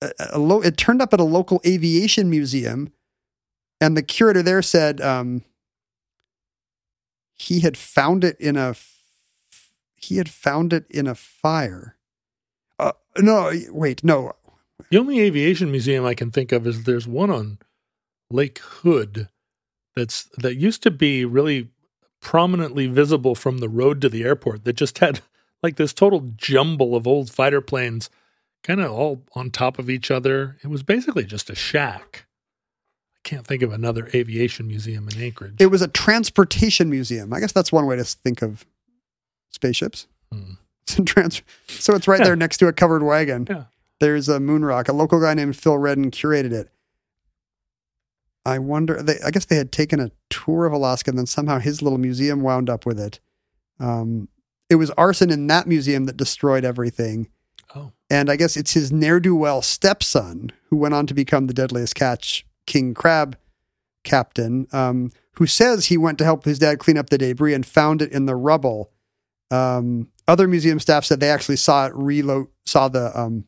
a, 0.00 0.14
a, 0.32 0.38
lo- 0.38 0.62
it 0.62 0.76
turned 0.78 1.02
up 1.02 1.12
at 1.12 1.20
a 1.20 1.24
local 1.24 1.60
aviation 1.66 2.30
museum, 2.30 2.92
and 3.80 3.94
the 3.96 4.02
curator 4.02 4.42
there 4.42 4.62
said 4.62 5.00
um, 5.02 5.42
he 7.34 7.60
had 7.60 7.76
found 7.76 8.24
it 8.24 8.36
in 8.40 8.56
a 8.56 8.70
f- 8.70 8.98
he 9.96 10.16
had 10.16 10.28
found 10.30 10.72
it 10.72 10.86
in 10.90 11.06
a 11.06 11.14
fire. 11.14 11.96
Uh, 12.78 12.92
no, 13.18 13.52
wait, 13.70 14.02
no. 14.02 14.32
The 14.92 14.98
only 14.98 15.20
aviation 15.20 15.70
museum 15.70 16.04
I 16.04 16.12
can 16.12 16.30
think 16.30 16.52
of 16.52 16.66
is 16.66 16.84
there's 16.84 17.06
one 17.08 17.30
on 17.30 17.58
Lake 18.30 18.58
Hood 18.58 19.28
that's 19.96 20.24
that 20.36 20.56
used 20.56 20.82
to 20.82 20.90
be 20.90 21.24
really 21.24 21.70
prominently 22.20 22.86
visible 22.88 23.34
from 23.34 23.58
the 23.58 23.70
road 23.70 24.02
to 24.02 24.10
the 24.10 24.22
airport 24.22 24.64
that 24.64 24.74
just 24.74 24.98
had 24.98 25.20
like 25.62 25.76
this 25.76 25.94
total 25.94 26.20
jumble 26.36 26.94
of 26.94 27.06
old 27.06 27.30
fighter 27.30 27.62
planes 27.62 28.10
kind 28.62 28.82
of 28.82 28.92
all 28.92 29.22
on 29.34 29.50
top 29.50 29.78
of 29.78 29.88
each 29.88 30.10
other. 30.10 30.58
It 30.62 30.68
was 30.68 30.82
basically 30.82 31.24
just 31.24 31.48
a 31.48 31.54
shack. 31.54 32.26
I 33.16 33.20
can't 33.26 33.46
think 33.46 33.62
of 33.62 33.72
another 33.72 34.10
aviation 34.12 34.66
museum 34.66 35.08
in 35.08 35.22
Anchorage. 35.22 35.54
It 35.58 35.68
was 35.68 35.80
a 35.80 35.88
transportation 35.88 36.90
museum. 36.90 37.32
I 37.32 37.40
guess 37.40 37.52
that's 37.52 37.72
one 37.72 37.86
way 37.86 37.96
to 37.96 38.04
think 38.04 38.42
of 38.42 38.66
spaceships. 39.50 40.06
Hmm. 40.30 40.52
It's 40.86 41.00
trans- 41.06 41.40
so 41.66 41.94
it's 41.94 42.06
right 42.06 42.18
Yeah. 42.20 42.26
there 42.26 42.36
next 42.36 42.58
to 42.58 42.66
a 42.68 42.72
covered 42.74 43.02
wagon. 43.02 43.46
Yeah. 43.48 43.64
There's 44.02 44.28
a 44.28 44.40
moon 44.40 44.64
rock. 44.64 44.88
A 44.88 44.92
local 44.92 45.20
guy 45.20 45.32
named 45.32 45.56
Phil 45.56 45.78
Redden 45.78 46.10
curated 46.10 46.50
it. 46.50 46.72
I 48.44 48.58
wonder. 48.58 49.00
They, 49.00 49.20
I 49.24 49.30
guess 49.30 49.44
they 49.44 49.54
had 49.54 49.70
taken 49.70 50.00
a 50.00 50.10
tour 50.28 50.66
of 50.66 50.72
Alaska, 50.72 51.12
and 51.12 51.16
then 51.16 51.26
somehow 51.26 51.60
his 51.60 51.82
little 51.82 51.98
museum 51.98 52.40
wound 52.40 52.68
up 52.68 52.84
with 52.84 52.98
it. 52.98 53.20
Um, 53.78 54.26
it 54.68 54.74
was 54.74 54.90
arson 54.90 55.30
in 55.30 55.46
that 55.46 55.68
museum 55.68 56.06
that 56.06 56.16
destroyed 56.16 56.64
everything. 56.64 57.28
Oh. 57.76 57.92
And 58.10 58.28
I 58.28 58.34
guess 58.34 58.56
it's 58.56 58.74
his 58.74 58.90
ne'er 58.90 59.20
do 59.20 59.36
well 59.36 59.62
stepson 59.62 60.50
who 60.64 60.78
went 60.78 60.94
on 60.94 61.06
to 61.06 61.14
become 61.14 61.46
the 61.46 61.54
deadliest 61.54 61.94
catch 61.94 62.44
king 62.66 62.94
crab 62.94 63.38
captain, 64.02 64.66
um, 64.72 65.12
who 65.34 65.46
says 65.46 65.86
he 65.86 65.96
went 65.96 66.18
to 66.18 66.24
help 66.24 66.44
his 66.44 66.58
dad 66.58 66.80
clean 66.80 66.98
up 66.98 67.08
the 67.08 67.18
debris 67.18 67.54
and 67.54 67.64
found 67.64 68.02
it 68.02 68.10
in 68.10 68.26
the 68.26 68.34
rubble. 68.34 68.90
Um, 69.52 70.08
other 70.26 70.48
museum 70.48 70.80
staff 70.80 71.04
said 71.04 71.20
they 71.20 71.30
actually 71.30 71.54
saw 71.54 71.86
it 71.86 71.94
reload, 71.94 72.48
saw 72.64 72.88
the 72.88 73.16
um, 73.16 73.44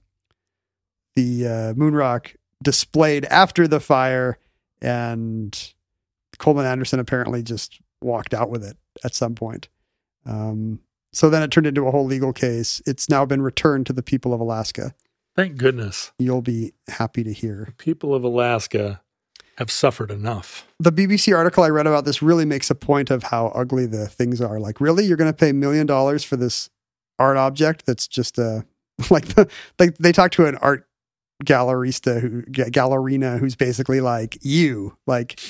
the 1.14 1.46
uh, 1.46 1.74
moon 1.74 1.94
rock 1.94 2.34
displayed 2.62 3.24
after 3.26 3.68
the 3.68 3.80
fire, 3.80 4.38
and 4.80 5.72
Coleman 6.38 6.66
Anderson 6.66 6.98
apparently 6.98 7.42
just 7.42 7.80
walked 8.00 8.34
out 8.34 8.50
with 8.50 8.64
it 8.64 8.76
at 9.04 9.14
some 9.14 9.34
point. 9.34 9.68
Um, 10.26 10.80
so 11.12 11.30
then 11.30 11.42
it 11.42 11.50
turned 11.50 11.66
into 11.66 11.86
a 11.86 11.90
whole 11.90 12.04
legal 12.04 12.32
case. 12.32 12.82
It's 12.86 13.08
now 13.08 13.24
been 13.24 13.42
returned 13.42 13.86
to 13.86 13.92
the 13.92 14.02
people 14.02 14.34
of 14.34 14.40
Alaska. 14.40 14.94
Thank 15.36 15.56
goodness. 15.56 16.12
you'll 16.18 16.42
be 16.42 16.74
happy 16.88 17.24
to 17.24 17.32
hear. 17.32 17.74
People 17.78 18.14
of 18.14 18.22
Alaska 18.22 19.00
have 19.58 19.70
suffered 19.70 20.10
enough. 20.10 20.66
The 20.78 20.92
BBC 20.92 21.36
article 21.36 21.64
I 21.64 21.70
read 21.70 21.86
about 21.86 22.04
this 22.04 22.22
really 22.22 22.44
makes 22.44 22.70
a 22.70 22.74
point 22.74 23.10
of 23.10 23.24
how 23.24 23.48
ugly 23.48 23.86
the 23.86 24.06
things 24.06 24.40
are. 24.40 24.60
Like, 24.60 24.80
really, 24.80 25.04
you're 25.04 25.16
going 25.16 25.30
to 25.30 25.36
pay 25.36 25.50
a 25.50 25.54
million 25.54 25.86
dollars 25.86 26.24
for 26.24 26.36
this 26.36 26.70
art 27.18 27.36
object 27.36 27.86
that's 27.86 28.08
just 28.08 28.38
a 28.38 28.64
like 29.10 29.26
the 29.34 29.48
like 29.78 29.96
they 29.98 30.12
talk 30.12 30.30
to 30.32 30.46
an 30.46 30.56
art 30.56 30.86
gallerista 31.42 32.20
who 32.20 32.42
gallerina 32.42 33.38
who's 33.38 33.56
basically 33.56 34.00
like 34.00 34.38
you 34.42 34.96
like 35.06 35.40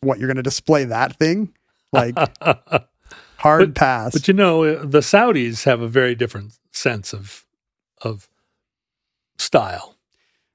what 0.00 0.18
you're 0.18 0.28
going 0.28 0.36
to 0.36 0.42
display 0.42 0.84
that 0.84 1.16
thing 1.16 1.52
like 1.92 2.14
hard 3.40 3.74
pass 3.74 4.12
But 4.12 4.28
you 4.28 4.34
know, 4.34 4.64
uh, 4.64 4.84
the 4.84 5.00
Saudis 5.00 5.64
have 5.64 5.80
a 5.80 5.88
very 5.88 6.14
different 6.14 6.58
sense 6.72 7.12
of 7.12 7.46
of 8.02 8.28
style. 9.38 9.96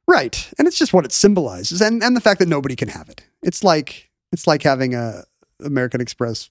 Right. 0.07 0.51
And 0.59 0.67
it's 0.67 0.77
just 0.77 0.93
what 0.93 1.05
it 1.05 1.11
symbolizes 1.11 1.81
and 1.81 2.03
and 2.03 2.15
the 2.15 2.21
fact 2.21 2.39
that 2.39 2.47
nobody 2.47 2.75
can 2.75 2.87
have 2.89 3.09
it. 3.09 3.23
It's 3.41 3.63
like 3.63 4.11
it's 4.31 4.47
like 4.47 4.63
having 4.63 4.93
a 4.93 5.23
American 5.63 5.99
Express 5.99 6.49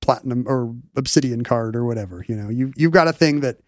platinum 0.00 0.44
or 0.46 0.74
obsidian 0.94 1.42
card 1.44 1.76
or 1.76 1.84
whatever, 1.84 2.24
you 2.26 2.36
know. 2.36 2.48
You 2.48 2.72
you've 2.76 2.92
got 2.92 3.08
a 3.08 3.12
thing 3.12 3.40
that 3.40 3.58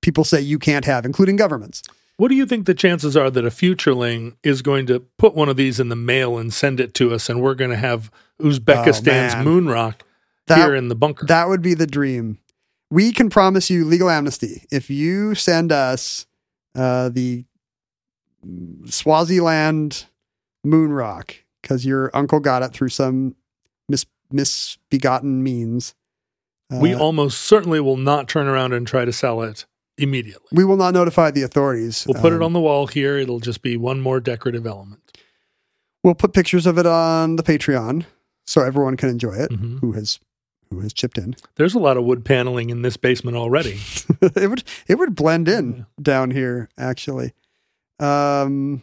people 0.00 0.24
say 0.24 0.40
you 0.40 0.58
can't 0.58 0.84
have 0.84 1.06
including 1.06 1.36
governments. 1.36 1.82
What 2.18 2.28
do 2.28 2.34
you 2.34 2.46
think 2.46 2.66
the 2.66 2.74
chances 2.74 3.16
are 3.16 3.30
that 3.30 3.44
a 3.44 3.48
futureling 3.50 4.36
is 4.44 4.62
going 4.62 4.86
to 4.86 5.00
put 5.18 5.34
one 5.34 5.48
of 5.48 5.56
these 5.56 5.80
in 5.80 5.88
the 5.88 5.96
mail 5.96 6.38
and 6.38 6.52
send 6.52 6.78
it 6.78 6.94
to 6.94 7.12
us, 7.12 7.28
and 7.28 7.40
we're 7.40 7.54
going 7.54 7.70
to 7.70 7.76
have 7.76 8.10
Uzbekistan's 8.40 9.34
Oh, 9.36 9.42
moon 9.42 9.68
rock 9.68 10.04
That- 10.46 10.58
here 10.58 10.74
in 10.74 10.88
the 10.88 10.94
bunker? 10.94 11.26
That 11.26 11.48
would 11.48 11.62
be 11.62 11.74
the 11.74 11.86
dream. 11.86 12.38
We 12.90 13.12
can 13.12 13.30
promise 13.30 13.70
you 13.70 13.84
legal 13.86 14.10
amnesty 14.10 14.64
if 14.70 14.90
you 14.90 15.34
send 15.34 15.72
us 15.72 16.26
uh, 16.74 17.08
the 17.08 17.44
Swaziland 18.86 20.06
moon 20.64 20.92
rock 20.92 21.34
because 21.60 21.86
your 21.86 22.10
uncle 22.14 22.40
got 22.40 22.62
it 22.62 22.72
through 22.72 22.88
some 22.90 23.34
mis- 23.88 24.06
misbegotten 24.30 25.42
means. 25.42 25.94
Uh, 26.72 26.78
we 26.80 26.94
almost 26.94 27.40
certainly 27.40 27.80
will 27.80 27.96
not 27.96 28.28
turn 28.28 28.46
around 28.46 28.72
and 28.72 28.86
try 28.86 29.04
to 29.04 29.12
sell 29.12 29.42
it 29.42 29.64
immediately. 29.98 30.48
we 30.52 30.64
will 30.64 30.76
not 30.76 30.94
notify 30.94 31.30
the 31.30 31.42
authorities. 31.42 32.04
We'll 32.06 32.20
put 32.20 32.32
it 32.32 32.36
Um, 32.36 32.42
on 32.44 32.52
the 32.52 32.60
wall 32.60 32.86
here. 32.86 33.16
It'll 33.18 33.40
just 33.40 33.62
be 33.62 33.76
one 33.76 34.00
more 34.00 34.20
decorative 34.20 34.66
element. 34.66 35.00
We'll 36.02 36.14
put 36.14 36.32
pictures 36.32 36.66
of 36.66 36.78
it 36.78 36.86
on 36.86 37.36
the 37.36 37.42
Patreon 37.42 38.06
so 38.46 38.62
everyone 38.62 38.96
can 38.96 39.08
enjoy 39.08 39.34
it 39.34 39.50
Mhm. 39.50 39.80
who 39.80 39.92
has 39.92 40.18
who 40.70 40.80
has 40.80 40.94
chipped 40.94 41.18
in. 41.18 41.36
There's 41.56 41.74
a 41.74 41.78
lot 41.78 41.98
of 41.98 42.04
wood 42.04 42.24
paneling 42.24 42.70
in 42.70 42.80
this 42.80 42.96
basement 42.96 43.36
already. 43.36 43.78
it 44.22 44.48
would 44.48 44.64
it 44.88 44.98
would 44.98 45.14
blend 45.14 45.46
in 45.48 45.84
down 46.00 46.30
here 46.30 46.70
actually. 46.78 47.34
Um, 48.00 48.82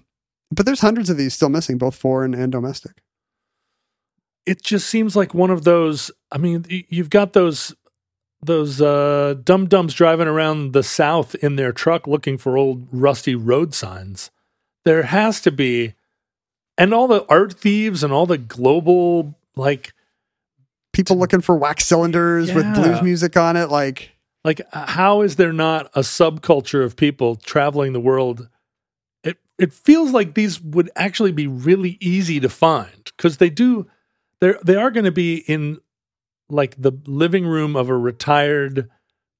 but 0.51 0.65
there's 0.67 0.81
hundreds 0.81 1.09
of 1.09 1.17
these 1.17 1.33
still 1.33 1.49
missing, 1.49 1.77
both 1.79 1.95
foreign 1.95 2.33
and 2.35 2.51
domestic. 2.51 3.01
it 4.45 4.63
just 4.63 4.87
seems 4.87 5.15
like 5.15 5.33
one 5.33 5.49
of 5.51 5.63
those 5.63 6.09
i 6.31 6.37
mean 6.37 6.63
you've 6.89 7.09
got 7.09 7.33
those 7.33 7.75
those 8.41 8.81
uh 8.81 9.35
dum 9.43 9.67
dums 9.67 9.93
driving 9.93 10.27
around 10.27 10.73
the 10.73 10.83
south 10.83 11.35
in 11.35 11.55
their 11.55 11.71
truck 11.71 12.07
looking 12.07 12.37
for 12.37 12.57
old 12.57 12.87
rusty 12.91 13.35
road 13.35 13.73
signs. 13.73 14.31
There 14.85 15.03
has 15.03 15.41
to 15.41 15.51
be 15.51 15.95
and 16.77 16.93
all 16.93 17.07
the 17.07 17.25
art 17.27 17.53
thieves 17.53 18.03
and 18.03 18.13
all 18.13 18.25
the 18.25 18.37
global 18.37 19.35
like 19.55 19.93
People 20.91 21.17
looking 21.17 21.39
for 21.41 21.55
wax 21.55 21.85
cylinders 21.85 22.51
with 22.51 22.65
blues 22.73 23.01
music 23.01 23.37
on 23.37 23.55
it, 23.55 23.69
like 23.69 24.11
like 24.43 24.59
how 24.73 25.21
is 25.21 25.35
there 25.35 25.53
not 25.53 25.89
a 25.93 25.99
subculture 25.99 26.83
of 26.83 26.95
people 26.97 27.35
traveling 27.35 27.93
the 27.93 27.99
world? 27.99 28.49
It 29.23 29.37
it 29.59 29.71
feels 29.71 30.11
like 30.11 30.33
these 30.33 30.59
would 30.59 30.89
actually 30.95 31.31
be 31.31 31.45
really 31.45 31.97
easy 32.01 32.39
to 32.39 32.49
find 32.49 33.11
because 33.15 33.37
they 33.37 33.51
do 33.51 33.87
They're, 34.41 34.57
they 34.63 34.75
are 34.75 34.89
going 34.89 35.05
to 35.05 35.11
be 35.11 35.37
in 35.47 35.79
like 36.49 36.81
the 36.81 36.91
living 37.05 37.45
room 37.45 37.75
of 37.75 37.89
a 37.89 37.97
retired 37.97 38.89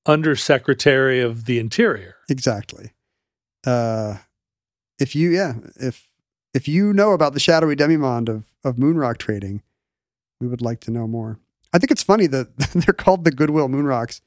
undersecretary 0.05 1.21
of 1.21 1.45
the 1.45 1.59
interior 1.59 2.15
exactly. 2.29 2.91
Uh, 3.65 4.17
if 4.99 5.15
you 5.15 5.29
yeah, 5.31 5.53
if 5.75 6.09
if 6.53 6.67
you 6.67 6.93
know 6.93 7.11
about 7.13 7.33
the 7.33 7.39
shadowy 7.39 7.75
demimonde 7.75 8.29
of 8.29 8.43
of 8.63 8.75
moonrock 8.77 9.17
trading, 9.17 9.61
we 10.41 10.47
would 10.47 10.61
like 10.61 10.79
to 10.81 10.91
know 10.91 11.07
more. 11.07 11.39
I 11.73 11.79
think 11.79 11.91
it's 11.91 12.03
funny 12.03 12.27
that 12.27 12.55
they're 12.73 12.93
called 12.93 13.23
the 13.25 13.31
Goodwill 13.31 13.67
Moonrocks, 13.69 14.21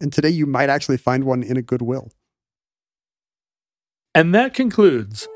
and 0.00 0.12
today 0.12 0.30
you 0.30 0.46
might 0.46 0.68
actually 0.70 0.96
find 0.96 1.24
one 1.24 1.42
in 1.42 1.56
a 1.56 1.62
Goodwill. 1.62 2.10
and 4.14 4.34
that 4.34 4.54
concludes 4.54 5.28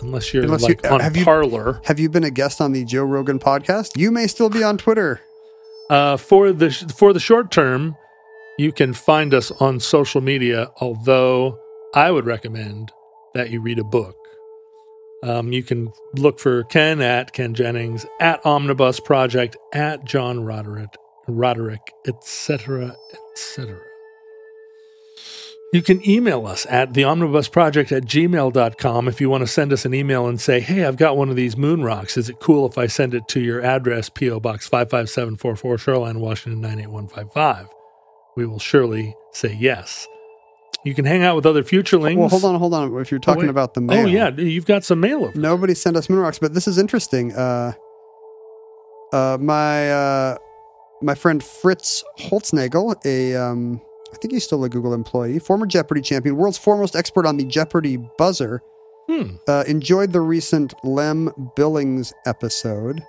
unless 0.00 0.32
you're 0.34 0.44
Unless 0.44 0.68
you- 0.68 0.76
on 0.90 1.00
have 1.00 1.16
you- 1.16 1.24
Parler. 1.24 1.80
Have 1.84 1.98
you 2.00 2.08
been 2.08 2.24
a 2.24 2.30
guest 2.30 2.60
on 2.60 2.72
the 2.72 2.84
Joe 2.84 3.04
Rogan 3.04 3.38
podcast? 3.38 3.96
You 3.96 4.10
may 4.10 4.26
still 4.26 4.48
be 4.50 4.62
on 4.62 4.78
Twitter. 4.78 5.20
Uh, 5.88 6.16
for 6.16 6.52
the 6.52 6.70
for 6.96 7.12
the 7.12 7.18
short 7.20 7.50
term, 7.50 7.96
you 8.58 8.70
can 8.72 8.92
find 8.94 9.34
us 9.34 9.50
on 9.60 9.80
social 9.80 10.20
media. 10.20 10.70
Although 10.80 11.58
I 11.94 12.10
would 12.10 12.26
recommend 12.26 12.92
that 13.34 13.50
you 13.50 13.60
read 13.60 13.78
a 13.78 13.84
book. 13.84 14.14
Um, 15.22 15.52
you 15.52 15.62
can 15.62 15.92
look 16.14 16.38
for 16.38 16.64
Ken 16.64 17.00
at 17.02 17.32
Ken 17.32 17.52
Jennings 17.54 18.06
at 18.20 18.40
Omnibus 18.46 19.00
Project 19.00 19.56
at 19.74 20.04
John 20.04 20.44
Roderick, 20.44 20.96
Roderick, 21.28 21.92
etc., 22.06 22.96
etc. 23.34 23.78
You 25.72 25.82
can 25.82 26.06
email 26.08 26.46
us 26.48 26.66
at 26.68 26.94
the 26.94 27.02
omnibusproject 27.02 27.96
at 27.96 28.02
gmail.com 28.04 29.06
if 29.08 29.20
you 29.20 29.30
want 29.30 29.42
to 29.42 29.46
send 29.46 29.72
us 29.72 29.84
an 29.84 29.94
email 29.94 30.26
and 30.26 30.40
say, 30.40 30.58
hey, 30.58 30.84
I've 30.84 30.96
got 30.96 31.16
one 31.16 31.30
of 31.30 31.36
these 31.36 31.56
moon 31.56 31.84
rocks. 31.84 32.16
Is 32.16 32.28
it 32.28 32.40
cool 32.40 32.66
if 32.66 32.76
I 32.76 32.88
send 32.88 33.14
it 33.14 33.28
to 33.28 33.40
your 33.40 33.62
address, 33.62 34.08
P.O. 34.08 34.40
Box 34.40 34.66
55744, 34.66 35.78
Shoreline, 35.78 36.18
Washington 36.18 36.60
98155? 36.60 37.68
We 38.36 38.46
will 38.46 38.58
surely 38.58 39.14
say 39.32 39.56
yes. 39.60 40.08
You 40.84 40.92
can 40.94 41.04
hang 41.04 41.22
out 41.22 41.36
with 41.36 41.46
other 41.46 41.62
futurelings. 41.62 42.16
Well, 42.16 42.28
hold 42.30 42.44
on, 42.44 42.56
hold 42.56 42.74
on. 42.74 42.96
If 43.00 43.12
you're 43.12 43.20
talking 43.20 43.42
wait. 43.42 43.50
about 43.50 43.74
the 43.74 43.80
mail, 43.80 44.06
Oh, 44.06 44.06
yeah. 44.06 44.30
You've 44.30 44.66
got 44.66 44.82
some 44.82 44.98
mail 44.98 45.24
over. 45.24 45.38
nobody 45.38 45.74
sent 45.74 45.96
us 45.96 46.10
moon 46.10 46.18
rocks, 46.18 46.40
but 46.40 46.52
this 46.52 46.66
is 46.66 46.78
interesting. 46.78 47.32
Uh, 47.32 47.74
uh, 49.12 49.38
my 49.40 49.90
uh, 49.92 50.38
my 51.02 51.14
friend 51.14 51.44
Fritz 51.44 52.02
Holznagel, 52.18 52.96
a 53.04 53.36
um, 53.36 53.80
I 54.12 54.16
think 54.16 54.32
he's 54.32 54.44
still 54.44 54.64
a 54.64 54.68
Google 54.68 54.92
employee, 54.94 55.38
former 55.38 55.66
Jeopardy 55.66 56.00
champion, 56.00 56.36
world's 56.36 56.58
foremost 56.58 56.96
expert 56.96 57.26
on 57.26 57.36
the 57.36 57.44
Jeopardy 57.44 57.96
buzzer, 58.18 58.62
Hmm. 59.08 59.36
uh, 59.48 59.64
enjoyed 59.66 60.12
the 60.12 60.20
recent 60.20 60.72
Lem 60.84 61.32
Billings 61.56 62.12
episode. 62.26 63.02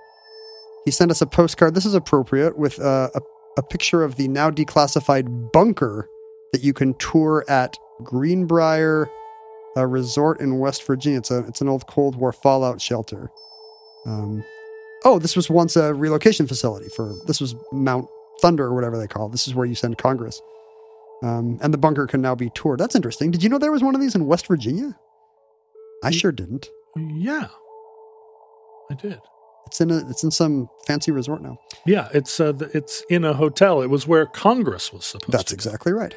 He 0.85 0.89
sent 0.91 1.11
us 1.11 1.21
a 1.21 1.27
postcard. 1.27 1.75
This 1.75 1.85
is 1.85 1.93
appropriate 1.93 2.57
with 2.57 2.79
uh, 2.79 3.09
a, 3.13 3.21
a 3.57 3.61
picture 3.63 4.03
of 4.03 4.15
the 4.15 4.27
now 4.27 4.49
declassified 4.49 5.51
bunker 5.51 6.09
that 6.53 6.63
you 6.63 6.73
can 6.73 6.95
tour 6.95 7.45
at 7.47 7.77
Greenbrier 8.03 9.07
a 9.77 9.87
resort 9.87 10.41
in 10.41 10.59
West 10.59 10.83
Virginia. 10.85 11.19
It's 11.19 11.31
a 11.31 11.39
it's 11.45 11.61
an 11.61 11.69
old 11.69 11.87
Cold 11.87 12.15
War 12.15 12.33
fallout 12.33 12.81
shelter. 12.81 13.29
Um, 14.05 14.43
oh, 15.05 15.19
this 15.19 15.35
was 15.35 15.49
once 15.49 15.75
a 15.75 15.93
relocation 15.93 16.47
facility 16.47 16.89
for 16.89 17.13
this 17.27 17.39
was 17.39 17.55
Mount 17.71 18.07
Thunder 18.41 18.65
or 18.65 18.73
whatever 18.73 18.97
they 18.97 19.07
call 19.07 19.27
it. 19.27 19.31
This 19.31 19.47
is 19.47 19.53
where 19.55 19.65
you 19.65 19.75
send 19.75 19.97
Congress. 19.97 20.41
Um, 21.21 21.59
and 21.61 21.73
the 21.73 21.77
bunker 21.77 22.07
can 22.07 22.21
now 22.21 22.33
be 22.35 22.49
toured. 22.55 22.79
That's 22.79 22.95
interesting. 22.95 23.31
Did 23.31 23.43
you 23.43 23.49
know 23.49 23.59
there 23.59 23.71
was 23.71 23.83
one 23.83 23.93
of 23.95 24.01
these 24.01 24.15
in 24.15 24.25
West 24.25 24.47
Virginia? 24.47 24.97
I 26.03 26.09
sure 26.11 26.31
didn't. 26.31 26.67
Yeah. 26.97 27.47
I 28.89 28.95
did. 28.95 29.19
It's 29.67 29.79
in 29.79 29.91
a 29.91 29.97
it's 30.09 30.23
in 30.23 30.31
some 30.31 30.67
fancy 30.87 31.11
resort 31.11 31.41
now. 31.41 31.57
Yeah, 31.85 32.09
it's 32.13 32.39
uh, 32.39 32.53
it's 32.73 33.03
in 33.09 33.23
a 33.23 33.33
hotel. 33.33 33.81
It 33.81 33.89
was 33.89 34.07
where 34.07 34.25
Congress 34.25 34.91
was 34.91 35.05
supposed 35.05 35.31
That's 35.31 35.45
to. 35.51 35.53
exactly 35.53 35.93
right. 35.93 36.13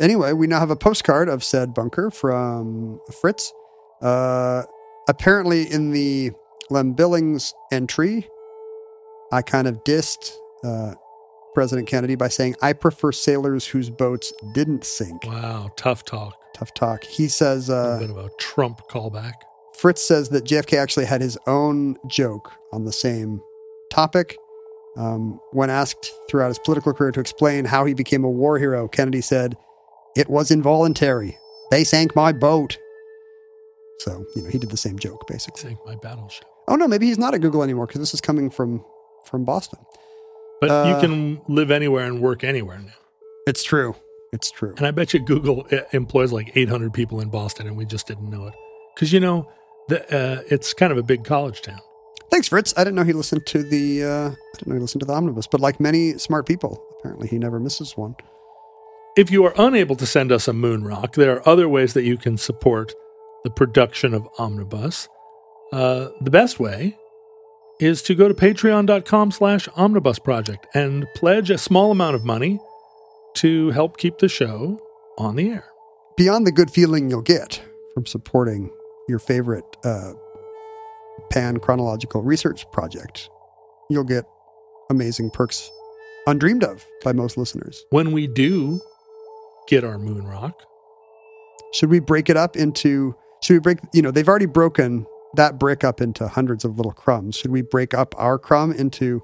Anyway, 0.00 0.32
we 0.32 0.46
now 0.46 0.58
have 0.60 0.70
a 0.70 0.76
postcard 0.76 1.28
of 1.28 1.44
said 1.44 1.74
bunker 1.74 2.10
from 2.10 3.00
Fritz. 3.20 3.52
Uh, 4.00 4.62
apparently, 5.08 5.70
in 5.70 5.90
the 5.90 6.30
Lem 6.70 6.94
Billings 6.94 7.52
entry, 7.72 8.26
I 9.32 9.42
kind 9.42 9.66
of 9.66 9.82
dissed 9.84 10.32
uh, 10.64 10.94
President 11.54 11.88
Kennedy 11.88 12.16
by 12.16 12.28
saying, 12.28 12.56
I 12.60 12.72
prefer 12.72 13.12
sailors 13.12 13.66
whose 13.66 13.88
boats 13.88 14.32
didn't 14.52 14.84
sink. 14.84 15.24
Wow, 15.24 15.70
tough 15.76 16.04
talk. 16.04 16.34
Tough 16.54 16.74
talk. 16.74 17.04
He 17.04 17.28
says, 17.28 17.70
A 17.70 17.74
uh, 17.74 17.98
bit 17.98 18.10
of 18.10 18.18
a 18.18 18.30
Trump 18.38 18.82
callback. 18.88 19.34
Fritz 19.74 20.04
says 20.04 20.28
that 20.30 20.44
JFK 20.44 20.78
actually 20.78 21.06
had 21.06 21.20
his 21.20 21.38
own 21.46 21.96
joke 22.06 22.52
on 22.72 22.84
the 22.84 22.92
same 22.92 23.40
topic. 23.90 24.36
Um, 24.96 25.40
when 25.50 25.70
asked 25.70 26.12
throughout 26.28 26.48
his 26.48 26.58
political 26.60 26.92
career 26.92 27.10
to 27.12 27.20
explain 27.20 27.64
how 27.64 27.84
he 27.84 27.94
became 27.94 28.22
a 28.22 28.30
war 28.30 28.58
hero, 28.58 28.86
Kennedy 28.86 29.20
said, 29.20 29.56
It 30.16 30.28
was 30.28 30.50
involuntary. 30.50 31.38
They 31.70 31.82
sank 31.82 32.14
my 32.14 32.32
boat. 32.32 32.78
So, 33.98 34.24
you 34.36 34.42
know, 34.42 34.50
he 34.50 34.58
did 34.58 34.70
the 34.70 34.76
same 34.76 34.98
joke, 34.98 35.26
basically. 35.26 35.62
Sink 35.62 35.78
my 35.84 35.96
battleship. 35.96 36.46
Oh, 36.68 36.76
no, 36.76 36.86
maybe 36.86 37.06
he's 37.06 37.18
not 37.18 37.34
at 37.34 37.40
Google 37.40 37.62
anymore 37.62 37.86
because 37.86 38.00
this 38.00 38.14
is 38.14 38.20
coming 38.20 38.50
from, 38.50 38.84
from 39.24 39.44
Boston. 39.44 39.80
But 40.64 40.86
Uh, 40.86 40.88
you 40.88 41.00
can 41.06 41.42
live 41.46 41.70
anywhere 41.70 42.06
and 42.06 42.22
work 42.22 42.42
anywhere 42.42 42.78
now. 42.78 42.94
It's 43.46 43.62
true. 43.62 43.94
It's 44.32 44.50
true. 44.50 44.72
And 44.78 44.86
I 44.86 44.92
bet 44.92 45.12
you 45.12 45.20
Google 45.20 45.66
uh, 45.70 45.80
employs 45.92 46.32
like 46.32 46.52
800 46.54 46.94
people 46.94 47.20
in 47.20 47.28
Boston, 47.28 47.66
and 47.66 47.76
we 47.76 47.84
just 47.84 48.06
didn't 48.06 48.30
know 48.30 48.46
it. 48.46 48.54
Because 48.94 49.12
you 49.12 49.20
know, 49.20 49.46
the, 49.88 50.00
uh, 50.04 50.42
it's 50.48 50.72
kind 50.72 50.90
of 50.90 50.96
a 50.96 51.02
big 51.02 51.22
college 51.22 51.60
town. 51.60 51.80
Thanks, 52.30 52.48
Fritz. 52.48 52.72
I 52.78 52.80
didn't 52.82 52.96
know 52.96 53.04
he 53.04 53.12
listened 53.12 53.44
to 53.48 53.62
the. 53.62 54.04
Uh, 54.04 54.28
I 54.30 54.56
didn't 54.56 54.68
know 54.68 54.74
he 54.76 54.80
listened 54.80 55.00
to 55.00 55.06
the 55.06 55.12
omnibus, 55.12 55.46
but 55.46 55.60
like 55.60 55.80
many 55.80 56.16
smart 56.16 56.46
people, 56.46 56.82
apparently 56.98 57.28
he 57.28 57.38
never 57.38 57.60
misses 57.60 57.94
one. 57.94 58.16
If 59.18 59.30
you 59.30 59.44
are 59.44 59.52
unable 59.58 59.96
to 59.96 60.06
send 60.06 60.32
us 60.32 60.48
a 60.48 60.54
moon 60.54 60.82
rock, 60.82 61.14
there 61.14 61.36
are 61.36 61.46
other 61.46 61.68
ways 61.68 61.92
that 61.92 62.04
you 62.04 62.16
can 62.16 62.38
support 62.38 62.94
the 63.44 63.50
production 63.50 64.14
of 64.14 64.26
Omnibus. 64.38 65.08
Uh, 65.72 66.08
the 66.22 66.30
best 66.30 66.58
way 66.58 66.96
is 67.80 68.02
to 68.02 68.14
go 68.14 68.28
to 68.28 68.34
patreon.com 68.34 69.30
slash 69.30 69.68
omnibus 69.76 70.18
project 70.18 70.66
and 70.74 71.06
pledge 71.14 71.50
a 71.50 71.58
small 71.58 71.90
amount 71.90 72.14
of 72.14 72.24
money 72.24 72.58
to 73.34 73.70
help 73.70 73.96
keep 73.96 74.18
the 74.18 74.28
show 74.28 74.80
on 75.18 75.36
the 75.36 75.50
air. 75.50 75.64
Beyond 76.16 76.46
the 76.46 76.52
good 76.52 76.70
feeling 76.70 77.10
you'll 77.10 77.22
get 77.22 77.62
from 77.94 78.06
supporting 78.06 78.70
your 79.08 79.18
favorite 79.18 79.64
uh, 79.84 80.12
pan 81.30 81.58
chronological 81.58 82.22
research 82.22 82.70
project, 82.70 83.28
you'll 83.90 84.04
get 84.04 84.24
amazing 84.90 85.30
perks 85.30 85.70
undreamed 86.26 86.62
of 86.64 86.86
by 87.02 87.12
most 87.12 87.36
listeners. 87.36 87.84
When 87.90 88.12
we 88.12 88.26
do 88.28 88.80
get 89.68 89.82
our 89.84 89.98
moon 89.98 90.24
rock, 90.24 90.62
Should 91.74 91.90
we 91.90 91.98
break 91.98 92.30
it 92.30 92.36
up 92.36 92.56
into? 92.56 93.14
Should 93.42 93.54
we 93.54 93.58
break? 93.58 93.78
You 93.92 94.02
know, 94.02 94.10
they've 94.12 94.28
already 94.28 94.46
broken 94.46 95.06
that 95.36 95.58
brick 95.58 95.84
up 95.84 96.00
into 96.00 96.28
hundreds 96.28 96.64
of 96.64 96.76
little 96.76 96.92
crumbs. 96.92 97.36
Should 97.36 97.50
we 97.50 97.62
break 97.62 97.94
up 97.94 98.14
our 98.18 98.38
crumb 98.38 98.72
into 98.72 99.22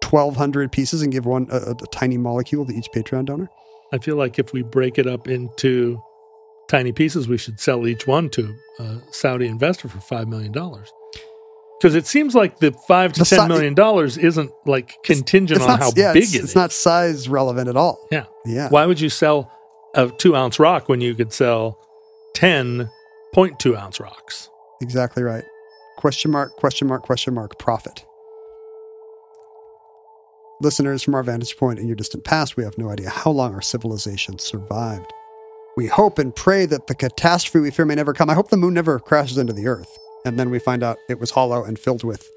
twelve 0.00 0.36
hundred 0.36 0.72
pieces 0.72 1.02
and 1.02 1.12
give 1.12 1.26
one 1.26 1.48
a, 1.50 1.56
a, 1.56 1.70
a 1.70 1.86
tiny 1.92 2.16
molecule 2.16 2.66
to 2.66 2.72
each 2.72 2.88
Patreon 2.94 3.26
donor? 3.26 3.48
I 3.92 3.98
feel 3.98 4.16
like 4.16 4.38
if 4.38 4.52
we 4.52 4.62
break 4.62 4.98
it 4.98 5.06
up 5.06 5.28
into 5.28 6.02
tiny 6.68 6.92
pieces, 6.92 7.26
we 7.26 7.38
should 7.38 7.58
sell 7.58 7.86
each 7.86 8.06
one 8.06 8.28
to 8.30 8.54
a 8.78 8.98
Saudi 9.10 9.46
investor 9.46 9.88
for 9.88 10.00
five 10.00 10.28
million 10.28 10.52
dollars. 10.52 10.92
Because 11.80 11.94
it 11.94 12.06
seems 12.06 12.34
like 12.34 12.58
the 12.58 12.72
five 12.88 13.12
to 13.14 13.20
The 13.20 13.26
ten 13.26 13.40
si- 13.40 13.48
million 13.48 13.74
dollars 13.74 14.18
isn't 14.18 14.50
like 14.66 14.96
contingent 15.04 15.60
on 15.62 15.68
not, 15.68 15.78
how 15.78 15.92
yeah, 15.96 16.12
big 16.12 16.24
it's, 16.24 16.34
it 16.34 16.44
it's 16.44 16.54
not 16.54 16.72
size 16.72 17.28
relevant 17.28 17.68
at 17.68 17.76
all. 17.76 18.04
Yeah. 18.10 18.24
Yeah. 18.44 18.68
Why 18.68 18.84
would 18.84 19.00
you 19.00 19.08
sell 19.08 19.50
a 19.94 20.08
two 20.08 20.34
ounce 20.34 20.58
rock 20.58 20.88
when 20.88 21.00
you 21.00 21.14
could 21.14 21.32
sell 21.32 21.78
ten 22.34 22.90
point 23.32 23.60
two 23.60 23.76
ounce 23.76 24.00
rocks? 24.00 24.50
Exactly 24.80 25.22
right. 25.22 25.44
Question 25.96 26.30
mark, 26.30 26.54
question 26.56 26.86
mark, 26.86 27.02
question 27.02 27.34
mark, 27.34 27.58
profit. 27.58 28.04
Listeners, 30.60 31.02
from 31.02 31.14
our 31.14 31.22
vantage 31.22 31.56
point 31.56 31.78
in 31.78 31.86
your 31.86 31.96
distant 31.96 32.24
past, 32.24 32.56
we 32.56 32.64
have 32.64 32.78
no 32.78 32.90
idea 32.90 33.10
how 33.10 33.30
long 33.30 33.54
our 33.54 33.62
civilization 33.62 34.38
survived. 34.38 35.12
We 35.76 35.86
hope 35.86 36.18
and 36.18 36.34
pray 36.34 36.66
that 36.66 36.88
the 36.88 36.94
catastrophe 36.96 37.60
we 37.60 37.70
fear 37.70 37.84
may 37.84 37.94
never 37.94 38.12
come. 38.12 38.28
I 38.28 38.34
hope 38.34 38.50
the 38.50 38.56
moon 38.56 38.74
never 38.74 38.98
crashes 38.98 39.38
into 39.38 39.52
the 39.52 39.68
earth. 39.68 39.96
And 40.24 40.38
then 40.38 40.50
we 40.50 40.58
find 40.58 40.82
out 40.82 40.98
it 41.08 41.20
was 41.20 41.30
hollow 41.30 41.62
and 41.62 41.78
filled 41.78 42.02
with 42.02 42.28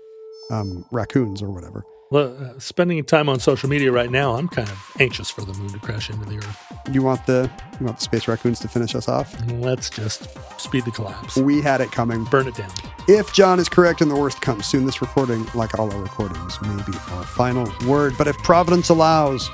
um, 0.51 0.85
raccoons 0.91 1.41
or 1.41 1.49
whatever. 1.49 1.83
Well, 2.11 2.35
uh, 2.43 2.59
spending 2.59 3.01
time 3.05 3.29
on 3.29 3.39
social 3.39 3.69
media 3.69 3.89
right 3.89 4.11
now, 4.11 4.35
I'm 4.35 4.49
kind 4.49 4.67
of 4.67 4.91
anxious 4.99 5.29
for 5.29 5.41
the 5.45 5.53
moon 5.53 5.69
to 5.69 5.79
crash 5.79 6.09
into 6.09 6.25
the 6.25 6.39
earth. 6.39 6.73
You 6.91 7.01
want 7.01 7.25
the 7.25 7.49
you 7.79 7.85
want 7.85 7.99
the 7.99 8.03
space 8.03 8.27
raccoons 8.27 8.59
to 8.59 8.67
finish 8.67 8.93
us 8.95 9.07
off? 9.07 9.33
Let's 9.49 9.89
just 9.89 10.27
speed 10.59 10.83
the 10.83 10.91
collapse, 10.91 11.37
We 11.37 11.61
had 11.61 11.79
it 11.79 11.89
coming. 11.93 12.25
burn 12.25 12.49
it 12.49 12.55
down. 12.55 12.69
If 13.07 13.31
John 13.31 13.59
is 13.59 13.69
correct 13.69 14.01
and 14.01 14.11
the 14.11 14.15
worst 14.17 14.41
comes 14.41 14.65
soon, 14.65 14.85
this 14.85 15.01
recording, 15.01 15.47
like 15.55 15.79
all 15.79 15.89
our 15.89 16.01
recordings, 16.01 16.61
may 16.61 16.83
be 16.83 16.97
our 17.11 17.23
final 17.23 17.71
word. 17.87 18.15
But 18.17 18.27
if 18.27 18.37
Providence 18.39 18.89
allows, 18.89 19.49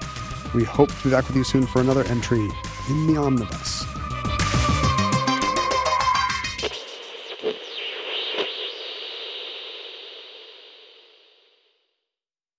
we 0.56 0.64
hope 0.64 0.90
to 0.90 1.04
be 1.04 1.12
back 1.12 1.28
with 1.28 1.38
you 1.38 1.44
soon 1.44 1.68
for 1.68 1.80
another 1.80 2.06
entry 2.06 2.50
in 2.90 3.06
the 3.06 3.18
omnibus. 3.18 3.86